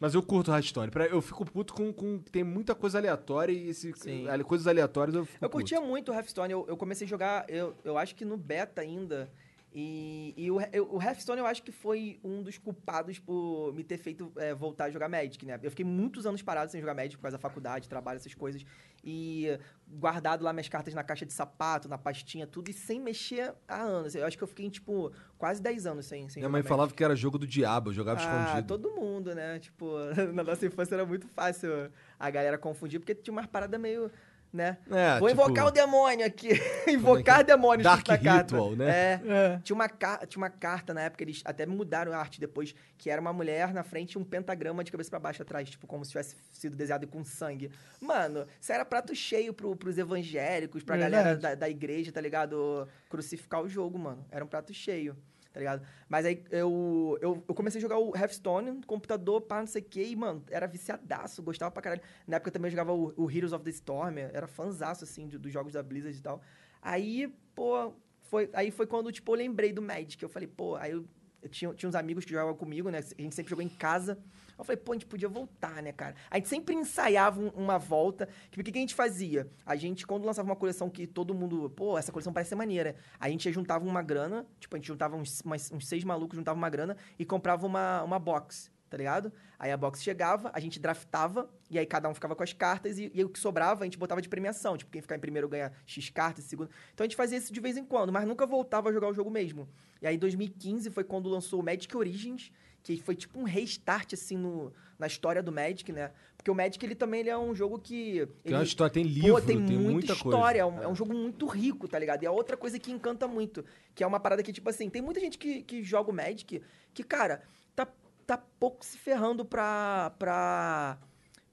Mas 0.00 0.14
eu 0.14 0.22
curto. 0.22 0.50
Pra- 0.90 1.06
Eu 1.06 1.20
fico 1.20 1.44
puto 1.44 1.74
com, 1.74 1.92
com... 1.92 2.18
Tem 2.18 2.42
muita 2.42 2.74
coisa 2.74 2.96
aleatória 2.98 3.52
e 3.52 3.68
esse, 3.68 3.92
Sim. 3.96 4.26
ali- 4.28 4.42
coisas 4.42 4.66
aleatórias 4.66 5.14
eu 5.14 5.26
fico 5.26 5.44
Eu 5.44 5.50
curtia 5.50 5.78
puto. 5.78 5.90
muito 5.90 6.10
o 6.10 6.14
Hearthstone. 6.14 6.50
Eu, 6.52 6.64
eu 6.66 6.76
comecei 6.76 7.06
a 7.06 7.10
jogar, 7.10 7.44
eu, 7.48 7.74
eu 7.84 7.98
acho 7.98 8.14
que 8.14 8.24
no 8.24 8.36
beta 8.38 8.80
ainda. 8.80 9.30
E, 9.72 10.34
e 10.36 10.50
o, 10.50 10.56
o 10.56 11.00
Hearthstone 11.00 11.38
eu 11.40 11.46
acho 11.46 11.62
que 11.62 11.70
foi 11.70 12.18
um 12.24 12.42
dos 12.42 12.58
culpados 12.58 13.18
por 13.20 13.72
me 13.72 13.84
ter 13.84 13.98
feito 13.98 14.32
é, 14.36 14.52
voltar 14.52 14.86
a 14.86 14.90
jogar 14.90 15.08
Magic, 15.08 15.46
né? 15.46 15.60
Eu 15.62 15.70
fiquei 15.70 15.84
muitos 15.84 16.26
anos 16.26 16.42
parado 16.42 16.72
sem 16.72 16.80
jogar 16.80 16.92
Magic 16.94 17.16
por 17.16 17.22
causa 17.22 17.36
da 17.36 17.40
faculdade, 17.40 17.88
trabalho, 17.88 18.16
essas 18.16 18.34
coisas. 18.34 18.64
E 19.04 19.58
guardado 19.88 20.42
lá 20.44 20.52
minhas 20.52 20.68
cartas 20.68 20.92
na 20.92 21.04
caixa 21.04 21.24
de 21.24 21.32
sapato, 21.32 21.88
na 21.88 21.96
pastinha, 21.96 22.46
tudo, 22.46 22.68
e 22.68 22.72
sem 22.72 23.00
mexer 23.00 23.54
há 23.68 23.80
anos. 23.80 24.14
Eu 24.14 24.26
acho 24.26 24.36
que 24.36 24.42
eu 24.42 24.48
fiquei, 24.48 24.68
tipo, 24.68 25.12
quase 25.38 25.62
10 25.62 25.86
anos 25.86 26.06
sem, 26.06 26.28
sem 26.28 26.40
Minha 26.40 26.48
mãe 26.50 26.58
Magic. 26.60 26.68
falava 26.68 26.92
que 26.92 27.02
era 27.04 27.14
jogo 27.14 27.38
do 27.38 27.46
diabo, 27.46 27.90
eu 27.90 27.94
jogava 27.94 28.20
Ah, 28.20 28.42
escondido. 28.44 28.66
todo 28.66 28.90
mundo, 28.90 29.34
né? 29.34 29.58
Tipo, 29.60 29.86
na 30.34 30.42
nossa 30.42 30.66
infância 30.66 30.94
era 30.96 31.06
muito 31.06 31.28
fácil 31.28 31.70
a 32.18 32.28
galera 32.30 32.58
confundir, 32.58 32.98
porque 32.98 33.14
tinha 33.14 33.32
umas 33.32 33.46
paradas 33.46 33.80
meio, 33.80 34.10
né? 34.52 34.78
É, 34.90 35.18
Vou 35.18 35.28
tipo, 35.28 35.42
invocar 35.42 35.66
o 35.66 35.70
demônio 35.70 36.26
aqui. 36.26 36.48
invocar 36.88 37.44
demônios 37.44 37.84
Dark 37.84 38.06
na 38.08 38.18
carta. 38.18 38.56
Ritual, 38.56 38.76
né? 38.76 38.90
É. 38.90 39.20
É. 39.26 39.60
Tinha 39.62 39.74
uma, 39.74 39.88
tinha 39.88 40.38
uma 40.38 40.50
carta 40.50 40.92
na 40.92 41.02
época, 41.02 41.22
eles 41.22 41.40
até 41.44 41.64
mudaram 41.64 42.12
a 42.12 42.16
arte 42.16 42.40
depois, 42.40 42.74
que 42.98 43.08
era 43.08 43.20
uma 43.20 43.32
mulher 43.32 43.72
na 43.72 43.82
frente 43.82 44.12
e 44.12 44.18
um 44.18 44.24
pentagrama 44.24 44.82
de 44.82 44.90
cabeça 44.90 45.10
pra 45.10 45.18
baixo 45.18 45.42
atrás, 45.42 45.70
tipo, 45.70 45.86
como 45.86 46.04
se 46.04 46.10
tivesse 46.10 46.36
sido 46.52 46.76
desenhado 46.76 47.06
com 47.06 47.24
sangue. 47.24 47.70
Mano, 48.00 48.46
isso 48.60 48.72
era 48.72 48.84
prato 48.84 49.14
cheio 49.14 49.54
pro, 49.54 49.76
pros 49.76 49.98
evangélicos, 49.98 50.82
pra 50.82 50.96
Verdade. 50.96 51.12
galera 51.22 51.38
da, 51.38 51.54
da 51.54 51.68
igreja, 51.68 52.10
tá 52.10 52.20
ligado? 52.20 52.88
Crucificar 53.08 53.62
o 53.62 53.68
jogo, 53.68 53.98
mano. 53.98 54.24
Era 54.30 54.44
um 54.44 54.48
prato 54.48 54.74
cheio. 54.74 55.16
Tá 55.52 55.58
ligado? 55.58 55.84
Mas 56.08 56.24
aí 56.24 56.44
eu, 56.50 57.18
eu, 57.20 57.44
eu 57.48 57.54
comecei 57.54 57.78
a 57.80 57.82
jogar 57.82 57.98
o 57.98 58.14
Hearthstone 58.16 58.70
no 58.70 58.86
computador, 58.86 59.40
pá, 59.40 59.58
não 59.60 59.66
sei 59.66 59.82
o 59.82 59.84
quê, 59.84 60.04
e, 60.04 60.14
mano, 60.14 60.44
era 60.48 60.66
viciadaço, 60.68 61.42
gostava 61.42 61.70
pra 61.72 61.82
caralho. 61.82 62.02
Na 62.26 62.36
época 62.36 62.52
também 62.52 62.68
eu 62.68 62.70
jogava 62.70 62.92
o, 62.92 63.12
o 63.16 63.28
Heroes 63.30 63.52
of 63.52 63.64
the 63.64 63.70
Storm, 63.70 64.16
era 64.18 64.46
fanzaço, 64.46 65.02
assim, 65.02 65.26
de- 65.26 65.38
dos 65.38 65.52
jogos 65.52 65.72
da 65.72 65.82
Blizzard 65.82 66.16
e 66.16 66.22
tal. 66.22 66.40
Aí, 66.80 67.34
pô, 67.54 67.92
foi, 68.22 68.48
aí 68.52 68.70
foi 68.70 68.86
quando, 68.86 69.10
tipo, 69.10 69.32
eu 69.32 69.36
lembrei 69.36 69.72
do 69.72 69.82
Magic. 69.82 70.22
Eu 70.22 70.28
falei, 70.28 70.46
pô, 70.46 70.76
aí 70.76 70.92
eu, 70.92 71.04
eu 71.42 71.48
tinha, 71.48 71.74
tinha 71.74 71.88
uns 71.88 71.96
amigos 71.96 72.24
que 72.24 72.30
jogavam 72.30 72.54
comigo, 72.54 72.88
né? 72.88 72.98
A 72.98 73.22
gente 73.22 73.34
sempre 73.34 73.50
jogou 73.50 73.64
em 73.64 73.68
casa. 73.68 74.18
Eu 74.60 74.64
falei, 74.64 74.76
pô, 74.76 74.92
a 74.92 74.94
gente 74.94 75.06
podia 75.06 75.28
voltar, 75.28 75.82
né, 75.82 75.92
cara? 75.92 76.14
A 76.30 76.36
gente 76.36 76.48
sempre 76.48 76.74
ensaiava 76.74 77.40
um- 77.40 77.48
uma 77.48 77.78
volta. 77.78 78.28
Que, 78.50 78.60
o 78.60 78.64
que, 78.64 78.70
que 78.70 78.78
a 78.78 78.80
gente 78.80 78.94
fazia? 78.94 79.48
A 79.64 79.74
gente, 79.76 80.06
quando 80.06 80.24
lançava 80.24 80.48
uma 80.48 80.56
coleção 80.56 80.88
que 80.90 81.06
todo 81.06 81.34
mundo, 81.34 81.70
pô, 81.70 81.96
essa 81.98 82.12
coleção 82.12 82.32
parece 82.32 82.50
ser 82.50 82.54
maneira. 82.56 82.94
A 83.18 83.28
gente 83.28 83.50
juntava 83.52 83.84
uma 83.86 84.02
grana, 84.02 84.46
tipo, 84.58 84.76
a 84.76 84.78
gente 84.78 84.86
juntava 84.88 85.16
uns, 85.16 85.40
umas- 85.40 85.70
uns 85.72 85.86
seis 85.88 86.04
malucos, 86.04 86.36
juntava 86.36 86.58
uma 86.58 86.68
grana 86.70 86.96
e 87.18 87.24
comprava 87.24 87.66
uma, 87.66 88.02
uma 88.02 88.18
box, 88.18 88.70
tá 88.88 88.96
ligado? 88.96 89.32
Aí 89.58 89.70
a 89.70 89.76
box 89.76 90.02
chegava, 90.02 90.50
a 90.54 90.60
gente 90.60 90.80
draftava, 90.80 91.48
e 91.70 91.78
aí 91.78 91.86
cada 91.86 92.08
um 92.08 92.14
ficava 92.14 92.34
com 92.34 92.42
as 92.42 92.52
cartas, 92.52 92.98
e, 92.98 93.10
e 93.14 93.24
o 93.24 93.28
que 93.28 93.38
sobrava 93.38 93.82
a 93.82 93.86
gente 93.86 93.96
botava 93.98 94.20
de 94.22 94.28
premiação. 94.28 94.76
Tipo, 94.76 94.90
quem 94.90 95.00
ficar 95.02 95.16
em 95.16 95.20
primeiro 95.20 95.48
ganha 95.48 95.70
X 95.86 96.10
cartas, 96.10 96.44
segundo. 96.44 96.70
Então 96.92 97.04
a 97.04 97.06
gente 97.06 97.16
fazia 97.16 97.38
isso 97.38 97.52
de 97.52 97.60
vez 97.60 97.76
em 97.76 97.84
quando, 97.84 98.12
mas 98.12 98.26
nunca 98.26 98.46
voltava 98.46 98.88
a 98.88 98.92
jogar 98.92 99.08
o 99.08 99.12
jogo 99.14 99.30
mesmo. 99.30 99.68
E 100.02 100.06
aí 100.06 100.16
em 100.16 100.18
2015 100.18 100.90
foi 100.90 101.04
quando 101.04 101.28
lançou 101.28 101.60
o 101.60 101.62
Magic 101.62 101.94
Origins, 101.96 102.50
que 102.96 103.02
foi 103.02 103.14
tipo 103.14 103.38
um 103.38 103.44
restart, 103.44 104.12
assim, 104.14 104.36
no, 104.36 104.72
na 104.98 105.06
história 105.06 105.42
do 105.42 105.50
Magic, 105.52 105.92
né? 105.92 106.10
Porque 106.36 106.50
o 106.50 106.54
Magic, 106.54 106.84
ele 106.84 106.94
também 106.94 107.20
ele 107.20 107.30
é 107.30 107.36
um 107.36 107.54
jogo 107.54 107.78
que... 107.78 108.26
Tem 108.42 108.54
uma 108.54 108.60
ele- 108.60 108.68
história, 108.68 108.92
tem 108.92 109.02
livro, 109.04 109.32
Pô, 109.34 109.40
tem, 109.40 109.64
tem, 109.64 109.76
muita, 109.76 109.90
muita 109.92 110.12
história. 110.14 110.62
coisa. 110.64 110.78
É 110.78 110.80
um, 110.80 110.82
é 110.84 110.88
um 110.88 110.94
jogo 110.94 111.12
muito 111.12 111.46
rico, 111.46 111.86
tá 111.86 111.98
ligado? 111.98 112.22
E 112.22 112.26
é 112.26 112.30
outra 112.30 112.56
coisa 112.56 112.78
que 112.78 112.90
encanta 112.90 113.28
muito. 113.28 113.64
Que 113.94 114.02
é 114.02 114.06
uma 114.06 114.18
parada 114.18 114.42
que, 114.42 114.52
tipo 114.52 114.68
assim, 114.70 114.88
tem 114.88 115.02
muita 115.02 115.20
gente 115.20 115.36
que, 115.36 115.62
que 115.62 115.82
joga 115.82 116.10
o 116.10 116.14
Magic 116.14 116.62
que, 116.94 117.02
cara, 117.04 117.42
tá, 117.76 117.86
tá 118.26 118.38
pouco 118.38 118.84
se 118.84 118.96
ferrando 118.96 119.44
pra. 119.44 120.12
pra 120.18 120.98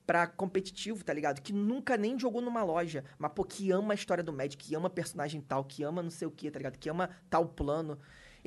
pra 0.06 0.26
competitivo, 0.26 1.04
tá 1.04 1.12
ligado? 1.12 1.42
Que 1.42 1.52
nunca 1.52 1.98
nem 1.98 2.18
jogou 2.18 2.42
numa 2.42 2.64
loja, 2.64 3.04
mas, 3.20 3.30
pô, 3.34 3.44
que 3.44 3.72
ama 3.72 3.92
a 3.92 3.96
história 3.96 4.24
do 4.24 4.32
Magic, 4.32 4.56
que 4.56 4.74
ama 4.74 4.90
personagem 4.90 5.42
tal, 5.42 5.66
que 5.66 5.84
ama 5.84 6.02
não 6.02 6.10
sei 6.10 6.26
o 6.26 6.32
que, 6.32 6.50
tá 6.50 6.58
ligado? 6.60 6.78
Que 6.78 6.90
ama 6.90 7.10
tal 7.30 7.46
plano. 7.46 8.00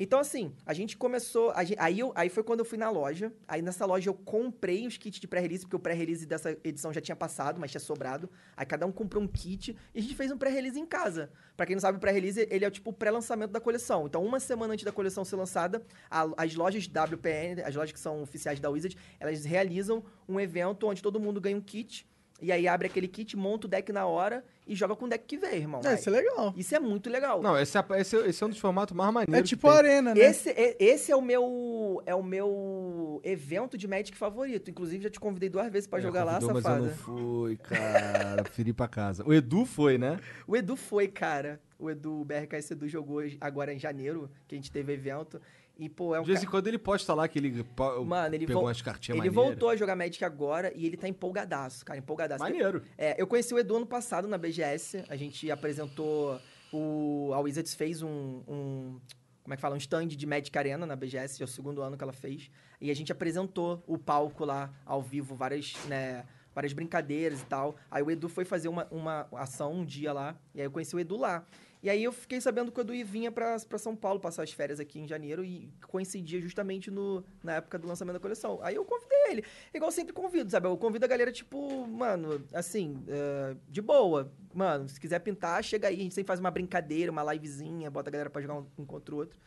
Então, 0.03 0.19
assim, 0.19 0.51
a 0.65 0.73
gente 0.73 0.97
começou. 0.97 1.51
a 1.51 1.63
gen- 1.63 1.75
aí, 1.79 1.99
eu- 1.99 2.11
aí 2.15 2.27
foi 2.27 2.41
quando 2.43 2.59
eu 2.61 2.65
fui 2.65 2.75
na 2.77 2.89
loja. 2.89 3.31
Aí 3.47 3.61
nessa 3.61 3.85
loja 3.85 4.09
eu 4.09 4.15
comprei 4.15 4.87
os 4.87 4.97
kits 4.97 5.19
de 5.19 5.27
pré-release, 5.27 5.63
porque 5.63 5.75
o 5.75 5.79
pré-release 5.79 6.25
dessa 6.25 6.57
edição 6.63 6.91
já 6.91 6.99
tinha 6.99 7.15
passado, 7.15 7.59
mas 7.59 7.69
tinha 7.69 7.79
sobrado. 7.79 8.27
Aí 8.57 8.65
cada 8.65 8.87
um 8.87 8.91
comprou 8.91 9.21
um 9.23 9.27
kit 9.27 9.77
e 9.93 9.99
a 9.99 10.01
gente 10.01 10.15
fez 10.15 10.31
um 10.31 10.37
pré-release 10.39 10.79
em 10.79 10.87
casa. 10.87 11.29
Pra 11.55 11.67
quem 11.67 11.75
não 11.75 11.81
sabe, 11.81 11.99
o 11.99 12.01
pré-release 12.01 12.47
ele 12.49 12.65
é 12.65 12.71
tipo 12.71 12.89
o 12.89 12.93
pré-lançamento 12.93 13.51
da 13.51 13.59
coleção. 13.59 14.07
Então, 14.07 14.25
uma 14.25 14.39
semana 14.39 14.73
antes 14.73 14.83
da 14.83 14.91
coleção 14.91 15.23
ser 15.23 15.35
lançada, 15.35 15.83
a- 16.09 16.27
as 16.35 16.55
lojas 16.55 16.87
WPN, 16.87 17.61
as 17.61 17.75
lojas 17.75 17.91
que 17.91 17.99
são 17.99 18.23
oficiais 18.23 18.59
da 18.59 18.71
Wizard, 18.71 18.97
elas 19.19 19.45
realizam 19.45 20.03
um 20.27 20.39
evento 20.39 20.87
onde 20.87 20.99
todo 21.03 21.19
mundo 21.19 21.39
ganha 21.39 21.55
um 21.57 21.61
kit. 21.61 22.09
E 22.41 22.51
aí 22.51 22.67
abre 22.67 22.87
aquele 22.87 23.07
kit, 23.07 23.37
monta 23.37 23.67
o 23.67 23.69
deck 23.69 23.91
na 23.91 24.07
hora 24.07 24.43
e 24.71 24.75
joga 24.75 24.95
com 24.95 25.05
o 25.05 25.09
deck 25.09 25.25
que 25.25 25.37
vem, 25.37 25.55
irmão. 25.55 25.81
É, 25.83 25.95
isso 25.95 26.07
é 26.09 26.11
legal. 26.13 26.53
Isso 26.55 26.73
é 26.75 26.79
muito 26.79 27.09
legal. 27.09 27.41
Não, 27.41 27.59
esse 27.59 27.77
é, 27.77 27.83
esse, 27.99 28.15
é- 28.15 28.27
esse 28.29 28.41
é 28.43 28.45
um 28.47 28.49
dos 28.49 28.57
formatos 28.59 28.95
mais 28.95 29.13
maneiros. 29.13 29.35
É 29.35 29.41
que 29.41 29.49
tipo 29.49 29.67
tem. 29.67 29.77
arena, 29.77 30.15
né? 30.15 30.21
Esse, 30.21 30.49
é- 30.49 30.77
esse 30.79 31.11
é 31.11 31.15
o 31.15 31.21
meu 31.21 32.01
é 32.05 32.15
o 32.15 32.23
meu 32.23 33.19
evento 33.23 33.77
de 33.77 33.87
Magic 33.87 34.17
favorito. 34.17 34.69
Inclusive, 34.69 35.03
já 35.03 35.09
te 35.09 35.19
convidei 35.19 35.49
duas 35.49 35.69
vezes 35.71 35.87
pra 35.87 35.99
É, 35.99 36.01
jogar 36.01 36.23
lá, 36.23 36.33
convidou, 36.35 36.53
mas 36.53 36.63
safada. 36.63 36.81
eu 36.81 36.85
não 36.87 36.93
fui, 36.95 37.57
cara. 37.57 38.43
Preferi 38.43 38.69
ir 38.69 38.73
pra 38.73 38.87
casa. 38.87 39.23
O 39.27 39.33
Edu 39.33 39.65
foi, 39.65 39.97
né? 39.97 40.19
O 40.47 40.55
Edu 40.55 40.75
foi, 40.75 41.07
cara. 41.07 41.59
O 41.77 41.89
Edu, 41.89 42.21
o 42.21 42.25
BRKS 42.25 42.71
Edu 42.71 42.87
jogou 42.87 43.21
agora 43.41 43.73
em 43.73 43.79
janeiro, 43.79 44.29
que 44.47 44.55
a 44.55 44.57
gente 44.57 44.71
teve 44.71 44.93
evento. 44.93 45.41
E, 45.77 45.89
pô, 45.89 46.13
é 46.13 46.19
um 46.19 46.23
De 46.23 46.27
vez 46.27 46.39
ca- 46.41 46.45
em 46.45 46.49
quando 46.49 46.67
ele 46.67 46.77
posta 46.77 47.13
lá 47.13 47.27
que 47.27 47.39
ele 47.39 47.65
Mano, 48.05 48.35
ele, 48.35 48.45
pegou 48.45 48.61
vol- 48.61 48.69
umas 48.69 48.81
cartinhas 48.81 49.17
ele 49.19 49.29
maneiras. 49.29 49.49
voltou 49.51 49.69
a 49.69 49.75
jogar 49.75 49.95
Magic 49.95 50.23
agora 50.23 50.71
e 50.75 50.85
ele 50.85 50.95
tá 50.95 51.07
empolgadaço, 51.07 51.83
cara, 51.83 51.97
empolgadaço. 51.97 52.43
Maneiro. 52.43 52.83
É, 52.97 53.19
eu 53.19 53.25
conheci 53.25 53.53
o 53.53 53.57
Edu 53.59 53.77
ano 53.77 53.85
passado 53.87 54.27
na 54.27 54.37
BGS. 54.37 55.03
A 55.09 55.15
gente 55.15 55.49
apresentou. 55.49 56.39
O, 56.71 57.31
a 57.33 57.39
Wizards 57.39 57.73
fez 57.73 58.01
um, 58.03 58.41
um- 58.47 58.99
Como 59.43 59.53
é 59.53 59.55
que 59.57 59.61
fala? 59.61 59.73
Um 59.73 59.77
stand 59.79 60.07
de 60.09 60.25
Magic 60.27 60.55
Arena 60.55 60.85
na 60.85 60.95
BGS, 60.95 61.41
é 61.41 61.45
o 61.45 61.47
segundo 61.47 61.81
ano 61.81 61.97
que 61.97 62.03
ela 62.03 62.13
fez. 62.13 62.51
E 62.79 62.91
a 62.91 62.95
gente 62.95 63.11
apresentou 63.11 63.83
o 63.87 63.97
palco 63.97 64.45
lá 64.45 64.71
ao 64.85 65.01
vivo, 65.01 65.35
várias, 65.35 65.73
né, 65.87 66.23
várias 66.53 66.73
brincadeiras 66.73 67.41
e 67.41 67.45
tal. 67.45 67.75
Aí 67.89 68.01
o 68.03 68.11
Edu 68.11 68.27
foi 68.29 68.45
fazer 68.45 68.67
uma, 68.67 68.87
uma 68.91 69.27
ação 69.33 69.73
um 69.73 69.85
dia 69.85 70.11
lá. 70.13 70.35
E 70.53 70.59
aí 70.59 70.65
eu 70.67 70.71
conheci 70.71 70.95
o 70.95 70.99
Edu 70.99 71.17
lá. 71.17 71.45
E 71.83 71.89
aí 71.89 72.03
eu 72.03 72.11
fiquei 72.11 72.39
sabendo 72.39 72.71
que 72.71 72.79
o 72.79 72.81
Edu 72.81 72.93
vinha 73.03 73.31
pra, 73.31 73.57
pra 73.67 73.77
São 73.79 73.95
Paulo 73.95 74.19
passar 74.19 74.43
as 74.43 74.51
férias 74.51 74.79
aqui 74.79 74.99
em 74.99 75.07
janeiro 75.07 75.43
e 75.43 75.67
coincidia 75.87 76.39
justamente 76.39 76.91
no, 76.91 77.25
na 77.43 77.53
época 77.53 77.79
do 77.79 77.87
lançamento 77.87 78.13
da 78.13 78.19
coleção. 78.19 78.59
Aí 78.61 78.75
eu 78.75 78.85
convidei 78.85 79.31
ele. 79.31 79.43
Igual 79.73 79.87
eu 79.89 79.91
sempre 79.91 80.13
convido, 80.13 80.51
sabe? 80.51 80.67
Eu 80.67 80.77
convido 80.77 81.05
a 81.05 81.07
galera, 81.07 81.31
tipo, 81.31 81.87
mano, 81.87 82.45
assim, 82.53 83.03
é, 83.07 83.55
de 83.67 83.81
boa. 83.81 84.31
Mano, 84.53 84.87
se 84.87 84.99
quiser 84.99 85.19
pintar, 85.19 85.63
chega 85.63 85.87
aí. 85.87 85.95
A 85.95 86.03
gente 86.03 86.13
sempre 86.13 86.27
faz 86.27 86.39
uma 86.39 86.51
brincadeira, 86.51 87.11
uma 87.11 87.33
livezinha, 87.33 87.89
bota 87.89 88.09
a 88.09 88.11
galera 88.11 88.29
pra 88.29 88.41
jogar 88.43 88.55
um, 88.55 88.65
um 88.77 88.85
contra 88.85 89.15
o 89.15 89.17
outro. 89.17 89.39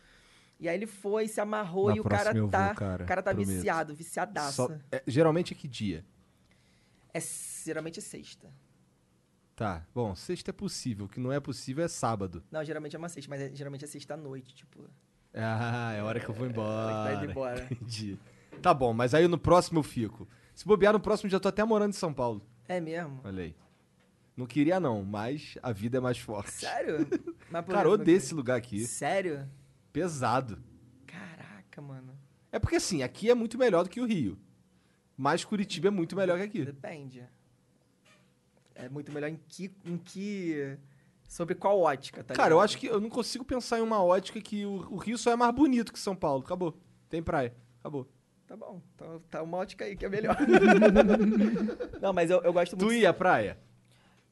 E 0.59 0.69
aí 0.69 0.77
ele 0.77 0.87
foi, 0.87 1.29
se 1.29 1.41
amarrou 1.41 1.89
Na 1.91 1.97
e 1.97 2.01
o 2.01 2.05
cara 2.05 2.33
vou, 2.33 2.49
tá. 2.49 2.75
cara, 2.75 3.05
o 3.05 3.07
cara 3.07 3.23
tá 3.23 3.31
prometo. 3.33 3.49
viciado, 3.55 3.95
viciadaço. 3.95 4.57
Só- 4.69 4.73
é, 4.91 5.03
geralmente 5.07 5.53
é 5.53 5.57
que 5.57 5.69
dia? 5.69 6.05
É 7.15 7.21
geralmente 7.65 7.99
é 8.01 8.03
sexta. 8.03 8.53
Tá, 9.57 9.87
bom, 9.95 10.15
sexta 10.17 10.51
é 10.51 10.53
possível. 10.53 11.07
O 11.07 11.09
que 11.09 11.21
não 11.21 11.31
é 11.33 11.39
possível 11.39 11.85
é 11.85 11.89
sábado. 11.89 12.43
Não, 12.51 12.63
geralmente 12.65 12.97
é 12.97 12.99
uma 12.99 13.09
sexta, 13.09 13.31
mas 13.31 13.41
é- 13.41 13.55
geralmente 13.55 13.85
é 13.85 13.89
sexta 13.89 14.15
à 14.15 14.17
noite, 14.17 14.53
tipo. 14.55 14.91
Ah, 15.33 15.93
é 15.95 16.01
a 16.01 16.05
hora 16.05 16.19
que 16.19 16.29
eu 16.29 16.35
vou 16.35 16.47
embora. 16.47 16.93
Tá 17.11 17.15
indo 17.15 17.31
embora. 17.31 17.65
Entendi. 17.71 18.19
Tá 18.61 18.75
bom, 18.75 18.93
mas 18.93 19.15
aí 19.15 19.29
no 19.29 19.39
próximo 19.39 19.79
eu 19.79 19.83
fico. 19.85 20.29
Se 20.55 20.65
bobear 20.65 20.93
no 20.93 21.01
próximo, 21.01 21.31
já 21.31 21.39
tô 21.39 21.49
até 21.49 21.63
morando 21.65 21.91
em 21.91 21.97
São 21.97 22.13
Paulo. 22.13 22.45
É 22.67 22.81
mesmo? 22.81 23.21
Olha 23.25 23.45
aí. 23.45 23.57
Não 24.37 24.47
queria 24.47 24.81
não, 24.81 25.05
mas 25.05 25.57
a 25.63 25.71
vida 25.73 25.99
é 25.99 26.01
mais 26.01 26.19
forte. 26.19 26.51
Sério? 26.53 27.07
Mas 27.51 27.65
Cara, 27.67 27.89
odeio 27.89 28.17
esse 28.17 28.35
lugar 28.35 28.57
aqui. 28.57 28.85
Sério? 28.85 29.49
Pesado. 29.93 30.61
Caraca, 31.07 31.81
mano. 31.81 32.19
É 32.51 32.59
porque 32.59 32.75
assim, 32.77 33.05
aqui 33.05 33.31
é 33.31 33.35
muito 33.35 33.57
melhor 33.57 33.85
do 33.85 33.91
que 33.91 34.01
o 34.01 34.07
Rio. 34.07 34.37
Mas 35.17 35.45
Curitiba 35.45 35.89
é 35.89 35.91
muito 35.91 36.17
melhor 36.17 36.39
que 36.39 36.45
aqui. 36.45 36.65
Depende. 36.65 37.25
É 38.75 38.89
muito 38.89 39.13
melhor 39.13 39.29
em 39.29 39.39
que. 39.49 39.73
Em 39.85 39.97
que... 39.97 40.77
Sobre 41.27 41.55
qual 41.55 41.81
ótica, 41.81 42.23
tá 42.23 42.35
Cara, 42.35 42.51
eu 42.51 42.57
ligado? 42.57 42.65
acho 42.65 42.79
que 42.79 42.87
eu 42.87 43.01
não 43.01 43.09
consigo 43.09 43.45
pensar 43.45 43.79
em 43.79 43.83
uma 43.83 44.03
ótica 44.03 44.41
que 44.41 44.67
o, 44.67 44.87
o 44.93 44.97
Rio 44.97 45.17
só 45.17 45.33
é 45.33 45.37
mais 45.37 45.55
bonito 45.55 45.93
que 45.93 45.99
São 45.99 46.15
Paulo. 46.15 46.43
Acabou. 46.45 46.79
Tem 47.09 47.23
praia. 47.23 47.55
Acabou. 47.81 48.09
Tá 48.47 48.57
bom. 48.57 48.83
Então 48.95 49.23
tá 49.31 49.43
uma 49.43 49.57
ótica 49.59 49.85
aí 49.85 49.97
que 49.97 50.05
é 50.05 50.09
melhor. 50.09 50.37
não, 52.01 52.13
mas 52.13 52.31
eu, 52.31 52.43
eu 52.43 52.53
gosto 52.53 52.77
muito. 52.77 52.87
Tu 52.89 52.95
ia 52.95 53.11
à 53.11 53.15
praia? 53.15 53.59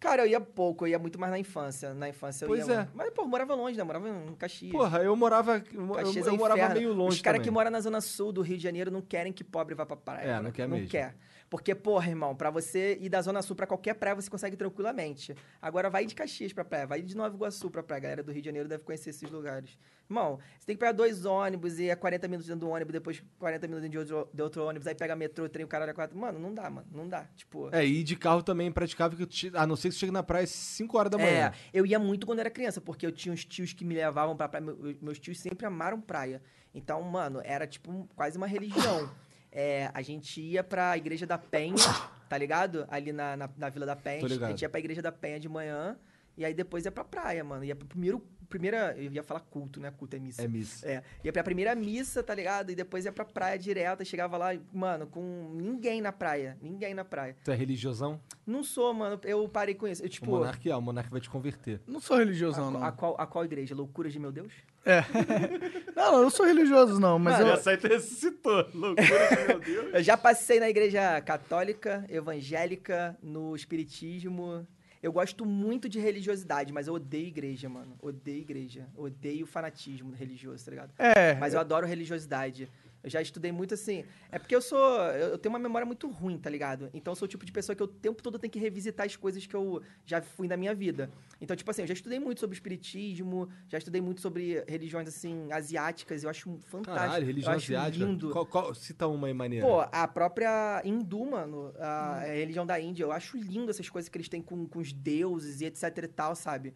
Cara, 0.03 0.22
eu 0.22 0.26
ia 0.26 0.40
pouco, 0.40 0.84
eu 0.84 0.88
ia 0.90 0.98
muito 0.98 1.18
mais 1.18 1.30
na 1.30 1.38
infância. 1.38 1.94
Na 1.94 2.09
infância 2.09 2.44
eu 2.44 2.48
Pois 2.48 2.66
ia. 2.66 2.74
é. 2.74 2.88
Mas, 2.92 3.11
pô, 3.11 3.22
eu 3.22 3.28
morava 3.28 3.55
longe, 3.55 3.76
né? 3.76 3.82
Eu 3.82 3.86
morava 3.86 4.09
em 4.09 4.34
Caxias. 4.34 4.72
Porra, 4.72 4.98
eu 4.98 5.14
morava. 5.14 5.62
Eu, 5.72 5.88
Caxias 5.90 6.26
eu 6.26 6.34
é 6.34 6.36
morava 6.36 6.59
inferno. 6.61 6.74
meio 6.80 6.92
longe. 6.92 7.16
Os 7.16 7.22
caras 7.22 7.40
que 7.40 7.50
moram 7.50 7.70
na 7.70 7.80
zona 7.80 8.00
sul 8.00 8.32
do 8.32 8.42
Rio 8.42 8.57
de 8.57 8.62
Janeiro 8.64 8.90
não 8.90 9.00
querem 9.00 9.32
que 9.32 9.44
pobre 9.44 9.74
vá 9.76 9.86
pra 9.86 9.96
praia. 9.96 10.26
É, 10.26 10.42
não 10.42 10.50
quer 10.50 10.66
Não 10.68 10.76
mesmo. 10.76 10.90
quer. 10.90 11.14
Porque, 11.53 11.74
porra, 11.74 12.09
irmão, 12.09 12.34
pra 12.34 12.48
você 12.48 12.96
ir 12.98 13.11
da 13.11 13.20
zona 13.20 13.42
sul 13.42 13.55
pra 13.55 13.66
qualquer 13.66 13.92
praia, 13.92 14.14
você 14.14 14.30
consegue 14.30 14.57
tranquilamente. 14.57 15.36
Agora 15.61 15.90
vai 15.90 16.07
de 16.07 16.14
Caxias 16.14 16.50
pra 16.50 16.64
praia, 16.64 16.86
vai 16.86 17.03
de 17.03 17.14
Nova 17.14 17.34
Iguaçu 17.36 17.70
pra 17.70 17.82
praia. 17.82 17.98
A 17.98 18.00
galera 18.00 18.22
do 18.22 18.32
Rio 18.32 18.40
de 18.40 18.46
Janeiro 18.46 18.66
deve 18.70 18.82
conhecer 18.84 19.11
esses 19.11 19.30
lugares. 19.30 19.76
Irmão, 20.09 20.38
você 20.59 20.64
tem 20.64 20.74
que 20.74 20.80
pegar 20.80 20.92
dois 20.92 21.26
ônibus 21.26 21.78
e 21.78 21.90
é 21.90 21.94
40 21.94 22.26
minutos 22.26 22.46
dentro 22.48 22.61
do 22.66 22.70
ônibus, 22.70 22.90
depois 22.94 23.22
40 23.38 23.68
minutos 23.68 23.90
de 23.90 23.98
outro, 23.98 24.28
de 24.32 24.42
outro 24.42 24.64
ônibus, 24.64 24.86
aí 24.86 24.94
pega 24.94 25.14
metrô, 25.14 25.46
trem, 25.46 25.66
o 25.66 25.68
caralho, 25.68 25.90
é 25.90 25.92
quatro. 25.92 26.16
Mano, 26.16 26.38
não 26.38 26.55
dá, 26.55 26.70
mano. 26.70 26.86
Não 26.90 27.07
dá. 27.07 27.26
Tipo. 27.36 27.68
É, 27.70 27.84
e 27.84 28.03
de 28.03 28.16
carro 28.16 28.42
também 28.42 28.68
é 28.68 28.70
impraticável, 28.70 29.14
que 29.14 29.22
eu 29.24 29.26
te- 29.26 29.53
a 29.55 29.66
não 29.66 29.76
ser 29.76 29.88
que 29.90 29.94
você 29.94 30.00
chegue 30.00 30.12
na 30.12 30.22
praia 30.22 30.44
às 30.44 30.50
5 30.50 30.96
horas 30.96 31.11
da 31.11 31.18
manhã. 31.18 31.53
É, 31.55 31.78
eu 31.78 31.84
ia 31.84 31.98
muito 31.98 32.26
quando 32.26 32.38
era 32.38 32.48
criança, 32.48 32.80
porque 32.80 33.05
eu 33.05 33.12
tinha 33.12 33.30
uns 33.30 33.44
tios 33.44 33.74
que 33.74 33.84
me 33.84 33.94
levavam 33.94 34.34
pra 34.34 34.48
praia. 34.48 34.64
Meu- 34.64 34.96
Meus 35.03 35.18
tios 35.18 35.38
sempre 35.38 35.66
amaram 35.66 36.00
praia. 36.00 36.40
Então, 36.74 37.03
mano, 37.03 37.42
era 37.44 37.66
tipo 37.66 38.09
quase 38.16 38.38
uma 38.38 38.46
religião. 38.46 39.11
É, 39.53 39.90
a 39.92 40.00
gente 40.00 40.40
ia 40.40 40.64
pra 40.64 40.96
igreja 40.96 41.26
da 41.26 41.36
Penha, 41.36 41.76
tá 42.26 42.38
ligado? 42.38 42.86
Ali 42.88 43.12
na, 43.12 43.36
na, 43.36 43.50
na 43.57 43.68
Vila 43.68 43.84
da 43.84 43.94
Penha. 43.94 44.24
A 44.24 44.48
gente 44.48 44.62
ia 44.62 44.68
pra 44.68 44.80
igreja 44.80 45.03
da 45.03 45.12
Penha 45.12 45.38
de 45.38 45.48
manhã. 45.48 45.96
E 46.36 46.44
aí 46.44 46.55
depois 46.55 46.86
ia 46.86 46.90
pra 46.90 47.05
praia, 47.05 47.44
mano. 47.44 47.62
Ia 47.62 47.76
pro 47.76 47.86
primeiro. 47.86 48.26
Primeira. 48.53 48.94
Eu 48.98 49.11
ia 49.11 49.22
falar 49.22 49.40
culto, 49.40 49.80
né? 49.80 49.90
Culto 49.90 50.14
é 50.14 50.18
missa. 50.18 50.42
É 50.42 50.46
miss. 50.46 50.84
É, 50.84 51.03
ia 51.24 51.32
pra 51.32 51.42
primeira 51.42 51.74
missa, 51.74 52.22
tá 52.22 52.34
ligado? 52.34 52.70
E 52.70 52.74
depois 52.74 53.07
ia 53.07 53.12
pra 53.12 53.24
praia 53.24 53.59
direto. 53.59 54.03
E 54.03 54.05
chegava 54.05 54.36
lá, 54.36 54.48
mano, 54.70 55.07
com 55.07 55.50
ninguém 55.55 56.03
na 56.03 56.12
praia. 56.12 56.59
Ninguém 56.61 56.92
na 56.92 57.03
praia. 57.03 57.34
Tu 57.42 57.50
é 57.50 57.55
religiosão? 57.55 58.20
Não 58.46 58.62
sou, 58.62 58.92
mano. 58.92 59.18
Eu 59.24 59.48
parei 59.48 59.74
com 59.74 59.88
isso. 59.88 60.03
Eu, 60.03 60.07
o 60.07 60.09
tipo. 60.11 60.30
Monark 60.30 60.68
é, 60.68 60.76
o 60.76 60.82
Monark 60.82 61.11
vai 61.11 61.20
te 61.22 61.30
converter. 61.30 61.80
Não 61.86 61.98
sou 61.98 62.18
religiosão, 62.18 62.68
A, 62.68 62.70
não. 62.70 62.84
a 62.84 62.92
qual, 62.92 63.16
a 63.18 63.26
qual 63.26 63.42
igreja? 63.42 63.74
Loucuras 63.74 64.12
de 64.12 64.18
meu 64.18 64.30
Deus? 64.30 64.53
Não, 65.94 66.16
eu 66.16 66.22
não 66.22 66.30
sou 66.30 66.44
religioso, 66.44 66.98
não, 66.98 67.16
mas 67.16 67.38
Mano, 67.38 67.50
eu... 67.50 67.55
Essa 67.55 67.70
aí 67.70 67.76
tu 67.76 67.86
ressuscitou. 67.86 68.68
Loucura 68.74 68.96
de 68.96 69.46
meu 69.46 69.61
Deus. 69.61 69.94
Eu 69.94 70.03
já 70.03 70.16
passei 70.16 70.59
na 70.59 70.68
igreja 70.68 71.20
católica, 71.20 72.05
evangélica, 72.09 73.16
no 73.22 73.55
espiritismo. 73.55 74.66
Eu 75.03 75.12
gosto 75.12 75.44
muito 75.44 75.88
de 75.88 75.98
religiosidade, 75.98 76.72
mas 76.72 76.86
eu 76.86 76.94
odeio 76.94 77.26
igreja, 77.26 77.68
mano. 77.68 77.96
Odeio 78.00 78.38
igreja. 78.38 78.86
Odeio 78.96 79.44
fanatismo 79.46 80.12
religioso, 80.12 80.64
tá 80.64 80.70
ligado? 80.70 80.92
É, 80.96 81.34
Mas 81.34 81.55
eu 81.55 81.61
adoro 81.61 81.86
religiosidade. 81.86 82.70
Eu 83.03 83.11
já 83.11 83.20
estudei 83.20 83.50
muito 83.50 83.74
assim. 83.74 84.05
É 84.30 84.38
porque 84.38 84.55
eu 84.55 84.62
sou. 84.62 84.78
Eu 85.12 85.36
tenho 85.36 85.53
uma 85.53 85.59
memória 85.59 85.84
muito 85.84 86.09
ruim, 86.09 86.38
tá 86.38 86.48
ligado? 86.48 86.88
Então 86.94 87.12
eu 87.12 87.16
sou 87.16 87.26
o 87.26 87.28
tipo 87.28 87.44
de 87.44 87.50
pessoa 87.50 87.74
que 87.74 87.82
eu 87.82 87.86
o 87.86 87.88
tempo 87.88 88.22
todo 88.22 88.38
tenho 88.38 88.50
que 88.50 88.59
revisitar 88.59 89.05
as 89.07 89.16
coisas 89.16 89.44
que 89.46 89.55
eu 89.57 89.82
já 90.07 90.22
fui 90.22 90.46
na 90.46 90.57
minha 90.57 90.74
vida. 90.74 91.11
Então, 91.40 91.57
tipo 91.57 91.68
assim, 91.70 91.82
eu 91.82 91.88
já 91.88 91.94
estudei 91.94 92.20
muito 92.20 92.38
sobre 92.40 92.55
espiritismo, 92.55 93.48
já 93.68 93.78
estudei 93.78 94.00
muito 94.00 94.20
sobre 94.20 94.64
religiões, 94.68 95.09
assim, 95.09 95.50
asiáticas. 95.50 96.22
Eu 96.22 96.30
acho 96.30 96.59
fantástico. 96.66 96.84
Caralho, 97.07 97.26
religião 97.26 97.53
eu 97.53 97.57
acho 97.57 97.74
asiática. 97.74 98.05
lindo. 98.05 98.30
Qual, 98.30 98.46
qual- 98.46 98.74
cita 98.74 99.07
uma 99.09 99.26
aí 99.26 99.34
maneira. 99.34 99.66
Pô, 99.66 99.80
a 99.80 100.07
própria 100.07 100.80
hindu, 100.84 101.24
mano, 101.26 101.72
a, 101.78 102.14
a 102.18 102.24
religião 102.26 102.64
da 102.64 102.80
Índia, 102.80 103.03
eu 103.05 103.12
acho 103.12 103.36
lindo 103.36 103.70
essas 103.70 103.88
coisas 103.88 104.09
que 104.09 104.16
eles 104.16 104.28
têm 104.28 104.40
com, 104.40 104.66
com 104.66 104.78
os 104.78 104.92
deuses 104.92 105.61
e 105.61 105.64
etc 105.64 105.82
e 106.05 106.09
tal, 106.09 106.34
sabe? 106.36 106.72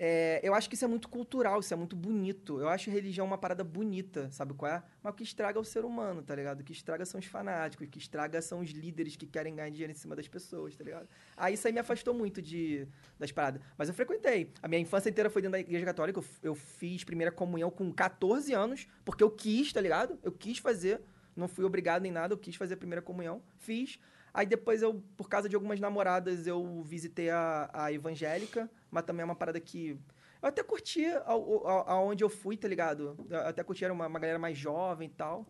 É, 0.00 0.38
eu 0.44 0.54
acho 0.54 0.68
que 0.68 0.76
isso 0.76 0.84
é 0.84 0.88
muito 0.88 1.08
cultural, 1.08 1.58
isso 1.58 1.74
é 1.74 1.76
muito 1.76 1.96
bonito. 1.96 2.60
Eu 2.60 2.68
acho 2.68 2.88
religião 2.88 3.26
uma 3.26 3.36
parada 3.36 3.64
bonita, 3.64 4.30
sabe 4.30 4.54
qual 4.54 4.70
é? 4.70 4.82
Mas 5.02 5.12
o 5.12 5.16
que 5.16 5.24
estraga 5.24 5.58
é 5.58 5.60
o 5.60 5.64
ser 5.64 5.84
humano, 5.84 6.22
tá 6.22 6.36
ligado? 6.36 6.60
O 6.60 6.64
que 6.64 6.72
estraga 6.72 7.04
são 7.04 7.18
os 7.18 7.26
fanáticos, 7.26 7.88
o 7.88 7.90
que 7.90 7.98
estraga 7.98 8.40
são 8.40 8.60
os 8.60 8.70
líderes 8.70 9.16
que 9.16 9.26
querem 9.26 9.56
ganhar 9.56 9.70
dinheiro 9.70 9.90
em 9.90 9.96
cima 9.96 10.14
das 10.14 10.28
pessoas, 10.28 10.76
tá 10.76 10.84
ligado? 10.84 11.08
Aí 11.36 11.54
isso 11.54 11.66
aí 11.66 11.72
me 11.72 11.80
afastou 11.80 12.14
muito 12.14 12.40
de, 12.40 12.86
das 13.18 13.32
paradas. 13.32 13.60
Mas 13.76 13.88
eu 13.88 13.94
frequentei. 13.94 14.52
A 14.62 14.68
minha 14.68 14.80
infância 14.80 15.10
inteira 15.10 15.28
foi 15.28 15.42
dentro 15.42 15.52
da 15.52 15.60
igreja 15.60 15.84
católica. 15.84 16.20
Eu, 16.20 16.24
eu 16.44 16.54
fiz 16.54 17.02
primeira 17.02 17.32
comunhão 17.32 17.68
com 17.68 17.92
14 17.92 18.54
anos, 18.54 18.86
porque 19.04 19.24
eu 19.24 19.30
quis, 19.32 19.72
tá 19.72 19.80
ligado? 19.80 20.16
Eu 20.22 20.30
quis 20.30 20.58
fazer. 20.58 21.00
Não 21.34 21.48
fui 21.48 21.64
obrigado 21.64 22.02
nem 22.02 22.12
nada, 22.12 22.34
eu 22.34 22.38
quis 22.38 22.54
fazer 22.54 22.74
a 22.74 22.76
primeira 22.76 23.02
comunhão. 23.02 23.42
Fiz. 23.56 23.98
Aí 24.32 24.46
depois 24.46 24.82
eu, 24.82 25.02
por 25.16 25.28
causa 25.28 25.48
de 25.48 25.54
algumas 25.56 25.80
namoradas, 25.80 26.46
eu 26.46 26.82
visitei 26.82 27.30
a, 27.30 27.70
a 27.72 27.92
evangélica, 27.92 28.70
mas 28.90 29.04
também 29.04 29.22
é 29.22 29.24
uma 29.24 29.36
parada 29.36 29.60
que. 29.60 29.98
Eu 30.40 30.48
até 30.48 30.62
curti 30.62 31.04
ao- 31.24 31.66
ao- 31.66 31.88
aonde 31.90 32.22
eu 32.22 32.28
fui, 32.28 32.56
tá 32.56 32.68
ligado? 32.68 33.16
Eu 33.28 33.38
até 33.40 33.64
curti, 33.64 33.84
era 33.84 33.92
uma, 33.92 34.06
uma 34.06 34.18
galera 34.20 34.38
mais 34.38 34.56
jovem 34.56 35.08
e 35.08 35.12
tal. 35.12 35.46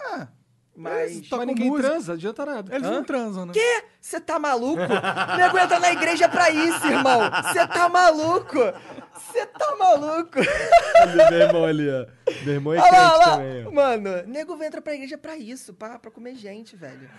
Ah, 0.00 0.32
Mas. 0.80 1.28
Mas 1.30 1.46
ninguém 1.46 1.68
música. 1.70 1.88
transa, 1.90 2.12
adianta 2.14 2.46
nada. 2.46 2.74
eles 2.74 2.88
Hã? 2.88 2.92
não 2.92 3.04
transam, 3.04 3.46
né? 3.46 3.52
Quê? 3.52 3.84
Você 4.00 4.18
tá 4.18 4.38
maluco? 4.38 4.80
Nego 5.36 5.58
entra 5.58 5.78
na 5.78 5.92
igreja 5.92 6.26
pra 6.28 6.48
isso, 6.50 6.86
irmão. 6.86 7.20
Você 7.44 7.66
tá 7.66 7.88
maluco? 7.88 8.58
Você 9.14 9.44
tá 9.46 9.76
maluco? 9.78 10.38
Olha, 11.02 11.30
meu 11.30 11.40
irmão 11.40 11.64
ali, 11.66 11.86
ó. 11.90 12.06
Meu 12.44 12.54
irmão 12.54 12.72
é 12.74 12.78
Olha 12.80 12.90
lá, 12.92 13.16
lá. 13.16 13.24
também, 13.36 13.66
ó. 13.66 13.70
Mano, 13.70 14.22
nego 14.26 14.62
entra 14.64 14.80
pra 14.80 14.94
igreja 14.94 15.18
pra 15.18 15.36
isso, 15.36 15.74
pra, 15.74 15.98
pra 15.98 16.10
comer 16.10 16.34
gente, 16.34 16.74
velho. 16.76 17.10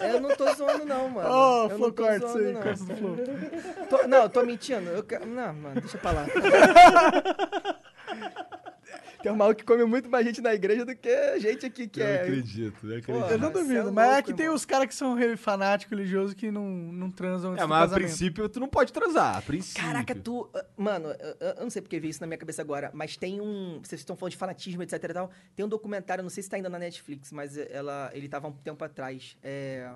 Eu 0.00 0.20
não 0.20 0.34
tô 0.34 0.52
zoando, 0.54 0.84
não, 0.84 1.08
mano. 1.10 1.28
Não 1.68 1.76
Flow, 1.76 1.92
tô 1.92 2.02
corta 2.02 2.16
isso 2.16 2.28
zoando, 2.32 2.48
aí, 2.48 2.52
não. 2.54 2.62
corta 2.62 2.84
do 2.84 2.96
Flow. 2.96 3.16
Tô- 3.88 4.08
não, 4.08 4.28
tô 4.28 4.42
mentindo. 4.42 4.90
Eu, 4.90 5.04
não, 5.26 5.54
mano, 5.54 5.80
deixa 5.80 5.98
pra 5.98 6.10
lá. 6.10 6.26
Tem 9.24 9.32
um 9.32 9.36
maluco 9.36 9.56
que 9.60 9.64
come 9.64 9.82
muito 9.86 10.10
mais 10.10 10.26
gente 10.26 10.42
na 10.42 10.52
igreja 10.52 10.84
do 10.84 10.94
que 10.94 11.08
a 11.08 11.38
gente 11.38 11.64
aqui 11.64 11.88
que 11.88 11.98
Eu 11.98 12.06
é. 12.06 12.20
acredito, 12.20 12.86
eu 12.86 12.98
acredito. 12.98 13.10
Eu 13.10 13.38
não 13.38 13.50
Você 13.50 13.58
é 13.58 13.62
duvido, 13.62 13.78
louco, 13.84 13.94
mas 13.94 14.18
é 14.18 14.22
que 14.22 14.34
tem 14.34 14.50
os 14.50 14.66
caras 14.66 14.86
que 14.86 14.94
são 14.94 15.16
fanáticos 15.38 15.96
religiosos 15.96 16.34
que 16.34 16.50
não, 16.50 16.68
não 16.68 17.10
transam 17.10 17.52
antes 17.52 17.62
É, 17.62 17.66
do 17.66 17.70
mas 17.70 17.90
a 17.90 17.94
princípio 17.94 18.46
tu 18.50 18.60
não 18.60 18.68
pode 18.68 18.92
transar, 18.92 19.38
a 19.38 19.40
princípio. 19.40 19.82
Caraca, 19.82 20.14
tu. 20.14 20.50
ah, 20.54 20.62
Mano, 20.76 21.08
eu, 21.08 21.36
eu 21.56 21.62
não 21.62 21.70
sei 21.70 21.80
porque 21.80 21.98
veio 21.98 22.10
isso 22.10 22.20
na 22.20 22.26
minha 22.26 22.36
cabeça 22.36 22.60
agora, 22.60 22.90
mas 22.92 23.16
tem 23.16 23.40
um. 23.40 23.80
Vocês 23.82 24.02
estão 24.02 24.14
falando 24.14 24.32
de 24.32 24.36
fanatismo, 24.36 24.82
etc 24.82 25.02
e 25.02 25.14
tal. 25.14 25.30
Tem 25.56 25.64
um 25.64 25.68
documentário, 25.70 26.22
não 26.22 26.28
sei 26.28 26.42
se 26.42 26.50
tá 26.50 26.56
ainda 26.56 26.68
na 26.68 26.78
Netflix, 26.78 27.32
mas 27.32 27.56
ela, 27.56 28.10
ele 28.12 28.28
tava 28.28 28.46
há 28.46 28.50
um 28.50 28.52
tempo 28.52 28.84
atrás. 28.84 29.38
É. 29.42 29.90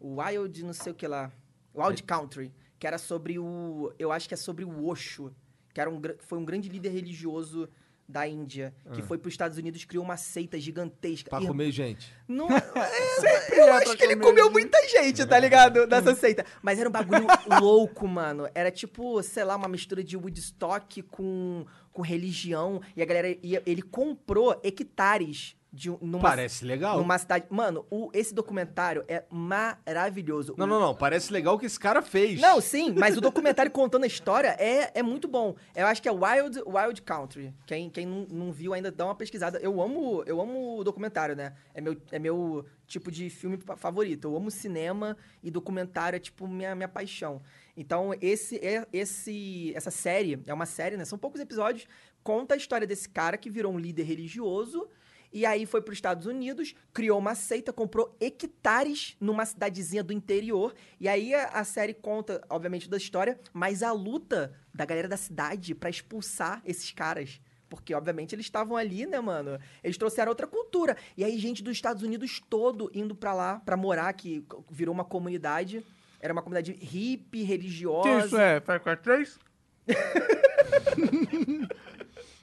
O 0.00 0.20
Wild, 0.20 0.64
não 0.64 0.72
sei 0.72 0.90
o 0.90 0.94
que 0.96 1.06
lá. 1.06 1.30
Wild 1.72 2.02
Country. 2.02 2.52
Que 2.80 2.86
era 2.88 2.98
sobre 2.98 3.38
o. 3.38 3.92
Eu 3.96 4.10
acho 4.10 4.26
que 4.26 4.34
é 4.34 4.36
sobre 4.36 4.64
o 4.64 4.88
Osho. 4.88 5.32
Que 5.72 5.80
era 5.80 5.88
um, 5.88 6.02
foi 6.18 6.36
um 6.36 6.44
grande 6.44 6.68
líder 6.68 6.88
religioso 6.88 7.68
da 8.08 8.26
Índia. 8.26 8.74
Que 8.92 9.02
foi 9.02 9.18
pros 9.18 9.34
Estados 9.34 9.58
Unidos 9.58 9.84
criou 9.84 10.04
uma 10.04 10.16
seita 10.16 10.58
gigantesca. 10.60 11.30
Pra 11.30 11.42
E- 11.42 11.46
comer 11.46 11.70
gente. 11.70 12.12
não, 12.28 12.48
é, 12.50 13.60
eu 13.60 13.72
acho 13.74 13.96
que 13.96 14.04
ele 14.04 14.16
comeu 14.16 14.50
muita 14.50 14.78
gente, 14.88 15.24
tá 15.26 15.38
ligado? 15.38 15.86
Dessa 15.86 16.14
seita. 16.14 16.44
Mas 16.62 16.78
era 16.78 16.88
um 16.88 16.92
bagulho 16.92 17.26
louco, 17.60 18.06
mano. 18.06 18.48
Era 18.54 18.70
tipo, 18.70 19.22
sei 19.22 19.44
lá, 19.44 19.56
uma 19.56 19.68
mistura 19.68 20.02
de 20.04 20.16
Woodstock 20.16 21.02
com, 21.02 21.64
com 21.92 22.02
religião. 22.02 22.80
E 22.96 23.02
a 23.02 23.04
galera 23.04 23.36
ia. 23.42 23.62
Ele 23.66 23.82
comprou 23.82 24.60
hectares 24.62 25.56
de 25.76 25.90
um- 25.90 25.98
numa, 26.00 26.20
Parece 26.22 26.64
legal. 26.64 26.96
numa 26.98 27.18
cidade. 27.18 27.44
Mano, 27.50 27.84
o, 27.90 28.10
esse 28.14 28.34
documentário 28.34 29.04
é 29.06 29.24
maravilhoso. 29.30 30.54
Não, 30.56 30.64
O- 30.64 30.68
não, 30.68 30.80
não. 30.80 30.94
Parece 30.94 31.32
legal 31.32 31.54
o 31.54 31.58
que 31.58 31.66
esse 31.66 31.78
cara 31.78 32.00
fez. 32.00 32.40
não, 32.40 32.60
sim, 32.60 32.92
mas 32.96 33.16
o 33.16 33.20
documentário 33.20 33.70
contando 33.70 34.04
a 34.04 34.06
história 34.06 34.56
é, 34.58 34.90
é 34.98 35.02
muito 35.02 35.28
bom. 35.28 35.54
Eu 35.74 35.86
acho 35.86 36.02
que 36.02 36.08
é 36.08 36.12
Wild, 36.12 36.62
Wild 36.66 37.02
Country. 37.02 37.54
Quem, 37.66 37.90
quem 37.90 38.06
não, 38.06 38.26
não 38.30 38.52
viu 38.52 38.72
ainda, 38.72 38.90
dá 38.90 39.04
uma 39.04 39.14
pesquisada. 39.14 39.58
Eu 39.58 39.80
amo, 39.82 40.22
eu 40.26 40.40
amo 40.40 40.78
o 40.78 40.84
documentário, 40.84 41.36
né? 41.36 41.52
É 41.74 41.80
meu, 41.80 41.96
é 42.10 42.18
meu 42.18 42.64
tipo 42.86 43.10
de 43.10 43.28
filme 43.28 43.58
favorito. 43.76 44.28
Eu 44.28 44.36
amo 44.36 44.50
cinema 44.50 45.16
e 45.42 45.50
documentário 45.50 46.16
é 46.16 46.20
tipo 46.20 46.48
minha, 46.48 46.74
minha 46.74 46.88
paixão. 46.88 47.42
Então, 47.76 48.14
esse, 48.22 48.56
é, 48.64 48.86
esse, 48.92 49.72
essa 49.76 49.90
série, 49.90 50.42
é 50.46 50.54
uma 50.54 50.64
série, 50.64 50.96
né? 50.96 51.04
São 51.04 51.18
poucos 51.18 51.40
episódios, 51.40 51.86
conta 52.22 52.54
a 52.54 52.56
história 52.56 52.86
desse 52.86 53.06
cara 53.08 53.36
que 53.36 53.50
virou 53.50 53.70
um 53.72 53.78
líder 53.78 54.04
religioso 54.04 54.88
e 55.36 55.44
aí 55.44 55.66
foi 55.66 55.82
para 55.82 55.92
os 55.92 55.98
Estados 55.98 56.24
Unidos, 56.24 56.74
criou 56.94 57.18
uma 57.18 57.34
seita, 57.34 57.70
comprou 57.70 58.16
hectares 58.18 59.18
numa 59.20 59.44
cidadezinha 59.44 60.02
do 60.02 60.10
interior. 60.10 60.74
E 60.98 61.06
aí 61.06 61.34
a, 61.34 61.48
a 61.48 61.62
série 61.62 61.92
conta, 61.92 62.40
obviamente, 62.48 62.88
da 62.88 62.96
história, 62.96 63.38
mas 63.52 63.82
a 63.82 63.92
luta 63.92 64.54
da 64.72 64.86
galera 64.86 65.06
da 65.06 65.16
cidade 65.18 65.74
para 65.74 65.90
expulsar 65.90 66.62
esses 66.64 66.90
caras. 66.90 67.38
Porque, 67.68 67.92
obviamente, 67.92 68.34
eles 68.34 68.46
estavam 68.46 68.78
ali, 68.78 69.04
né, 69.04 69.20
mano? 69.20 69.58
Eles 69.84 69.98
trouxeram 69.98 70.30
outra 70.30 70.46
cultura. 70.46 70.96
E 71.18 71.22
aí, 71.22 71.36
gente 71.36 71.62
dos 71.62 71.74
Estados 71.74 72.02
Unidos 72.02 72.40
todo 72.48 72.90
indo 72.94 73.14
pra 73.14 73.34
lá, 73.34 73.60
pra 73.60 73.76
morar, 73.76 74.10
que 74.14 74.42
virou 74.70 74.94
uma 74.94 75.04
comunidade. 75.04 75.84
Era 76.18 76.32
uma 76.32 76.40
comunidade 76.40 76.72
hippie, 76.80 77.42
religiosa. 77.42 78.08
Que 78.08 78.26
isso 78.26 78.38
é? 78.38 78.58
Far 78.62 78.80
Cry 78.80 78.96
3? 78.96 79.38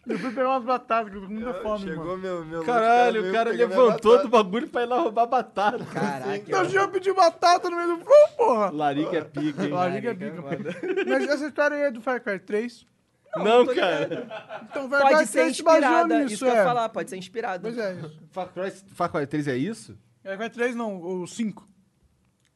Eu 0.07 0.19
fui 0.19 0.29
pegar 0.31 0.49
umas 0.49 0.63
batatas, 0.65 1.11
que 1.11 1.17
eu 1.17 1.21
tô 1.21 1.27
com 1.27 1.33
muita 1.33 1.53
fome, 1.55 1.85
Chegou 1.85 2.05
mano. 2.05 2.17
meu, 2.17 2.45
meu 2.45 2.63
Caralho, 2.63 3.29
o 3.29 3.31
cara 3.31 3.51
levantou 3.51 4.21
do 4.21 4.29
bagulho 4.29 4.67
pra 4.67 4.83
ir 4.83 4.85
lá 4.85 4.99
roubar 4.99 5.25
batata. 5.27 5.83
Caraca, 5.85 6.35
Então, 6.37 6.63
eu 6.65 6.89
pedi 6.89 7.13
batata 7.13 7.69
no 7.69 7.75
meio 7.77 7.97
do 7.97 8.03
flow, 8.03 8.27
porra. 8.37 8.69
Larica 8.71 9.17
é 9.17 9.21
pica, 9.23 9.63
hein? 9.63 9.69
Larica 9.71 10.09
é 10.11 10.15
Caraca, 10.15 10.55
pica. 10.55 11.05
Mas 11.07 11.29
essa 11.29 11.45
história 11.47 11.77
aí 11.77 11.83
é 11.83 11.91
do 11.91 12.01
Far 12.01 12.21
Cry 12.21 12.39
3. 12.39 12.85
Não, 13.37 13.65
tô 13.65 13.73
cara. 13.73 14.27
Então, 14.69 14.89
Far 14.89 15.01
Pode 15.01 15.15
Cry 15.15 15.27
ser 15.27 15.39
3 15.41 15.55
te 15.55 15.63
baseou 15.63 15.81
inspirada. 15.83 16.19
nisso, 16.19 16.33
isso 16.33 16.45
que 16.45 16.51
eu 16.51 16.55
é. 16.55 16.57
ia 16.57 16.63
falar, 16.63 16.89
pode 16.89 17.09
ser 17.09 17.17
inspirado. 17.17 17.61
Pois 17.63 17.77
é. 17.77 17.97
Far 18.31 18.47
Cry, 18.49 18.71
Far 18.93 19.09
Cry 19.11 19.25
3 19.27 19.47
é 19.47 19.57
isso? 19.57 19.97
Far 20.23 20.37
Cry 20.37 20.49
3 20.49 20.75
não, 20.75 21.01
o 21.01 21.25
5. 21.25 21.67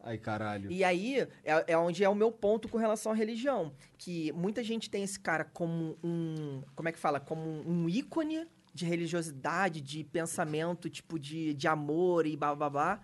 Ai, 0.07 0.17
caralho. 0.17 0.71
E 0.71 0.85
aí 0.85 1.19
é, 1.43 1.65
é 1.67 1.77
onde 1.77 2.01
é 2.01 2.07
o 2.07 2.15
meu 2.15 2.31
ponto 2.31 2.69
com 2.69 2.77
relação 2.77 3.11
à 3.11 3.15
religião. 3.15 3.73
Que 3.97 4.31
muita 4.31 4.63
gente 4.63 4.89
tem 4.89 5.03
esse 5.03 5.19
cara 5.19 5.43
como 5.43 5.97
um. 6.01 6.63
Como 6.73 6.87
é 6.87 6.93
que 6.93 6.99
fala? 6.99 7.19
Como 7.19 7.43
um 7.69 7.89
ícone 7.89 8.47
de 8.73 8.85
religiosidade, 8.85 9.81
de 9.81 10.05
pensamento, 10.05 10.89
tipo, 10.89 11.19
de, 11.19 11.53
de 11.53 11.67
amor 11.67 12.25
e 12.25 12.37
blá 12.37 12.55
blá 12.55 12.69
blá. 12.69 13.01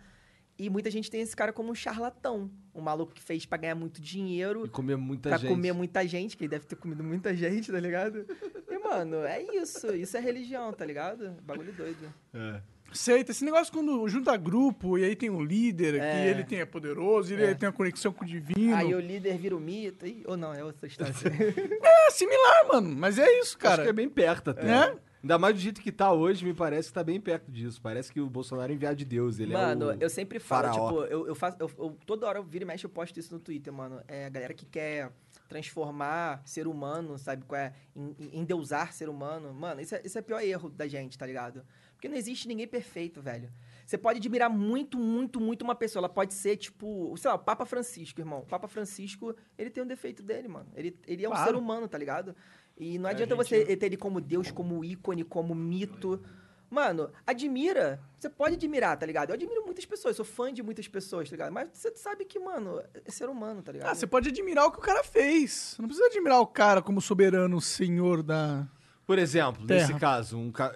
E 0.57 0.69
muita 0.69 0.89
gente 0.89 1.11
tem 1.11 1.19
esse 1.19 1.35
cara 1.35 1.51
como 1.51 1.71
um 1.71 1.75
charlatão. 1.75 2.49
Um 2.73 2.79
maluco 2.79 3.11
que 3.11 3.21
fez 3.21 3.45
pra 3.45 3.57
ganhar 3.57 3.75
muito 3.75 3.99
dinheiro. 3.99 4.65
E 4.65 4.69
comer 4.69 4.95
muita 4.95 5.29
pra 5.29 5.37
gente. 5.37 5.49
comer 5.49 5.73
muita 5.73 6.07
gente, 6.07 6.37
que 6.37 6.43
ele 6.43 6.49
deve 6.49 6.65
ter 6.65 6.77
comido 6.77 7.03
muita 7.03 7.35
gente, 7.35 7.69
tá 7.69 7.79
ligado? 7.79 8.25
E, 8.69 8.77
mano, 8.77 9.17
é 9.23 9.41
isso. 9.41 9.93
Isso 9.93 10.15
é 10.15 10.21
religião, 10.21 10.71
tá 10.71 10.85
ligado? 10.85 11.31
Bagulho 11.41 11.73
doido. 11.73 12.13
É. 12.33 12.61
Seita, 12.93 13.31
esse 13.31 13.43
negócio 13.43 13.71
quando 13.73 14.07
junta 14.07 14.35
grupo 14.37 14.97
e 14.97 15.03
aí 15.03 15.15
tem 15.15 15.29
um 15.29 15.41
líder, 15.43 15.93
que 15.95 15.99
É. 15.99 16.29
ele 16.29 16.43
tem, 16.43 16.59
é 16.59 16.65
poderoso, 16.65 17.33
ele 17.33 17.43
É. 17.45 17.53
tem 17.53 17.67
uma 17.67 17.73
conexão 17.73 18.11
com 18.13 18.23
o 18.23 18.27
divino. 18.27 18.75
Aí 18.75 18.93
o 18.93 18.99
líder 18.99 19.37
vira 19.37 19.55
o 19.55 19.59
mito. 19.59 20.05
Ih, 20.05 20.23
ou 20.27 20.37
não, 20.37 20.53
é 20.53 20.63
outra 20.63 20.87
história. 20.87 21.13
É 21.83 22.11
similar, 22.11 22.67
mano, 22.67 22.95
mas 22.95 23.17
é 23.17 23.29
isso, 23.39 23.51
Acho 23.51 23.57
cara. 23.57 23.83
que 23.83 23.89
é 23.89 23.93
bem 23.93 24.09
perto 24.09 24.51
até. 24.51 24.67
É? 24.69 24.95
Ainda 25.23 25.37
mais 25.39 25.55
do 25.55 25.61
jeito 25.61 25.81
que 25.81 25.91
tá 25.91 26.11
hoje, 26.11 26.43
me 26.45 26.53
parece 26.53 26.89
que 26.89 26.93
tá 26.93 27.01
bem 27.03 27.19
perto 27.19 27.49
disso. 27.49 27.81
Parece 27.81 28.11
que 28.11 28.19
o 28.19 28.29
Bolsonaro 28.29 28.71
é 28.71 28.75
enviado 28.75 28.97
de 28.97 29.05
Deus. 29.05 29.39
Ele 29.39 29.53
mano, 29.53 29.91
é 29.91 29.95
o... 29.95 29.97
eu 30.01 30.09
sempre 30.09 30.37
falo, 30.37 30.67
faraó. 30.73 30.87
tipo, 30.89 31.03
eu, 31.05 31.27
eu 31.27 31.33
faço. 31.35 31.55
Eu, 31.61 31.71
eu- 31.77 31.97
toda 32.05 32.27
hora 32.27 32.39
eu 32.39 32.43
viro 32.43 32.65
e 32.65 32.67
mexe, 32.67 32.85
eu 32.85 32.89
posto 32.89 33.17
isso 33.19 33.33
no 33.33 33.39
Twitter, 33.39 33.71
mano. 33.71 34.01
É 34.07 34.25
a 34.25 34.29
galera 34.29 34.53
que 34.53 34.65
quer 34.65 35.11
transformar 35.47 36.41
ser 36.45 36.67
humano, 36.67 37.17
sabe? 37.17 37.45
Qual 37.45 37.59
é? 37.59 37.71
Em, 37.95 38.15
em 38.19 38.39
endeusar 38.41 38.91
ser 38.91 39.07
humano. 39.07 39.53
Mano, 39.53 39.79
isso 39.79 39.95
é, 39.95 40.01
isso 40.03 40.17
é 40.17 40.21
o 40.21 40.23
pior 40.23 40.41
erro 40.41 40.69
da 40.69 40.87
gente, 40.87 41.17
tá 41.17 41.25
ligado? 41.25 41.63
Porque 42.03 42.09
não 42.09 42.17
existe 42.17 42.49
ninguém 42.49 42.67
perfeito, 42.67 43.21
velho. 43.21 43.49
Você 43.85 43.97
pode 43.97 44.19
admirar 44.19 44.49
muito, 44.49 44.97
muito, 44.99 45.39
muito 45.39 45.61
uma 45.61 45.73
pessoa. 45.73 46.01
Ela 46.01 46.09
pode 46.09 46.33
ser, 46.33 46.57
tipo, 46.57 47.15
sei 47.15 47.29
lá, 47.29 47.35
o 47.35 47.39
Papa 47.39 47.65
Francisco, 47.65 48.19
irmão. 48.19 48.39
O 48.39 48.45
Papa 48.45 48.67
Francisco, 48.67 49.33
ele 49.57 49.69
tem 49.69 49.81
um 49.81 49.87
defeito 49.87 50.21
dele, 50.21 50.49
mano. 50.49 50.67
Ele, 50.75 50.99
ele 51.07 51.23
é 51.23 51.29
um 51.29 51.31
Claro. 51.31 51.51
ser 51.51 51.55
humano, 51.55 51.87
tá 51.87 51.97
ligado? 51.97 52.35
E 52.77 52.97
não 52.99 53.07
É, 53.07 53.13
adianta 53.13 53.33
gente- 53.35 53.45
você 53.65 53.77
ter 53.77 53.85
ele 53.85 53.95
como 53.95 54.19
Deus, 54.19 54.51
como 54.51 54.83
ícone, 54.83 55.23
como 55.23 55.55
mito. 55.55 56.21
Mano, 56.69 57.09
admira. 57.25 58.01
Você 58.19 58.29
pode 58.29 58.55
admirar, 58.55 58.97
tá 58.99 59.05
ligado? 59.05 59.29
Eu 59.29 59.35
admiro 59.35 59.63
muitas 59.63 59.85
pessoas, 59.85 60.17
sou 60.17 60.25
fã 60.25 60.51
de 60.53 60.61
muitas 60.61 60.89
pessoas, 60.89 61.29
tá 61.29 61.35
ligado? 61.37 61.53
Mas 61.53 61.69
você 61.71 61.95
sabe 61.95 62.25
que, 62.25 62.37
mano, 62.37 62.83
é 62.93 63.09
ser 63.11 63.29
humano, 63.29 63.61
tá 63.63 63.71
ligado? 63.71 63.87
Ah, 63.89 63.95
você 63.95 64.05
pode 64.05 64.27
admirar 64.27 64.65
o 64.65 64.71
que 64.73 64.79
o 64.79 64.81
cara 64.81 65.05
fez. 65.05 65.77
Não 65.79 65.87
precisa 65.87 66.07
admirar 66.07 66.41
o 66.41 66.47
cara 66.47 66.81
como 66.81 66.99
soberano 66.99 67.61
senhor 67.61 68.21
da. 68.21 68.67
Por 69.05 69.19
exemplo, 69.19 69.65
Terra. 69.67 69.87
nesse 69.87 69.99
caso, 69.99 70.37
um 70.37 70.51
ca- 70.51 70.73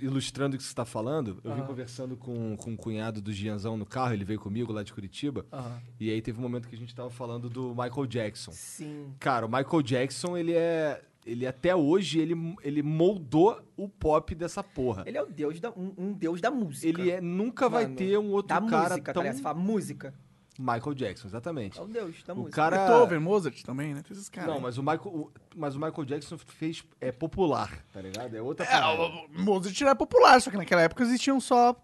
ilustrando 0.00 0.54
o 0.54 0.58
que 0.58 0.64
você 0.64 0.70
está 0.70 0.84
falando, 0.84 1.38
eu 1.44 1.54
vim 1.54 1.62
conversando 1.62 2.16
com, 2.16 2.56
com 2.56 2.70
um 2.72 2.76
cunhado 2.76 3.20
do 3.22 3.32
Gianzão 3.32 3.76
no 3.76 3.86
carro, 3.86 4.12
ele 4.12 4.24
veio 4.24 4.40
comigo 4.40 4.72
lá 4.72 4.82
de 4.82 4.92
Curitiba, 4.92 5.46
Aham. 5.52 5.80
e 6.00 6.10
aí 6.10 6.20
teve 6.20 6.38
um 6.38 6.42
momento 6.42 6.68
que 6.68 6.74
a 6.74 6.78
gente 6.78 6.94
tava 6.94 7.10
falando 7.10 7.48
do 7.48 7.70
Michael 7.74 8.06
Jackson. 8.06 8.50
Sim. 8.52 9.14
Cara, 9.20 9.46
o 9.46 9.48
Michael 9.48 9.82
Jackson, 9.82 10.36
ele 10.36 10.52
é. 10.52 11.02
Ele 11.26 11.46
até 11.46 11.74
hoje, 11.74 12.18
ele, 12.18 12.34
ele 12.62 12.82
moldou 12.82 13.58
o 13.78 13.88
pop 13.88 14.34
dessa 14.34 14.62
porra. 14.62 15.04
Ele 15.06 15.16
é 15.16 15.22
o 15.22 15.26
deus 15.26 15.58
da, 15.58 15.70
um, 15.70 15.90
um 15.96 16.12
deus 16.12 16.38
da 16.38 16.50
música. 16.50 16.86
Ele 16.86 17.10
é, 17.10 17.18
nunca 17.18 17.66
vai 17.66 17.84
Mano, 17.84 17.96
ter 17.96 18.18
um 18.18 18.30
outro 18.30 18.48
da 18.48 18.60
cara 18.60 18.90
música, 18.90 19.12
tão... 19.14 19.22
tá? 19.22 19.32
Você 19.32 19.40
fala 19.40 19.58
música. 19.58 20.14
Michael 20.58 20.94
Jackson, 20.94 21.26
exatamente. 21.28 21.78
É 21.78 21.82
o 21.82 21.86
deus 21.86 22.22
da 22.22 22.32
O 22.32 22.36
música. 22.38 22.54
cara... 22.56 22.76
Beethoven, 22.86 23.18
Mozart 23.18 23.62
também, 23.62 23.92
né? 23.94 24.02
Tem 24.02 24.12
esses 24.16 24.28
caras. 24.28 24.54
Não, 24.54 24.60
mas 24.60 24.78
o 24.78 24.82
Michael, 24.82 25.06
o- 25.06 25.32
mas 25.56 25.74
o 25.74 25.80
Michael 25.80 26.04
Jackson 26.04 26.38
fez 26.38 26.84
é 27.00 27.10
popular, 27.10 27.84
tá 27.92 28.00
ligado? 28.00 28.34
É 28.36 28.40
outra 28.42 28.64
É, 28.66 28.84
o 28.86 29.26
o 29.26 29.42
Mozart 29.42 29.80
era 29.82 29.94
popular, 29.96 30.40
só 30.40 30.50
que 30.50 30.56
naquela 30.56 30.82
época 30.82 31.02
existiam 31.02 31.40
só. 31.40 31.74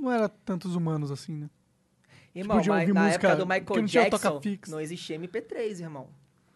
Não 0.00 0.10
era 0.10 0.28
tantos 0.28 0.74
humanos 0.74 1.10
assim, 1.10 1.32
né? 1.34 1.50
Irmão, 2.34 2.58
podia 2.58 2.72
mas 2.72 2.80
ouvir 2.82 2.92
na 2.94 3.04
música 3.04 3.28
época 3.28 3.44
do 3.44 3.48
Michael 3.48 3.80
não 3.80 3.84
Jackson, 3.86 4.40
não 4.68 4.80
existia 4.80 5.18
MP3, 5.18 5.80
irmão. 5.80 6.08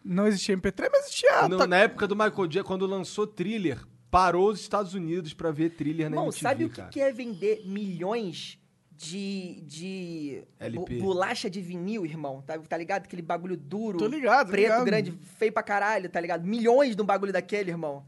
Não 0.03 0.27
existia 0.27 0.55
MP3, 0.55 0.89
mas 0.91 1.05
existia. 1.05 1.47
No- 1.49 1.57
tá- 1.57 1.67
Na 1.67 1.77
época 1.77 2.07
do 2.07 2.15
Michael 2.15 2.47
Jackson, 2.47 2.67
quando 2.67 2.85
lançou 2.85 3.27
Thriller, 3.27 3.83
parou 4.09 4.49
os 4.51 4.61
Estados 4.61 4.93
Unidos 4.93 5.33
pra 5.33 5.51
ver 5.51 5.71
Thriller 5.71 6.09
na 6.09 6.15
Irmão, 6.15 6.25
MTV, 6.27 6.41
sabe 6.41 6.65
o 6.65 6.69
que, 6.69 6.81
que 6.89 6.99
é 7.01 7.11
vender 7.11 7.63
milhões 7.67 8.57
de, 8.97 9.61
de 9.61 10.43
LP. 10.59 10.97
bolacha 10.99 11.49
de 11.49 11.61
vinil, 11.61 12.05
irmão? 12.05 12.41
Tá, 12.41 12.57
tá 12.59 12.77
ligado? 12.77 13.03
Aquele 13.05 13.21
bagulho 13.21 13.57
duro, 13.57 13.97
Tô 13.97 14.07
ligado, 14.07 14.49
preto, 14.49 14.63
ligado. 14.63 14.85
grande, 14.85 15.11
feio 15.37 15.51
pra 15.51 15.63
caralho, 15.63 16.09
tá 16.09 16.19
ligado? 16.19 16.45
Milhões 16.45 16.95
de 16.95 17.01
um 17.01 17.05
bagulho 17.05 17.33
daquele, 17.33 17.71
irmão. 17.71 18.05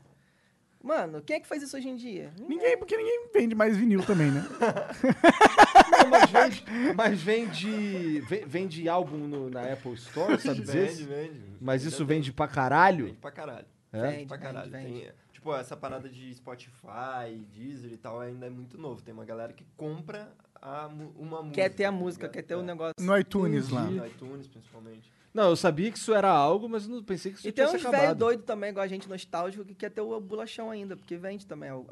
Mano, 0.84 1.22
quem 1.22 1.36
é 1.38 1.40
que 1.40 1.48
faz 1.48 1.62
isso 1.62 1.76
hoje 1.76 1.90
em 1.90 1.96
dia? 1.96 2.32
Ninguém, 2.40 2.78
porque 2.78 2.96
ninguém 2.96 3.28
vende 3.34 3.54
mais 3.56 3.76
vinil 3.76 4.04
também, 4.06 4.32
né? 4.32 4.46
Não, 5.92 6.10
mas 6.10 6.30
vende, 6.32 6.64
mas 6.96 7.22
vende, 7.22 8.20
ve- 8.22 8.46
vende 8.48 8.88
álbum 8.88 9.18
no- 9.18 9.50
na 9.50 9.74
Apple 9.74 9.94
Store, 9.96 10.40
sabe 10.40 10.62
dizer? 10.62 10.88
Vende, 10.90 11.04
vende. 11.04 11.42
Mas 11.60 11.84
isso 11.84 12.06
vende 12.06 12.32
pra 12.32 12.48
caralho? 12.48 13.08
Vende 13.08 13.18
pra 13.18 13.32
caralho. 13.32 13.66
É? 13.92 14.12
Vende, 14.12 14.26
pra 14.28 14.38
caralho. 14.38 14.72
vende, 14.72 14.86
vende. 14.92 15.02
Tem, 15.02 15.12
tipo, 15.34 15.54
essa 15.56 15.76
parada 15.76 16.08
de 16.08 16.34
Spotify, 16.36 17.36
Deezer 17.54 17.92
e 17.92 17.98
tal 17.98 18.20
ainda 18.20 18.46
é 18.46 18.50
muito 18.50 18.78
novo. 18.78 19.02
Tem 19.02 19.14
uma 19.14 19.26
galera 19.26 19.52
que 19.54 19.66
compra 19.76 20.32
a, 20.62 20.88
uma 21.18 21.42
música. 21.42 21.56
Quer 21.56 21.70
ter 21.70 21.86
a 21.86 21.92
tá 21.92 21.98
música, 21.98 22.22
ligado? 22.28 22.34
quer 22.36 22.42
ter 22.44 22.56
o 22.56 22.60
É. 22.60 22.64
negócio. 22.64 22.94
No 23.00 23.18
iTunes 23.18 23.70
lá. 23.70 23.82
No 23.84 24.06
iTunes, 24.06 24.48
principalmente. 24.48 25.12
Não, 25.34 25.50
eu 25.50 25.56
sabia 25.56 25.92
que 25.92 25.98
isso 25.98 26.14
era 26.14 26.30
algo, 26.30 26.68
mas 26.68 26.86
eu 26.86 26.96
não 26.96 27.04
pensei 27.04 27.32
que 27.32 27.38
isso 27.40 27.48
E 27.48 27.52
tem 27.52 27.64
tivesse 27.66 27.78
uns 27.86 27.92
velho 27.92 27.96
acabado. 28.04 28.18
doido 28.18 28.44
também, 28.44 28.70
igual 28.72 28.84
a 28.84 28.88
gente 28.88 29.08
nostálgico, 29.08 29.64
que 29.64 29.76
quer 29.76 29.92
ter 29.92 30.02
o 30.02 30.20
bolachão 30.20 30.72
ainda, 30.72 30.96
porque 30.98 31.16
vende 31.16 31.46
também. 31.46 31.70
ó, 31.72 31.84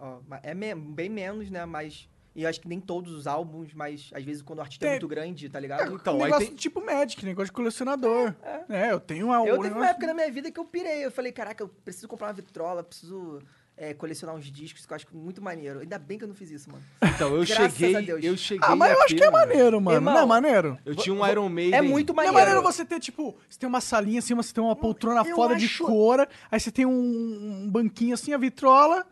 é 0.41 0.53
me- 0.55 0.73
bem 0.73 1.09
menos, 1.09 1.49
né? 1.49 1.63
Mas. 1.65 2.09
E 2.37 2.43
eu 2.43 2.49
acho 2.49 2.59
que 2.59 2.67
nem 2.67 2.81
todos 2.81 3.13
os 3.13 3.27
álbuns, 3.27 3.73
mas 3.73 4.09
às 4.13 4.21
vezes 4.21 4.41
quando 4.41 4.59
o 4.59 4.61
artista 4.61 4.83
é 4.85 4.89
Tem- 4.89 4.93
muito 4.95 5.07
grande, 5.07 5.47
tá 5.47 5.57
ligado? 5.57 5.95
Então, 5.95 6.15
um 6.15 6.17
aí 6.17 6.23
negócio 6.25 6.47
tem- 6.47 6.55
tipo 6.57 6.83
Magic, 6.83 7.23
negócio 7.23 7.45
de 7.45 7.51
colecionador. 7.53 8.33
É, 8.67 8.91
eu 8.91 8.99
tenho 8.99 9.27
uma. 9.27 9.37
Eu 9.47 9.57
um 9.57 9.61
teve 9.61 9.73
uma 9.73 9.87
época 9.89 10.07
na 10.07 10.13
minha 10.13 10.29
vida 10.29 10.51
que 10.51 10.59
eu 10.59 10.65
pirei. 10.65 11.05
Eu 11.05 11.11
falei, 11.11 11.31
caraca, 11.31 11.63
eu 11.63 11.69
preciso 11.69 12.09
comprar 12.09 12.27
uma 12.27 12.33
vitrola, 12.33 12.83
preciso 12.83 13.39
é, 13.77 13.93
colecionar 13.93 14.35
uns 14.35 14.45
discos 14.51 14.85
que 14.85 14.91
eu 14.93 14.95
acho 14.95 15.05
muito 15.13 15.41
maneiro. 15.41 15.79
Ainda 15.81 15.99
bem 15.99 16.17
que 16.17 16.23
eu 16.23 16.27
não 16.27 16.35
fiz 16.35 16.49
isso, 16.49 16.69
mano. 16.71 16.81
Então, 17.03 17.35
eu 17.35 17.43
Graças 17.45 17.65
a 17.65 17.69
cheguei, 17.69 18.01
Deus. 18.05 18.23
eu 18.23 18.37
cheguei 18.37 18.67
Ah, 18.69 18.75
mas 18.75 18.91
eu 18.93 19.01
a 19.01 19.03
acho 19.03 19.15
que 19.15 19.23
é 19.23 19.29
maneiro, 19.29 19.81
mano. 19.81 19.97
Irmão, 19.97 20.13
não 20.13 20.21
é 20.21 20.25
maneiro? 20.25 20.77
Eu 20.85 20.95
tinha 20.95 21.13
um 21.13 21.27
Iron 21.27 21.49
Maiden. 21.49 21.77
É 21.77 21.81
muito 21.81 22.13
Não 22.13 22.23
é 22.23 22.27
maneiro. 22.27 22.47
maneiro 22.47 22.61
você 22.63 22.85
ter, 22.85 22.99
tipo, 22.99 23.35
você 23.49 23.59
tem 23.59 23.67
uma 23.67 23.81
salinha 23.81 24.19
assim, 24.19 24.33
você 24.33 24.53
tem 24.53 24.63
uma 24.63 24.75
poltrona 24.75 25.21
eu 25.27 25.35
foda 25.35 25.55
de 25.55 25.65
acho- 25.65 25.83
cora, 25.83 26.27
aí 26.49 26.59
você 26.59 26.71
tem 26.71 26.85
um, 26.85 27.63
um 27.65 27.69
banquinho 27.69 28.13
assim, 28.13 28.33
a 28.33 28.37
vitrola. 28.37 29.05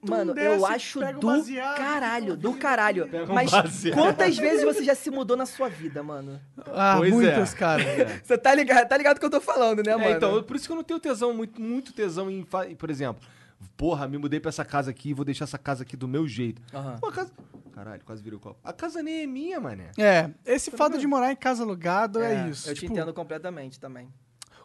Mano, 0.00 0.32
desce, 0.32 0.46
eu 0.46 0.64
acho 0.64 1.00
do 1.20 1.26
baseado, 1.26 1.76
caralho, 1.76 2.36
do 2.38 2.54
caralho. 2.54 3.06
Um 3.28 3.34
Mas 3.34 3.50
baseado. 3.50 3.94
quantas 3.94 4.34
vezes 4.34 4.64
você 4.64 4.82
já 4.82 4.94
se 4.94 5.10
mudou 5.10 5.36
na 5.36 5.44
sua 5.44 5.68
vida, 5.68 6.02
mano? 6.02 6.40
Ah, 6.72 6.94
Pois 6.96 7.10
é. 7.12 7.14
muitas, 7.14 7.52
cara. 7.52 7.82
Você 8.24 8.38
tá 8.38 8.54
ligado, 8.54 8.88
tá 8.88 8.96
ligado 8.96 9.18
o 9.18 9.20
que 9.20 9.26
eu 9.26 9.30
tô 9.30 9.42
falando, 9.42 9.82
né, 9.82 9.94
mano? 9.94 10.08
É, 10.08 10.12
então, 10.12 10.42
por 10.42 10.56
isso 10.56 10.64
que 10.66 10.72
eu 10.72 10.76
não 10.76 10.82
tenho 10.82 10.98
tesão, 10.98 11.34
muito, 11.34 11.60
muito 11.60 11.92
tesão 11.92 12.30
em, 12.30 12.42
por 12.78 12.88
exemplo, 12.88 13.22
porra, 13.76 14.06
me 14.08 14.18
mudei 14.18 14.40
pra 14.40 14.48
essa 14.48 14.64
casa 14.64 14.90
aqui 14.90 15.10
e 15.10 15.14
vou 15.14 15.24
deixar 15.24 15.44
essa 15.44 15.58
casa 15.58 15.82
aqui 15.82 15.96
do 15.96 16.06
meu 16.08 16.26
jeito. 16.26 16.62
Aham. 16.72 16.98
Pô, 17.00 17.08
a 17.08 17.12
casa... 17.12 17.32
Caralho, 17.72 18.02
quase 18.04 18.22
virou 18.22 18.38
o 18.38 18.40
copo. 18.42 18.60
A 18.62 18.72
casa 18.72 19.02
nem 19.02 19.22
é 19.22 19.26
minha, 19.26 19.60
mané. 19.60 19.90
É, 19.98 20.30
esse 20.46 20.70
fato 20.70 20.96
de 20.96 21.06
morar 21.06 21.32
em 21.32 21.36
casa 21.36 21.64
alugada 21.64 22.24
é, 22.24 22.48
isso. 22.48 22.68
Eu 22.70 22.74
te 22.74 22.80
tipo, 22.80 22.92
entendo 22.92 23.12
completamente 23.12 23.80
também. 23.80 24.08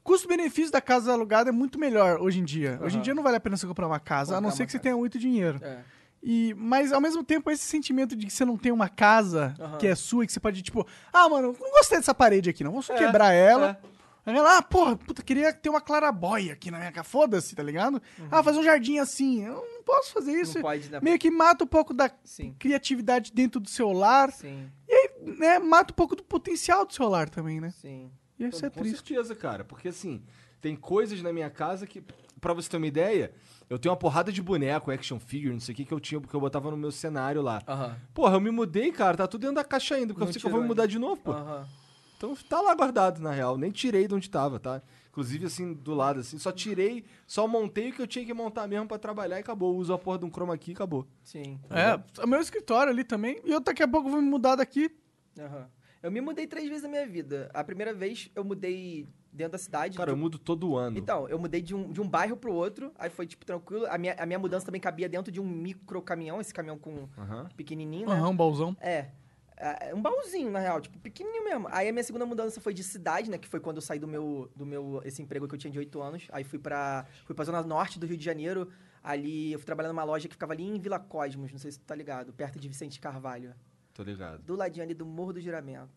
custo-benefício 0.03 0.71
da 0.71 0.79
casa 0.79 1.11
alugada 1.11 1.49
é 1.49 1.51
muito 1.51 1.79
melhor 1.79 2.19
hoje 2.21 2.39
em 2.39 2.43
dia. 2.43 2.79
Hoje 2.83 2.97
em 2.99 3.01
dia 3.01 3.15
não 3.15 3.23
vale 3.23 3.37
a 3.37 3.39
pena 3.39 3.57
você 3.57 3.65
comprar 3.65 3.87
uma 3.87 3.99
casa, 3.99 4.33
a 4.33 4.35
Comprar 4.35 4.49
não 4.49 4.55
ser 4.55 4.65
que 4.65 4.71
você 4.71 4.79
tenha 4.79 4.95
muito 4.95 5.17
dinheiro. 5.17 5.59
É. 5.63 5.79
E, 6.21 6.53
mas 6.55 6.91
ao 6.91 6.99
mesmo 7.01 7.23
tempo, 7.23 7.49
esse 7.49 7.63
sentimento 7.63 8.15
de 8.15 8.25
que 8.27 8.31
você 8.33 8.43
não 8.45 8.57
tem 8.57 8.71
uma 8.71 8.89
casa 8.89 9.55
Aham. 9.59 9.77
que 9.77 9.87
é 9.87 9.95
sua 9.95 10.23
e 10.23 10.27
que 10.27 10.33
você 10.33 10.39
pode, 10.39 10.61
tipo, 10.61 10.85
ah, 11.13 11.27
mano, 11.29 11.55
não 11.59 11.71
gostei 11.71 11.97
dessa 11.97 12.13
parede 12.13 12.49
aqui, 12.49 12.63
não. 12.63 12.71
Vamos 12.71 12.85
só 12.85 12.93
É, 12.93 12.97
quebrar 12.97 13.31
ela. 13.33 13.79
Aí 14.29 14.37
ela, 14.37 14.57
ah, 14.57 14.61
porra, 14.61 14.95
puta, 14.95 15.21
queria 15.23 15.51
ter 15.53 15.69
uma 15.69 15.81
clarabóia 15.81 16.53
aqui 16.53 16.69
na 16.71 16.77
minha 16.77 16.91
casa. 16.91 17.07
Foda-se, 17.07 17.55
tá 17.55 17.63
ligado? 17.63 18.01
Ah, 18.31 18.43
fazer 18.43 18.59
um 18.59 18.63
jardim 18.63 18.99
assim. 18.99 19.43
Eu 19.43 19.53
não 19.55 19.83
posso 19.83 20.11
fazer 20.13 20.33
isso. 20.33 20.55
Não 20.55 20.61
pode, 20.61 20.89
né? 20.89 20.99
Meio 21.01 21.17
que 21.19 21.31
mata 21.31 21.63
um 21.63 21.67
pouco 21.67 21.93
da 21.93 22.09
Sim. 22.23 22.55
criatividade 22.59 23.31
dentro 23.33 23.59
do 23.59 23.69
seu 23.69 23.91
lar. 23.91 24.31
Sim, 24.31 24.69
E 24.87 24.93
aí, 24.93 25.09
né, 25.37 25.59
mata 25.59 25.91
um 25.93 25.95
pouco 25.95 26.15
do 26.15 26.23
potencial 26.23 26.85
do 26.85 26.93
seu 26.93 27.07
lar 27.09 27.29
também, 27.29 27.59
né? 27.59 27.73
sim. 27.79 28.11
E 28.39 28.45
isso 28.45 28.65
é 28.65 28.69
Com 28.69 28.79
triste. 28.79 28.95
certeza, 29.09 29.35
cara. 29.35 29.65
Porque 29.65 29.89
assim, 29.89 30.23
tem 30.61 30.75
coisas 30.75 31.21
na 31.21 31.33
minha 31.33 31.49
casa 31.49 31.85
que. 31.85 32.01
pra 32.39 32.53
você 32.53 32.69
ter 32.69 32.77
uma 32.77 32.87
ideia, 32.87 33.33
eu 33.69 33.77
tenho 33.77 33.91
uma 33.91 33.99
porrada 33.99 34.31
de 34.31 34.41
boneco, 34.41 34.89
action 34.91 35.19
figure, 35.19 35.51
não 35.51 35.59
sei 35.59 35.73
o 35.73 35.75
que, 35.75 35.83
que 35.83 35.93
eu 35.93 35.99
tinha, 35.99 36.21
porque 36.21 36.33
eu 36.35 36.39
botava 36.39 36.71
no 36.71 36.77
meu 36.77 36.91
cenário 36.91 37.41
lá. 37.41 37.61
Aham. 37.67 37.97
Porra, 38.13 38.35
eu 38.35 38.39
me 38.39 38.49
mudei, 38.49 38.91
cara, 38.93 39.17
tá 39.17 39.27
tudo 39.27 39.41
dentro 39.41 39.55
da 39.55 39.63
caixa 39.65 39.95
ainda, 39.95 40.13
porque 40.13 40.21
Não 40.21 40.29
eu 40.29 40.33
sei 40.33 40.39
que 40.41 40.47
eu 40.47 40.51
vou 40.51 40.61
me 40.61 40.67
mudar 40.67 40.85
de 40.85 40.97
novo, 40.97 41.19
pô. 41.21 41.31
Aham. 41.31 41.67
Então 42.19 42.35
tá 42.35 42.59
lá 42.59 42.75
guardado, 42.75 43.21
na 43.21 43.31
real. 43.31 43.57
Nem 43.57 43.71
tirei 43.71 44.05
de 44.05 44.13
onde 44.13 44.29
tava, 44.29 44.59
tá? 44.59 44.81
Inclusive, 45.09 45.45
assim, 45.45 45.73
do 45.73 45.93
lado, 45.95 46.19
assim. 46.19 46.37
Só 46.37 46.51
tirei, 46.51 47.05
só 47.25 47.47
montei 47.47 47.91
o 47.91 47.93
que 47.93 48.01
eu 48.01 48.07
tinha 48.07 48.25
que 48.25 48.33
montar 48.33 48.67
mesmo 48.67 48.89
pra 48.89 48.99
trabalhar 48.99 49.37
e 49.37 49.39
acabou. 49.39 49.77
Uso 49.77 49.93
a 49.93 49.97
porra 49.97 50.19
de 50.19 50.25
um 50.25 50.29
chroma 50.29 50.57
key 50.57 50.71
e 50.71 50.73
acabou. 50.73 51.07
Sim. 51.23 51.57
É, 51.69 52.21
o 52.21 52.27
meu 52.27 52.41
escritório 52.41 52.91
ali 52.91 53.05
também. 53.05 53.39
E 53.45 53.51
eu 53.51 53.61
daqui 53.61 53.81
a 53.81 53.87
pouco 53.87 54.09
vou 54.09 54.21
me 54.21 54.29
mudar 54.29 54.57
daqui. 54.57 54.91
Aham. 55.39 55.69
Eu 56.03 56.11
me 56.11 56.19
mudei 56.19 56.45
três 56.45 56.67
vezes 56.67 56.83
na 56.83 56.89
minha 56.89 57.07
vida. 57.07 57.49
A 57.53 57.63
primeira 57.63 57.93
vez 57.93 58.29
eu 58.35 58.43
mudei 58.43 59.07
dentro 59.31 59.53
da 59.53 59.57
cidade. 59.57 59.97
Cara, 59.97 60.11
eu 60.11 60.15
do- 60.15 60.19
mudo 60.19 60.37
todo 60.37 60.75
ano. 60.75 60.97
Então, 60.97 61.27
eu 61.29 61.39
mudei 61.39 61.61
de 61.61 61.73
um, 61.73 61.89
de 61.89 62.01
um 62.01 62.07
bairro 62.07 62.35
pro 62.35 62.53
outro, 62.53 62.91
aí 62.97 63.09
foi, 63.09 63.25
tipo, 63.27 63.45
tranquilo. 63.45 63.85
A 63.89 63.97
minha, 63.97 64.13
a 64.19 64.25
minha 64.25 64.39
mudança 64.39 64.65
também 64.65 64.81
cabia 64.81 65.07
dentro 65.07 65.31
de 65.31 65.39
um 65.39 65.45
micro 65.45 66.01
caminhão, 66.01 66.41
esse 66.41 66.53
caminhão 66.53 66.77
com 66.77 67.07
Aham. 67.17 67.47
pequenininho, 67.55 68.07
né? 68.07 68.15
Aham, 68.15 68.29
um 68.29 68.35
baúzão. 68.35 68.75
É. 68.81 69.07
É, 69.59 69.93
Um 69.93 70.01
baúzinho, 70.01 70.49
na 70.49 70.59
real, 70.59 70.79
tipo, 70.79 70.97
pequenininho 70.99 71.43
mesmo. 71.43 71.67
Aí 71.69 71.89
a 71.89 71.91
minha 71.91 72.03
segunda 72.03 72.25
mudança 72.25 72.61
foi 72.61 72.73
de 72.73 72.81
cidade, 72.81 73.29
né? 73.29 73.37
Que 73.37 73.47
foi 73.47 73.59
quando 73.59 73.75
eu 73.75 73.81
saí 73.81 73.99
do 73.99 74.07
meu, 74.07 74.49
do 74.55 74.65
meu 74.65 75.01
esse 75.03 75.21
emprego 75.21 75.47
que 75.47 75.53
eu 75.53 75.59
tinha 75.59 75.69
de 75.69 75.77
8 75.77 76.01
anos. 76.01 76.27
Aí 76.31 76.45
fui 76.45 76.57
pra, 76.57 77.05
fui 77.25 77.35
pra 77.35 77.43
zona 77.43 77.61
norte 77.61 77.99
do 77.99 78.05
Rio 78.07 78.15
de 78.15 78.23
Janeiro. 78.23 78.71
Ali, 79.03 79.51
eu 79.51 79.59
fui 79.59 79.65
trabalhar 79.65 79.89
numa 79.89 80.03
loja 80.03 80.27
que 80.27 80.33
ficava 80.33 80.53
ali 80.53 80.63
em 80.63 80.79
Vila 80.79 80.99
Cosmos, 80.99 81.51
não 81.51 81.59
sei 81.59 81.71
se 81.71 81.79
tu 81.79 81.85
tá 81.85 81.95
ligado, 81.95 82.33
perto 82.33 82.59
de 82.59 82.67
Vicente 82.67 82.99
Carvalho. 82.99 83.53
Tô 83.93 84.03
ligado. 84.03 84.41
Do 84.43 84.55
ladinho 84.55 84.85
ali 84.85 84.93
do 84.93 85.05
Morro 85.05 85.33
do 85.33 85.41
Juramento. 85.41 85.89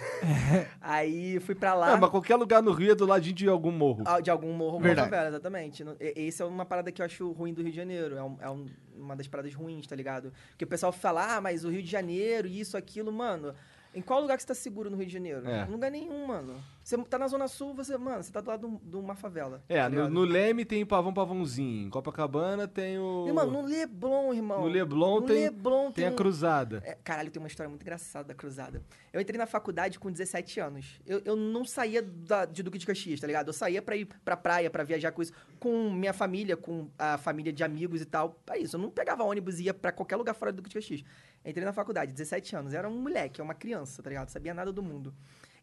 Aí 0.80 1.38
fui 1.40 1.54
pra 1.54 1.74
lá. 1.74 1.92
É, 1.92 1.96
mas 1.96 2.10
qualquer 2.10 2.36
lugar 2.36 2.62
no 2.62 2.72
Rio 2.72 2.92
é 2.92 2.94
do 2.94 3.06
ladinho 3.06 3.34
de 3.34 3.48
algum 3.48 3.70
morro. 3.72 4.02
Ah, 4.06 4.20
De 4.20 4.30
algum 4.30 4.52
morro, 4.52 4.78
Verdade. 4.80 5.08
favela, 5.10 5.28
exatamente. 5.28 5.84
Esse 6.00 6.42
é 6.42 6.44
uma 6.44 6.64
parada 6.64 6.90
que 6.92 7.00
eu 7.02 7.06
acho 7.06 7.30
ruim 7.32 7.52
do 7.52 7.62
Rio 7.62 7.70
de 7.70 7.76
Janeiro. 7.76 8.16
É, 8.16 8.22
um- 8.22 8.36
é 8.40 8.50
um- 8.50 8.66
uma 8.96 9.14
das 9.16 9.26
paradas 9.28 9.52
ruins, 9.54 9.86
tá 9.86 9.94
ligado? 9.96 10.32
Porque 10.50 10.64
o 10.64 10.68
pessoal 10.68 10.92
fala, 10.92 11.36
ah, 11.36 11.40
mas 11.40 11.64
o 11.64 11.70
Rio 11.70 11.82
de 11.82 11.90
Janeiro, 11.90 12.46
isso, 12.48 12.76
aquilo, 12.76 13.12
mano. 13.12 13.54
Em 13.96 14.02
qual 14.02 14.20
lugar 14.20 14.36
que 14.36 14.42
você 14.42 14.48
tá 14.48 14.54
seguro 14.54 14.90
no 14.90 14.96
Rio 14.96 15.06
de 15.06 15.12
Janeiro? 15.12 15.48
É. 15.48 15.64
Em 15.66 15.70
lugar 15.70 15.90
nenhum, 15.90 16.26
mano. 16.26 16.54
Você 16.84 16.96
tá 17.04 17.18
na 17.18 17.26
Zona 17.26 17.48
Sul, 17.48 17.74
você, 17.74 17.96
mano, 17.98 18.22
você 18.22 18.30
tá 18.30 18.40
do 18.40 18.48
lado 18.48 18.80
de 18.84 18.96
um- 18.96 19.00
uma 19.00 19.16
favela. 19.16 19.64
É, 19.68 19.80
tá 19.82 19.88
no, 19.88 20.08
no 20.08 20.20
Leme 20.22 20.64
tem 20.64 20.84
Pavão 20.86 21.12
Pavãozinho. 21.12 21.86
Em 21.86 21.90
Copacabana 21.90 22.68
tem 22.68 22.98
o. 22.98 23.26
E, 23.26 23.32
mano, 23.32 23.50
no 23.50 23.62
Leblon, 23.66 24.32
irmão. 24.34 24.60
No 24.60 24.68
Leblon 24.68 25.20
No 25.20 25.26
tem- 25.26 25.44
Leblon 25.44 25.90
tem 25.90 26.06
a 26.06 26.10
um- 26.10 26.14
cruzada. 26.14 26.82
É, 26.84 26.96
caralho, 27.02 27.30
tem 27.30 27.40
uma 27.42 27.48
história 27.48 27.68
muito 27.68 27.82
engraçada 27.82 28.28
da 28.28 28.34
cruzada. 28.34 28.82
Eu 29.12 29.20
entrei 29.20 29.38
na 29.38 29.46
faculdade 29.46 29.98
com 29.98 30.12
17 30.12 30.60
anos. 30.60 31.00
Eu, 31.06 31.22
eu 31.24 31.34
não 31.34 31.64
saía 31.64 32.02
da- 32.02 32.44
de 32.44 32.62
Duque 32.62 32.78
de 32.78 32.86
Caxias, 32.86 33.18
tá 33.18 33.26
ligado? 33.26 33.48
Eu 33.48 33.52
saía 33.54 33.80
pra 33.82 33.96
ir 33.96 34.06
pra 34.24 34.36
praia, 34.36 34.70
pra 34.70 34.84
viajar 34.84 35.10
com 35.10 35.22
isso, 35.22 35.32
com 35.58 35.90
minha 35.90 36.12
família, 36.12 36.56
com 36.56 36.88
a 36.98 37.16
família 37.18 37.52
de 37.52 37.64
amigos 37.64 38.00
e 38.00 38.04
tal. 38.04 38.38
É 38.50 38.58
isso, 38.58 38.76
eu 38.76 38.80
não 38.80 38.90
pegava 38.90 39.24
ônibus 39.24 39.58
e 39.58 39.64
ia 39.64 39.74
pra 39.74 39.90
qualquer 39.90 40.16
lugar 40.16 40.34
fora 40.34 40.52
do 40.52 40.56
Duque 40.56 40.68
de 40.68 40.74
Caxias. 40.74 41.02
Entrei 41.46 41.64
na 41.64 41.72
faculdade, 41.72 42.12
17 42.12 42.56
anos. 42.56 42.74
Era 42.74 42.88
um 42.88 43.00
moleque, 43.00 43.40
uma 43.40 43.54
criança, 43.54 44.02
tá 44.02 44.10
ligado? 44.10 44.28
Sabia 44.28 44.52
nada 44.52 44.72
do 44.72 44.82
mundo. 44.82 45.14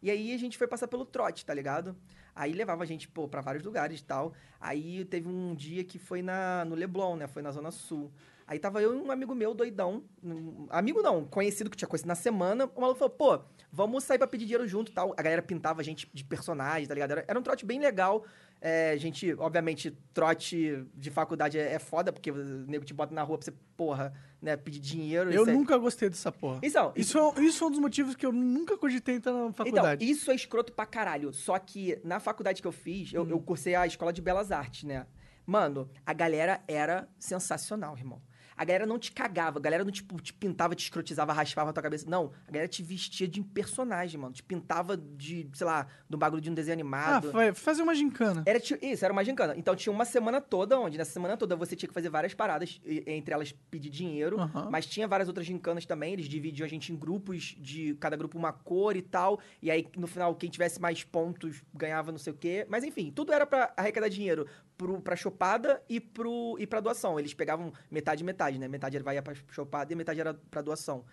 E 0.02 0.10
aí 0.10 0.34
a 0.34 0.38
gente 0.38 0.58
foi 0.58 0.68
passar 0.68 0.88
pelo 0.88 1.06
trote, 1.06 1.46
tá 1.46 1.54
ligado? 1.54 1.96
Aí 2.36 2.52
levava 2.52 2.84
a 2.84 2.86
gente, 2.86 3.08
pô, 3.08 3.28
pra 3.28 3.42
vários 3.42 3.64
lugares 3.64 4.00
e 4.00 4.04
tal. 4.04 4.34
Aí 4.60 5.06
teve 5.06 5.28
um 5.30 5.54
dia 5.56 5.84
que 5.84 5.98
foi 6.00 6.22
na, 6.22 6.66
no 6.66 6.76
Leblon, 6.76 7.16
né? 7.16 7.28
Foi 7.28 7.42
na 7.42 7.52
Zona 7.52 7.72
Sul. 7.72 8.12
Aí 8.46 8.60
tava 8.60 8.82
eu 8.82 8.94
e 8.94 8.98
um 8.98 9.10
amigo 9.12 9.34
meu, 9.34 9.54
doidão. 9.54 10.04
um- 10.22 10.68
amigo 10.70 11.02
não, 11.02 11.24
conhecido 11.26 11.70
que 11.70 11.78
tinha 11.78 11.88
conhecido 11.88 12.08
na 12.10 12.16
semana. 12.16 12.70
O 12.76 12.82
maluco 12.82 13.00
falou, 13.00 13.14
pô, 13.14 13.40
vamos 13.72 14.04
sair 14.04 14.18
pra 14.18 14.28
pedir 14.28 14.46
dinheiro 14.46 14.68
junto 14.68 14.92
e 14.92 14.94
tal. 14.94 15.14
A 15.18 15.22
galera 15.22 15.42
pintava 15.42 15.80
a 15.80 15.84
gente 15.84 16.10
de 16.14 16.24
personagem, 16.26 16.86
tá 16.88 16.94
ligado? 16.94 17.12
Era, 17.12 17.26
era 17.28 17.40
um 17.40 17.44
trote 17.44 17.66
bem 17.66 17.80
legal. 17.80 18.26
É, 18.60 18.98
gente, 18.98 19.34
obviamente, 19.36 19.92
trote 20.14 20.86
de 20.94 21.10
faculdade 21.12 21.58
é, 21.58 21.74
é 21.74 21.80
foda, 21.80 22.12
porque 22.12 22.32
o 22.32 22.36
nego 22.68 22.84
te 22.84 22.94
bota 22.94 23.14
na 23.14 23.22
rua 23.24 23.38
pra 23.38 23.46
você, 23.46 23.54
porra, 23.78 24.14
né, 24.44 24.58
pedir 24.58 24.80
dinheiro. 24.80 25.32
Eu 25.32 25.44
isso 25.44 25.52
é- 25.52 25.54
nunca 25.54 25.78
gostei 25.78 26.10
dessa 26.10 26.30
porra. 26.32 26.60
Então, 26.62 26.92
Isso 26.98 27.18
é, 27.18 27.42
isso 27.42 27.64
é 27.64 27.68
um 27.68 27.72
dos 27.72 27.80
motivos 27.80 28.14
que 28.14 28.26
eu 28.26 28.32
nunca 28.34 28.78
cogitei 28.78 29.16
entrar 29.16 29.32
na 29.32 29.54
faculdade. 29.54 30.04
Então, 30.04 30.14
isso 30.16 30.30
é 30.30 30.36
escroto 30.36 30.74
pra 30.74 30.86
caralho. 30.86 31.32
Só 31.32 31.58
que 31.58 31.98
na 32.04 32.20
faculdade 32.20 32.62
que 32.62 32.68
eu 32.68 32.72
fiz, 32.74 33.14
eu, 33.14 33.24
Hum. 33.24 33.28
eu 33.30 33.40
cursei 33.40 33.74
a 33.74 33.88
Escola 33.88 34.12
de 34.12 34.22
Belas 34.22 34.52
Artes, 34.52 34.84
né? 34.84 35.08
Mano, 35.46 35.90
a 36.06 36.12
galera 36.14 36.62
era 36.68 37.08
sensacional, 37.18 37.98
irmão. 37.98 38.22
A 38.56 38.66
galera 38.66 38.86
não 38.86 39.00
te 39.00 39.12
cagava, 39.12 39.60
a 39.60 39.62
galera 39.62 39.84
não 39.84 39.92
tipo, 39.92 40.22
te 40.22 40.34
pintava, 40.34 40.76
te 40.76 40.84
escrotizava, 40.84 41.34
raspava 41.34 41.70
a 41.70 41.74
tua 41.74 41.84
cabeça. 41.84 42.10
Não, 42.10 42.32
a 42.48 42.52
galera 42.52 42.68
te 42.68 42.84
vestia 42.84 43.28
de 43.28 43.42
personagem, 43.42 44.20
mano. 44.20 44.34
Te 44.34 44.44
pintava 44.44 44.96
de, 44.98 45.50
sei 45.54 45.66
lá, 45.66 45.88
do 46.10 46.18
bagulho 46.18 46.42
de 46.42 46.50
um 46.50 46.54
desenho 46.54 46.74
ah, 46.74 46.80
animado. 46.80 47.32
foi 47.32 47.54
fazer 47.54 47.82
uma 47.82 47.96
gincana. 47.96 48.44
Era, 48.46 48.60
isso, 48.82 49.06
era 49.06 49.12
uma 49.12 49.24
gincana. 49.24 49.56
Então 49.58 49.76
tinha 49.76 49.92
uma 49.92 50.06
semana 50.06 50.40
toda, 50.42 50.80
onde 50.80 50.98
nessa 50.98 51.12
semana 51.12 51.38
toda 51.38 51.56
você 51.56 51.76
tinha 51.76 51.88
que 51.88 51.94
fazer 51.94 52.10
várias 52.10 52.34
paradas, 52.34 52.80
entre 53.08 53.34
elas 53.34 53.54
pedir 53.70 53.90
dinheiro, 53.90 54.40
Aham. 54.40 54.70
mas 54.70 54.86
tinha 54.86 55.08
várias 55.08 55.28
outras 55.28 55.46
gincanas 55.46 55.86
também, 55.86 56.14
eles 56.14 56.26
dividiam 56.26 56.66
a 56.66 56.70
gente 56.70 56.92
em 56.92 56.96
grupos, 56.96 57.56
de 57.58 57.96
cada 57.96 58.16
grupo 58.16 58.38
uma 58.38 58.54
cor 58.54 58.96
e 58.96 59.02
tal, 59.02 59.40
e 59.62 59.70
aí 59.72 59.88
no 59.98 60.08
final 60.08 60.36
quem 60.36 60.50
tivesse 60.50 60.80
mais 60.82 61.04
pontos 61.04 61.64
ganhava 61.74 62.12
não 62.12 62.20
sei 62.20 62.34
o 62.34 62.36
quê. 62.36 62.66
Mas 62.70 62.84
enfim, 62.84 63.12
tudo 63.12 63.34
era 63.34 63.46
pra 63.46 63.74
arrecadar 63.76 64.10
dinheiro 64.10 64.48
pro, 64.78 65.02
pra 65.02 65.16
chopada 65.16 65.82
e, 65.88 66.00
pro, 66.00 66.56
e 66.60 66.68
pra 66.68 66.80
doação. 66.80 67.20
Eles 67.20 67.34
pegavam 67.34 67.72
metade 67.90 68.24
metade, 68.24 68.60
né? 68.60 68.68
Metade 68.68 69.00
vai 69.00 69.22
pra 69.22 69.34
chopada 69.50 69.92
e 69.92 69.96
metade 69.96 70.20
era 70.20 70.34
pra 70.34 70.62
doação. 70.62 71.06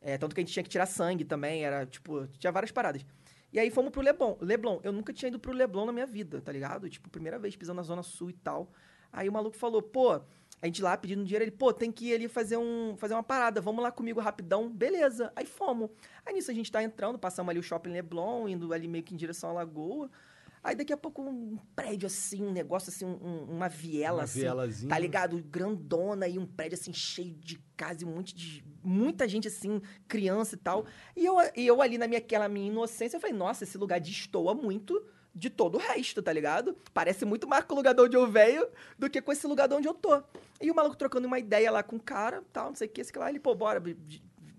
É, 0.00 0.16
tanto 0.16 0.34
que 0.34 0.40
a 0.40 0.44
gente 0.44 0.52
tinha 0.52 0.62
que 0.62 0.68
tirar 0.68 0.86
sangue 0.86 1.24
também, 1.24 1.64
era 1.64 1.84
tipo, 1.84 2.26
tinha 2.38 2.52
várias 2.52 2.70
paradas. 2.70 3.04
E 3.52 3.58
aí 3.58 3.70
fomos 3.70 3.90
pro 3.90 4.02
Leblon. 4.02 4.36
Leblon, 4.40 4.80
eu 4.82 4.92
nunca 4.92 5.12
tinha 5.12 5.28
ido 5.28 5.38
pro 5.38 5.52
Leblon 5.52 5.86
na 5.86 5.92
minha 5.92 6.06
vida, 6.06 6.40
tá 6.40 6.52
ligado? 6.52 6.88
Tipo, 6.88 7.08
primeira 7.08 7.38
vez 7.38 7.56
pisando 7.56 7.76
na 7.76 7.82
Zona 7.82 8.02
Sul 8.02 8.30
e 8.30 8.34
tal. 8.34 8.70
Aí 9.12 9.28
o 9.28 9.32
maluco 9.32 9.56
falou, 9.56 9.80
pô, 9.80 10.12
a 10.12 10.66
gente 10.66 10.82
lá 10.82 10.96
pedindo 10.96 11.24
dinheiro, 11.24 11.44
ele, 11.44 11.50
pô, 11.50 11.72
tem 11.72 11.90
que 11.90 12.08
ir 12.10 12.14
ali 12.14 12.28
fazer, 12.28 12.58
um, 12.58 12.94
fazer 12.98 13.14
uma 13.14 13.22
parada, 13.22 13.60
vamos 13.60 13.82
lá 13.82 13.90
comigo 13.90 14.20
rapidão. 14.20 14.70
Beleza. 14.70 15.32
Aí 15.34 15.46
fomos. 15.46 15.90
Aí 16.26 16.34
nisso 16.34 16.50
a 16.50 16.54
gente 16.54 16.70
tá 16.70 16.82
entrando, 16.82 17.18
passamos 17.18 17.50
ali 17.50 17.58
o 17.58 17.62
shopping 17.62 17.90
Leblon, 17.90 18.48
indo 18.48 18.72
ali 18.72 18.86
meio 18.86 19.02
que 19.02 19.14
em 19.14 19.16
direção 19.16 19.50
à 19.50 19.52
lagoa. 19.54 20.10
Aí 20.68 20.74
daqui 20.76 20.92
a 20.92 20.96
pouco 20.96 21.22
um 21.22 21.56
prédio 21.74 22.06
assim, 22.06 22.42
um 22.44 22.52
negócio 22.52 22.90
assim, 22.90 23.04
um- 23.04 23.44
uma 23.48 23.68
viela 23.68 24.18
Uma 24.18 24.24
assim. 24.24 24.40
vielazinha. 24.40 24.88
Tá 24.90 24.98
ligado? 24.98 25.42
Grandona 25.42 26.28
e 26.28 26.38
um 26.38 26.46
prédio 26.46 26.78
assim 26.78 26.92
cheio 26.92 27.34
de 27.34 27.58
casa 27.76 28.02
e 28.02 28.06
um 28.06 28.14
monte 28.14 28.34
de. 28.34 28.64
Muita 28.82 29.26
gente 29.28 29.48
assim, 29.48 29.80
criança 30.06 30.54
e 30.54 30.58
tal. 30.58 30.84
E 31.16 31.24
eu, 31.24 31.36
e 31.56 31.66
eu 31.66 31.80
ali 31.82 31.98
na 31.98 32.06
minha, 32.06 32.18
aquela 32.18 32.48
minha 32.48 32.68
inocência, 32.68 33.16
eu 33.16 33.20
falei, 33.20 33.34
nossa, 33.36 33.64
esse 33.64 33.76
lugar 33.76 34.00
destoa 34.00 34.54
muito 34.54 35.02
de 35.34 35.50
todo 35.50 35.76
o 35.76 35.78
resto, 35.78 36.22
tá 36.22 36.32
ligado? 36.32 36.76
Parece 36.92 37.24
muito 37.24 37.46
mais 37.46 37.64
com 37.64 37.74
o 37.74 37.76
lugar 37.76 37.94
de 37.94 38.00
onde 38.02 38.16
eu 38.16 38.26
venho 38.30 38.66
do 38.98 39.08
que 39.08 39.20
com 39.22 39.30
esse 39.32 39.46
lugar 39.46 39.68
de 39.68 39.74
onde 39.74 39.86
eu 39.88 39.94
tô. 39.94 40.22
E 40.60 40.70
o 40.70 40.74
maluco 40.74 40.96
trocando 40.96 41.26
uma 41.26 41.38
ideia 41.38 41.70
lá 41.70 41.82
com 41.82 41.96
o 41.96 42.00
cara, 42.00 42.42
tal, 42.52 42.68
não 42.68 42.74
sei 42.74 42.88
o 42.88 42.90
que, 42.90 43.00
esse 43.00 43.12
que 43.12 43.18
lá, 43.18 43.28
ele, 43.30 43.38
pô, 43.38 43.54
bora, 43.54 43.80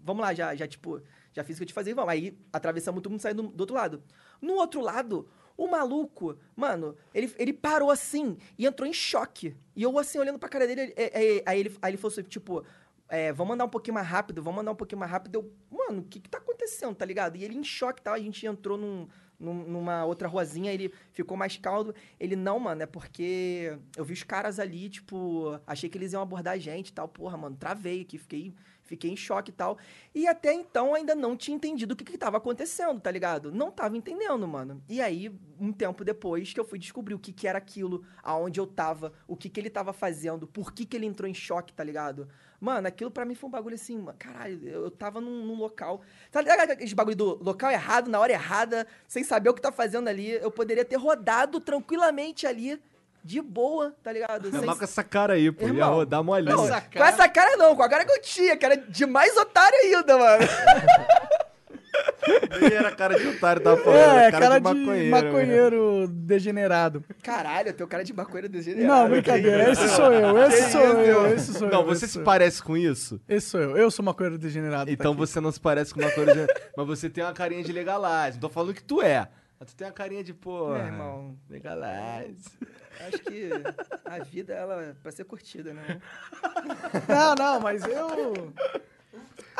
vamos 0.03 0.21
lá, 0.21 0.33
já, 0.33 0.55
já, 0.55 0.67
tipo, 0.67 1.01
já 1.33 1.43
fiz 1.43 1.55
o 1.55 1.59
que 1.59 1.63
eu 1.63 1.67
te 1.67 1.73
fazia, 1.73 1.93
vamos. 1.93 2.11
Aí 2.11 2.37
atravessamos 2.53 3.01
todo 3.01 3.11
mundo 3.11 3.21
saindo 3.21 3.43
do 3.43 3.61
outro 3.61 3.75
lado. 3.75 4.03
No 4.41 4.53
outro 4.53 4.79
lado, 4.81 5.27
o 5.63 5.69
maluco, 5.69 6.37
mano, 6.55 6.95
ele, 7.13 7.33
ele 7.37 7.51
parou 7.53 7.91
assim 7.91 8.37
e 8.57 8.65
entrou 8.65 8.87
em 8.87 8.93
choque. 8.93 9.55
E 9.75 9.83
eu, 9.83 9.97
assim, 9.99 10.17
olhando 10.17 10.39
pra 10.39 10.47
cara 10.49 10.65
dele, 10.65 10.93
é, 10.95 11.37
é, 11.37 11.43
aí, 11.45 11.59
ele, 11.59 11.77
aí 11.81 11.91
ele 11.91 11.97
falou 11.97 12.11
assim, 12.13 12.23
tipo, 12.23 12.63
é, 13.09 13.33
vamos 13.33 13.55
andar 13.55 13.65
um 13.65 13.69
pouquinho 13.69 13.95
mais 13.95 14.07
rápido, 14.07 14.41
vamos 14.41 14.61
andar 14.61 14.71
um 14.71 14.75
pouquinho 14.75 14.99
mais 14.99 15.11
rápido. 15.11 15.35
Eu, 15.35 15.53
mano, 15.69 16.01
o 16.01 16.03
que 16.03 16.19
que 16.19 16.29
tá 16.29 16.37
acontecendo, 16.37 16.95
tá 16.95 17.03
ligado? 17.05 17.35
E 17.35 17.43
ele 17.43 17.57
em 17.57 17.63
choque 17.63 17.99
e 17.99 18.03
tal, 18.03 18.13
a 18.13 18.19
gente 18.19 18.45
entrou 18.45 18.77
num, 18.77 19.07
num- 19.39 19.65
numa 19.67 20.05
outra 20.05 20.27
ruazinha, 20.27 20.71
ele 20.71 20.93
ficou 21.11 21.35
mais 21.35 21.57
calmo. 21.57 21.93
Ele, 22.19 22.35
não, 22.35 22.59
mano, 22.59 22.81
é 22.83 22.85
porque 22.85 23.77
eu 23.97 24.05
vi 24.05 24.13
os 24.13 24.23
caras 24.23 24.59
ali, 24.59 24.89
tipo, 24.89 25.59
achei 25.67 25.89
que 25.89 25.97
eles 25.97 26.13
iam 26.13 26.21
abordar 26.21 26.53
a 26.53 26.57
gente 26.57 26.89
e 26.89 26.93
tal. 26.93 27.07
Porra, 27.07 27.35
mano, 27.37 27.55
travei 27.57 28.01
aqui, 28.01 28.17
fiquei, 28.17 28.53
fiquei 28.89 29.11
em 29.11 29.15
choque 29.15 29.51
e 29.51 29.53
tal. 29.53 29.77
E 30.13 30.27
até 30.27 30.51
então 30.53 30.93
ainda 30.93 31.15
não 31.15 31.37
tinha 31.37 31.55
entendido 31.55 31.93
o 31.93 31.95
que 31.95 32.03
que 32.03 32.17
acontecendo, 32.21 32.99
tá 32.99 33.09
ligado? 33.09 33.51
Não 33.51 33.71
tava 33.71 33.95
entendendo, 33.95 34.45
mano. 34.45 34.83
E 34.89 35.01
aí, 35.01 35.31
um 35.59 35.71
tempo 35.71 36.03
depois, 36.03 36.51
que 36.51 36.59
eu 36.59 36.65
fui 36.65 36.77
descobrir 36.77 37.13
o 37.13 37.19
que 37.19 37.31
que 37.31 37.47
era 37.47 37.57
aquilo, 37.57 38.03
aonde 38.21 38.59
eu 38.59 38.67
tava, 38.67 39.13
o 39.27 39.37
que 39.37 39.49
que 39.49 39.59
ele 39.59 39.69
tava 39.69 39.93
fazendo, 39.93 40.45
por 40.45 40.73
que 40.73 40.85
que 40.85 40.97
ele 40.97 41.05
entrou 41.05 41.29
em 41.29 41.33
choque, 41.33 41.71
tá 41.73 41.83
ligado? 41.83 42.27
Mano, 42.59 42.87
aquilo 42.89 43.09
pra 43.09 43.23
mim 43.23 43.35
foi 43.35 43.47
um 43.47 43.51
bagulho 43.51 43.75
assim, 43.75 43.97
mano, 43.97 44.17
caralho, 44.19 44.67
eu 44.67 44.89
eu 44.89 44.91
tava 44.91 45.21
num, 45.21 45.45
num 45.45 45.55
local. 45.55 46.01
Tá 46.31 46.41
ligado 46.41 46.71
aquele 46.71 46.95
bagulho 46.95 47.15
do 47.15 47.43
local 47.43 47.71
errado, 47.71 48.09
na 48.09 48.19
hora 48.19 48.33
errada, 48.33 48.87
sem 49.07 49.23
saber 49.23 49.49
o 49.49 49.53
que 49.53 49.61
tá 49.61 49.71
fazendo 49.71 50.07
ali? 50.07 50.31
Eu 50.31 50.51
poderia 50.51 50.83
ter 50.83 50.97
rodado 50.97 51.59
tranquilamente 51.59 52.47
ali, 52.47 52.81
de 53.23 53.41
boa, 53.41 53.93
tá 54.03 54.11
ligado? 54.11 54.49
Sem- 54.49 54.65
Mas 54.65 54.77
com 54.77 54.83
essa 54.83 55.03
cara 55.03 55.33
aí, 55.33 55.51
pô. 55.51 55.63
Ia 55.65 55.69
Irmão, 55.69 55.93
rodar 55.95 56.23
molinho. 56.23 56.55
Não, 56.55 56.65
essa 56.65 56.81
Com 56.81 56.89
cara- 56.91 57.09
essa 57.09 57.27
cara 57.29 57.57
não, 57.57 57.75
com 57.75 57.83
a 57.83 57.89
cara 57.89 58.05
que 58.05 58.11
eu 58.11 58.21
tinha, 58.21 58.55
que 58.57 58.65
era 58.65 58.77
de 58.77 59.05
mais 59.05 59.35
otário 59.37 59.77
ainda, 59.83 60.17
mano. 60.17 60.43
Nem 62.61 62.73
era 62.73 62.91
cara 62.95 63.17
de 63.19 63.27
otário, 63.27 63.61
tava 63.61 63.77
falando. 63.77 63.99
É, 63.99 64.25
era 64.25 64.31
cara, 64.39 64.57
de 64.59 64.63
maconheiro. 64.63 65.09
maconheiro, 65.11 66.07
degenerado. 66.07 67.03
Caralho, 67.23 67.73
teu 67.73 67.87
cara 67.87 68.03
de 68.03 68.13
maconheiro 68.13 68.47
degenerado. 68.49 69.01
Não, 69.03 69.09
brincadeira. 69.09 69.71
Esse 69.71 69.87
sou 69.89 70.11
eu, 70.13 70.37
esse 70.43 70.71
sou 70.71 70.81
eu, 70.81 71.33
esse 71.33 71.53
sou 71.53 71.67
eu. 71.67 71.73
Não, 71.73 71.83
você 71.85 72.07
se 72.07 72.19
parece 72.19 72.61
com 72.61 72.77
isso? 72.77 73.19
Esse 73.27 73.47
sou 73.47 73.59
eu. 73.59 73.77
Eu 73.77 73.89
sou 73.91 74.03
maconheiro 74.05 74.37
degenerado. 74.37 74.85
tá 74.85 74.91
Então 74.91 75.11
aqui. 75.11 75.19
você 75.19 75.39
não 75.41 75.51
se 75.51 75.59
parece 75.59 75.93
com 75.93 75.99
uma 76.01 76.11
coisa. 76.11 76.47
mas 76.77 76.87
você 76.87 77.09
tem 77.09 77.23
uma 77.23 77.33
carinha 77.33 77.63
de 77.63 77.71
legalagem. 77.71 78.33
Não 78.33 78.41
tô 78.47 78.49
falando 78.49 78.73
que 78.73 78.83
tu 78.83 79.01
é. 79.01 79.27
Tu 79.65 79.75
tem 79.75 79.87
a 79.87 79.91
carinha 79.91 80.23
de, 80.23 80.33
pô. 80.33 80.73
É, 80.75 80.85
irmão. 80.85 81.37
Legalize. 81.49 82.49
Acho 83.07 83.19
que 83.19 83.49
a 84.05 84.23
vida, 84.23 84.53
ela 84.53 84.81
é 84.83 84.93
pra 84.93 85.11
ser 85.11 85.25
curtida, 85.25 85.73
né? 85.73 86.01
Não, 87.07 87.35
não, 87.35 87.59
mas 87.59 87.83
eu. 87.83 88.53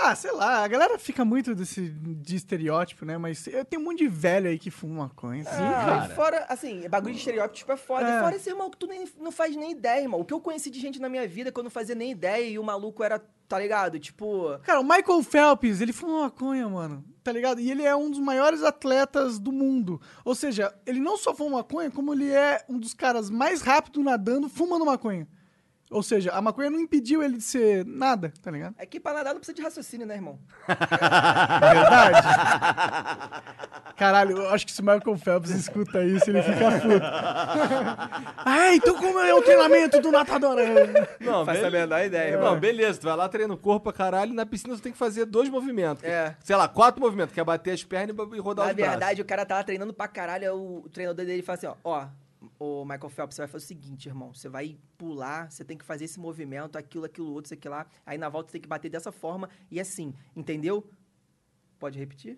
Ah, 0.01 0.15
sei 0.15 0.31
lá, 0.31 0.63
a 0.63 0.67
galera 0.67 0.97
fica 0.97 1.25
muito 1.25 1.53
desse, 1.53 1.89
de 1.89 2.35
estereótipo, 2.35 3.03
né? 3.03 3.17
Mas 3.17 3.45
eu 3.47 3.65
tenho 3.65 3.81
um 3.81 3.85
monte 3.85 3.99
de 3.99 4.07
velho 4.07 4.47
aí 4.47 4.57
que 4.57 4.71
fuma 4.71 5.03
maconha. 5.03 5.43
Sim, 5.43 5.49
Ah, 5.51 5.85
cara. 5.85 6.09
fora, 6.15 6.45
assim, 6.47 6.87
bagulho 6.87 7.13
de 7.13 7.19
estereótipo 7.19 7.69
é 7.71 7.75
foda. 7.77 8.07
É. 8.09 8.17
E 8.17 8.21
fora 8.21 8.35
esse 8.35 8.49
irmão 8.49 8.69
que 8.69 8.77
tu 8.77 8.87
nem, 8.87 9.05
não 9.19 9.31
faz 9.31 9.55
nem 9.55 9.71
ideia, 9.71 10.01
irmão. 10.01 10.21
O 10.21 10.25
que 10.25 10.33
eu 10.33 10.39
conheci 10.39 10.69
de 10.69 10.79
gente 10.79 10.99
na 10.99 11.09
minha 11.09 11.27
vida 11.27 11.51
que 11.51 11.59
eu 11.59 11.63
não 11.63 11.69
fazia 11.71 11.95
nem 11.95 12.11
ideia 12.11 12.47
e 12.47 12.57
o 12.57 12.63
maluco 12.63 13.03
era, 13.03 13.19
tá 13.47 13.59
ligado? 13.59 13.99
Tipo. 13.99 14.57
Cara, 14.63 14.79
o 14.79 14.83
Michael 14.83 15.21
Phelps, 15.23 15.81
ele 15.81 15.91
fuma 15.91 16.21
maconha, 16.21 16.69
mano. 16.69 17.03
Tá 17.21 17.33
ligado? 17.33 17.59
E 17.59 17.69
ele 17.69 17.83
é 17.83 17.93
um 17.95 18.09
dos 18.09 18.19
maiores 18.19 18.63
atletas 18.63 19.37
do 19.37 19.51
mundo. 19.51 19.99
Ou 20.23 20.33
seja, 20.33 20.73
ele 20.85 20.99
não 20.99 21.17
só 21.17 21.35
fuma 21.35 21.57
maconha, 21.57 21.91
como 21.91 22.13
ele 22.13 22.31
é 22.31 22.63
um 22.69 22.79
dos 22.79 22.93
caras 22.93 23.29
mais 23.29 23.61
rápidos 23.61 24.03
nadando 24.03 24.47
fumando 24.47 24.85
maconha. 24.85 25.27
Ou 25.89 26.03
seja, 26.03 26.31
a 26.33 26.39
maconha 26.41 26.69
não 26.69 26.79
impediu 26.79 27.23
ele 27.23 27.37
de 27.37 27.43
ser 27.43 27.83
nada, 27.83 28.31
tá 28.43 28.51
ligado? 28.51 28.75
É 28.77 28.85
que 28.85 28.99
pra 28.99 29.11
nadar 29.13 29.33
não 29.33 29.39
precisa 29.39 29.55
de 29.55 29.61
raciocínio, 29.63 30.05
né, 30.05 30.13
irmão? 30.15 30.37
Verdade. 30.67 32.27
Caralho, 33.95 34.37
eu 34.37 34.49
acho 34.51 34.65
que 34.65 34.71
se 34.71 34.81
o 34.81 34.83
Michael 34.85 35.17
Phelps 35.17 35.49
escuta 35.49 36.03
isso, 36.05 36.29
ele 36.29 36.41
fica 36.43 36.71
puto. 36.79 37.03
ah, 38.45 38.73
então 38.73 38.95
como 38.95 39.19
é 39.19 39.33
o 39.33 39.41
treinamento 39.41 39.99
do 39.99 40.11
nadador? 40.11 40.55
Não, 41.19 41.45
Faço 41.45 41.65
a 41.65 41.69
menor 41.71 42.05
ideia, 42.05 42.37
Não, 42.37 42.43
irmão. 42.45 42.59
beleza, 42.59 42.99
tu 42.99 43.07
vai 43.07 43.15
lá, 43.17 43.27
treina 43.27 43.53
o 43.53 43.57
corpo 43.57 43.85
pra 43.85 43.93
caralho, 43.93 44.31
e 44.31 44.35
na 44.35 44.45
piscina 44.45 44.75
tu 44.75 44.81
tem 44.81 44.91
que 44.91 44.97
fazer 44.97 45.25
dois 45.25 45.49
movimentos. 45.49 46.03
É. 46.03 46.35
Sei 46.43 46.55
lá, 46.55 46.67
quatro 46.67 47.01
movimentos, 47.01 47.33
que 47.33 47.39
é 47.39 47.43
bater 47.43 47.71
as 47.71 47.83
pernas 47.83 48.15
e 48.15 48.39
rodar 48.39 48.65
Na 48.67 48.71
os 48.71 48.75
braços. 48.75 48.91
verdade, 48.91 49.21
o 49.21 49.25
cara 49.25 49.45
tava 49.45 49.63
treinando 49.63 49.93
pra 49.93 50.07
caralho, 50.07 50.53
o 50.55 50.89
treinador 50.89 51.25
dele 51.25 51.41
fala 51.41 51.57
assim, 51.57 51.67
ó, 51.67 51.75
ó, 51.83 52.05
o 52.57 52.83
Michael 52.85 53.09
Phelps, 53.09 53.35
você 53.35 53.41
vai 53.41 53.47
fazer 53.47 53.65
o 53.65 53.67
seguinte, 53.67 54.07
irmão, 54.07 54.33
você 54.33 54.47
vai 54.47 54.77
pular, 54.97 55.51
você 55.51 55.63
tem 55.63 55.77
que 55.77 55.85
fazer 55.85 56.05
esse 56.05 56.19
movimento, 56.19 56.77
aquilo, 56.77 57.05
aquilo, 57.05 57.31
outro, 57.31 57.47
isso 57.47 57.53
aqui 57.53 57.67
lá, 57.67 57.85
aí 58.05 58.17
na 58.17 58.29
volta 58.29 58.49
você 58.49 58.53
tem 58.53 58.61
que 58.61 58.67
bater 58.67 58.89
dessa 58.89 59.11
forma 59.11 59.49
e 59.69 59.79
assim, 59.79 60.13
entendeu? 60.35 60.87
Pode 61.79 61.97
repetir? 61.97 62.37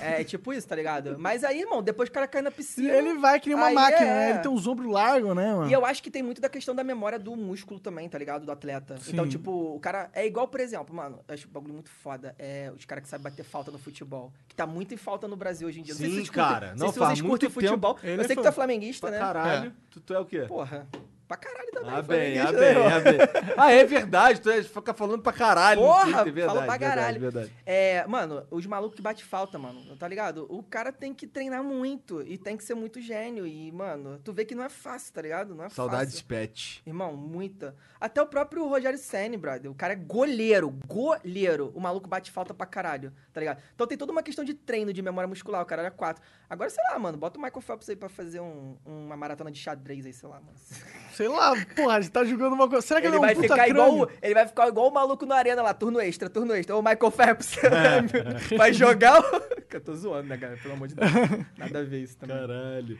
é 0.00 0.24
tipo 0.24 0.52
isso, 0.52 0.66
tá 0.66 0.74
ligado? 0.74 1.16
Mas 1.16 1.44
aí, 1.44 1.60
irmão, 1.60 1.80
depois 1.80 2.08
o 2.08 2.12
cara 2.12 2.26
cai 2.26 2.42
na 2.42 2.50
piscina... 2.50 2.92
Ele 2.92 3.14
vai 3.14 3.38
que 3.38 3.48
nem 3.48 3.56
uma 3.56 3.70
máquina, 3.70 4.04
é. 4.04 4.14
né? 4.14 4.30
Ele 4.30 4.38
tem 4.40 4.50
uns 4.50 4.66
ombros 4.66 4.90
largos, 4.90 5.34
né, 5.36 5.54
mano? 5.54 5.70
E 5.70 5.72
eu 5.72 5.86
acho 5.86 6.02
que 6.02 6.10
tem 6.10 6.24
muito 6.24 6.40
da 6.40 6.48
questão 6.48 6.74
da 6.74 6.82
memória 6.82 7.16
do 7.18 7.36
músculo 7.36 7.78
também, 7.78 8.08
tá 8.08 8.18
ligado? 8.18 8.44
Do 8.44 8.50
atleta. 8.50 8.96
Sim. 8.98 9.12
Então, 9.12 9.28
tipo, 9.28 9.50
o 9.76 9.78
cara. 9.78 10.10
É 10.12 10.26
igual, 10.26 10.48
por 10.48 10.58
exemplo, 10.58 10.94
mano, 10.94 11.20
eu 11.28 11.34
acho 11.34 11.46
um 11.46 11.52
bagulho 11.52 11.72
muito 11.74 11.88
foda. 11.88 12.34
É 12.36 12.72
os 12.76 12.84
caras 12.84 13.04
que 13.04 13.08
sabem 13.08 13.22
bater 13.22 13.44
falta 13.44 13.70
no 13.70 13.78
futebol. 13.78 14.32
Que 14.48 14.56
tá 14.56 14.66
muito 14.66 14.92
em 14.92 14.96
falta 14.96 15.28
no 15.28 15.36
Brasil 15.36 15.68
hoje 15.68 15.78
em 15.78 15.82
dia. 15.84 15.94
Não 15.94 15.98
sei 16.00 16.08
se 16.08 16.10
Sim, 16.12 16.16
vocês 16.18 16.30
curtem- 16.30 16.44
cara. 16.44 16.66
Não 16.70 16.72
Não, 16.72 16.78
sei 16.86 16.92
se 16.94 16.98
faz 16.98 17.08
vocês 17.10 17.20
curtem 17.30 17.48
muito 17.48 17.54
futebol. 17.54 17.98
Ele 18.02 18.12
Eu 18.20 18.24
é 18.24 18.26
sei 18.26 18.36
que 18.36 18.42
tu 18.42 18.48
é 18.48 18.52
flamenguista, 18.52 19.06
Pra 19.06 19.16
né? 19.16 19.24
caralho. 19.24 19.72
Tu, 19.88 20.00
tu 20.00 20.14
é 20.14 20.18
o 20.18 20.24
quê? 20.24 20.40
Porra. 20.48 20.88
Pra 21.26 21.38
caralho 21.38 21.70
também. 21.72 21.90
Ah, 21.90 22.02
bem, 22.02 22.38
ah, 22.38 22.52
bem, 22.52 22.76
ah, 22.76 23.00
bem. 23.00 23.18
Ah, 23.56 23.72
é 23.72 23.84
verdade, 23.84 24.40
tu 24.42 24.50
é- 24.50 24.62
fica 24.62 24.92
falando 24.92 25.22
pra 25.22 25.32
caralho. 25.32 25.80
Porra, 25.80 26.02
Twitter, 26.04 26.24
verdade, 26.34 26.46
falou 26.46 26.62
pra 26.64 26.76
verdade, 26.76 26.96
caralho. 27.00 27.20
verdade. 27.20 27.52
É, 27.64 28.06
mano, 28.06 28.46
os 28.50 28.66
malucos 28.66 28.94
que 28.96 29.02
bate 29.02 29.24
falta, 29.24 29.58
mano, 29.58 29.96
tá 29.96 30.06
ligado? 30.06 30.46
O 30.50 30.62
cara 30.62 30.92
tem 30.92 31.14
que 31.14 31.26
treinar 31.26 31.64
muito 31.64 32.20
e 32.22 32.36
tem 32.36 32.56
que 32.58 32.62
ser 32.64 32.74
muito 32.74 33.00
gênio. 33.00 33.46
E, 33.46 33.72
mano, 33.72 34.20
tu 34.22 34.32
vê 34.34 34.44
que 34.44 34.54
não 34.54 34.64
é 34.64 34.68
fácil, 34.68 35.14
tá 35.14 35.22
ligado? 35.22 35.54
Não 35.54 35.64
é 35.64 35.68
Saudades 35.70 36.14
fácil. 36.14 36.26
pet. 36.26 36.82
Irmão, 36.86 37.16
muita. 37.16 37.74
Até 37.98 38.20
o 38.20 38.26
próprio 38.26 38.68
Rogério 38.68 38.98
Senni, 38.98 39.38
brother. 39.38 39.70
O 39.70 39.74
cara 39.74 39.94
é 39.94 39.96
goleiro, 39.96 40.76
goleiro. 40.86 41.72
O 41.74 41.80
maluco 41.80 42.06
bate 42.08 42.30
falta 42.30 42.52
pra 42.52 42.66
caralho, 42.66 43.12
tá 43.32 43.40
ligado? 43.40 43.62
Então 43.74 43.86
tem 43.86 43.96
toda 43.96 44.12
uma 44.12 44.22
questão 44.22 44.44
de 44.44 44.52
treino, 44.52 44.92
de 44.92 45.00
memória 45.00 45.26
muscular. 45.26 45.62
O 45.62 45.66
cara 45.66 45.80
era 45.82 45.90
quatro. 45.90 46.22
Agora, 46.50 46.68
sei 46.68 46.84
lá, 46.90 46.98
mano, 46.98 47.16
bota 47.16 47.38
o 47.38 47.42
Michael 47.42 47.62
Phelps 47.62 47.88
aí 47.88 47.96
pra 47.96 48.08
fazer 48.10 48.40
um- 48.40 48.76
uma 48.84 49.16
maratona 49.16 49.50
de 49.50 49.58
xadrez 49.58 50.04
aí, 50.04 50.12
sei 50.12 50.28
lá, 50.28 50.36
mano. 50.40 50.54
Sei 51.14 51.28
lá, 51.28 51.54
porra, 51.76 51.96
a 51.96 52.00
gente 52.00 52.10
tá 52.12 52.24
jogando 52.24 52.52
uma 52.54 52.68
coisa. 52.68 52.86
Será 52.86 53.00
que 53.00 53.06
ele, 53.06 53.16
Ele 53.16 53.16
é 53.16 53.18
um 53.18 53.22
vai, 53.26 53.34
puta 53.34 53.48
ficar 53.48 53.64
crânio? 53.66 53.82
igual, 53.94 54.10
ele 54.22 54.34
vai 54.34 54.46
ficar 54.46 54.68
igual 54.68 54.88
o 54.88 54.92
maluco 54.92 55.24
na 55.24 55.36
arena 55.36 55.62
lá, 55.62 55.72
turno 55.72 56.00
extra, 56.00 56.28
turno 56.28 56.52
extra. 56.54 56.74
Ou 56.74 56.82
o 56.82 56.84
Michael 56.84 57.10
Phelps. 57.10 57.56
É. 57.58 58.54
vai 58.56 58.72
jogar 58.72 59.20
o... 59.20 59.24
Eu 59.74 59.80
tô 59.80 59.94
zoando, 59.94 60.28
né, 60.28 60.36
cara? 60.38 60.56
Pelo 60.56 60.74
amor 60.74 60.86
de 60.86 60.94
Deus. 60.94 61.10
Nada 61.58 61.80
a 61.80 61.82
ver 61.82 62.02
isso 62.02 62.16
também. 62.16 62.36
Caralho. 62.36 62.96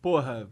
Porra. 0.00 0.48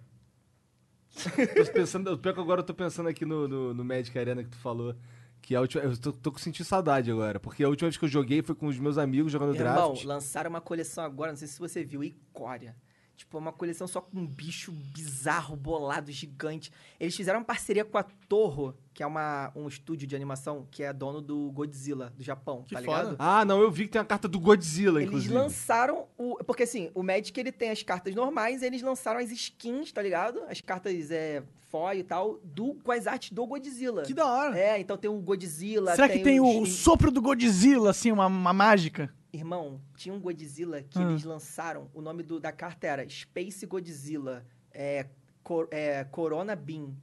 tô 1.15 1.73
pensando, 1.73 2.19
pior 2.19 2.35
que 2.35 2.41
agora 2.41 2.61
eu 2.61 2.65
tô 2.65 2.75
pensando 2.75 3.09
aqui 3.09 3.25
no, 3.25 3.49
no, 3.49 3.75
no 3.75 3.85
Magic 3.85 4.19
Arena 4.19 4.43
que 4.45 4.51
tu 4.51 4.59
falou. 4.59 4.95
Que 5.41 5.57
a 5.57 5.61
última, 5.63 5.83
eu 5.83 5.97
tô, 5.97 6.13
tô 6.13 6.39
sentindo 6.39 6.65
saudade 6.67 7.11
agora. 7.11 7.41
Porque 7.41 7.65
a 7.65 7.69
última 7.69 7.89
vez 7.89 7.97
que 7.97 8.05
eu 8.05 8.09
joguei 8.09 8.43
foi 8.43 8.55
com 8.55 8.67
os 8.67 8.79
meus 8.79 8.99
amigos 8.99 9.33
jogando 9.33 9.55
Irmão, 9.55 9.93
draft. 9.93 10.05
lançaram 10.05 10.51
uma 10.51 10.61
coleção 10.61 11.05
agora, 11.05 11.33
não 11.33 11.39
sei 11.39 11.49
se 11.49 11.59
você 11.59 11.83
viu, 11.83 12.05
Icória. 12.05 12.77
Tipo, 13.17 13.37
é 13.37 13.41
uma 13.41 13.53
coleção 13.53 13.87
só 13.87 14.01
com 14.01 14.19
um 14.19 14.27
bicho 14.27 14.73
bizarro, 14.73 15.55
bolado, 15.55 16.11
gigante. 16.11 16.73
Eles 16.99 17.15
fizeram 17.15 17.39
uma 17.41 17.45
parceria 17.45 17.85
com 17.85 17.97
a 17.97 18.03
Torro, 18.03 18.75
que 18.93 19.03
é 19.03 19.07
uma, 19.07 19.53
um 19.55 19.69
estúdio 19.69 20.09
de 20.09 20.17
animação 20.17 20.67
que 20.71 20.83
é 20.83 20.93
dono 20.93 21.21
do 21.21 21.51
Godzilla, 21.53 22.13
do 22.17 22.23
Japão, 22.23 22.65
Que 22.67 22.75
tá 22.75 22.83
foda. 22.83 23.03
ligado? 23.03 23.17
Ah, 23.19 23.45
não, 23.45 23.61
eu 23.61 23.71
vi 23.71 23.85
que 23.85 23.91
tem 23.93 24.01
a 24.01 24.05
carta 24.05 24.27
do 24.27 24.41
Godzilla, 24.41 24.99
Eles 24.99 25.09
inclusive. 25.09 25.35
lançaram 25.35 26.07
o. 26.19 26.37
Porque 26.45 26.65
assim, 26.65 26.91
o 26.95 27.03
Magic 27.03 27.39
ele 27.39 27.53
tem 27.53 27.71
as 27.71 27.83
cartas 27.83 28.15
normais, 28.15 28.63
eles 28.63 28.83
lançaram 28.83 29.21
as 29.21 29.31
skins, 29.31 29.93
tá 29.93 30.03
ligado? 30.03 30.43
As 30.49 30.61
cartas 30.61 31.11
é, 31.11 31.43
foil 31.69 32.01
e 32.01 32.05
tal, 32.05 32.41
do, 32.43 32.75
com 32.83 32.93
as 32.93 33.07
artes 33.07 33.31
do 33.31 33.47
Godzilla. 33.47 34.03
Que 34.03 34.15
da 34.15 34.27
hora. 34.27 34.59
É, 34.59 34.81
então 34.81 34.97
tem 34.97 35.11
o 35.11 35.19
Godzilla. 35.21 35.95
Será 35.95 36.09
que 36.09 36.19
tem 36.19 36.41
o 36.41 36.67
sopro 36.67 37.11
do 37.11 37.23
Godzilla, 37.23 37.91
assim, 37.91 38.11
uma, 38.11 38.27
uma 38.27 38.53
mágica? 38.53 39.13
Irmão, 39.33 39.81
tinha 39.97 40.15
um 40.15 40.21
Godzilla 40.21 40.83
que 40.83 40.99
Ah. 40.99 41.03
eles 41.03 41.25
lançaram. 41.25 41.91
O 41.95 42.03
nome 42.03 42.23
do- 42.23 42.39
da 42.39 42.53
carta 42.53 42.87
era 42.87 43.09
Space 43.09 43.65
Godzilla. 43.67 44.45
É, 44.71 45.07
Cor- 45.43 45.69
é, 45.71 46.05
Corona 46.05 46.55
Beam. 46.55 46.95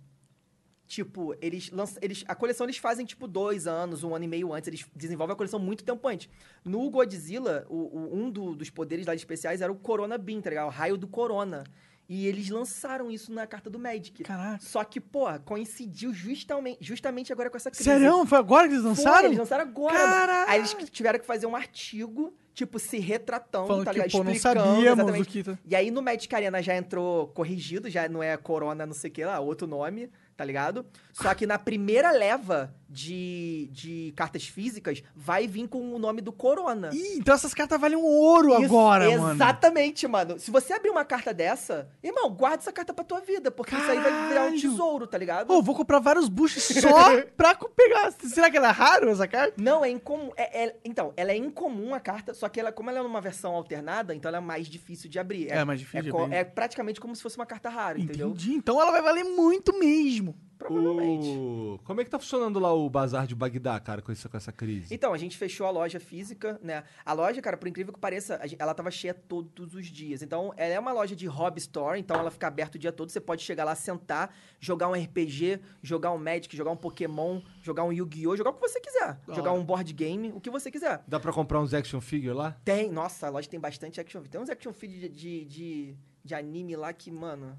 Tipo, 0.86 1.36
eles 1.42 1.70
lançam. 1.72 2.00
Eles, 2.02 2.24
a 2.28 2.34
coleção 2.34 2.66
eles 2.66 2.78
fazem, 2.78 3.06
tipo, 3.06 3.28
dois 3.28 3.68
anos, 3.68 4.04
um 4.04 4.16
ano 4.16 4.26
e 4.26 4.28
meio 4.28 4.52
antes. 4.54 4.68
Eles 4.68 4.86
desenvolvem 4.96 5.34
a 5.34 5.38
coleção 5.38 5.60
muito 5.60 5.84
tempo 5.84 6.08
antes. 6.08 6.30
No 6.66 6.90
Godzilla, 6.90 7.66
o, 7.70 7.76
o- 7.76 8.16
um 8.16 8.30
do- 8.32 8.56
dos 8.56 8.70
poderes 8.72 9.06
lá 9.06 9.14
especiais 9.14 9.62
era 9.62 9.72
o 9.72 9.76
Corona 9.76 10.18
Beam, 10.18 10.42
tá 10.42 10.50
ligado? 10.50 10.68
O 10.68 10.72
raio 10.72 10.98
do 10.98 11.08
Corona. 11.08 11.64
E 12.10 12.26
eles 12.26 12.50
lançaram 12.50 13.12
isso 13.12 13.32
na 13.32 13.46
carta 13.46 13.70
do 13.70 13.78
Magic. 13.78 14.24
Caraca. 14.24 14.58
Só 14.60 14.84
que, 14.84 15.00
pô, 15.00 15.26
coincidiu 15.46 16.12
justamente, 16.12 16.80
justamente 16.82 17.32
agora 17.32 17.52
com 17.52 17.58
essa 17.58 17.70
crise. 17.70 17.84
Sério? 17.84 18.26
Foi 18.26 18.40
agora 18.40 18.68
que 18.68 18.74
eles 18.74 18.82
Foi, 18.82 18.90
lançaram? 18.90 19.26
eles 19.28 19.38
lançaram 19.38 19.64
agora. 19.64 19.96
Caralho! 19.96 20.50
Aí 20.50 20.60
eles 20.60 20.76
tiveram 20.90 21.20
que 21.20 21.26
fazer 21.28 21.46
um 21.46 21.56
artigo, 21.56 22.34
tipo, 22.56 22.80
se 22.80 22.98
retratando, 22.98 23.68
Falando 23.68 23.86
tá 23.86 23.92
que, 23.92 23.98
ligado? 24.00 24.12
pô, 24.12 24.24
não 24.24 24.32
Explicando 24.32 24.66
sabíamos 24.66 25.18
do 25.20 25.26
que... 25.26 25.44
tá- 25.44 25.58
E 25.64 25.76
aí 25.76 25.92
no 25.92 26.02
Magic 26.02 26.34
Arena 26.34 26.64
já 26.64 26.76
entrou 26.76 27.28
corrigido, 27.28 27.88
já 27.92 28.10
não 28.10 28.24
é 28.24 28.36
Corona, 28.38 28.88
não 28.88 28.94
sei 28.94 29.12
o 29.12 29.14
que 29.14 29.24
lá, 29.24 29.40
outro 29.40 29.68
nome, 29.68 30.10
tá 30.36 30.44
ligado? 30.44 30.84
Só 31.14 31.32
que 31.36 31.46
na 31.46 31.60
primeira 31.60 32.10
leva 32.10 32.74
de, 32.90 33.70
de 33.72 34.14
cartas 34.16 34.48
físicas 34.48 35.04
vai 35.16 35.48
vir 35.48 35.68
com 35.68 35.94
o 35.94 36.00
nome 36.00 36.22
do 36.22 36.32
Corona. 36.32 36.90
Ih, 36.92 37.18
então 37.20 37.36
essas 37.36 37.54
cartas 37.54 37.80
valem 37.80 37.98
um 37.98 38.04
ouro 38.04 38.50
Isso, 38.56 38.66
agora, 38.66 39.06
mano. 39.18 39.34
Exatamente, 39.36 40.08
mano. 40.08 40.40
Se 40.40 40.50
você 40.50 40.74
abrir 40.74 40.90
uma 40.90 41.06
carta 41.06 41.34
dessa, 41.34 41.88
irmão, 42.04 42.30
guarda 42.34 42.58
essa 42.58 42.72
carta 42.74 42.94
pra 42.94 43.04
tua 43.04 43.20
vida, 43.22 43.52
porque 43.52 43.76
isso 43.76 43.92
aí 43.92 44.00
vai 44.00 44.12
virar 44.12 44.24
um 44.24 44.30
Caralho. 44.30 44.60
tesouro, 44.62 45.06
tá 45.08 45.18
ligado? 45.18 45.52
Ô, 45.52 45.62
vou 45.62 45.76
comprar 45.76 46.00
vários 46.00 46.28
buchos 46.28 46.64
só 46.64 47.22
pra 47.38 47.56
pegar. 47.76 48.12
Será 48.14 48.50
que 48.50 48.58
ela 48.58 48.70
é 48.70 48.72
raro, 48.72 49.10
essa 49.10 49.28
carta? 49.28 49.54
Não, 49.62 49.86
é 49.86 49.90
incomum. 49.90 50.32
é- 50.36 50.64
é- 50.66 50.76
então, 50.84 51.14
ela 51.16 51.32
é 51.32 51.36
incomum 51.38 51.94
a 51.94 52.00
carta, 52.00 52.34
só 52.34 52.50
que 52.50 52.60
ela, 52.60 52.72
como 52.72 52.90
ela 52.90 53.00
é 53.00 53.04
numa 53.04 53.22
versão 53.22 53.54
alternada, 53.54 54.16
então 54.16 54.30
ela 54.30 54.38
é 54.38 54.42
mais 54.42 54.68
difícil 54.68 55.10
de 55.10 55.20
abrir. 55.20 55.52
É 55.52 55.64
mais 55.64 55.80
difícil 55.80 56.00
é, 56.00 56.04
de 56.04 56.10
abrir. 56.10 56.34
é 56.36 56.44
praticamente 56.44 57.00
como 57.00 57.16
se 57.16 57.22
fosse 57.22 57.38
uma 57.38 57.46
carta 57.46 57.70
rara, 57.70 58.00
entendeu? 58.00 58.30
Entendi. 58.30 58.54
Então 58.54 58.82
ela 58.82 58.92
vai 58.92 59.02
valer 59.02 59.24
muito 59.24 59.78
mesmo. 59.78 60.36
Provavelmente. 60.60 61.28
O- 61.30 61.80
Como 61.86 62.02
é 62.02 62.04
que 62.04 62.10
tá 62.10 62.20
funcionando 62.20 62.60
lá 62.60 62.72
o 62.74 62.88
bazar 62.90 63.26
de 63.26 63.34
Bagdá, 63.34 63.80
cara, 63.80 64.02
com, 64.02 64.12
essa 64.12 64.28
com 64.30 64.38
essa 64.38 64.52
crise? 64.52 64.94
Então, 64.94 65.14
a 65.14 65.18
gente 65.18 65.38
fechou 65.38 65.66
a 65.66 65.72
loja 65.72 66.00
física, 66.00 66.60
né? 66.62 66.84
A 67.06 67.14
loja, 67.14 67.42
cara, 67.42 67.58
por 67.58 67.68
incrível 67.68 67.94
que 67.94 68.00
pareça, 68.00 68.40
ela 68.60 68.74
tava 68.74 68.92
cheia 68.92 69.14
todos 69.14 69.74
os 69.74 69.88
dias. 69.88 70.22
Então, 70.22 70.54
ela 70.58 70.74
é 70.74 70.80
uma 70.80 70.92
loja 70.92 71.16
de 71.16 71.26
hobby 71.26 71.60
store, 71.60 72.00
então 72.00 72.18
ela 72.18 72.30
fica 72.30 72.48
aberta 72.48 72.78
o 72.78 72.80
dia 72.80 72.92
todo. 72.92 73.10
Você 73.10 73.22
pode 73.22 73.42
chegar 73.42 73.64
lá, 73.64 73.74
sentar, 73.74 74.36
jogar 74.60 74.90
um 74.90 74.94
RPG, 74.94 75.60
jogar 75.82 76.12
um 76.12 76.18
Magic, 76.18 76.56
jogar 76.56 76.72
um 76.72 76.78
Pokémon, 76.78 77.42
jogar 77.64 77.84
um 77.86 77.94
Yu-Gi-Oh!, 77.94 78.36
jogar 78.36 78.50
o 78.52 78.54
que 78.54 78.62
você 78.62 78.80
quiser. 78.82 79.18
Jogar 79.30 79.54
um 79.54 79.64
board 79.64 79.92
game, 79.94 80.32
o 80.36 80.42
que 80.42 80.50
você 80.50 80.70
quiser. 80.70 81.02
Dá 81.08 81.20
pra 81.20 81.32
comprar 81.32 81.62
uns 81.62 81.74
action 81.74 82.02
figure 82.02 82.34
lá? 82.34 82.58
Tem, 82.66 82.92
nossa, 82.92 83.28
a 83.28 83.30
loja 83.30 83.50
tem 83.50 83.60
bastante 83.60 84.00
action 84.00 84.20
figure. 84.20 84.30
Tem 84.32 84.42
uns 84.42 84.50
action 84.50 84.74
figure 84.74 85.00
de, 85.00 85.10
de, 85.10 85.46
de, 85.46 85.96
de 86.24 86.36
anime 86.36 86.76
lá 86.76 86.92
que, 86.92 87.10
mano. 87.10 87.58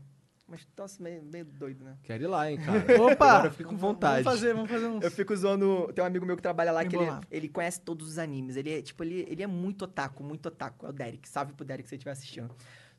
Mas 0.51 0.67
nossa, 0.77 1.01
meio, 1.01 1.23
meio 1.23 1.45
doido, 1.45 1.85
né? 1.85 1.97
Quero 2.03 2.25
ir 2.25 2.27
lá, 2.27 2.51
hein, 2.51 2.59
cara. 2.59 2.81
Opa! 3.01 3.27
Agora 3.27 3.47
eu 3.47 3.51
fiquei 3.53 3.67
com 3.67 3.77
vontade. 3.77 4.25
Vamos 4.25 4.41
fazer, 4.41 4.53
vamos 4.53 4.69
fazer 4.71 4.87
uns... 4.87 5.05
Eu 5.05 5.11
fico 5.13 5.37
zoando. 5.37 5.93
Tem 5.95 6.03
um 6.03 6.07
amigo 6.07 6.27
meu 6.27 6.35
que 6.35 6.43
trabalha 6.43 6.73
lá 6.73 6.83
Me 6.83 6.89
que 6.89 6.97
ele, 6.97 7.07
ele 7.31 7.49
conhece 7.49 7.81
todos 7.81 8.09
os 8.09 8.19
animes. 8.19 8.57
Ele 8.57 8.79
é, 8.79 8.83
tipo, 8.83 9.05
ele, 9.05 9.25
ele 9.29 9.45
é 9.45 9.47
muito 9.47 9.83
otaku, 9.83 10.25
muito 10.25 10.47
otaku. 10.47 10.87
É 10.87 10.89
o 10.89 10.93
Derek. 10.93 11.29
Salve 11.29 11.53
pro 11.53 11.65
Derek 11.65 11.89
se 11.89 11.95
ele 11.95 11.99
estiver 12.01 12.11
assistindo. 12.11 12.51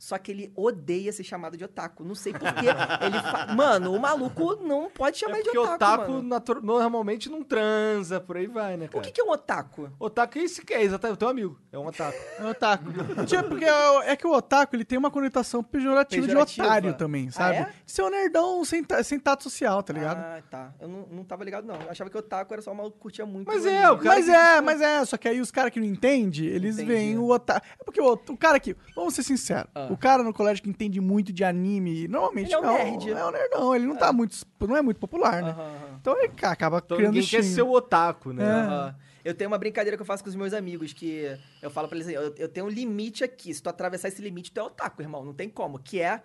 Só 0.01 0.17
que 0.17 0.31
ele 0.31 0.51
odeia 0.55 1.13
ser 1.13 1.23
chamado 1.23 1.55
de 1.55 1.63
otaku. 1.63 2.03
Não 2.03 2.15
sei 2.15 2.33
porquê. 2.33 2.65
ele 3.05 3.19
fa... 3.21 3.53
Mano, 3.55 3.93
o 3.93 3.99
maluco 3.99 4.55
não 4.55 4.89
pode 4.89 5.19
chamar 5.19 5.35
É 5.35 5.37
de 5.37 5.43
porque 5.43 5.59
otaku. 5.59 5.75
otaku 5.75 6.11
mano. 6.13 6.23
natu- 6.23 6.61
normalmente 6.63 7.29
não 7.29 7.43
transa, 7.43 8.19
por 8.19 8.35
aí 8.35 8.47
vai, 8.47 8.77
né, 8.77 8.87
O 8.87 8.89
cara? 8.89 9.03
que, 9.05 9.11
que 9.11 9.21
é 9.21 9.23
um 9.23 9.29
otaku? 9.29 9.91
Otaku 9.99 10.39
é 10.39 10.41
esse 10.41 10.65
que 10.65 10.73
é, 10.73 10.81
exatamente, 10.81 11.17
o 11.17 11.19
teu 11.19 11.27
amigo. 11.29 11.61
É 11.71 11.77
um 11.77 11.85
otaku. 11.85 12.17
É 12.39 12.45
otaku. 12.49 12.85
Tipo, 13.27 13.43
porque 13.49 13.63
é, 13.65 14.11
é 14.11 14.15
que 14.15 14.25
o 14.25 14.31
otaku 14.33 14.75
ele 14.75 14.83
tem 14.85 14.97
uma 14.97 15.11
conotação 15.11 15.61
pejorativa, 15.63 16.25
Pejorativa. 16.25 16.63
de 16.63 16.67
otário 16.67 16.93
também, 16.95 17.27
Ah, 17.27 17.31
sabe? 17.31 17.55
é? 17.57 17.73
De 17.85 17.91
ser 17.91 18.01
um 18.01 18.09
nerdão 18.09 18.65
sem, 18.65 18.83
sem 19.03 19.19
tato 19.19 19.43
social, 19.43 19.83
tá 19.83 19.93
ligado? 19.93 20.17
Ah, 20.17 20.41
tá. 20.49 20.73
Eu 20.81 20.87
não, 20.87 21.05
não 21.11 21.23
tava 21.23 21.43
ligado, 21.43 21.65
não. 21.67 21.75
Eu 21.79 21.91
achava 21.91 22.09
que 22.09 22.17
otaku 22.17 22.51
era 22.53 22.61
só 22.63 22.71
um 22.71 22.75
maluco 22.75 22.97
que 22.97 23.01
curtia 23.03 23.25
muito. 23.27 23.45
Mas 23.45 23.65
o 23.65 23.69
é, 23.69 23.91
o 23.91 23.97
cara 23.99 24.15
mas 24.15 24.25
que- 24.25 24.31
é, 24.31 24.61
mas 24.61 24.81
é, 24.81 25.05
só 25.05 25.15
que 25.15 25.27
aí 25.27 25.39
os 25.39 25.51
caras 25.51 25.71
que 25.71 25.79
não 25.79 25.85
entendem, 25.85 26.45
eles 26.45 26.75
Entendi. 26.79 26.91
veem 26.91 27.17
o 27.19 27.29
otaku. 27.29 27.67
É 27.79 27.83
porque 27.83 28.01
o, 28.01 28.13
o 28.13 28.35
cara 28.37 28.59
que, 28.59 28.75
vamos 28.95 29.13
ser 29.13 29.21
sinceros, 29.21 29.69
Ah. 29.75 29.90
O 29.91 29.97
cara 29.97 30.23
no 30.23 30.33
colégio 30.33 30.63
que 30.63 30.69
entende 30.69 30.99
muito 31.01 31.31
de 31.33 31.43
anime, 31.43 32.07
normalmente 32.07 32.47
Ele 32.47 32.55
é 32.55 32.59
um 32.59 32.61
não, 32.61 32.73
nerd. 32.77 33.09
é 33.11 33.25
um 33.25 33.31
nerdão, 33.31 33.75
ele 33.75 33.85
não 33.85 33.95
tá 33.95 34.11
muito, 34.13 34.35
não 34.61 34.77
é 34.77 34.81
muito 34.81 34.99
popular, 34.99 35.41
né? 35.43 35.55
Então 35.99 36.17
ele 36.17 36.29
ca- 36.29 36.51
acaba 36.51 36.81
Então 36.83 36.97
criando 36.97 37.13
ninguém 37.13 37.29
quer 37.29 37.43
ser 37.43 37.61
o 37.61 37.71
otaku, 37.71 38.31
né? 38.33 38.43
É. 38.45 39.11
Eu 39.29 39.35
tenho 39.35 39.49
uma 39.51 39.57
brincadeira 39.57 39.95
que 39.95 40.01
eu 40.01 40.05
faço 40.05 40.23
com 40.23 40.29
os 40.29 40.35
meus 40.35 40.51
amigos, 40.53 40.93
que 40.93 41.37
eu 41.61 41.69
falo 41.69 41.87
pra 41.87 41.95
eles 41.97 42.07
assim, 42.07 42.15
eu, 42.15 42.33
eu 42.37 42.49
tenho 42.49 42.65
um 42.65 42.69
limite 42.69 43.23
aqui. 43.23 43.53
Se 43.53 43.61
tu 43.61 43.69
atravessar 43.69 44.07
esse 44.07 44.19
limite, 44.21 44.51
tu 44.51 44.59
é 44.59 44.63
otaku, 44.63 45.01
irmão. 45.03 45.23
Não 45.23 45.33
tem 45.33 45.47
como. 45.47 45.77
Que 45.77 45.99
é 46.01 46.23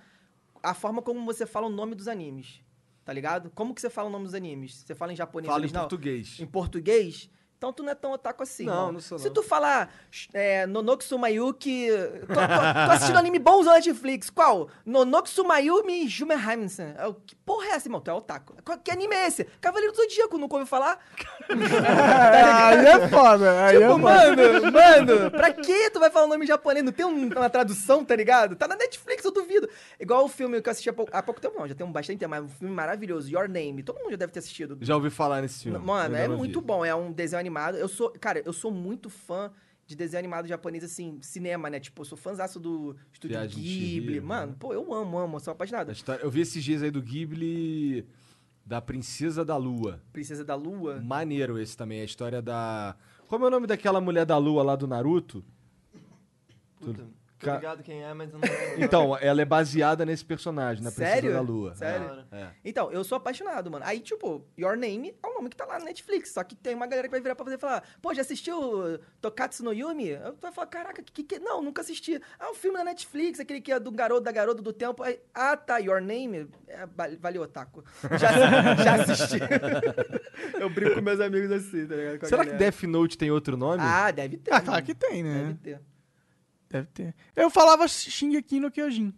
a 0.63 0.73
forma 0.73 1.03
como 1.03 1.23
você 1.27 1.45
fala 1.45 1.67
o 1.67 1.71
nome 1.71 1.95
dos 1.95 2.09
animes. 2.09 2.61
Tá 3.05 3.13
ligado? 3.13 3.51
Como 3.55 3.75
que 3.75 3.83
você 3.83 3.91
fala 3.91 4.09
o 4.09 4.13
nome 4.13 4.25
dos 4.25 4.33
animes? 4.35 4.83
Você 4.87 4.95
fala 4.95 5.13
em 5.13 5.17
japonês 5.17 5.53
Fala 5.53 5.67
em 5.67 5.69
português. 5.69 6.41
Em 6.41 6.47
português? 6.47 7.29
Então 7.59 7.73
tu 7.73 7.83
não 7.83 7.91
é 7.91 7.95
tão 7.95 8.13
otaku 8.13 8.43
assim. 8.43 8.65
Não, 8.67 8.73
irmão. 8.75 8.93
não 8.93 9.01
sou, 9.01 9.19
Se 9.19 9.27
não. 9.29 9.35
tu 9.35 9.43
falar 9.43 9.91
é, 10.35 10.67
Nonoksu 10.67 11.19
Mayuki. 11.19 11.89
Tô, 12.21 12.27
tô- 12.27 12.35
tô 12.35 12.93
assistindo 12.93 13.17
anime 13.19 13.39
bons 13.39 13.65
na 13.67 13.75
Netflix. 13.75 14.29
Qual? 14.29 14.69
Nonoksu 14.85 15.43
Mayumi 15.45 16.07
Jumenheimsen. 16.07 16.95
É 16.99 17.15
Que 17.27 17.35
porra 17.35 17.67
é 17.67 17.71
essa, 17.71 17.89
irmão? 17.89 18.01
Tu 18.01 18.11
é 18.11 18.15
otaku. 18.15 18.55
Qual- 18.63 18.79
Que 18.79 18.91
anime 18.91 19.15
é 19.15 19.27
esse? 19.27 19.45
Cavaleiro 19.61 19.93
do 19.93 19.97
Zodíaco, 19.97 20.37
nunca 20.37 20.55
ouviu 20.55 20.67
falar? 20.67 20.99
aí 21.49 22.87
é 22.87 23.09
foda, 23.09 23.65
aí 23.67 23.77
é 23.77 23.81
Tipo, 23.81 23.93
foda. 23.93 24.03
mano, 24.03 24.73
mano, 24.73 25.31
pra 25.31 25.53
que 25.53 25.91
tu 25.91 25.99
vai 26.01 26.11
falar 26.11 26.27
o 26.27 26.29
nome 26.29 26.47
japonês? 26.47 26.85
Não 26.85 26.93
tem 26.93 27.07
um- 27.07 27.29
uma 27.29 27.49
tradução, 27.51 28.05
tá 28.05 28.15
ligado? 28.15 28.57
Tá 28.57 28.69
na 28.69 28.77
Netflix, 28.77 29.25
eu 29.25 29.33
duvido. 29.33 29.69
Igual 29.99 30.25
o 30.25 30.29
filme 30.29 30.61
que 30.61 30.69
eu 30.69 30.71
assisti 30.71 30.91
há 30.91 30.93
pouco, 30.93 31.11
há 31.17 31.23
pouco 31.23 31.41
tempo, 31.41 31.59
não, 31.59 31.67
já 31.67 31.75
tem 31.75 31.87
um 31.87 31.93
bastante 31.93 32.19
tempo, 32.19 32.31
mas 32.31 32.45
um 32.45 32.49
filme 32.49 32.75
maravilhoso, 32.75 33.31
Your 33.31 33.49
Name. 33.49 33.83
Todo 33.83 33.99
mundo 33.99 34.11
já 34.11 34.17
deve 34.17 34.33
ter 34.33 34.41
assistido. 34.41 34.77
Já 34.81 34.95
ouvi 34.95 35.11
falar 35.11 35.41
nesse 35.43 35.63
filme. 35.65 35.79
Mano, 35.79 36.15
é 36.17 36.29
muito 36.29 36.61
vi. 36.61 36.67
bom, 36.67 36.85
é 36.85 36.95
um 36.95 37.13
desenho 37.13 37.41
animado. 37.47 37.77
Eu 37.77 37.89
sou, 37.89 38.11
cara, 38.11 38.43
eu 38.45 38.53
sou 38.53 38.71
muito 38.71 39.09
fã 39.09 39.51
de 39.87 39.95
desenho 39.95 40.19
animado 40.19 40.49
japonês, 40.49 40.83
assim, 40.83 41.19
cinema, 41.23 41.71
né? 41.71 41.79
Tipo, 41.79 42.03
eu 42.03 42.05
sou 42.05 42.19
fãzaço 42.19 42.59
do 42.59 42.97
Estúdio 43.13 43.37
Viagem 43.39 43.63
Ghibli. 43.63 43.79
Chihiro, 44.13 44.27
Mano, 44.27 44.53
né? 44.53 44.57
pô, 44.59 44.73
eu 44.73 44.93
amo, 44.93 45.17
amo, 45.19 45.37
eu 45.37 45.41
sou 45.41 45.53
apaixonado. 45.53 45.91
A 45.91 45.93
história- 45.93 46.23
Eu 46.23 46.31
vi 46.31 46.41
esses 46.41 46.63
dias 46.63 46.83
aí 46.83 46.91
do 46.91 47.01
Ghibli 47.01 48.05
da 48.65 48.81
Princesa 48.83 49.45
da 49.45 49.57
Lua. 49.57 50.03
Princesa 50.13 50.45
da 50.45 50.57
Lua. 50.57 51.01
Maneiro 51.01 51.57
esse 51.59 51.77
também, 51.77 52.01
a 52.01 52.05
história 52.05 52.43
da... 52.43 52.97
Como 53.29 53.45
é 53.45 53.49
o 53.49 53.51
nome 53.51 53.67
daquela 53.69 54.01
mulher 54.01 54.27
da 54.27 54.37
lua 54.39 54.63
lá 54.65 54.75
do 54.77 54.87
Naruto? 54.89 55.45
Puta, 56.81 57.07
tô 57.39 57.47
Ca- 57.47 57.57
ligado 57.57 57.83
quem 57.83 58.03
é, 58.03 58.13
mas 58.15 58.33
eu 58.33 58.39
não 58.39 58.49
lembro. 58.49 58.83
Então, 58.85 59.17
ela 59.21 59.43
é 59.43 59.45
baseada 59.45 60.05
nesse 60.07 60.25
personagem, 60.25 60.83
na 60.83 60.91
Princesa 60.91 61.15
Sério? 61.15 61.33
da 61.33 61.41
Lua. 61.41 61.75
Sério? 61.75 62.25
É. 62.33 62.49
Então, 62.65 62.91
eu 62.91 63.03
sou 63.05 63.17
apaixonado, 63.17 63.71
mano. 63.71 63.85
Aí, 63.87 64.01
tipo, 64.01 64.45
Your 64.59 64.77
Name 64.77 65.15
é 65.23 65.27
um 65.27 65.35
nome 65.35 65.49
que 65.51 65.57
tá 65.57 65.65
lá 65.65 65.79
na 65.79 65.85
Netflix. 65.87 66.31
Só 66.33 66.43
que 66.45 66.55
tem 66.55 66.75
uma 66.75 66.87
galera 66.87 67.09
que 67.09 67.13
vai 67.13 67.21
virar 67.21 67.35
pra 67.35 67.45
você 67.45 67.55
e 67.55 67.59
falar: 67.59 67.83
pô, 68.01 68.13
já 68.15 68.23
assistiu 68.23 68.99
Tokatsu 69.21 69.65
no 69.65 69.73
Yumi? 69.73 70.09
Eu 70.09 70.37
vai 70.41 70.53
falar: 70.53 70.67
caraca, 70.67 71.03
que, 71.03 71.23
que. 71.23 71.39
Não, 71.39 71.63
nunca 71.63 71.83
assisti. 71.83 72.21
Ah, 72.39 72.51
um 72.51 72.55
filme 72.55 72.79
da 72.79 72.85
Netflix, 72.85 73.39
aquele 73.41 73.61
que 73.61 73.71
é 73.73 73.79
do 73.79 73.91
garoto, 73.91 74.23
da 74.23 74.33
garota 74.33 74.63
do 74.63 74.73
tempo. 74.73 75.03
Aí, 75.03 75.21
ah, 75.35 75.57
tá, 75.57 75.79
Your 75.79 76.01
Name? 76.01 76.49
É, 76.69 76.87
va- 76.87 77.09
valeu, 77.21 77.43
Otaku. 77.43 77.85
Já, 78.19 78.83
já 78.83 78.95
assisti. 79.03 79.39
eu 80.61 80.71
brinco 80.71 80.95
com 80.97 81.01
meus 81.03 81.21
amigos 81.21 81.51
assim, 81.51 81.87
tá 81.87 81.95
ligado? 81.95 82.27
Será 82.27 82.45
que 82.45 82.51
galera. 82.51 82.59
Death 82.59 82.83
Note 82.85 83.19
tem 83.19 83.31
outro 83.31 83.57
nome? 83.57 83.83
Ah, 83.83 84.11
deve 84.11 84.37
ter. 84.39 84.53
Ah, 84.53 84.61
claro 84.61 84.85
que 84.85 84.95
tem, 84.95 85.23
né? 85.23 85.39
Deve 85.39 85.55
ter. 85.55 85.81
Deve 86.69 86.87
ter. 86.89 87.15
Eu 87.35 87.49
falava 87.51 87.87
Shingeki 87.89 88.59
no 88.61 88.71
Kyojin, 88.71 89.15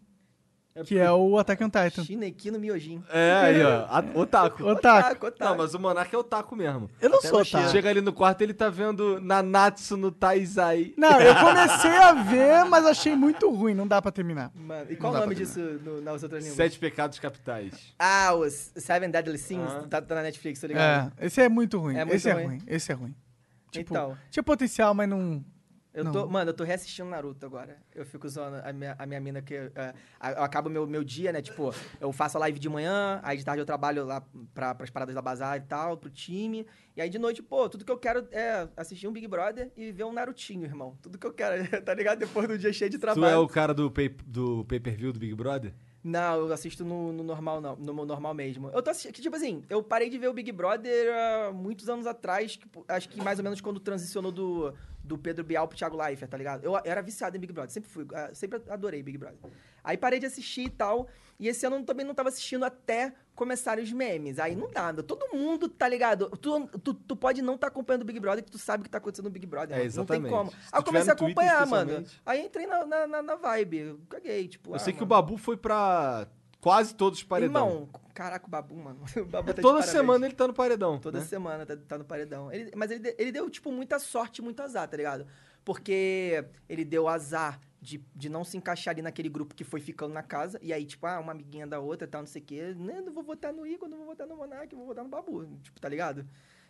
que 0.85 0.97
é 0.99 1.11
o 1.11 1.37
Attack 1.39 1.65
on 1.65 1.71
Titan. 1.71 2.05
Shineki 2.05 2.51
no 2.53 2.59
Myojin. 2.61 3.03
É, 3.11 3.33
aí, 3.43 3.63
ó. 3.65 3.87
a- 3.87 4.05
Otaku. 4.15 4.63
Otaku. 4.65 5.27
Otaku. 5.27 5.45
Não, 5.45 5.57
mas 5.57 5.75
o 5.75 5.79
Monark 5.81 6.15
é 6.15 6.19
otaku 6.19 6.55
mesmo. 6.55 6.89
Eu 7.01 7.09
não 7.11 7.19
Até 7.19 7.29
sou 7.29 7.41
otaku. 7.41 7.69
Chega 7.71 7.89
ali 7.91 8.01
no 8.01 8.13
quarto, 8.13 8.43
ele 8.43 8.55
tá 8.55 8.69
vendo 8.69 9.19
Nanatsu 9.21 9.97
no 9.97 10.13
Taizai. 10.13 10.93
Não, 10.97 11.21
eu 11.21 11.35
comecei 11.41 11.91
a 11.97 12.13
ver, 12.13 12.65
mas 12.67 12.85
achei 12.87 13.17
muito 13.17 13.51
ruim, 13.51 13.75
não 13.75 13.89
dá 13.89 14.01
pra 14.01 14.13
terminar. 14.13 14.53
Mano, 14.55 14.87
e 14.93 14.95
qual 14.95 15.13
o 15.15 15.19
nome 15.19 15.35
disso 15.35 15.59
no, 15.59 16.01
nas 16.03 16.23
outras 16.23 16.45
línguas? 16.45 16.57
Sete 16.57 16.79
Pecados 16.79 17.19
Capitais. 17.19 17.95
Ah, 17.99 18.35
os 18.35 18.71
Seven 18.77 19.11
Deadly 19.11 19.39
Sins, 19.39 19.69
Ah. 19.71 19.87
tá, 19.89 20.01
tá 20.03 20.15
na 20.15 20.23
Netflix, 20.23 20.61
tá 20.61 20.69
ligado? 20.69 21.13
É, 21.19 21.27
esse 21.27 21.41
é 21.41 21.49
muito 21.49 21.79
ruim. 21.79 21.97
É 21.97 22.05
muito 22.05 22.15
esse 22.17 22.29
é 22.29 22.33
ruim. 22.35 22.45
ruim. 22.47 22.63
Esse 22.67 22.93
é 22.93 22.95
ruim. 22.95 23.17
Tipo, 23.73 23.95
Então. 23.95 24.17
tinha 24.31 24.43
potencial, 24.45 24.95
mas 24.95 25.09
não. 25.09 25.45
Eu 25.99 26.05
Não. 26.05 26.13
tô, 26.13 26.29
mano, 26.29 26.51
eu 26.51 26.55
tô 26.55 26.63
reassistindo 26.63 27.09
Naruto 27.11 27.45
agora. 27.45 27.77
Eu 27.93 28.07
fico 28.07 28.29
zoando 28.29 28.59
a 28.65 28.73
minha, 28.73 28.95
a 28.97 29.05
minha 29.05 29.21
mina 29.21 29.43
que. 29.43 29.57
a- 30.21 30.31
eu 30.31 30.43
acabo 30.45 30.71
meu, 30.71 30.87
meu 30.87 31.03
dia, 31.03 31.33
né? 31.33 31.43
Tipo, 31.43 31.75
eu 32.01 32.13
faço 32.13 32.37
a 32.37 32.41
live 32.41 32.57
de 32.57 32.69
manhã, 32.69 33.19
aí 33.25 33.37
de 33.37 33.45
tarde 33.45 33.61
eu 33.61 33.67
trabalho 33.67 34.05
lá 34.05 34.23
pra, 34.55 34.77
pras 34.77 34.91
paradas 34.91 35.13
da 35.13 35.21
bazar 35.21 35.57
e 35.57 35.63
tal, 35.63 35.97
pro 35.97 36.09
time. 36.09 36.65
E 36.97 37.03
aí 37.03 37.11
de 37.11 37.19
noite, 37.19 37.43
pô, 37.43 37.69
tudo 37.69 37.85
que 37.85 37.91
eu 37.91 37.99
quero 37.99 38.29
é 38.31 38.69
assistir 38.77 39.09
um 39.09 39.13
Big 39.13 39.27
Brother 39.27 39.73
e 39.77 39.91
ver 39.91 40.05
um 40.05 40.13
Narutinho, 40.13 40.65
irmão. 40.65 40.97
Tudo 41.03 41.19
que 41.19 41.27
eu 41.27 41.33
quero, 41.33 41.67
tá 41.85 41.95
ligado? 41.95 42.21
Depois 42.21 42.47
do 42.47 42.57
dia 42.57 42.73
cheio 42.73 42.91
de 42.91 42.97
Tu 42.97 43.01
trabalho. 43.01 43.27
é 43.35 43.37
o 43.37 43.49
cara 43.49 43.75
do 43.75 43.91
pay- 43.91 44.15
do 44.25 44.65
pay-per-view 44.67 45.13
do 45.13 45.19
Big 45.19 45.35
Brother? 45.35 45.75
Não, 46.05 46.37
eu 46.47 46.53
assisto 46.53 46.85
no, 46.85 47.13
no 47.13 47.25
normal, 47.25 47.61
não. 47.61 47.75
No 47.75 48.07
normal 48.07 48.33
mesmo. 48.33 48.71
Eu 48.71 48.81
tô 48.81 48.89
assistindo. 48.91 49.13
Tipo 49.21 49.35
assim, 49.35 49.65
eu 49.69 49.83
parei 49.83 50.09
de 50.09 50.17
ver 50.17 50.29
o 50.29 50.33
Big 50.33 50.51
Brother 50.53 51.13
há 51.13 51.53
muitos 51.53 51.89
anos 51.89 52.07
atrás. 52.07 52.55
que, 52.57 52.67
acho 52.87 53.09
que 53.09 53.21
mais 53.21 53.41
ou 53.41 53.43
menos 53.43 53.61
quando 53.61 53.81
transicionou 53.81 54.31
do, 54.31 54.73
do 55.09 55.17
Pedro 55.19 55.43
Bial 55.43 55.67
pro 55.67 55.77
Thiago 55.77 55.97
Leifert, 55.97 56.31
tá 56.31 56.37
ligado? 56.37 56.63
Eu 56.63 56.79
era 56.85 57.01
viciado 57.01 57.37
em 57.37 57.41
Big 57.41 57.53
Brother, 57.53 57.71
sempre 57.71 57.91
fui. 57.91 58.07
ah, 58.15 58.31
Sempre 58.35 58.63
adorei 58.69 59.03
Big 59.03 59.17
Brother. 59.17 59.39
Aí 59.83 59.97
parei 59.97 60.21
de 60.21 60.27
assistir 60.27 60.67
e 60.67 60.71
tal. 60.71 61.09
E 61.41 61.49
esse 61.49 61.65
ano 61.65 61.77
eu 61.77 61.85
também 61.85 62.05
não 62.05 62.15
tava 62.15 62.29
assistindo 62.29 62.65
até 62.65 63.15
começarem 63.35 63.83
os 63.83 63.93
memes. 63.93 64.39
Aí 64.39 64.55
não 64.57 64.69
dá, 64.69 64.93
todo 64.95 65.29
mundo, 65.33 65.69
tá 65.69 65.89
ligado? 65.89 66.29
Tu, 66.37 66.67
tu, 66.83 66.93
tu 66.93 67.17
pode 67.17 67.41
não 67.41 67.55
estar 67.55 67.69
acompanhando 67.69 68.03
o 68.03 68.05
Big 68.05 68.19
Brother, 68.19 68.45
que 68.45 68.51
tu 68.51 68.59
sabe 68.59 68.83
o 68.83 68.85
que 68.85 68.91
tá 68.91 68.99
acontecendo 68.99 69.27
no 69.27 69.31
Big 69.31 69.47
Brother. 69.47 69.79
É, 69.79 69.85
mano. 69.85 69.95
Não 69.95 70.05
tem 70.05 70.23
como. 70.23 70.51
Aí 70.51 70.81
eu 70.81 70.85
comecei 70.85 71.13
a 71.13 71.17
Twitter, 71.17 71.45
acompanhar, 71.45 71.67
mano. 71.67 72.05
Aí 72.27 72.45
entrei 72.45 72.67
na, 72.67 72.85
na, 72.85 73.23
na- 73.23 73.37
vibe. 73.37 73.79
Eu 73.79 74.01
caguei, 74.09 74.49
tipo. 74.49 74.71
Eu 74.71 74.75
ah, 74.75 74.79
sei 74.79 74.93
que 74.93 74.99
o 74.99 75.07
mano. 75.07 75.23
Babu 75.23 75.37
foi 75.39 75.57
pra 75.57 76.27
quase 76.61 76.95
todos 76.95 77.19
os 77.21 77.25
paredão. 77.25 77.69
Irmão, 77.69 77.89
caraca, 78.15 78.47
o 78.47 78.51
Babu, 78.51 78.77
mano. 78.77 79.01
O 79.17 79.25
Babu 79.25 79.55
tá 79.55 79.63
toda 79.63 79.83
semana 79.83 80.27
ele 80.27 80.35
tá 80.35 80.47
no 80.47 80.55
paredão. 80.55 80.99
Toda 80.99 81.19
né? 81.21 81.25
semana 81.25 81.65
tá, 81.65 81.77
tá 81.77 81.99
no 81.99 82.05
paredão. 82.05 82.53
Ele- 82.53 82.73
mas 82.75 82.91
ele, 82.91 83.15
ele 83.19 83.33
deu, 83.33 83.49
tipo, 83.49 83.71
muita 83.73 83.99
sorte 83.99 84.39
e 84.39 84.43
muito 84.43 84.61
azar, 84.63 84.89
tá 84.89 84.97
ligado? 84.97 85.27
Porque 85.65 86.45
ele 86.69 86.85
deu 86.85 87.09
azar 87.09 87.61
de, 87.81 88.05
de 88.15 88.29
não 88.29 88.45
se 88.45 88.57
encaixar 88.57 88.93
ali 88.93 89.03
naquele 89.03 89.29
grupo 89.29 89.55
que 89.55 89.65
foi 89.65 89.81
ficando 89.81 90.13
na 90.13 90.23
casa. 90.23 90.59
E 90.63 90.73
aí, 90.73 90.85
tipo, 90.85 91.07
ah, 91.07 91.21
uma 91.21 91.33
amiguinha 91.33 91.67
da 91.67 91.79
outra 91.79 92.07
e 92.07 92.11
tal, 92.11 92.23
não 92.23 92.27
sei 92.27 92.43
o 92.43 92.45
quê. 92.45 92.75
Né, 92.77 93.01
não 93.01 93.13
vou 93.13 93.23
votar 93.23 93.53
no 93.53 93.67
Igor, 93.67 93.89
não 93.89 93.99
vou 93.99 94.07
votar 94.07 94.27
no 94.27 94.37
Monark, 94.37 94.75
vou 94.75 94.87
votar 94.87 95.05
no 95.05 95.11
Babu. 95.11 95.47
Tipo, 95.63 95.81
tá 95.81 95.89
ligado? 95.89 96.27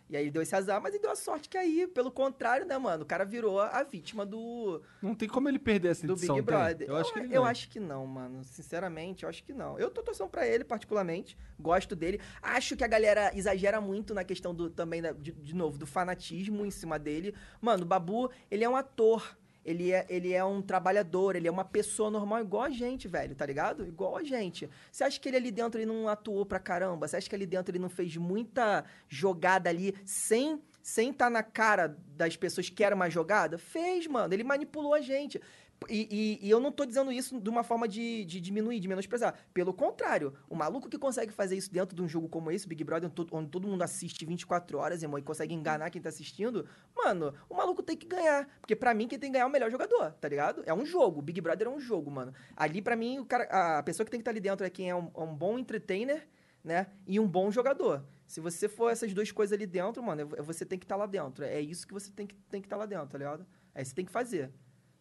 E 0.09 0.17
aí 0.17 0.23
ele 0.23 0.31
deu 0.31 0.41
esse 0.41 0.55
azar, 0.55 0.81
mas 0.81 0.93
ele 0.93 1.03
deu 1.03 1.11
a 1.11 1.15
sorte 1.15 1.47
que 1.47 1.57
aí, 1.57 1.85
pelo 1.87 2.09
contrário, 2.11 2.65
né, 2.65 2.77
mano? 2.77 3.03
O 3.03 3.05
cara 3.05 3.23
virou 3.23 3.59
a 3.59 3.83
vítima 3.83 4.25
do, 4.25 4.81
Não 5.01 5.13
tem 5.13 5.29
como 5.29 5.47
ele 5.47 5.59
perder 5.59 5.89
essa 5.89 6.07
do 6.07 6.13
edição. 6.13 6.35
Big 6.35 6.47
tem? 6.47 6.55
Brother. 6.55 6.87
Eu 6.89 6.95
acho 6.97 7.13
que 7.13 7.19
ele 7.19 7.27
eu 7.27 7.41
ganha. 7.41 7.51
acho 7.51 7.69
que 7.69 7.79
não, 7.79 8.07
mano. 8.07 8.43
Sinceramente, 8.43 9.23
eu 9.23 9.29
acho 9.29 9.43
que 9.43 9.53
não. 9.53 9.77
Eu 9.77 9.91
tô 9.91 10.01
torcendo 10.01 10.29
pra 10.29 10.47
ele, 10.47 10.63
particularmente. 10.63 11.37
Gosto 11.59 11.95
dele. 11.95 12.19
Acho 12.41 12.75
que 12.75 12.83
a 12.83 12.87
galera 12.87 13.31
exagera 13.35 13.79
muito 13.79 14.13
na 14.13 14.23
questão 14.23 14.53
do 14.53 14.69
também, 14.69 15.01
de, 15.19 15.31
de 15.31 15.55
novo, 15.55 15.77
do 15.77 15.85
fanatismo 15.85 16.65
em 16.65 16.71
cima 16.71 16.97
dele. 16.97 17.35
Mano, 17.61 17.83
o 17.83 17.85
Babu, 17.85 18.31
ele 18.49 18.63
é 18.63 18.69
um 18.69 18.75
ator. 18.75 19.37
Ele 19.69 19.91
é, 19.91 20.03
ele 20.09 20.33
é 20.33 20.43
um 20.43 20.63
trabalhador, 20.63 21.35
ele 21.35 21.47
é 21.47 21.51
uma 21.51 21.63
pessoa 21.63 22.09
normal 22.09 22.41
igual 22.41 22.63
a 22.63 22.71
gente, 22.71 23.07
velho, 23.07 23.35
tá 23.35 23.45
ligado? 23.45 23.85
Igual 23.85 24.17
a 24.17 24.23
gente. 24.23 24.67
Você 24.91 25.03
acha 25.03 25.19
que 25.19 25.29
ele 25.29 25.37
ali 25.37 25.51
dentro 25.51 25.79
ele 25.79 25.85
não 25.85 26.07
atuou 26.07 26.43
pra 26.43 26.57
caramba? 26.57 27.07
Você 27.07 27.17
acha 27.17 27.29
que 27.29 27.35
ali 27.35 27.45
dentro 27.45 27.71
ele 27.71 27.77
não 27.77 27.87
fez 27.87 28.17
muita 28.17 28.83
jogada 29.07 29.69
ali 29.69 29.93
sem 30.03 30.59
sem 30.81 31.11
estar 31.11 31.29
na 31.29 31.43
cara 31.43 31.95
das 32.17 32.35
pessoas 32.35 32.67
que 32.67 32.83
era 32.83 32.95
uma 32.95 33.11
jogada? 33.11 33.59
Fez, 33.59 34.07
mano. 34.07 34.33
Ele 34.33 34.43
manipulou 34.43 34.95
a 34.95 35.01
gente. 35.01 35.39
E, 35.87 36.37
e- 36.41 36.47
e 36.47 36.49
eu 36.49 36.59
não 36.59 36.71
tô 36.71 36.85
dizendo 36.85 37.11
isso 37.11 37.39
de 37.39 37.49
uma 37.49 37.63
forma 37.63 37.87
de, 37.87 38.25
de 38.25 38.41
diminuir, 38.41 38.79
de 38.81 38.87
menosprezar. 38.87 39.33
Pelo 39.53 39.73
contrário, 39.73 40.33
o 40.49 40.55
maluco 40.55 40.89
que 40.89 40.97
consegue 40.97 41.31
fazer 41.31 41.55
isso 41.55 41.71
dentro 41.71 41.95
de 41.95 42.01
um 42.01 42.07
jogo 42.07 42.27
como 42.27 42.51
esse, 42.51 42.67
Big 42.67 42.83
Brother, 42.83 43.09
onde 43.31 43.49
todo, 43.49 43.67
mundo 43.67 43.81
assiste 43.81 44.25
24 44.25 44.77
horas, 44.77 45.01
irmão, 45.01 45.17
e 45.17 45.21
consegue 45.21 45.53
enganar 45.53 45.89
quem 45.89 46.01
tá 46.01 46.09
assistindo, 46.09 46.67
mano, 46.95 47.33
o 47.49 47.55
maluco 47.55 47.81
tem 47.81 47.95
que 47.95 48.05
ganhar. 48.05 48.47
Porque 48.59 48.75
pra 48.75 48.93
mim, 48.93 49.07
quem 49.07 49.17
tem 49.17 49.29
que 49.29 49.33
ganhar 49.33 49.45
é 49.45 49.47
o 49.47 49.51
melhor 49.51 49.71
jogador, 49.71 50.11
tá 50.13 50.27
ligado? 50.27 50.63
É 50.65 50.73
um 50.73 50.85
jogo. 50.85 51.21
Big 51.21 51.39
Brother 51.39 51.67
é 51.67 51.69
um 51.69 51.79
jogo, 51.79 52.11
mano. 52.11 52.33
Ali, 52.57 52.81
pra 52.81 52.95
mim, 52.97 53.19
o 53.19 53.25
cara, 53.25 53.77
a 53.79 53.81
pessoa 53.83 54.03
que 54.03 54.11
tem 54.11 54.19
que 54.19 54.23
estar 54.23 54.31
ali 54.31 54.41
dentro 54.41 54.65
é 54.65 54.69
quem 54.69 54.89
é 54.89 54.95
um, 54.95 55.09
é 55.15 55.21
um 55.21 55.33
bom 55.33 55.57
entertainer, 55.57 56.27
né? 56.61 56.87
E 57.07 57.19
um 57.21 57.27
bom 57.27 57.49
jogador. 57.51 58.03
Se 58.27 58.41
você 58.41 58.67
for 58.67 58.89
essas 58.91 59.13
duas 59.13 59.31
coisas 59.31 59.53
ali 59.53 59.65
dentro, 59.65 60.03
mano, 60.03 60.27
você 60.43 60.65
tem 60.65 60.77
que 60.77 60.83
estar 60.85 60.97
lá 60.97 61.05
dentro. 61.05 61.45
É 61.45 61.61
isso 61.61 61.87
que 61.87 61.93
você 61.93 62.11
tem 62.11 62.27
que 62.27 62.35
tem 62.51 62.59
que 62.61 62.67
estar 62.67 62.75
lá 62.75 62.85
dentro, 62.85 63.07
tá 63.07 63.17
ligado? 63.17 63.45
É 63.73 63.81
isso 63.81 63.91
que 63.91 63.95
você 63.95 63.95
tem 63.95 64.05
que 64.05 64.11
fazer. 64.11 64.51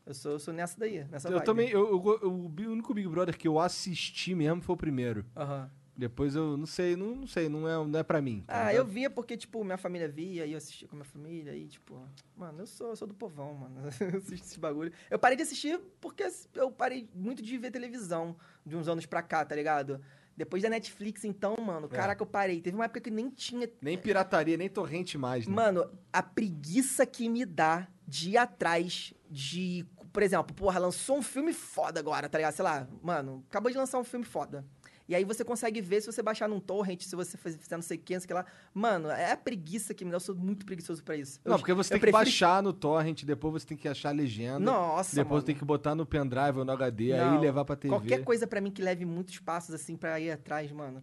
Eu 0.09 0.15
sou, 0.15 0.33
eu 0.33 0.39
sou 0.39 0.55
nessa 0.55 0.81
daí, 0.81 1.05
nessa 1.05 1.29
Eu 1.29 1.35
vibe. 1.35 1.45
também, 1.45 1.69
eu, 1.69 1.87
eu, 1.87 2.19
eu- 2.23 2.33
o 2.33 2.47
único 2.73 2.95
Big 2.95 3.07
Brother 3.07 3.37
que 3.37 3.47
eu 3.47 3.61
assisti 3.61 4.35
mesmo 4.35 4.63
foi 4.63 4.75
o 4.75 4.79
primeiro. 4.79 5.23
Aham. 5.37 5.71
Depois 5.95 6.35
eu 6.37 6.57
não 6.57 6.65
sei, 6.65 6.95
não, 6.97 7.15
não 7.17 7.27
sei, 7.27 7.49
não 7.49 7.69
é, 7.69 7.87
não 7.87 7.99
é 7.99 8.03
pra 8.05 8.23
mim. 8.23 8.45
tá 8.47 8.67
Ah, 8.67 8.73
eu 8.73 8.87
via 8.87 9.11
porque, 9.11 9.37
tipo, 9.37 9.63
minha 9.65 9.77
família 9.77 10.09
via 10.09 10.47
e 10.47 10.53
eu 10.53 10.57
assistia 10.57 10.87
com 10.89 10.95
a 10.95 10.99
minha 10.99 11.05
família 11.05 11.55
e, 11.57 11.67
tipo, 11.67 12.01
mano, 12.37 12.61
eu 12.61 12.67
sou, 12.69 12.91
eu 12.91 12.97
sou 12.97 13.07
do 13.09 13.13
povão, 13.15 13.53
mano. 13.53 13.81
Eu 14.01 14.19
assisto 14.19 14.47
esse 14.47 14.59
bagulho. 14.61 14.93
Eu 15.11 15.19
parei 15.19 15.37
de 15.37 15.43
assistir 15.43 15.79
porque 16.01 16.25
eu 16.55 16.71
parei 16.71 17.09
muito 17.13 17.43
de 17.43 17.59
ver 17.59 17.71
televisão 17.73 18.37
de 18.65 18.77
uns 18.77 18.87
anos 18.89 19.07
pra 19.07 19.23
cá, 19.23 19.45
tá 19.45 19.57
ligado? 19.57 20.01
Depois 20.37 20.63
da 20.63 20.71
Netflix, 20.71 21.25
então, 21.25 21.57
mano, 21.61 21.89
É. 21.91 21.97
caraca, 21.97 22.23
eu 22.23 22.27
parei. 22.27 22.61
Teve 22.61 22.77
uma 22.77 22.85
época 22.85 23.01
que 23.01 23.11
nem 23.11 23.29
tinha. 23.29 23.69
Nem 23.83 23.99
pirataria, 23.99 24.57
nem 24.57 24.69
torrente 24.71 25.19
mais, 25.19 25.49
né? 25.49 25.53
Mano, 25.55 25.91
a 26.13 26.23
preguiça 26.23 27.05
que 27.05 27.29
me 27.29 27.45
dá 27.45 27.89
de 28.07 28.31
ir 28.31 28.37
atrás 28.37 29.13
de. 29.29 29.85
Por 30.13 30.23
exemplo, 30.23 30.55
porra, 30.55 30.79
lançou 30.79 31.19
um 31.19 31.23
filme 31.23 31.53
foda 31.53 32.01
agora, 32.01 32.29
tá 32.29 32.39
ligado? 32.39 32.55
Sei 32.55 32.65
lá, 32.65 32.87
mano, 33.03 33.45
acabou 33.49 33.71
de 33.71 33.77
lançar 33.77 33.99
um 33.99 34.05
filme 34.05 34.25
foda. 34.25 34.65
E 35.09 35.15
aí 35.15 35.25
você 35.25 35.43
consegue 35.43 35.81
ver 35.81 36.03
se 36.03 36.07
você 36.13 36.23
baixar 36.23 36.47
num 36.49 36.61
torrent, 36.61 37.03
se 37.03 37.17
você 37.17 37.39
fizer 37.39 37.77
não 37.77 37.83
sei 37.83 37.97
o 37.97 38.01
que, 38.01 38.13
não 38.13 38.21
sei 38.21 38.27
o 38.27 38.29
que 38.29 38.35
lá. 38.35 38.45
Mano, 38.75 39.09
é 39.09 39.33
a 39.33 39.37
preguiça 39.39 39.95
que 39.95 40.05
me 40.05 40.11
dá. 40.11 40.17
Eu 40.17 40.21
sou 40.21 40.35
muito 40.35 40.67
preguiçoso 40.67 41.03
pra 41.03 41.17
isso. 41.17 41.41
Eu- 41.45 41.51
Não, 41.53 41.59
porque 41.59 41.73
você 41.73 41.95
eu 41.95 41.95
tem 41.95 42.01
que 42.01 42.13
prefiro- 42.13 42.19
baixar 42.25 42.63
no 42.63 42.75
torrent, 42.75 43.25
depois 43.25 43.55
você 43.55 43.67
tem 43.69 43.77
que 43.79 43.89
achar 43.89 44.11
a 44.11 44.13
legenda. 44.13 44.59
Nossa, 44.59 45.17
Depois 45.17 45.39
mano. 45.39 45.47
tem 45.47 45.55
que 45.57 45.65
botar 45.65 45.95
no 45.95 46.05
pendrive 46.05 46.59
ou 46.59 46.65
no 46.65 46.73
HD, 46.73 47.13
aí 47.15 47.21
Não, 47.21 47.41
levar 47.41 47.65
pra 47.65 47.75
TV. 47.75 47.89
Qualquer 47.95 48.23
coisa 48.23 48.47
pra 48.47 48.61
mim 48.61 48.71
que 48.71 48.83
leve 48.83 49.07
muitos 49.07 49.39
passos, 49.39 49.75
assim, 49.75 49.97
pra 49.97 50.21
ir 50.21 50.31
atrás, 50.31 50.71
mano. 50.73 51.03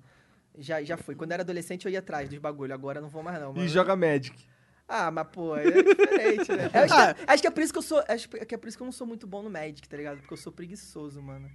Já, 0.55 0.83
já 0.83 0.97
foi. 0.97 1.15
Quando 1.15 1.31
eu 1.31 1.35
era 1.35 1.43
adolescente, 1.43 1.85
eu 1.85 1.91
ia 1.91 1.99
atrás 1.99 2.29
dos 2.29 2.37
bagulho. 2.37 2.73
Agora 2.75 2.99
eu 2.99 3.01
não 3.01 3.09
vou 3.09 3.23
mais, 3.23 3.39
não. 3.41 3.53
E 3.53 3.57
mano. 3.57 3.67
joga 3.67 3.95
Magic. 3.95 4.47
Ah, 4.87 5.09
mas 5.09 5.27
pô, 5.27 5.55
é 5.55 5.63
diferente, 5.63 6.51
né? 6.51 6.69
Acho, 6.73 7.15
que, 7.15 7.31
acho 7.31 7.41
que 7.41 7.47
é 7.47 7.51
por 7.51 7.63
isso 7.63 7.73
que 7.73 7.79
eu 7.79 7.83
sou. 7.83 8.03
Acho 8.07 8.29
que 8.29 8.53
é 8.53 8.57
por 8.57 8.67
isso 8.67 8.77
que 8.77 8.83
eu 8.83 8.85
não 8.85 8.91
sou 8.91 9.07
muito 9.07 9.25
bom 9.25 9.41
no 9.41 9.49
Magic, 9.49 9.87
tá 9.89 9.97
ligado? 9.97 10.19
Porque 10.19 10.33
eu 10.33 10.37
sou 10.37 10.51
preguiçoso, 10.51 11.21
mano. 11.21 11.49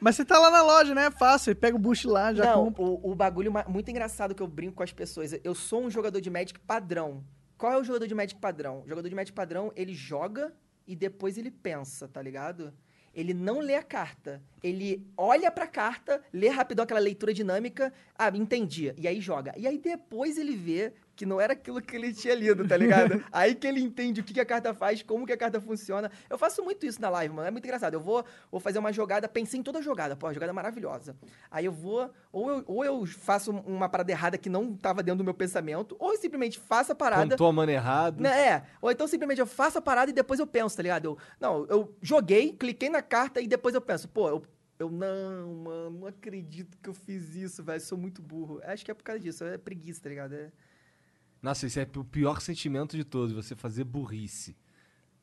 Mas 0.00 0.16
você 0.16 0.24
tá 0.24 0.38
lá 0.38 0.50
na 0.50 0.62
loja, 0.62 0.94
né? 0.94 1.06
É 1.06 1.10
fácil. 1.10 1.52
Você 1.52 1.54
pega 1.54 1.76
o 1.76 1.78
boost 1.78 2.06
lá, 2.06 2.32
já 2.32 2.46
não, 2.46 2.66
compra. 2.66 2.82
o, 2.82 3.12
o 3.12 3.14
bagulho 3.14 3.52
muito 3.68 3.90
engraçado 3.90 4.34
que 4.34 4.42
eu 4.42 4.46
brinco 4.46 4.76
com 4.76 4.82
as 4.82 4.92
pessoas. 4.92 5.32
Eu 5.44 5.54
sou 5.54 5.82
um 5.84 5.90
jogador 5.90 6.20
de 6.20 6.30
Magic 6.30 6.58
padrão. 6.60 7.22
Qual 7.58 7.72
é 7.72 7.78
o 7.78 7.84
jogador 7.84 8.06
de 8.06 8.14
Magic 8.14 8.40
padrão? 8.40 8.82
O 8.84 8.88
jogador 8.88 9.08
de 9.08 9.14
Magic 9.14 9.32
padrão, 9.32 9.70
ele 9.76 9.92
joga 9.92 10.52
e 10.86 10.96
depois 10.96 11.36
ele 11.36 11.50
pensa, 11.50 12.08
tá 12.08 12.20
ligado? 12.20 12.72
Ele 13.14 13.32
não 13.32 13.60
lê 13.60 13.76
a 13.76 13.82
carta. 13.82 14.42
Ele 14.62 15.06
olha 15.16 15.50
pra 15.50 15.66
carta, 15.66 16.20
lê 16.32 16.48
rapidão 16.48 16.82
aquela 16.82 17.00
leitura 17.00 17.32
dinâmica. 17.32 17.92
Ah, 18.18 18.28
entendi. 18.34 18.92
E 18.98 19.06
aí 19.06 19.20
joga. 19.20 19.54
E 19.56 19.66
aí 19.66 19.78
depois 19.78 20.36
ele 20.36 20.56
vê 20.56 20.92
que 21.14 21.24
não 21.24 21.40
era 21.40 21.52
aquilo 21.52 21.80
que 21.80 21.94
ele 21.96 22.12
tinha 22.12 22.34
lido, 22.34 22.66
tá 22.66 22.76
ligado? 22.76 23.22
aí 23.32 23.54
que 23.54 23.66
ele 23.66 23.80
entende 23.80 24.20
o 24.20 24.24
que, 24.24 24.34
que 24.34 24.40
a 24.40 24.44
carta 24.44 24.74
faz, 24.74 25.02
como 25.02 25.26
que 25.26 25.32
a 25.32 25.36
carta 25.36 25.60
funciona. 25.60 26.10
Eu 26.28 26.36
faço 26.36 26.62
muito 26.62 26.84
isso 26.84 27.00
na 27.00 27.08
live, 27.10 27.34
mano. 27.34 27.48
É 27.48 27.50
muito 27.50 27.64
engraçado. 27.64 27.94
Eu 27.94 28.00
vou, 28.00 28.24
vou 28.50 28.60
fazer 28.60 28.78
uma 28.78 28.92
jogada, 28.92 29.28
pensei 29.28 29.60
em 29.60 29.62
toda 29.62 29.78
a 29.78 29.82
jogada. 29.82 30.16
Pô, 30.16 30.26
a 30.26 30.32
jogada 30.32 30.50
é 30.50 30.54
maravilhosa. 30.54 31.16
Aí 31.50 31.64
eu 31.64 31.72
vou, 31.72 32.10
ou 32.32 32.50
eu, 32.50 32.64
ou 32.66 32.84
eu 32.84 33.06
faço 33.06 33.50
uma 33.50 33.88
parada 33.88 34.10
errada 34.10 34.38
que 34.38 34.48
não 34.48 34.74
tava 34.76 35.02
dentro 35.02 35.18
do 35.18 35.24
meu 35.24 35.34
pensamento, 35.34 35.96
ou 35.98 36.12
eu 36.12 36.18
simplesmente 36.18 36.58
faço 36.58 36.92
a 36.92 36.94
parada. 36.94 37.30
Contou 37.30 37.46
a 37.48 37.52
mano 37.52 37.70
errado. 37.70 38.20
Né, 38.20 38.48
é, 38.48 38.62
ou 38.80 38.90
então 38.90 39.06
simplesmente 39.06 39.40
eu 39.40 39.46
faço 39.46 39.78
a 39.78 39.82
parada 39.82 40.10
e 40.10 40.14
depois 40.14 40.40
eu 40.40 40.46
penso, 40.46 40.76
tá 40.76 40.82
ligado? 40.82 41.04
Eu, 41.04 41.18
não, 41.40 41.66
eu 41.66 41.94
joguei, 42.02 42.52
cliquei 42.52 42.88
na 42.88 43.02
carta 43.02 43.40
e 43.40 43.46
depois 43.46 43.74
eu 43.74 43.80
penso, 43.80 44.08
pô, 44.08 44.28
eu, 44.28 44.42
eu 44.78 44.90
não, 44.90 45.54
mano, 45.54 45.90
não 46.00 46.06
acredito 46.06 46.76
que 46.78 46.88
eu 46.88 46.94
fiz 46.94 47.34
isso, 47.34 47.62
velho, 47.62 47.80
sou 47.80 47.96
muito 47.96 48.20
burro. 48.20 48.60
Acho 48.64 48.84
que 48.84 48.90
é 48.90 48.94
por 48.94 49.04
causa 49.04 49.20
disso, 49.20 49.44
é 49.44 49.56
preguiça, 49.56 50.02
tá 50.02 50.08
ligado? 50.08 50.34
É- 50.34 50.50
Nossa, 51.44 51.66
esse 51.66 51.78
é 51.78 51.86
o 51.96 52.02
pior 52.02 52.40
sentimento 52.40 52.96
de 52.96 53.04
todos, 53.04 53.34
você 53.34 53.54
fazer 53.54 53.84
burrice. 53.84 54.56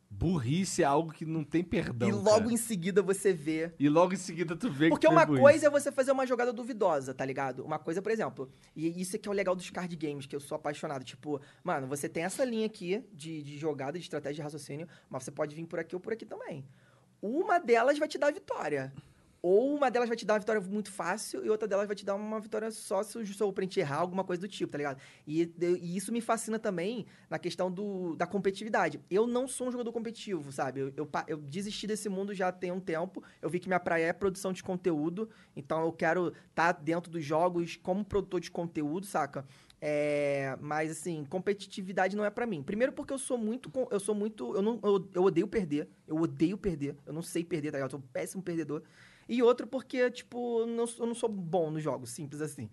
Burrice 0.07 0.83
é 0.83 0.85
algo 0.85 1.11
que 1.11 1.25
não 1.25 1.43
tem 1.43 1.63
perdão. 1.63 2.07
e 2.07 2.11
logo 2.11 2.41
cara. 2.41 2.53
em 2.53 2.57
seguida 2.57 3.01
você 3.01 3.33
vê. 3.33 3.73
E 3.79 3.89
logo 3.89 4.13
em 4.13 4.17
seguida 4.17 4.55
tu 4.55 4.69
vê 4.69 4.89
Porque 4.89 5.07
que 5.07 5.11
uma 5.11 5.25
burrice. 5.25 5.41
coisa 5.41 5.65
é 5.65 5.69
você 5.71 5.91
fazer 5.91 6.11
uma 6.11 6.27
jogada 6.27 6.53
duvidosa, 6.53 7.11
tá 7.11 7.25
ligado? 7.25 7.65
Uma 7.65 7.79
coisa, 7.79 8.03
por 8.03 8.11
exemplo, 8.11 8.51
e 8.75 9.01
isso 9.01 9.15
é 9.15 9.19
que 9.19 9.27
é 9.27 9.31
o 9.31 9.33
legal 9.33 9.55
dos 9.55 9.71
card 9.71 9.95
games, 9.95 10.27
que 10.27 10.35
eu 10.35 10.39
sou 10.39 10.55
apaixonado. 10.57 11.03
Tipo, 11.03 11.41
mano, 11.63 11.87
você 11.87 12.07
tem 12.07 12.21
essa 12.21 12.45
linha 12.45 12.67
aqui 12.67 13.03
de, 13.11 13.41
de 13.41 13.57
jogada, 13.57 13.97
de 13.97 14.03
estratégia 14.03 14.35
de 14.35 14.41
raciocínio, 14.43 14.87
mas 15.09 15.23
você 15.23 15.31
pode 15.31 15.55
vir 15.55 15.65
por 15.65 15.79
aqui 15.79 15.95
ou 15.95 15.99
por 15.99 16.13
aqui 16.13 16.23
também. 16.27 16.63
Uma 17.19 17.57
delas 17.57 17.97
vai 17.97 18.07
te 18.07 18.19
dar 18.19 18.27
a 18.27 18.31
vitória. 18.31 18.93
Ou 19.41 19.75
uma 19.75 19.89
delas 19.89 20.07
vai 20.07 20.15
te 20.15 20.23
dar 20.23 20.35
uma 20.35 20.39
vitória 20.39 20.61
muito 20.61 20.91
fácil 20.91 21.43
e 21.43 21.49
outra 21.49 21.67
delas 21.67 21.87
vai 21.87 21.95
te 21.95 22.05
dar 22.05 22.13
uma 22.13 22.39
vitória 22.39 22.69
só 22.69 23.01
se 23.01 23.17
o 23.17 23.25
seu 23.25 23.47
oponente 23.47 23.79
errar, 23.79 23.97
alguma 23.97 24.23
coisa 24.23 24.39
do 24.39 24.47
tipo, 24.47 24.71
tá 24.71 24.77
ligado? 24.77 25.01
E, 25.25 25.51
e 25.59 25.97
isso 25.97 26.11
me 26.11 26.21
fascina 26.21 26.59
também 26.59 27.07
na 27.27 27.39
questão 27.39 27.71
do, 27.71 28.15
da 28.15 28.27
competitividade. 28.27 29.01
Eu 29.09 29.25
não 29.25 29.47
sou 29.47 29.67
um 29.67 29.71
jogador 29.71 29.91
competitivo, 29.91 30.51
sabe? 30.51 30.81
Eu, 30.81 30.93
eu, 30.95 31.09
eu 31.27 31.37
desisti 31.37 31.87
desse 31.87 32.07
mundo 32.07 32.35
já 32.35 32.51
tem 32.51 32.71
um 32.71 32.79
tempo. 32.79 33.23
Eu 33.41 33.49
vi 33.49 33.59
que 33.59 33.67
minha 33.67 33.79
praia 33.79 34.05
é 34.05 34.13
produção 34.13 34.53
de 34.53 34.61
conteúdo, 34.61 35.27
então 35.55 35.81
eu 35.81 35.91
quero 35.91 36.33
estar 36.49 36.73
dentro 36.73 37.11
dos 37.11 37.25
jogos 37.25 37.77
como 37.77 38.05
produtor 38.05 38.39
de 38.39 38.51
conteúdo, 38.51 39.07
saca? 39.07 39.43
É, 39.83 40.55
mas 40.61 40.91
assim, 40.91 41.25
competitividade 41.25 42.15
não 42.15 42.23
é 42.23 42.29
pra 42.29 42.45
mim. 42.45 42.61
Primeiro 42.61 42.93
porque 42.93 43.11
eu 43.11 43.17
sou 43.17 43.35
muito 43.35 43.71
eu 43.89 43.99
sou 43.99 44.13
muito 44.13 44.55
eu 44.55 44.61
não 44.61 44.79
eu, 44.83 45.09
eu 45.15 45.23
odeio 45.23 45.47
perder. 45.47 45.89
Eu 46.07 46.17
odeio 46.17 46.55
perder. 46.59 46.95
Eu 47.07 47.11
não 47.13 47.23
sei 47.23 47.43
perder, 47.43 47.71
tá 47.71 47.77
ligado? 47.77 47.87
Eu 47.87 47.97
sou 47.97 47.99
um 47.99 48.11
péssimo 48.13 48.43
perdedor. 48.43 48.83
E 49.27 49.41
outro 49.41 49.67
porque 49.67 50.09
tipo, 50.11 50.65
não, 50.65 50.85
eu 50.99 51.05
não 51.05 51.15
sou 51.15 51.29
bom 51.29 51.71
nos 51.71 51.83
jogos, 51.83 52.09
simples 52.11 52.41
assim. 52.41 52.69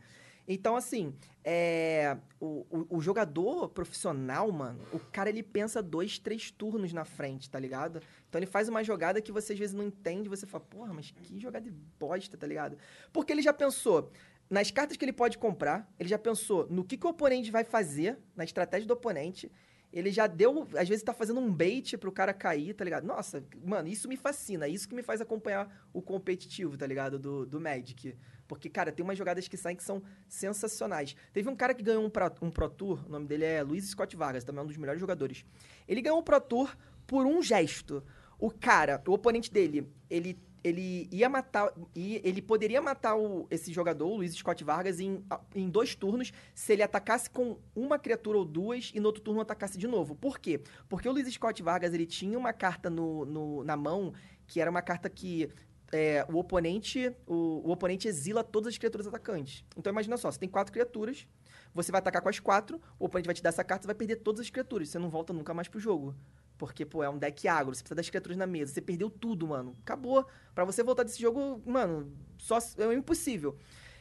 Então, 0.51 0.77
assim, 0.77 1.15
é, 1.45 2.17
o, 2.41 2.67
o, 2.71 2.97
o 2.97 3.01
jogador 3.03 3.69
profissional, 3.69 4.51
mano, 4.51 4.81
o 4.95 4.99
cara 4.99 5.29
ele 5.29 5.43
pensa 5.43 5.83
dois, 5.83 6.19
três 6.19 6.51
turnos 6.51 6.91
na 6.91 7.05
frente, 7.05 7.51
tá 7.51 7.61
ligado? 7.61 8.01
Então 8.27 8.39
ele 8.39 8.47
faz 8.47 8.67
uma 8.67 8.83
jogada 8.83 9.21
que 9.21 9.31
você 9.31 9.53
às 9.53 9.59
vezes 9.59 9.75
não 9.75 9.85
entende, 9.85 10.27
você 10.27 10.47
fala, 10.47 10.65
porra, 10.65 10.95
mas 10.95 11.11
que 11.11 11.39
jogada 11.39 11.71
de 11.71 11.77
bosta, 12.01 12.35
tá 12.39 12.47
ligado? 12.47 12.79
Porque 13.13 13.31
ele 13.31 13.43
já 13.43 13.53
pensou 13.53 14.11
nas 14.49 14.71
cartas 14.71 14.97
que 14.97 15.05
ele 15.05 15.13
pode 15.13 15.37
comprar, 15.37 15.87
ele 16.01 16.09
já 16.09 16.19
pensou 16.19 16.67
no 16.71 16.83
que, 16.83 16.97
que 16.97 17.07
o 17.07 17.11
oponente 17.11 17.51
vai 17.51 17.63
fazer, 17.63 18.19
na 18.35 18.45
estratégia 18.45 18.89
do 18.89 18.95
oponente. 18.95 19.53
Ele 19.93 20.11
já 20.11 20.27
deu, 20.27 20.69
às 20.77 20.89
vezes 20.89 21.03
tá 21.03 21.15
fazendo 21.15 21.41
um 21.41 21.51
bait 21.51 21.97
pro 21.97 22.13
cara 22.13 22.35
cair, 22.35 22.75
tá 22.75 22.85
ligado? 22.85 23.05
Nossa, 23.07 23.43
mano, 23.65 23.89
isso 23.89 24.07
me 24.07 24.17
fascina, 24.17 24.69
isso 24.69 24.87
que 24.89 24.95
me 24.95 25.03
faz 25.03 25.21
acompanhar 25.21 25.89
o 25.93 26.03
competitivo, 26.03 26.77
tá 26.77 26.87
ligado? 26.87 27.19
Do, 27.19 27.47
do 27.47 27.61
Magic. 27.61 28.15
Porque, 28.47 28.69
cara, 28.69 28.93
tem 28.93 29.03
umas 29.03 29.17
jogadas 29.17 29.49
que 29.49 29.57
saem 29.57 29.77
que 29.77 29.83
são 29.83 30.03
sensacionais. 30.27 31.17
Teve 31.33 31.49
um 31.49 31.57
cara 31.57 31.73
que 31.73 31.83
ganhou 31.83 32.05
um 32.05 32.11
Pro, 32.11 32.33
um 32.43 32.51
Pro 32.51 32.69
Tour, 32.69 33.05
o 33.07 33.11
nome 33.11 33.27
dele 33.27 33.45
é 33.45 33.63
Luiz 33.63 33.89
Scott 33.89 34.15
Vargas, 34.15 34.45
também 34.45 34.61
é 34.61 34.65
um 34.65 34.67
dos 34.67 34.77
melhores 34.77 35.01
jogadores. 35.01 35.45
Ele 35.87 36.03
ganhou 36.03 36.19
o 36.19 36.23
Pro 36.23 36.41
Tour 36.41 36.77
por 37.07 37.25
um 37.25 37.43
gesto. 37.43 38.03
O 38.39 38.51
cara, 38.51 39.03
o 39.07 39.13
oponente 39.13 39.53
dele, 39.53 39.91
ele, 40.09 40.39
ele 40.65 41.09
ia 41.13 41.29
matar. 41.29 41.73
e 41.95 42.21
Ele 42.25 42.41
poderia 42.43 42.81
matar 42.83 43.17
o- 43.17 43.47
esse 43.51 43.73
jogador, 43.73 44.07
o 44.09 44.17
Luiz 44.17 44.35
Scott 44.35 44.63
Vargas, 44.65 45.01
em, 45.01 45.25
em 45.55 45.69
dois 45.69 45.95
turnos, 45.95 46.33
se 46.55 46.73
ele 46.73 46.83
atacasse 46.83 47.29
com 47.31 47.59
uma 47.75 47.99
criatura 47.99 48.39
ou 48.39 48.45
duas 48.45 48.91
e 48.95 49.01
no 49.01 49.07
outro 49.07 49.23
turno 49.23 49.41
atacasse 49.41 49.79
de 49.79 49.87
novo. 49.87 50.15
Por 50.15 50.39
quê? 50.39 50.61
Porque 50.89 51.09
o 51.09 51.13
Luiz 51.13 51.33
Scott 51.33 51.63
Vargas 51.63 51.93
ele 51.95 52.07
tinha 52.07 52.39
uma 52.39 52.53
carta 52.53 52.89
no, 52.91 53.25
no- 53.25 53.65
na 53.65 53.77
mão 53.77 54.13
que 54.47 54.61
era 54.61 54.71
uma 54.71 54.83
carta 54.83 55.09
que 55.11 55.49
é, 55.91 56.25
o 56.31 56.37
oponente 56.37 57.11
o, 57.27 57.63
o 57.67 57.71
oponente 57.71 58.07
exila 58.09 58.45
todas 58.45 58.69
as 58.73 58.79
criaturas 58.79 59.07
atacantes. 59.07 59.65
Então 59.77 59.91
imagina 59.91 60.17
só, 60.19 60.31
você 60.31 60.39
tem 60.39 60.49
quatro 60.49 60.73
criaturas, 60.73 61.27
você 61.75 61.91
vai 61.91 61.99
atacar 62.01 62.21
com 62.21 62.29
as 62.29 62.39
quatro, 62.39 62.81
o 62.99 63.07
oponente 63.07 63.27
vai 63.27 63.35
te 63.35 63.43
dar 63.43 63.49
essa 63.51 63.65
carta, 63.65 63.83
você 63.85 63.87
vai 63.87 63.95
perder 63.95 64.17
todas 64.17 64.41
as 64.43 64.51
criaturas, 64.51 64.89
você 64.91 64.99
não 64.99 65.09
volta 65.09 65.33
nunca 65.33 65.55
mais 65.55 65.67
pro 65.69 65.81
jogo. 65.81 66.15
Porque, 66.59 66.85
pô, 66.85 67.03
é 67.05 67.09
um 67.09 67.17
deck 67.17 67.47
agro, 67.47 67.73
você 67.75 67.83
precisa 67.83 67.95
das 67.95 68.11
criaturas 68.11 68.37
na 68.37 68.47
mesa, 68.47 68.73
você 68.75 68.81
perdeu 68.83 69.09
tudo, 69.09 69.47
mano. 69.47 69.77
Acabou. 69.83 70.27
Pra 70.55 70.65
você 70.65 70.83
voltar 70.83 71.05
desse 71.05 71.21
jogo, 71.23 71.63
mano, 71.65 72.13
só 72.37 72.59
é 72.79 72.93
impossível. 72.93 73.57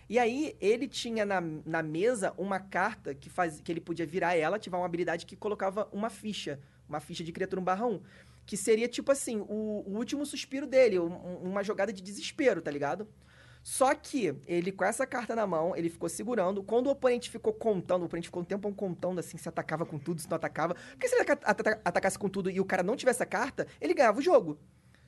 E 0.09 0.17
aí, 0.17 0.55
ele 0.59 0.87
tinha 0.87 1.25
na, 1.25 1.39
na 1.41 1.83
mesa 1.83 2.33
uma 2.37 2.59
carta 2.59 3.13
que, 3.13 3.29
faz, 3.29 3.61
que 3.61 3.71
ele 3.71 3.81
podia 3.81 4.05
virar 4.05 4.35
ela, 4.35 4.55
ativar 4.55 4.79
uma 4.79 4.85
habilidade 4.87 5.25
que 5.25 5.35
colocava 5.35 5.87
uma 5.91 6.09
ficha, 6.09 6.59
uma 6.89 6.99
ficha 6.99 7.23
de 7.23 7.31
criatura 7.31 7.61
1 7.61 7.63
barra 7.63 7.85
1. 7.85 8.01
Que 8.45 8.55
seria, 8.57 8.87
tipo 8.87 9.11
assim, 9.11 9.39
o, 9.41 9.83
o 9.85 9.97
último 9.97 10.25
suspiro 10.25 10.65
dele, 10.65 10.97
um- 10.97 11.37
uma 11.43 11.61
jogada 11.63 11.91
de 11.93 12.01
desespero, 12.01 12.61
tá 12.61 12.71
ligado? 12.71 13.07
Só 13.69 13.93
que 13.93 14.33
ele, 14.47 14.71
com 14.71 14.85
essa 14.85 15.05
carta 15.05 15.35
na 15.35 15.45
mão, 15.45 15.75
ele 15.75 15.89
ficou 15.89 16.07
segurando. 16.07 16.63
Quando 16.63 16.87
o 16.87 16.91
oponente 16.91 17.29
ficou 17.29 17.51
contando, 17.51 18.03
o 18.03 18.05
oponente 18.05 18.29
ficou 18.29 18.41
um 18.41 18.45
tempão 18.45 18.71
contando 18.71 19.19
assim, 19.19 19.37
se 19.37 19.49
atacava 19.49 19.85
com 19.85 19.99
tudo, 19.99 20.21
se 20.21 20.29
não 20.29 20.37
atacava. 20.37 20.73
Porque 20.91 21.05
se 21.05 21.15
ele 21.15 21.29
ata- 21.29 21.45
ata- 21.45 21.81
atacasse 21.83 22.17
com 22.17 22.29
tudo 22.29 22.49
e 22.49 22.61
o 22.61 22.65
cara 22.65 22.81
não 22.81 22.95
tivesse 22.95 23.21
a 23.21 23.25
carta, 23.25 23.67
ele 23.81 23.93
ganhava 23.93 24.19
o 24.19 24.21
jogo. 24.21 24.57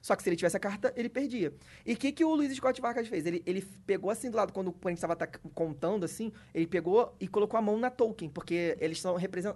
Só 0.02 0.14
que 0.14 0.24
se 0.24 0.28
ele 0.30 0.36
tivesse 0.36 0.58
a 0.58 0.60
carta, 0.60 0.94
ele 0.98 1.08
perdia. 1.08 1.54
E 1.86 1.94
o 1.94 1.98
que, 1.98 2.12
que 2.12 2.26
o 2.26 2.36
Luiz 2.36 2.54
Scott 2.54 2.82
Vargas 2.82 3.08
fez? 3.08 3.26
Ele, 3.26 3.42
ele 3.46 3.62
pegou 3.86 4.10
assim 4.10 4.30
do 4.30 4.36
lado, 4.36 4.52
quando 4.52 4.68
o 4.68 4.72
oponente 4.72 4.98
estava 4.98 5.16
contando 5.54 6.04
assim, 6.04 6.32
ele 6.54 6.68
pegou 6.68 7.16
e 7.18 7.30
colocou 7.30 7.58
a 7.58 7.62
mão 7.62 7.78
na 7.78 7.90
token, 7.90 8.30
porque 8.30 8.76
eles 8.82 9.00
são 9.00 9.16
represent, 9.16 9.56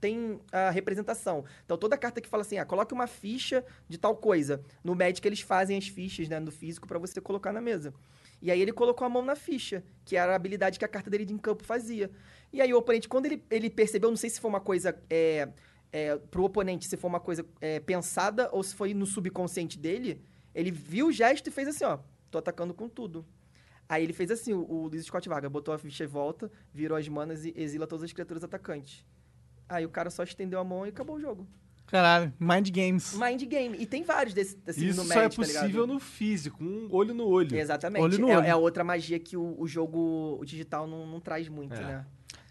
têm 0.00 0.40
a 0.52 0.70
representação. 0.70 1.44
Então 1.64 1.76
toda 1.76 1.98
carta 1.98 2.20
que 2.20 2.28
fala 2.28 2.42
assim, 2.42 2.58
ah, 2.58 2.64
coloque 2.64 2.94
uma 2.94 3.08
ficha 3.08 3.64
de 3.88 3.98
tal 3.98 4.16
coisa. 4.16 4.62
No 4.84 4.94
Magic 4.94 5.26
eles 5.26 5.40
fazem 5.40 5.76
as 5.76 5.88
fichas, 5.88 6.28
né, 6.28 6.38
no 6.38 6.52
físico, 6.52 6.86
para 6.86 6.98
você 6.98 7.20
colocar 7.20 7.52
na 7.52 7.60
mesa. 7.60 7.92
E 8.42 8.50
aí 8.50 8.60
ele 8.60 8.72
colocou 8.72 9.06
a 9.06 9.08
mão 9.08 9.22
na 9.22 9.36
ficha, 9.36 9.84
que 10.04 10.16
era 10.16 10.32
a 10.32 10.36
habilidade 10.36 10.78
que 10.78 10.84
a 10.84 10.88
carta 10.88 11.10
dele 11.10 11.24
de 11.24 11.38
campo 11.38 11.64
fazia. 11.64 12.10
E 12.52 12.60
aí 12.60 12.72
o 12.72 12.78
oponente, 12.78 13.08
quando 13.08 13.26
ele, 13.26 13.44
ele 13.50 13.68
percebeu, 13.68 14.08
não 14.08 14.16
sei 14.16 14.30
se 14.30 14.40
foi 14.40 14.48
uma 14.48 14.60
coisa 14.60 14.98
é, 15.10 15.48
é, 15.92 16.16
pro 16.16 16.44
oponente 16.44 16.86
se 16.86 16.96
foi 16.96 17.08
uma 17.08 17.20
coisa 17.20 17.44
é, 17.60 17.80
pensada 17.80 18.48
ou 18.52 18.62
se 18.62 18.74
foi 18.74 18.94
no 18.94 19.06
subconsciente 19.06 19.78
dele, 19.78 20.22
ele 20.54 20.70
viu 20.70 21.08
o 21.08 21.12
gesto 21.12 21.48
e 21.48 21.50
fez 21.50 21.68
assim, 21.68 21.84
ó, 21.84 21.98
tô 22.30 22.38
atacando 22.38 22.72
com 22.72 22.88
tudo. 22.88 23.26
Aí 23.88 24.04
ele 24.04 24.12
fez 24.12 24.30
assim, 24.30 24.52
o, 24.52 24.60
o 24.68 24.88
Luiz 24.88 25.04
Scott 25.04 25.28
Vargas 25.28 25.50
botou 25.50 25.74
a 25.74 25.78
ficha 25.78 26.04
em 26.04 26.06
volta, 26.06 26.50
virou 26.72 26.96
as 26.96 27.08
manas 27.08 27.44
e 27.44 27.52
exila 27.56 27.86
todas 27.86 28.04
as 28.04 28.12
criaturas 28.12 28.42
atacantes. 28.44 29.04
Aí 29.68 29.84
o 29.84 29.90
cara 29.90 30.10
só 30.10 30.22
estendeu 30.22 30.58
a 30.58 30.64
mão 30.64 30.86
e 30.86 30.88
acabou 30.88 31.16
o 31.16 31.20
jogo. 31.20 31.46
Caralho, 31.90 32.32
Mind 32.38 32.68
Games. 32.70 33.14
Mind 33.18 33.42
game. 33.44 33.76
E 33.78 33.84
tem 33.86 34.02
vários 34.04 34.32
desses 34.32 34.56
assim, 34.66 34.86
Isso 34.86 35.02
no 35.02 35.08
só 35.08 35.14
é 35.14 35.16
Magic, 35.24 35.36
tá 35.36 35.42
possível 35.60 35.86
no 35.86 35.98
físico, 35.98 36.62
um 36.62 36.88
olho 36.90 37.12
no 37.12 37.26
olho. 37.26 37.56
Exatamente. 37.56 38.02
Olho 38.02 38.18
no 38.18 38.28
é, 38.30 38.36
olho. 38.38 38.46
é 38.46 38.50
a 38.50 38.56
outra 38.56 38.84
magia 38.84 39.18
que 39.18 39.36
o, 39.36 39.56
o 39.58 39.66
jogo 39.66 40.38
o 40.40 40.44
digital 40.44 40.86
não, 40.86 41.06
não 41.06 41.20
traz 41.20 41.48
muito, 41.48 41.74
É. 41.74 41.80
né? 41.80 42.06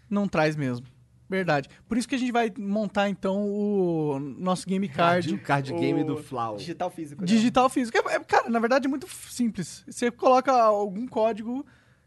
Não 0.08 0.28
traz 0.28 0.56
mesmo. 0.56 0.86
Verdade. 1.28 1.68
Por 1.88 1.96
isso 1.96 2.08
que 2.08 2.16
a 2.16 2.18
gente 2.18 2.32
vai 2.32 2.52
montar, 2.58 3.08
então, 3.08 3.48
o 3.48 4.18
nosso 4.18 4.66
game 4.66 4.88
card. 4.90 5.32
O 5.34 5.38
card 5.40 5.72
game 5.74 6.02
O 6.02 6.04
do 6.04 6.16
Flau. 6.16 6.56
Digital 6.56 6.90
físico. 6.90 7.20
né? 7.22 7.26
Digital 7.26 7.70
físico. 7.70 7.96
É- 7.96 8.14
é- 8.16 8.20
cara, 8.20 8.50
na 8.50 8.58
verdade 8.58 8.86
é 8.86 8.88
muito 8.90 9.06
simples. 9.08 9.84
Você 9.88 10.10
coloca 10.10 10.52
algum 10.52 11.06
código 11.06 11.64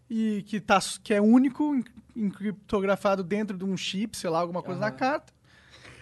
e 0.10 0.44
que, 0.46 0.60
tá, 0.60 0.78
que 1.02 1.14
é 1.14 1.22
único, 1.22 1.74
en- 1.74 1.84
encriptografado 2.16 3.24
dentro 3.24 3.58
de 3.58 3.64
um 3.64 3.76
chip, 3.78 4.18
sei 4.18 4.30
lá, 4.30 4.40
alguma 4.40 4.62
coisa 4.62 4.80
na 4.80 4.88
Aham. 4.88 4.96
carta. 4.98 5.33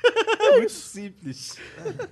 É 0.04 0.52
muito 0.58 0.72
simples. 0.72 1.58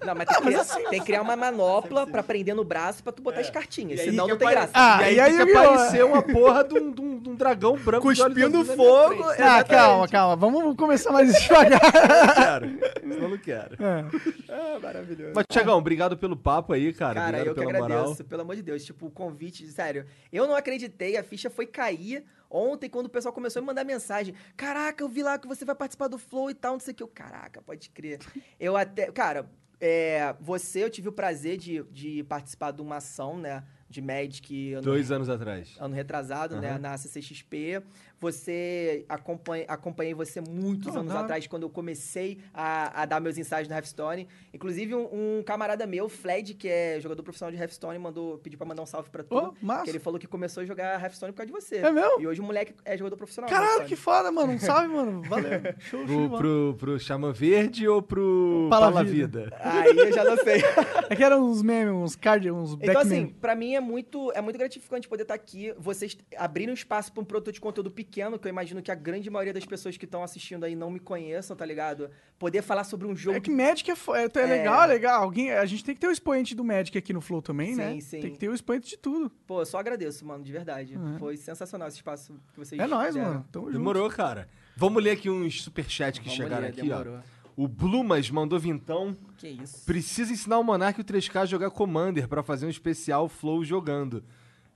Não, 0.05 0.15
mas 0.15 0.27
tem 0.27 0.37
que, 0.37 0.41
criar, 0.43 0.61
assim, 0.61 0.83
tem 0.89 0.99
que 0.99 1.05
criar 1.05 1.21
uma 1.21 1.35
manopla 1.35 2.05
pra 2.07 2.21
prender 2.23 2.55
no 2.55 2.63
braço 2.63 3.03
pra 3.03 3.11
tu 3.11 3.21
botar 3.21 3.41
as 3.41 3.49
cartinhas. 3.49 3.99
Aí 3.99 4.05
Senão 4.09 4.27
não 4.27 4.37
tem 4.37 4.47
apare- 4.47 4.67
graça. 4.71 4.71
Ah, 4.73 5.01
e 5.01 5.05
aí, 5.05 5.15
e 5.15 5.19
aí 5.19 5.37
tem 5.37 5.45
que 5.45 5.51
eu- 5.51 5.59
aparecer 5.59 6.05
uma 6.05 6.21
porra 6.21 6.63
de 6.63 6.75
um, 6.75 6.91
de 6.91 7.01
um- 7.01 7.19
de 7.19 7.29
um 7.29 7.35
dragão 7.35 7.75
branco 7.77 8.03
Cuspindo 8.07 8.63
fogo. 8.65 9.23
frente. 9.23 9.41
Ah, 9.41 9.63
calma, 9.63 10.07
calma. 10.07 10.35
Vamos 10.35 10.75
começar 10.75 11.11
mais 11.11 11.33
devagar. 11.41 11.79
Não 12.29 12.33
quero. 12.35 12.79
Senão 13.01 13.17
eu 13.23 13.29
não 13.29 13.37
quero. 13.37 13.75
É. 13.83 14.05
Ah, 14.49 14.79
maravilhoso. 14.81 15.33
Mas, 15.35 15.45
Tiagão, 15.49 15.77
obrigado 15.77 16.17
pelo 16.17 16.35
papo 16.37 16.73
aí, 16.73 16.93
cara. 16.93 17.15
Cara, 17.15 17.27
obrigado 17.27 17.47
eu 17.47 17.53
que 17.55 17.59
pela 17.59 17.85
agradeço, 17.85 18.09
moral. 18.11 18.25
pelo 18.29 18.41
amor 18.43 18.55
de 18.55 18.61
Deus. 18.61 18.85
Tipo, 18.85 19.07
o 19.07 19.11
convite, 19.11 19.65
sério. 19.67 20.05
Eu 20.31 20.47
não 20.47 20.55
acreditei, 20.55 21.17
a 21.17 21.23
ficha 21.23 21.49
foi 21.49 21.65
cair 21.65 22.23
ontem 22.49 22.89
quando 22.89 23.05
o 23.05 23.09
pessoal 23.09 23.33
começou 23.33 23.59
a 23.59 23.61
me 23.61 23.67
mandar 23.67 23.83
mensagem. 23.83 24.33
Caraca, 24.57 25.03
eu 25.03 25.09
vi 25.09 25.21
lá 25.23 25.37
que 25.37 25.47
você 25.47 25.63
vai 25.65 25.75
participar 25.75 26.07
do 26.07 26.17
Flow 26.17 26.49
e 26.49 26.53
tal, 26.53 26.73
não 26.73 26.79
sei 26.79 26.93
o 26.93 26.95
que. 26.95 27.03
Eu, 27.03 27.07
caraca, 27.07 27.61
pode 27.61 27.89
crer. 27.89 28.19
Eu 28.59 28.75
até. 28.75 29.11
Cara, 29.11 29.49
é, 29.81 30.35
você, 30.41 30.83
eu 30.83 30.89
tive 30.89 31.07
o 31.07 31.11
prazer 31.11 31.55
de, 31.57 31.81
de 31.83 32.21
participar 32.25 32.71
de 32.71 32.81
uma 32.81 32.97
ação, 32.97 33.37
né? 33.37 33.63
De 33.89 34.01
Magic. 34.01 34.73
ano- 34.73 34.83
Dois 34.83 35.09
anos 35.11 35.29
atrás. 35.29 35.75
ano 35.79 35.95
retrasado, 35.95 36.59
né, 36.59 36.71
Aham. 36.71 36.79
na 36.79 36.97
CCXP. 36.97 37.81
Você 38.19 39.05
acompanha, 39.07 39.65
acompanhei 39.67 40.13
você 40.13 40.41
muitos 40.41 40.95
Ah, 40.95 40.99
anos 40.99 41.11
hora. 41.13 41.23
atrás, 41.23 41.47
quando 41.47 41.63
eu 41.63 41.69
comecei 41.69 42.39
a, 42.53 43.01
a 43.03 43.05
dar 43.05 43.19
meus 43.19 43.37
ensaios 43.37 43.67
no 43.67 43.73
Hearthstone. 43.73 44.27
Inclusive, 44.53 44.93
um, 44.95 45.37
um 45.39 45.43
camarada 45.43 45.85
meu, 45.87 46.09
Fled, 46.09 46.53
que 46.53 46.67
é 46.67 46.99
jogador 46.99 47.23
profissional 47.23 47.51
de 47.51 47.57
Hearthstone, 47.61 47.97
mandou, 47.97 48.37
pediu 48.39 48.57
pra 48.57 48.67
mandar 48.67 48.81
um 48.83 48.85
salve 48.85 49.09
pra 49.09 49.23
tu. 49.23 49.35
Ô, 49.35 49.53
massa. 49.61 49.83
que 49.85 49.89
ele 49.91 49.99
falou 49.99 50.19
que 50.19 50.27
começou 50.27 50.61
a 50.63 50.65
jogar 50.65 51.01
Hearthstone 51.01 51.31
por 51.31 51.37
causa 51.37 51.47
de 51.47 51.53
você. 51.53 51.77
É 51.77 51.91
mesmo? 51.91 52.21
E 52.21 52.27
hoje 52.27 52.41
o 52.41 52.43
moleque 52.43 52.73
é 52.85 52.97
jogador 52.97 53.15
profissional. 53.17 53.49
Caralho, 53.49 53.85
que 53.85 53.95
foda, 53.95 54.31
mano. 54.31 54.53
Um 54.53 54.59
salve, 54.59 54.87
mano. 54.89 55.21
Valeu. 55.23 55.49
Show, 55.79 56.05
show 56.07 56.29
Pro, 56.29 56.37
pro, 56.37 56.75
pro 56.77 56.99
Xamã 56.99 57.31
Verde 57.31 57.87
ou 57.87 58.01
pro 58.01 58.67
Pala 58.69 58.87
Palavida? 58.87 59.51
Aí 59.59 59.95
eu 59.97 60.11
já 60.13 60.23
não 60.23 60.37
sei. 60.37 60.59
É 61.09 61.15
que 61.15 61.23
eram 61.23 61.43
uns 61.49 61.61
memes, 61.63 61.91
uns 61.93 62.15
card, 62.15 62.51
uns 62.51 62.75
back 62.75 62.89
Então, 62.89 63.01
assim, 63.01 63.09
meme. 63.21 63.35
pra 63.41 63.55
mim 63.55 63.73
é 63.73 63.79
muito, 63.79 64.31
é 64.33 64.41
muito 64.41 64.57
gratificante 64.59 65.07
poder 65.07 65.23
estar 65.23 65.33
aqui. 65.33 65.73
Vocês 65.77 66.15
abriram 66.37 66.71
espaço 66.73 67.11
pra 67.11 67.21
um 67.21 67.25
produto 67.25 67.51
de 67.51 67.59
conteúdo 67.59 67.89
pequeno, 67.89 68.08
que 68.09 68.47
eu 68.47 68.49
imagino 68.49 68.81
que 68.81 68.91
a 68.91 68.95
grande 68.95 69.29
maioria 69.29 69.53
das 69.53 69.65
pessoas 69.65 69.95
que 69.97 70.05
estão 70.05 70.23
assistindo 70.23 70.63
aí 70.63 70.75
não 70.75 70.89
me 70.89 70.99
conheçam, 70.99 71.55
tá 71.55 71.65
ligado? 71.65 72.09
Poder 72.37 72.61
falar 72.61 72.83
sobre 72.83 73.05
um 73.07 73.15
jogo 73.15 73.37
É 73.37 73.39
que 73.39 73.49
Magic 73.51 73.89
é, 73.91 73.95
fo- 73.95 74.15
é, 74.15 74.25
é 74.33 74.45
legal, 74.45 74.83
é 74.83 74.87
legal. 74.87 75.23
Alguém, 75.23 75.51
a 75.51 75.65
gente 75.65 75.83
tem 75.83 75.93
que 75.95 76.01
ter 76.01 76.07
o 76.07 76.11
expoente 76.11 76.53
do 76.55 76.63
Magic 76.63 76.97
aqui 76.97 77.13
no 77.13 77.21
Flow 77.21 77.41
também, 77.41 77.75
né? 77.75 77.93
Sim, 77.93 78.01
sim. 78.01 78.19
Tem 78.21 78.31
que 78.31 78.37
ter 78.39 78.49
o 78.49 78.53
expoente 78.53 78.89
de 78.89 78.97
tudo. 78.97 79.29
Pô, 79.47 79.61
eu 79.61 79.65
só 79.65 79.77
agradeço, 79.79 80.25
mano, 80.25 80.43
de 80.43 80.51
verdade. 80.51 80.97
Foi 81.19 81.37
sensacional 81.37 81.87
esse 81.87 81.97
espaço 81.97 82.33
que 82.53 82.59
vocês 82.59 82.79
É 82.81 82.87
nóis, 82.87 83.13
deram. 83.15 83.29
mano. 83.29 83.45
Tamo 83.51 83.65
junto. 83.67 83.77
Demorou, 83.77 84.09
cara. 84.09 84.49
Vamos 84.75 85.03
ler 85.03 85.11
aqui 85.11 85.29
uns 85.29 85.61
superchats 85.63 86.19
que 86.19 86.25
Vamos 86.25 86.37
chegaram 86.43 86.63
ler, 86.63 86.69
aqui, 86.69 86.81
demorou. 86.81 87.17
ó. 87.17 87.39
O 87.55 87.67
Blumas 87.67 88.29
mandou 88.29 88.57
vintão. 88.57 89.13
Que 89.37 89.49
isso. 89.49 89.85
Precisa 89.85 90.31
ensinar 90.31 90.59
o 90.59 90.63
Monark 90.63 90.97
e 90.97 91.01
o 91.01 91.05
3K 91.05 91.41
a 91.41 91.45
jogar 91.45 91.69
Commander 91.71 92.25
pra 92.27 92.41
fazer 92.41 92.65
um 92.65 92.69
especial 92.69 93.27
Flow 93.27 93.65
jogando. 93.65 94.23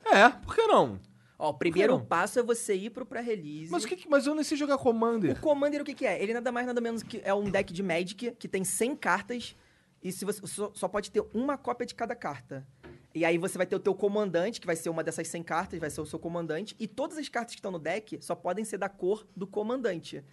É, 0.05 0.27
por 0.27 0.53
que 0.53 0.67
não? 0.67 0.99
Ó, 1.43 1.49
o 1.49 1.53
primeiro 1.53 1.97
não? 1.97 2.05
passo 2.05 2.39
é 2.39 2.41
você 2.41 2.73
ir 2.73 2.89
pro 2.89 3.05
pré-release. 3.05 3.69
Mas, 3.69 3.83
o 3.83 3.87
que, 3.87 3.97
que- 3.97 4.09
mas 4.09 4.25
eu 4.25 4.33
nem 4.33 4.45
sei 4.45 4.55
jogar 4.55 4.77
Commander. 4.77 5.35
O 5.37 5.39
Commander, 5.41 5.81
o 5.81 5.83
que, 5.83 5.93
que 5.93 6.05
é? 6.05 6.23
Ele 6.23 6.33
nada 6.33 6.53
mais, 6.53 6.65
nada 6.65 6.79
menos 6.79 7.03
que 7.03 7.19
é 7.21 7.33
um 7.33 7.43
deck 7.43 7.73
de 7.73 7.83
Magic 7.83 8.31
que 8.39 8.47
tem 8.47 8.63
100 8.63 8.95
cartas 8.95 9.53
e 10.01 10.09
se 10.09 10.23
você 10.23 10.39
só, 10.47 10.71
só 10.73 10.87
pode 10.87 11.11
ter 11.11 11.21
uma 11.33 11.57
cópia 11.57 11.85
de 11.85 11.93
cada 11.95 12.15
carta. 12.15 12.65
E 13.13 13.25
aí 13.25 13.37
você 13.37 13.57
vai 13.57 13.67
ter 13.67 13.75
o 13.75 13.79
teu 13.79 13.93
comandante, 13.93 14.59
que 14.61 14.65
vai 14.65 14.75
ser 14.77 14.89
uma 14.89 15.03
dessas 15.03 15.27
100 15.27 15.43
cartas, 15.43 15.79
vai 15.79 15.89
ser 15.89 15.99
o 16.01 16.05
seu 16.05 16.17
comandante, 16.17 16.75
e 16.79 16.87
todas 16.87 17.17
as 17.17 17.27
cartas 17.29 17.53
que 17.53 17.59
estão 17.59 17.71
no 17.71 17.77
deck 17.77 18.17
só 18.21 18.33
podem 18.35 18.63
ser 18.65 18.77
da 18.77 18.87
cor 18.89 19.27
do 19.35 19.45
comandante. 19.45 20.23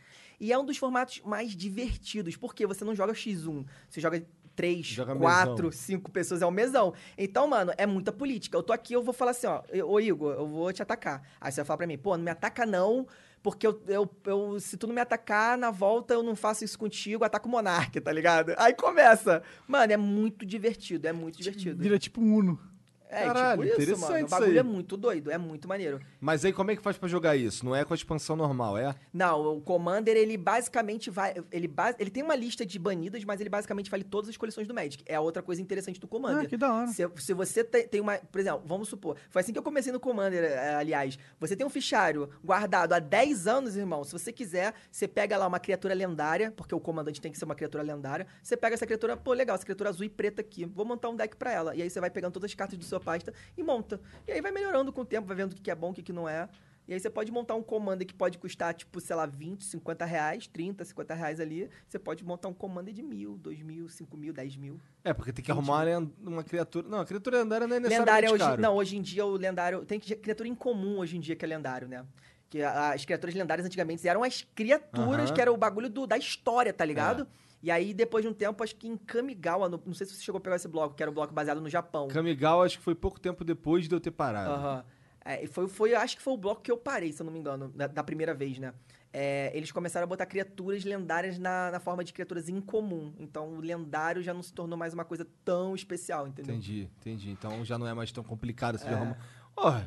E 0.41 0.51
é 0.53 0.59
um 0.59 0.65
dos 0.65 0.79
formatos 0.79 1.21
mais 1.25 1.55
divertidos, 1.55 2.37
porque 2.37 2.67
você 2.67 2.85
não 2.85 2.95
joga 2.95 3.13
X1, 3.13 3.67
você 3.89 4.01
joga 4.01 4.25
3, 4.57 4.87
Joga 4.87 5.15
4, 5.17 5.65
mesão. 5.65 5.73
5 5.73 6.11
pessoas, 6.11 6.43
é 6.43 6.47
o 6.47 6.51
mesão. 6.51 6.93
Então, 7.17 7.47
mano, 7.49 7.73
é 7.79 7.87
muita 7.87 8.13
política. 8.13 8.57
Eu 8.57 8.63
tô 8.63 8.73
aqui, 8.73 8.93
eu 8.93 9.03
vou 9.03 9.15
falar 9.15 9.31
assim, 9.31 9.47
ó, 9.47 9.63
ô 9.85 9.99
Igor, 10.01 10.33
eu 10.35 10.47
vou 10.47 10.73
te 10.73 10.83
atacar. 10.83 11.23
Aí 11.41 11.51
você 11.51 11.61
vai 11.61 11.67
falar 11.67 11.79
pra 11.79 11.87
mim, 11.87 11.97
pô, 11.99 12.17
não 12.17 12.25
me 12.25 12.31
ataca 12.31 12.67
não, 12.67 13.07
porque 13.43 13.67
eu, 13.67 13.81
eu, 13.89 14.11
eu- 14.27 14.61
se 14.61 14.77
tu 14.77 14.87
não 14.87 14.95
me 14.95 15.01
atacar, 15.01 15.57
na 15.57 15.71
volta 15.71 16.13
eu 16.15 16.23
não 16.23 16.37
faço 16.37 16.65
isso 16.65 16.79
contigo, 16.79 17.25
ataco 17.25 17.49
o 17.49 17.51
Monark, 17.51 17.99
tá 18.01 18.13
ligado? 18.13 18.53
Aí 18.59 18.75
começa. 18.75 19.43
Mano, 19.67 19.93
é 19.93 19.97
muito 19.97 20.45
divertido, 20.45 21.07
é 21.09 21.13
muito 21.13 21.39
divertido. 21.39 21.83
Vira 21.83 21.99
tipo 21.99 22.21
um 22.21 22.35
Uno. 22.35 22.70
É, 23.11 23.25
Caralho, 23.25 23.63
tipo 23.63 23.65
isso, 23.65 23.83
interessante 23.83 24.01
mano. 24.11 24.15
O 24.15 24.27
isso 24.27 24.29
bagulho 24.39 24.59
é 24.59 24.63
muito 24.63 24.97
doido, 24.97 25.31
é 25.31 25.39
muito 25.39 25.67
maneiro. 25.69 26.01
Mas 26.21 26.45
aí 26.45 26.53
como 26.53 26.71
é 26.71 26.77
que 26.77 26.83
faz 26.83 26.97
pra 26.97 27.09
jogar 27.09 27.37
isso? 27.37 27.65
Não 27.65 27.75
é 27.75 27.85
com 27.85 27.93
a 27.93 27.97
expansão 27.97 28.37
normal, 28.37 28.79
é? 28.79 28.95
Não, 29.13 29.57
o 29.57 29.61
Commander, 29.61 30.17
ele 30.17 30.37
basicamente 30.37 31.11
vai. 31.11 31.35
Ele, 31.51 31.71
ele 31.99 32.11
tem 32.11 32.23
uma 32.23 32.37
lista 32.37 32.65
de 32.65 32.79
banidas, 32.79 33.25
mas 33.25 33.41
ele 33.41 33.51
basicamente 33.51 33.91
vale 33.91 34.05
todas 34.05 34.31
as 34.31 34.37
coleções 34.37 34.67
do 34.69 34.75
Magic. 34.75 35.03
É 35.07 35.15
a 35.17 35.21
outra 35.21 35.43
coisa 35.43 35.61
interessante 35.61 35.99
do 35.99 36.07
Commander. 36.07 36.45
Ah, 36.45 36.49
que 36.49 36.57
da 36.57 36.73
hora. 36.73 36.87
Se, 36.89 37.09
se 37.17 37.35
você 37.35 37.65
te- 37.65 37.89
tem 37.89 38.01
uma. 38.01 38.17
Por 38.19 38.41
exemplo, 38.41 38.63
vamos 38.65 38.89
supor. 38.89 39.17
Foi 39.29 39.43
assim 39.43 39.53
que 39.53 39.59
eu 39.59 39.63
comecei 39.63 39.93
no 39.93 39.99
Commander, 40.01 40.45
eh, 40.45 40.75
aliás. 40.77 41.19
Você 41.41 41.57
tem 41.57 41.67
um 41.67 41.71
fichário 41.71 42.31
guardado 42.45 42.93
há 42.93 42.99
10 42.99 43.47
anos, 43.47 43.77
irmão. 43.77 44.05
Se 44.05 44.13
você 44.13 44.33
quiser, 44.33 44.75
você 44.91 45.09
pega 45.09 45.37
lá 45.37 45.47
uma 45.47 45.59
criatura 45.59 45.95
lendária, 45.95 46.53
porque 46.53 46.75
o 46.75 46.81
comandante 46.81 47.21
tem 47.21 47.33
que 47.33 47.39
ser 47.39 47.45
uma 47.45 47.55
criatura 47.55 47.83
lendária. 47.83 48.27
Você 48.43 48.57
pega 48.57 48.75
essa 48.75 48.87
criatura, 48.87 49.17
pô, 49.17 49.33
legal, 49.33 49.57
essa 49.57 49.65
criatura 49.65 49.91
azul 49.91 50.05
e 50.05 50.09
preta 50.09 50.41
aqui. 50.41 50.65
Vou 50.65 50.85
montar 50.85 51.09
um 51.09 51.17
deck 51.17 51.37
pra 51.37 51.53
ela. 51.53 51.75
E 51.75 51.83
aí 51.83 51.91
você 51.91 52.01
vai 52.01 52.11
pegando 52.11 52.33
todas 52.33 52.51
as 52.51 52.55
cartas 52.55 52.79
de 52.79 52.85
pasta 53.01 53.33
e 53.57 53.63
monta. 53.63 54.01
E 54.29 54.33
aí 54.33 54.41
vai 54.41 54.53
melhorando 54.53 54.93
com 54.93 55.01
o 55.01 55.05
tempo, 55.05 55.27
vai 55.27 55.37
vendo 55.37 55.53
o 55.53 55.57
que 55.57 55.71
é 55.71 55.75
bom, 55.75 55.91
o 55.91 55.95
que 55.95 56.13
não 56.13 56.29
é. 56.29 56.49
E 56.89 56.93
aí 56.95 56.99
você 56.99 57.09
pode 57.09 57.31
montar 57.31 57.55
um 57.55 57.63
commander 57.63 58.05
que 58.05 58.13
pode 58.15 58.37
custar, 58.37 58.75
tipo, 58.75 59.01
sei 59.01 59.15
lá, 59.15 59.25
20, 59.25 59.63
50 59.63 60.05
reais, 60.05 60.49
30, 60.49 60.85
50 60.85 61.15
reais 61.15 61.39
ali. 61.39 61.71
Você 61.87 62.01
pode 62.01 62.25
montar 62.25 62.49
um 62.49 62.53
commander 62.53 62.93
de 62.93 63.01
mil, 63.01 63.37
dois 63.39 63.63
mil, 63.63 63.89
cinco 63.89 64.17
mil, 64.17 64.33
dez 64.33 64.57
mil. 64.57 64.81
É, 65.05 65.13
porque 65.15 65.33
tem 65.33 65.45
que 65.45 65.53
arrumar 65.53 65.87
uma, 66.21 66.43
criatura... 66.43 66.89
Não, 66.89 66.99
a 66.99 67.05
criatura 67.07 67.43
lendária 67.43 67.69
não 67.69 67.77
é 67.77 67.79
Lendário 67.79 67.97
necessariamente 68.33 68.43
hoje. 68.43 68.57
Não, 68.61 68.75
hoje 68.75 68.97
em 68.97 69.03
dia 69.03 69.25
o 69.25 69.37
lendário. 69.37 69.85
Tem 69.85 70.01
que- 70.01 70.17
criatura 70.17 70.49
incomum 70.49 70.99
hoje 70.99 71.17
em 71.17 71.21
dia 71.21 71.37
que 71.37 71.45
é 71.45 71.49
lendário, 71.49 71.87
né? 71.87 72.05
Que 72.49 72.61
as 72.61 73.05
criaturas 73.05 73.37
lendárias 73.37 73.65
antigamente 73.65 74.09
eram 74.09 74.25
as 74.25 74.43
criaturas 74.53 75.27
Aham. 75.27 75.35
que 75.35 75.41
era 75.41 75.53
o 75.53 75.57
bagulho 75.57 75.89
do- 75.89 76.09
da 76.09 76.19
história, 76.19 76.73
tá 76.73 76.85
ligado? 76.85 77.29
E 77.63 77.71
aí, 77.71 77.93
depois 77.93 78.25
de 78.25 78.29
um 78.29 78.33
tempo, 78.33 78.63
acho 78.65 78.75
que 78.75 78.89
em 78.89 78.97
Kamigawa, 78.97 79.69
no- 79.69 79.83
não 79.85 79.93
sei 79.95 80.07
se 80.07 80.15
você 80.15 80.23
chegou 80.23 80.39
a 80.39 80.41
pegar 80.41 80.57
esse 80.57 80.67
bloco, 80.69 80.95
que 80.95 81.03
era 81.03 81.11
um 81.11 81.15
bloco 81.15 81.33
baseado 81.35 81.61
no 81.61 81.69
Japão. 81.69 82.09
Kamigawa 82.09 82.65
acho 82.65 82.79
que 82.79 82.85
foi 82.85 82.95
pouco 82.95 83.21
tempo 83.21 83.45
depois 83.45 83.87
de 83.89 83.95
eu 83.95 84.01
ter 84.01 84.11
parado. 84.11 84.51
Aham. 84.51 84.85
É, 85.23 85.45
e 85.45 85.47
foi, 85.47 85.69
foi, 85.69 85.95
acho 85.95 86.17
que 86.17 86.23
foi 86.23 86.33
o 86.33 86.37
bloco 86.39 86.63
que 86.63 86.71
eu 86.71 86.79
parei, 86.79 87.13
se 87.13 87.21
eu 87.21 87.27
não 87.27 87.33
me 87.33 87.39
engano, 87.39 87.69
da, 87.75 87.87
da 87.87 88.03
primeira 88.03 88.33
vez, 88.33 88.59
né? 88.59 88.73
É, 89.13 89.51
eles 89.55 89.71
começaram 89.71 90.05
a 90.05 90.07
botar 90.07 90.25
criaturas 90.25 90.83
lendárias 90.85 91.39
na, 91.39 91.71
na 91.73 91.79
forma 91.81 92.03
de 92.03 92.11
criaturas 92.13 92.49
incomum. 92.49 93.13
Então, 93.19 93.49
o 93.51 93.61
lendário 93.61 94.23
já 94.23 94.33
não 94.33 94.43
se 94.43 94.53
tornou 94.53 94.79
mais 94.79 94.95
uma 94.95 95.05
coisa 95.05 95.27
tão 95.45 95.75
especial, 95.75 96.27
entendeu? 96.27 96.55
Entendi, 96.55 96.89
entendi. 97.01 97.31
Então 97.31 97.63
já 97.65 97.77
não 97.77 97.87
é 97.87 97.93
mais 97.93 98.11
tão 98.11 98.25
complicado 98.25 98.79
de 98.79 98.87
É. 98.87 98.93
arrumar. 98.95 99.19
Ó, 99.57 99.81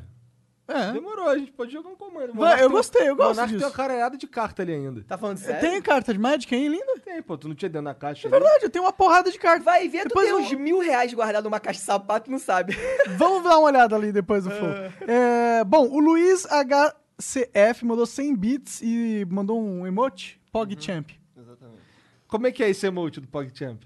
É. 0.66 0.92
demorou, 0.92 1.28
a 1.28 1.36
gente 1.36 1.52
pode 1.52 1.70
jogar 1.70 1.90
um 1.90 1.94
comando. 1.96 2.32
Vai, 2.32 2.62
eu 2.62 2.70
gostei, 2.70 3.06
eu 3.08 3.14
gosto 3.14 3.30
Monark 3.32 3.50
tem 3.50 3.58
disso. 3.58 3.68
uma 3.70 3.76
caralhada 3.76 4.16
de 4.16 4.26
carta 4.26 4.62
ali 4.62 4.72
ainda. 4.72 5.04
Tá 5.04 5.18
falando 5.18 5.36
sério? 5.36 5.60
Tem 5.60 5.82
carta 5.82 6.12
de 6.12 6.18
Magic 6.18 6.54
aí, 6.54 6.68
linda? 6.68 6.98
Tem, 7.04 7.20
pô, 7.22 7.36
tu 7.36 7.48
não 7.48 7.54
tinha 7.54 7.68
dentro 7.68 7.84
da 7.84 7.94
caixa 7.94 8.26
É 8.26 8.30
ali? 8.30 8.40
verdade, 8.40 8.64
eu 8.64 8.70
tenho 8.70 8.84
uma 8.84 8.92
porrada 8.92 9.30
de 9.30 9.38
carta. 9.38 9.62
Vai 9.62 9.86
ver, 9.88 10.04
tu 10.04 10.08
Depois 10.08 10.26
tem 10.26 10.34
eu- 10.34 10.40
uns 10.40 10.52
mil 10.52 10.78
reais 10.80 11.12
guardado 11.12 11.44
numa 11.44 11.60
caixa 11.60 11.80
de 11.80 11.84
sapato 11.84 12.30
não 12.30 12.38
sabe. 12.38 12.74
Vamos 13.18 13.42
dar 13.44 13.58
uma 13.58 13.66
olhada 13.68 13.94
ali 13.94 14.10
depois 14.10 14.44
do 14.44 14.50
Flow. 14.50 14.70
É, 15.06 15.62
bom, 15.64 15.86
o 15.86 15.98
Luiz 15.98 16.46
HCF 16.46 17.84
mandou 17.84 18.06
100 18.06 18.34
bits 18.34 18.80
e 18.82 19.26
mandou 19.30 19.60
um 19.62 19.86
emote, 19.86 20.40
PogChamp. 20.50 21.10
Exatamente. 21.36 21.82
Como 22.26 22.46
é 22.46 22.52
que 22.52 22.62
é 22.64 22.70
esse 22.70 22.86
emote 22.86 23.20
do 23.20 23.28
PogChamp? 23.28 23.82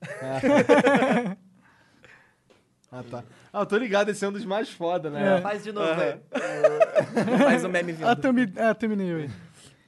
Ah. 0.00 1.36
ah, 2.98 3.02
tá. 3.10 3.24
Ah, 3.52 3.60
eu 3.60 3.66
tô 3.66 3.76
ligado, 3.76 4.08
esse 4.10 4.24
é 4.24 4.28
um 4.28 4.32
dos 4.32 4.44
mais 4.44 4.68
foda, 4.70 5.10
né? 5.10 5.40
Faz 5.40 5.62
de 5.64 5.72
novo, 5.72 5.94
velho. 5.94 6.20
Mais 7.38 7.64
um 7.64 7.68
meme 7.68 7.92
vindo. 7.92 8.06
Ah, 8.06 8.16
thumb- 8.16 8.52
ah, 8.58 8.74
thumbnail 8.74 9.16
aí. 9.18 9.30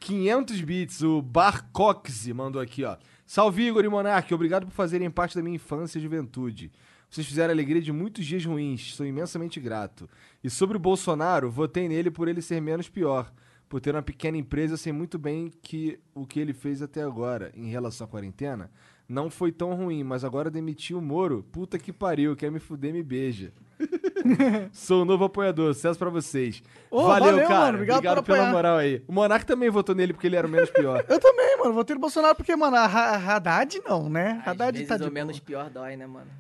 500 0.00 0.60
bits, 0.60 1.02
o 1.02 1.20
Barcoxi 1.22 2.32
mandou 2.32 2.60
aqui, 2.60 2.84
ó. 2.84 2.96
Salve, 3.26 3.66
Igor 3.66 3.84
e 3.84 3.88
Monark. 3.88 4.32
Obrigado 4.32 4.66
por 4.66 4.72
fazerem 4.72 5.10
parte 5.10 5.34
da 5.36 5.42
minha 5.42 5.56
infância 5.56 5.98
e 5.98 6.02
juventude. 6.02 6.70
Vocês 7.10 7.26
fizeram 7.26 7.50
a 7.50 7.54
alegria 7.54 7.80
de 7.82 7.92
muitos 7.92 8.24
dias 8.24 8.44
ruins. 8.44 8.94
Sou 8.94 9.04
imensamente 9.06 9.58
grato. 9.58 10.08
E 10.44 10.50
sobre 10.50 10.76
o 10.76 10.80
Bolsonaro, 10.80 11.50
votei 11.50 11.88
nele 11.88 12.10
por 12.10 12.28
ele 12.28 12.40
ser 12.42 12.60
menos 12.60 12.88
pior. 12.88 13.32
Por 13.68 13.80
ter 13.80 13.94
uma 13.96 14.02
pequena 14.02 14.36
empresa, 14.36 14.74
eu 14.74 14.78
sei 14.78 14.92
muito 14.92 15.18
bem 15.18 15.52
que 15.60 15.98
o 16.14 16.24
que 16.24 16.38
ele 16.38 16.52
fez 16.52 16.82
até 16.82 17.02
agora 17.02 17.50
em 17.54 17.68
relação 17.68 18.06
à 18.06 18.08
quarentena 18.08 18.70
não 19.08 19.30
foi 19.30 19.52
tão 19.52 19.74
ruim, 19.74 20.02
mas 20.02 20.24
agora 20.24 20.50
demitiu 20.50 20.98
o 20.98 21.02
Moro. 21.02 21.44
Puta 21.52 21.78
que 21.78 21.92
pariu, 21.92 22.34
quer 22.34 22.50
me 22.50 22.58
fuder, 22.58 22.92
me 22.92 23.02
beija. 23.02 23.52
Sou 24.72 25.02
o 25.02 25.04
novo 25.04 25.24
apoiador, 25.24 25.74
sucesso 25.74 25.98
pra 25.98 26.10
vocês. 26.10 26.62
Ô, 26.90 27.02
valeu, 27.04 27.32
valeu, 27.32 27.48
cara. 27.48 27.60
mano, 27.60 27.74
obrigado 27.78 28.02
por 28.16 28.22
pela 28.24 28.38
apoiar. 28.38 28.52
moral 28.52 28.76
aí. 28.78 29.02
O 29.06 29.12
Monark 29.12 29.44
também 29.46 29.68
votou 29.70 29.94
nele 29.94 30.12
porque 30.12 30.26
ele 30.26 30.36
era 30.36 30.46
o 30.46 30.50
menos 30.50 30.70
pior. 30.70 31.04
Eu 31.08 31.18
também, 31.20 31.56
mano. 31.58 31.72
Votei 31.74 31.94
no 31.94 32.00
Bolsonaro 32.00 32.34
porque, 32.34 32.54
mano, 32.56 32.76
a 32.76 32.84
Ha- 32.86 33.36
Haddad 33.36 33.80
não, 33.86 34.08
né? 34.08 34.40
Às 34.42 34.48
Haddad 34.48 34.72
vezes 34.72 34.88
tá 34.88 34.96
de 34.96 35.04
o 35.08 35.12
menos 35.12 35.38
pior 35.40 35.68
dói, 35.70 35.96
né, 35.96 36.06
mano? 36.06 36.30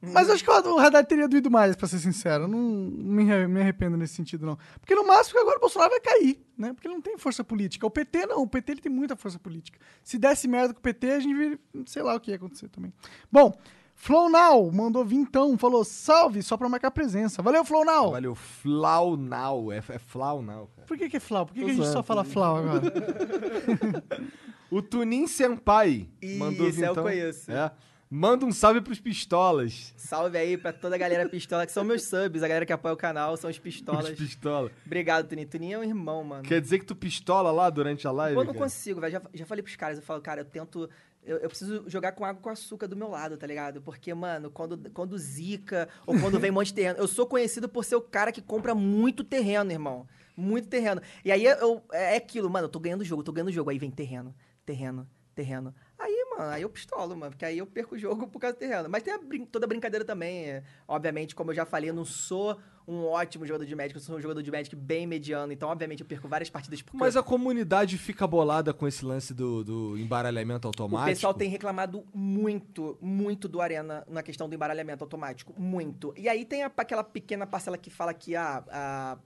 Mas 0.00 0.28
eu 0.28 0.34
acho 0.34 0.44
que 0.44 0.50
o 0.50 0.78
Haddad 0.78 1.08
teria 1.08 1.26
doído 1.28 1.50
mais, 1.50 1.74
pra 1.74 1.88
ser 1.88 1.98
sincero. 1.98 2.44
Eu 2.44 2.48
Não 2.48 2.58
me, 2.58 3.30
arre- 3.30 3.48
me 3.48 3.60
arrependo 3.60 3.96
nesse 3.96 4.14
sentido, 4.14 4.46
não. 4.46 4.56
Porque 4.80 4.94
no 4.94 5.04
máximo 5.06 5.34
que 5.34 5.40
agora 5.40 5.56
o 5.56 5.60
Bolsonaro 5.60 5.90
vai 5.90 6.00
cair, 6.00 6.40
né? 6.56 6.72
Porque 6.72 6.86
ele 6.86 6.94
não 6.94 7.02
tem 7.02 7.18
força 7.18 7.42
política. 7.42 7.84
O 7.86 7.90
PT 7.90 8.26
não, 8.26 8.42
o 8.42 8.46
PT 8.46 8.72
ele 8.72 8.80
tem 8.80 8.92
muita 8.92 9.16
força 9.16 9.38
política. 9.38 9.78
Se 10.02 10.16
desse 10.18 10.46
merda 10.46 10.72
com 10.72 10.78
o 10.78 10.82
PT, 10.82 11.10
a 11.10 11.20
gente 11.20 11.34
vira, 11.34 11.58
sei 11.86 12.02
lá 12.02 12.14
o 12.14 12.20
que 12.20 12.30
ia 12.30 12.36
acontecer 12.36 12.68
também. 12.68 12.92
Bom, 13.30 13.52
Flow 14.00 14.30
Now 14.30 14.70
mandou 14.70 15.04
vintão, 15.04 15.58
falou 15.58 15.84
salve 15.84 16.40
só 16.40 16.56
pra 16.56 16.68
marcar 16.68 16.90
presença. 16.92 17.42
Valeu, 17.42 17.64
Flow 17.64 17.84
Now! 17.84 18.12
Valeu, 18.12 18.34
Flau 18.36 19.16
Now. 19.16 19.72
É, 19.72 19.78
é 19.78 19.98
Flau 19.98 20.40
Now, 20.40 20.68
cara. 20.74 20.86
Por 20.86 20.96
que, 20.96 21.08
que 21.08 21.16
é 21.16 21.20
Flau? 21.20 21.44
Por 21.44 21.52
que, 21.52 21.64
que 21.64 21.70
a 21.70 21.74
gente 21.74 21.88
só 21.88 22.02
fala 22.02 22.22
Flau 22.24 22.56
agora? 22.56 22.92
O 24.70 24.82
Tunin 24.82 25.26
Senpai 25.26 26.06
Ih, 26.20 26.36
mandou 26.36 26.68
esse 26.68 26.80
eu 26.82 26.88
vintão. 26.88 27.02
conheço. 27.02 27.50
É. 27.50 27.70
Manda 28.10 28.44
um 28.46 28.52
salve 28.52 28.80
pros 28.82 29.00
pistolas. 29.00 29.92
Salve 29.96 30.36
aí 30.38 30.56
pra 30.56 30.72
toda 30.72 30.94
a 30.94 30.98
galera 30.98 31.28
pistola, 31.28 31.66
que 31.66 31.72
são 31.72 31.84
meus 31.84 32.04
subs, 32.04 32.42
a 32.42 32.48
galera 32.48 32.64
que 32.66 32.72
apoia 32.72 32.92
o 32.94 32.96
canal, 32.96 33.36
são 33.36 33.50
os 33.50 33.56
Os 33.56 33.62
pistolas. 33.62 34.10
pistola. 34.10 34.70
Obrigado, 34.86 35.26
Tuninho. 35.28 35.48
Tuninho 35.48 35.74
é 35.76 35.78
um 35.78 35.84
irmão, 35.84 36.22
mano. 36.24 36.42
Quer 36.42 36.60
dizer 36.60 36.78
que 36.78 36.84
tu 36.86 36.94
pistola 36.94 37.50
lá 37.50 37.68
durante 37.68 38.06
a 38.06 38.10
live? 38.10 38.34
Pô, 38.34 38.42
eu 38.42 38.46
não 38.46 38.52
cara? 38.52 38.64
consigo, 38.64 39.00
velho. 39.00 39.12
Já, 39.12 39.22
já 39.34 39.44
falei 39.46 39.62
pros 39.62 39.76
caras, 39.76 39.98
eu 39.98 40.02
falo, 40.04 40.20
cara, 40.22 40.42
eu 40.42 40.44
tento. 40.44 40.88
Eu, 41.28 41.36
eu 41.38 41.48
preciso 41.48 41.84
jogar 41.88 42.12
com 42.12 42.24
água 42.24 42.40
com 42.40 42.48
açúcar 42.48 42.86
do 42.86 42.96
meu 42.96 43.08
lado, 43.08 43.36
tá 43.36 43.46
ligado? 43.46 43.82
Porque, 43.82 44.12
mano, 44.14 44.50
quando, 44.50 44.90
quando 44.90 45.16
zica 45.18 45.88
ou 46.06 46.18
quando 46.18 46.40
vem 46.40 46.50
um 46.50 46.54
monte 46.54 46.68
de 46.68 46.74
terreno. 46.74 46.98
Eu 46.98 47.06
sou 47.06 47.26
conhecido 47.26 47.68
por 47.68 47.84
ser 47.84 47.96
o 47.96 48.00
cara 48.00 48.32
que 48.32 48.40
compra 48.42 48.74
muito 48.74 49.22
terreno, 49.22 49.70
irmão. 49.70 50.06
Muito 50.36 50.68
terreno. 50.68 51.00
E 51.24 51.30
aí 51.30 51.44
eu, 51.44 51.82
é 51.92 52.16
aquilo, 52.16 52.48
mano, 52.48 52.64
eu 52.66 52.70
tô 52.70 52.78
ganhando 52.80 53.02
o 53.02 53.04
jogo, 53.04 53.22
tô 53.22 53.32
ganhando 53.32 53.48
o 53.48 53.52
jogo. 53.52 53.70
Aí 53.70 53.78
vem 53.78 53.90
terreno, 53.90 54.34
terreno, 54.64 55.06
terreno. 55.34 55.74
Aí, 55.98 56.26
mano, 56.36 56.50
aí 56.50 56.62
eu 56.62 56.70
pistolo, 56.70 57.16
mano, 57.16 57.32
porque 57.32 57.44
aí 57.44 57.58
eu 57.58 57.66
perco 57.66 57.94
o 57.96 57.98
jogo 57.98 58.26
por 58.28 58.38
causa 58.38 58.56
do 58.56 58.58
terreno. 58.60 58.88
Mas 58.88 59.02
tem 59.02 59.12
a 59.12 59.18
brin- 59.18 59.44
toda 59.44 59.66
a 59.66 59.68
brincadeira 59.68 60.04
também. 60.04 60.44
é. 60.50 60.62
Obviamente, 60.86 61.34
como 61.34 61.50
eu 61.50 61.54
já 61.56 61.66
falei, 61.66 61.90
eu 61.90 61.94
não 61.94 62.04
sou 62.04 62.58
um 62.88 63.04
ótimo 63.04 63.44
jogador 63.46 63.66
de 63.66 63.74
Magic, 63.76 63.94
eu 63.94 64.00
sou 64.00 64.16
um 64.16 64.20
jogador 64.20 64.42
de 64.42 64.50
Magic 64.50 64.74
bem 64.74 65.06
mediano. 65.06 65.52
Então, 65.52 65.68
obviamente, 65.68 66.00
eu 66.00 66.06
perco 66.06 66.26
várias 66.26 66.48
partidas 66.48 66.80
por 66.80 66.96
Mas 66.96 67.16
a 67.18 67.22
comunidade 67.22 67.98
fica 67.98 68.26
bolada 68.26 68.72
com 68.72 68.88
esse 68.88 69.04
lance 69.04 69.34
do, 69.34 69.62
do 69.62 69.98
embaralhamento 69.98 70.66
O 70.66 70.70
automático. 70.70 71.10
pessoal 71.10 71.34
tem 71.34 71.50
reclamado 71.50 72.02
muito, 72.14 72.96
muito 72.98 73.46
do 73.46 73.60
Arena 73.60 74.04
na 74.08 74.22
questão 74.22 74.48
do 74.48 74.54
embaralhamento 74.54 75.04
automático. 75.04 75.54
Muito. 75.60 76.14
E 76.16 76.30
aí 76.30 76.46
tem 76.46 76.62
aquela 76.62 77.04
pequena 77.04 77.46
parcela 77.46 77.76
que 77.76 77.90
fala 77.90 78.14
que 78.14 78.34
ah, 78.34 78.64
ah, 78.70 79.18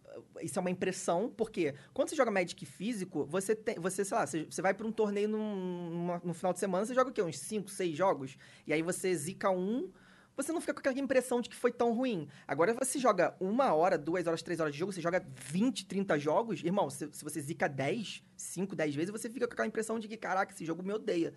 isso 0.42 0.58
é 0.58 0.60
uma 0.60 0.70
impressão, 0.70 1.32
porque 1.36 1.72
quando 1.94 2.08
você 2.08 2.16
joga 2.16 2.32
Magic 2.32 2.66
físico, 2.66 3.24
você 3.26 3.54
tem. 3.54 3.76
Você, 3.76 4.04
sei 4.04 4.16
lá, 4.16 4.26
você, 4.26 4.44
você 4.50 4.60
vai 4.60 4.74
pra 4.74 4.84
um 4.86 4.90
torneio 4.92 5.28
num, 5.28 5.90
numa- 5.90 6.20
no 6.24 6.34
final 6.34 6.52
de 6.52 6.58
semana, 6.58 6.84
você 6.84 6.94
joga 6.94 7.10
o 7.10 7.12
quê? 7.12 7.22
Uns 7.22 7.38
5, 7.38 7.70
6 7.70 7.96
jogos? 7.96 8.36
E 8.66 8.72
aí 8.72 8.82
você 8.82 9.14
zica 9.14 9.50
um. 9.50 9.88
Você 10.36 10.52
não 10.52 10.60
fica 10.60 10.72
com 10.74 10.80
aquela 10.80 10.98
impressão 10.98 11.40
de 11.40 11.48
que 11.50 11.56
foi 11.56 11.70
tão 11.72 11.92
ruim. 11.92 12.28
Agora, 12.48 12.74
você 12.74 12.98
joga 12.98 13.34
uma 13.38 13.72
hora, 13.74 13.98
duas 13.98 14.26
horas, 14.26 14.42
três 14.42 14.60
horas 14.60 14.72
de 14.72 14.78
jogo, 14.78 14.92
você 14.92 15.00
joga 15.00 15.24
20, 15.34 15.86
30 15.86 16.18
jogos, 16.18 16.62
irmão, 16.64 16.88
se, 16.88 17.08
se 17.12 17.22
você 17.22 17.40
zica 17.40 17.68
10, 17.68 18.22
5, 18.36 18.74
10 18.74 18.94
vezes, 18.94 19.10
você 19.10 19.28
fica 19.28 19.46
com 19.46 19.52
aquela 19.52 19.68
impressão 19.68 19.98
de 19.98 20.08
que, 20.08 20.16
caraca, 20.16 20.52
esse 20.52 20.64
jogo 20.64 20.82
me 20.82 20.92
odeia. 20.92 21.34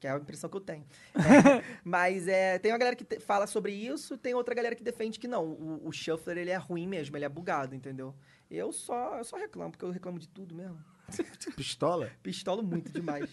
Que 0.00 0.06
é 0.06 0.10
a 0.12 0.16
impressão 0.16 0.48
que 0.48 0.56
eu 0.56 0.60
tenho. 0.60 0.86
É, 1.16 1.64
mas 1.84 2.28
é, 2.28 2.58
tem 2.58 2.70
uma 2.70 2.78
galera 2.78 2.94
que 2.96 3.04
te- 3.04 3.18
fala 3.18 3.46
sobre 3.48 3.72
isso, 3.72 4.16
tem 4.16 4.32
outra 4.32 4.54
galera 4.54 4.76
que 4.76 4.82
defende 4.82 5.18
que 5.18 5.26
não. 5.26 5.44
O, 5.44 5.88
o 5.88 5.92
Shuffler, 5.92 6.38
ele 6.38 6.50
é 6.50 6.56
ruim 6.56 6.86
mesmo, 6.86 7.16
ele 7.16 7.24
é 7.24 7.28
bugado, 7.28 7.74
entendeu? 7.74 8.14
Eu 8.50 8.72
só, 8.72 9.18
eu 9.18 9.24
só 9.24 9.36
reclamo, 9.36 9.72
porque 9.72 9.84
eu 9.84 9.90
reclamo 9.90 10.18
de 10.18 10.28
tudo 10.28 10.54
mesmo. 10.54 10.78
Pistola? 11.56 12.10
Pistolo 12.22 12.62
muito 12.62 12.92
demais. 12.92 13.28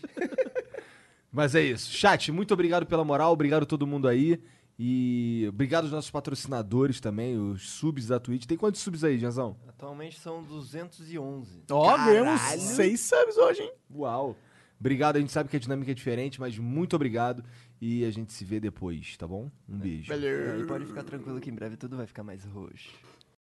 Mas 1.32 1.54
é 1.54 1.62
isso. 1.62 1.92
Chat, 1.92 2.32
muito 2.32 2.54
obrigado 2.54 2.86
pela 2.86 3.04
moral, 3.04 3.32
obrigado 3.34 3.64
a 3.64 3.66
todo 3.66 3.86
mundo 3.86 4.08
aí. 4.08 4.42
E 4.78 5.46
obrigado 5.48 5.86
aos 5.86 5.92
nossos 5.94 6.12
patrocinadores 6.12 7.00
também, 7.00 7.38
os 7.38 7.70
subs 7.70 8.08
da 8.08 8.20
Twitch. 8.20 8.46
Tem 8.46 8.58
quantos 8.58 8.82
subs 8.82 9.04
aí, 9.04 9.18
Janzão? 9.18 9.56
Atualmente 9.68 10.20
são 10.20 10.44
211. 10.44 11.64
Ó, 11.72 11.98
ganhamos 11.98 12.42
seis 12.42 13.00
subs 13.00 13.38
hoje, 13.38 13.62
hein? 13.62 13.72
Uau! 13.96 14.36
Obrigado, 14.78 15.16
a 15.16 15.20
gente 15.20 15.32
sabe 15.32 15.50
que 15.50 15.56
a 15.56 15.60
dinâmica 15.60 15.92
é 15.92 15.94
diferente, 15.94 16.40
mas 16.40 16.58
muito 16.60 16.96
obrigado. 16.96 17.44
E 17.82 18.04
a 18.04 18.12
gente 18.12 18.34
se 18.34 18.44
vê 18.44 18.60
depois, 18.60 19.16
tá 19.16 19.28
bom? 19.28 19.50
Um 19.68 19.78
beijo. 19.78 20.12
E 20.12 20.16
aí 20.16 20.66
pode 20.66 20.86
ficar 20.86 21.04
tranquilo 21.04 21.40
que 21.40 21.50
em 21.50 21.54
breve 21.56 21.78
tudo 21.78 21.96
vai 21.96 22.06
ficar 22.06 22.24
mais 22.24 22.44
roxo. 22.44 22.90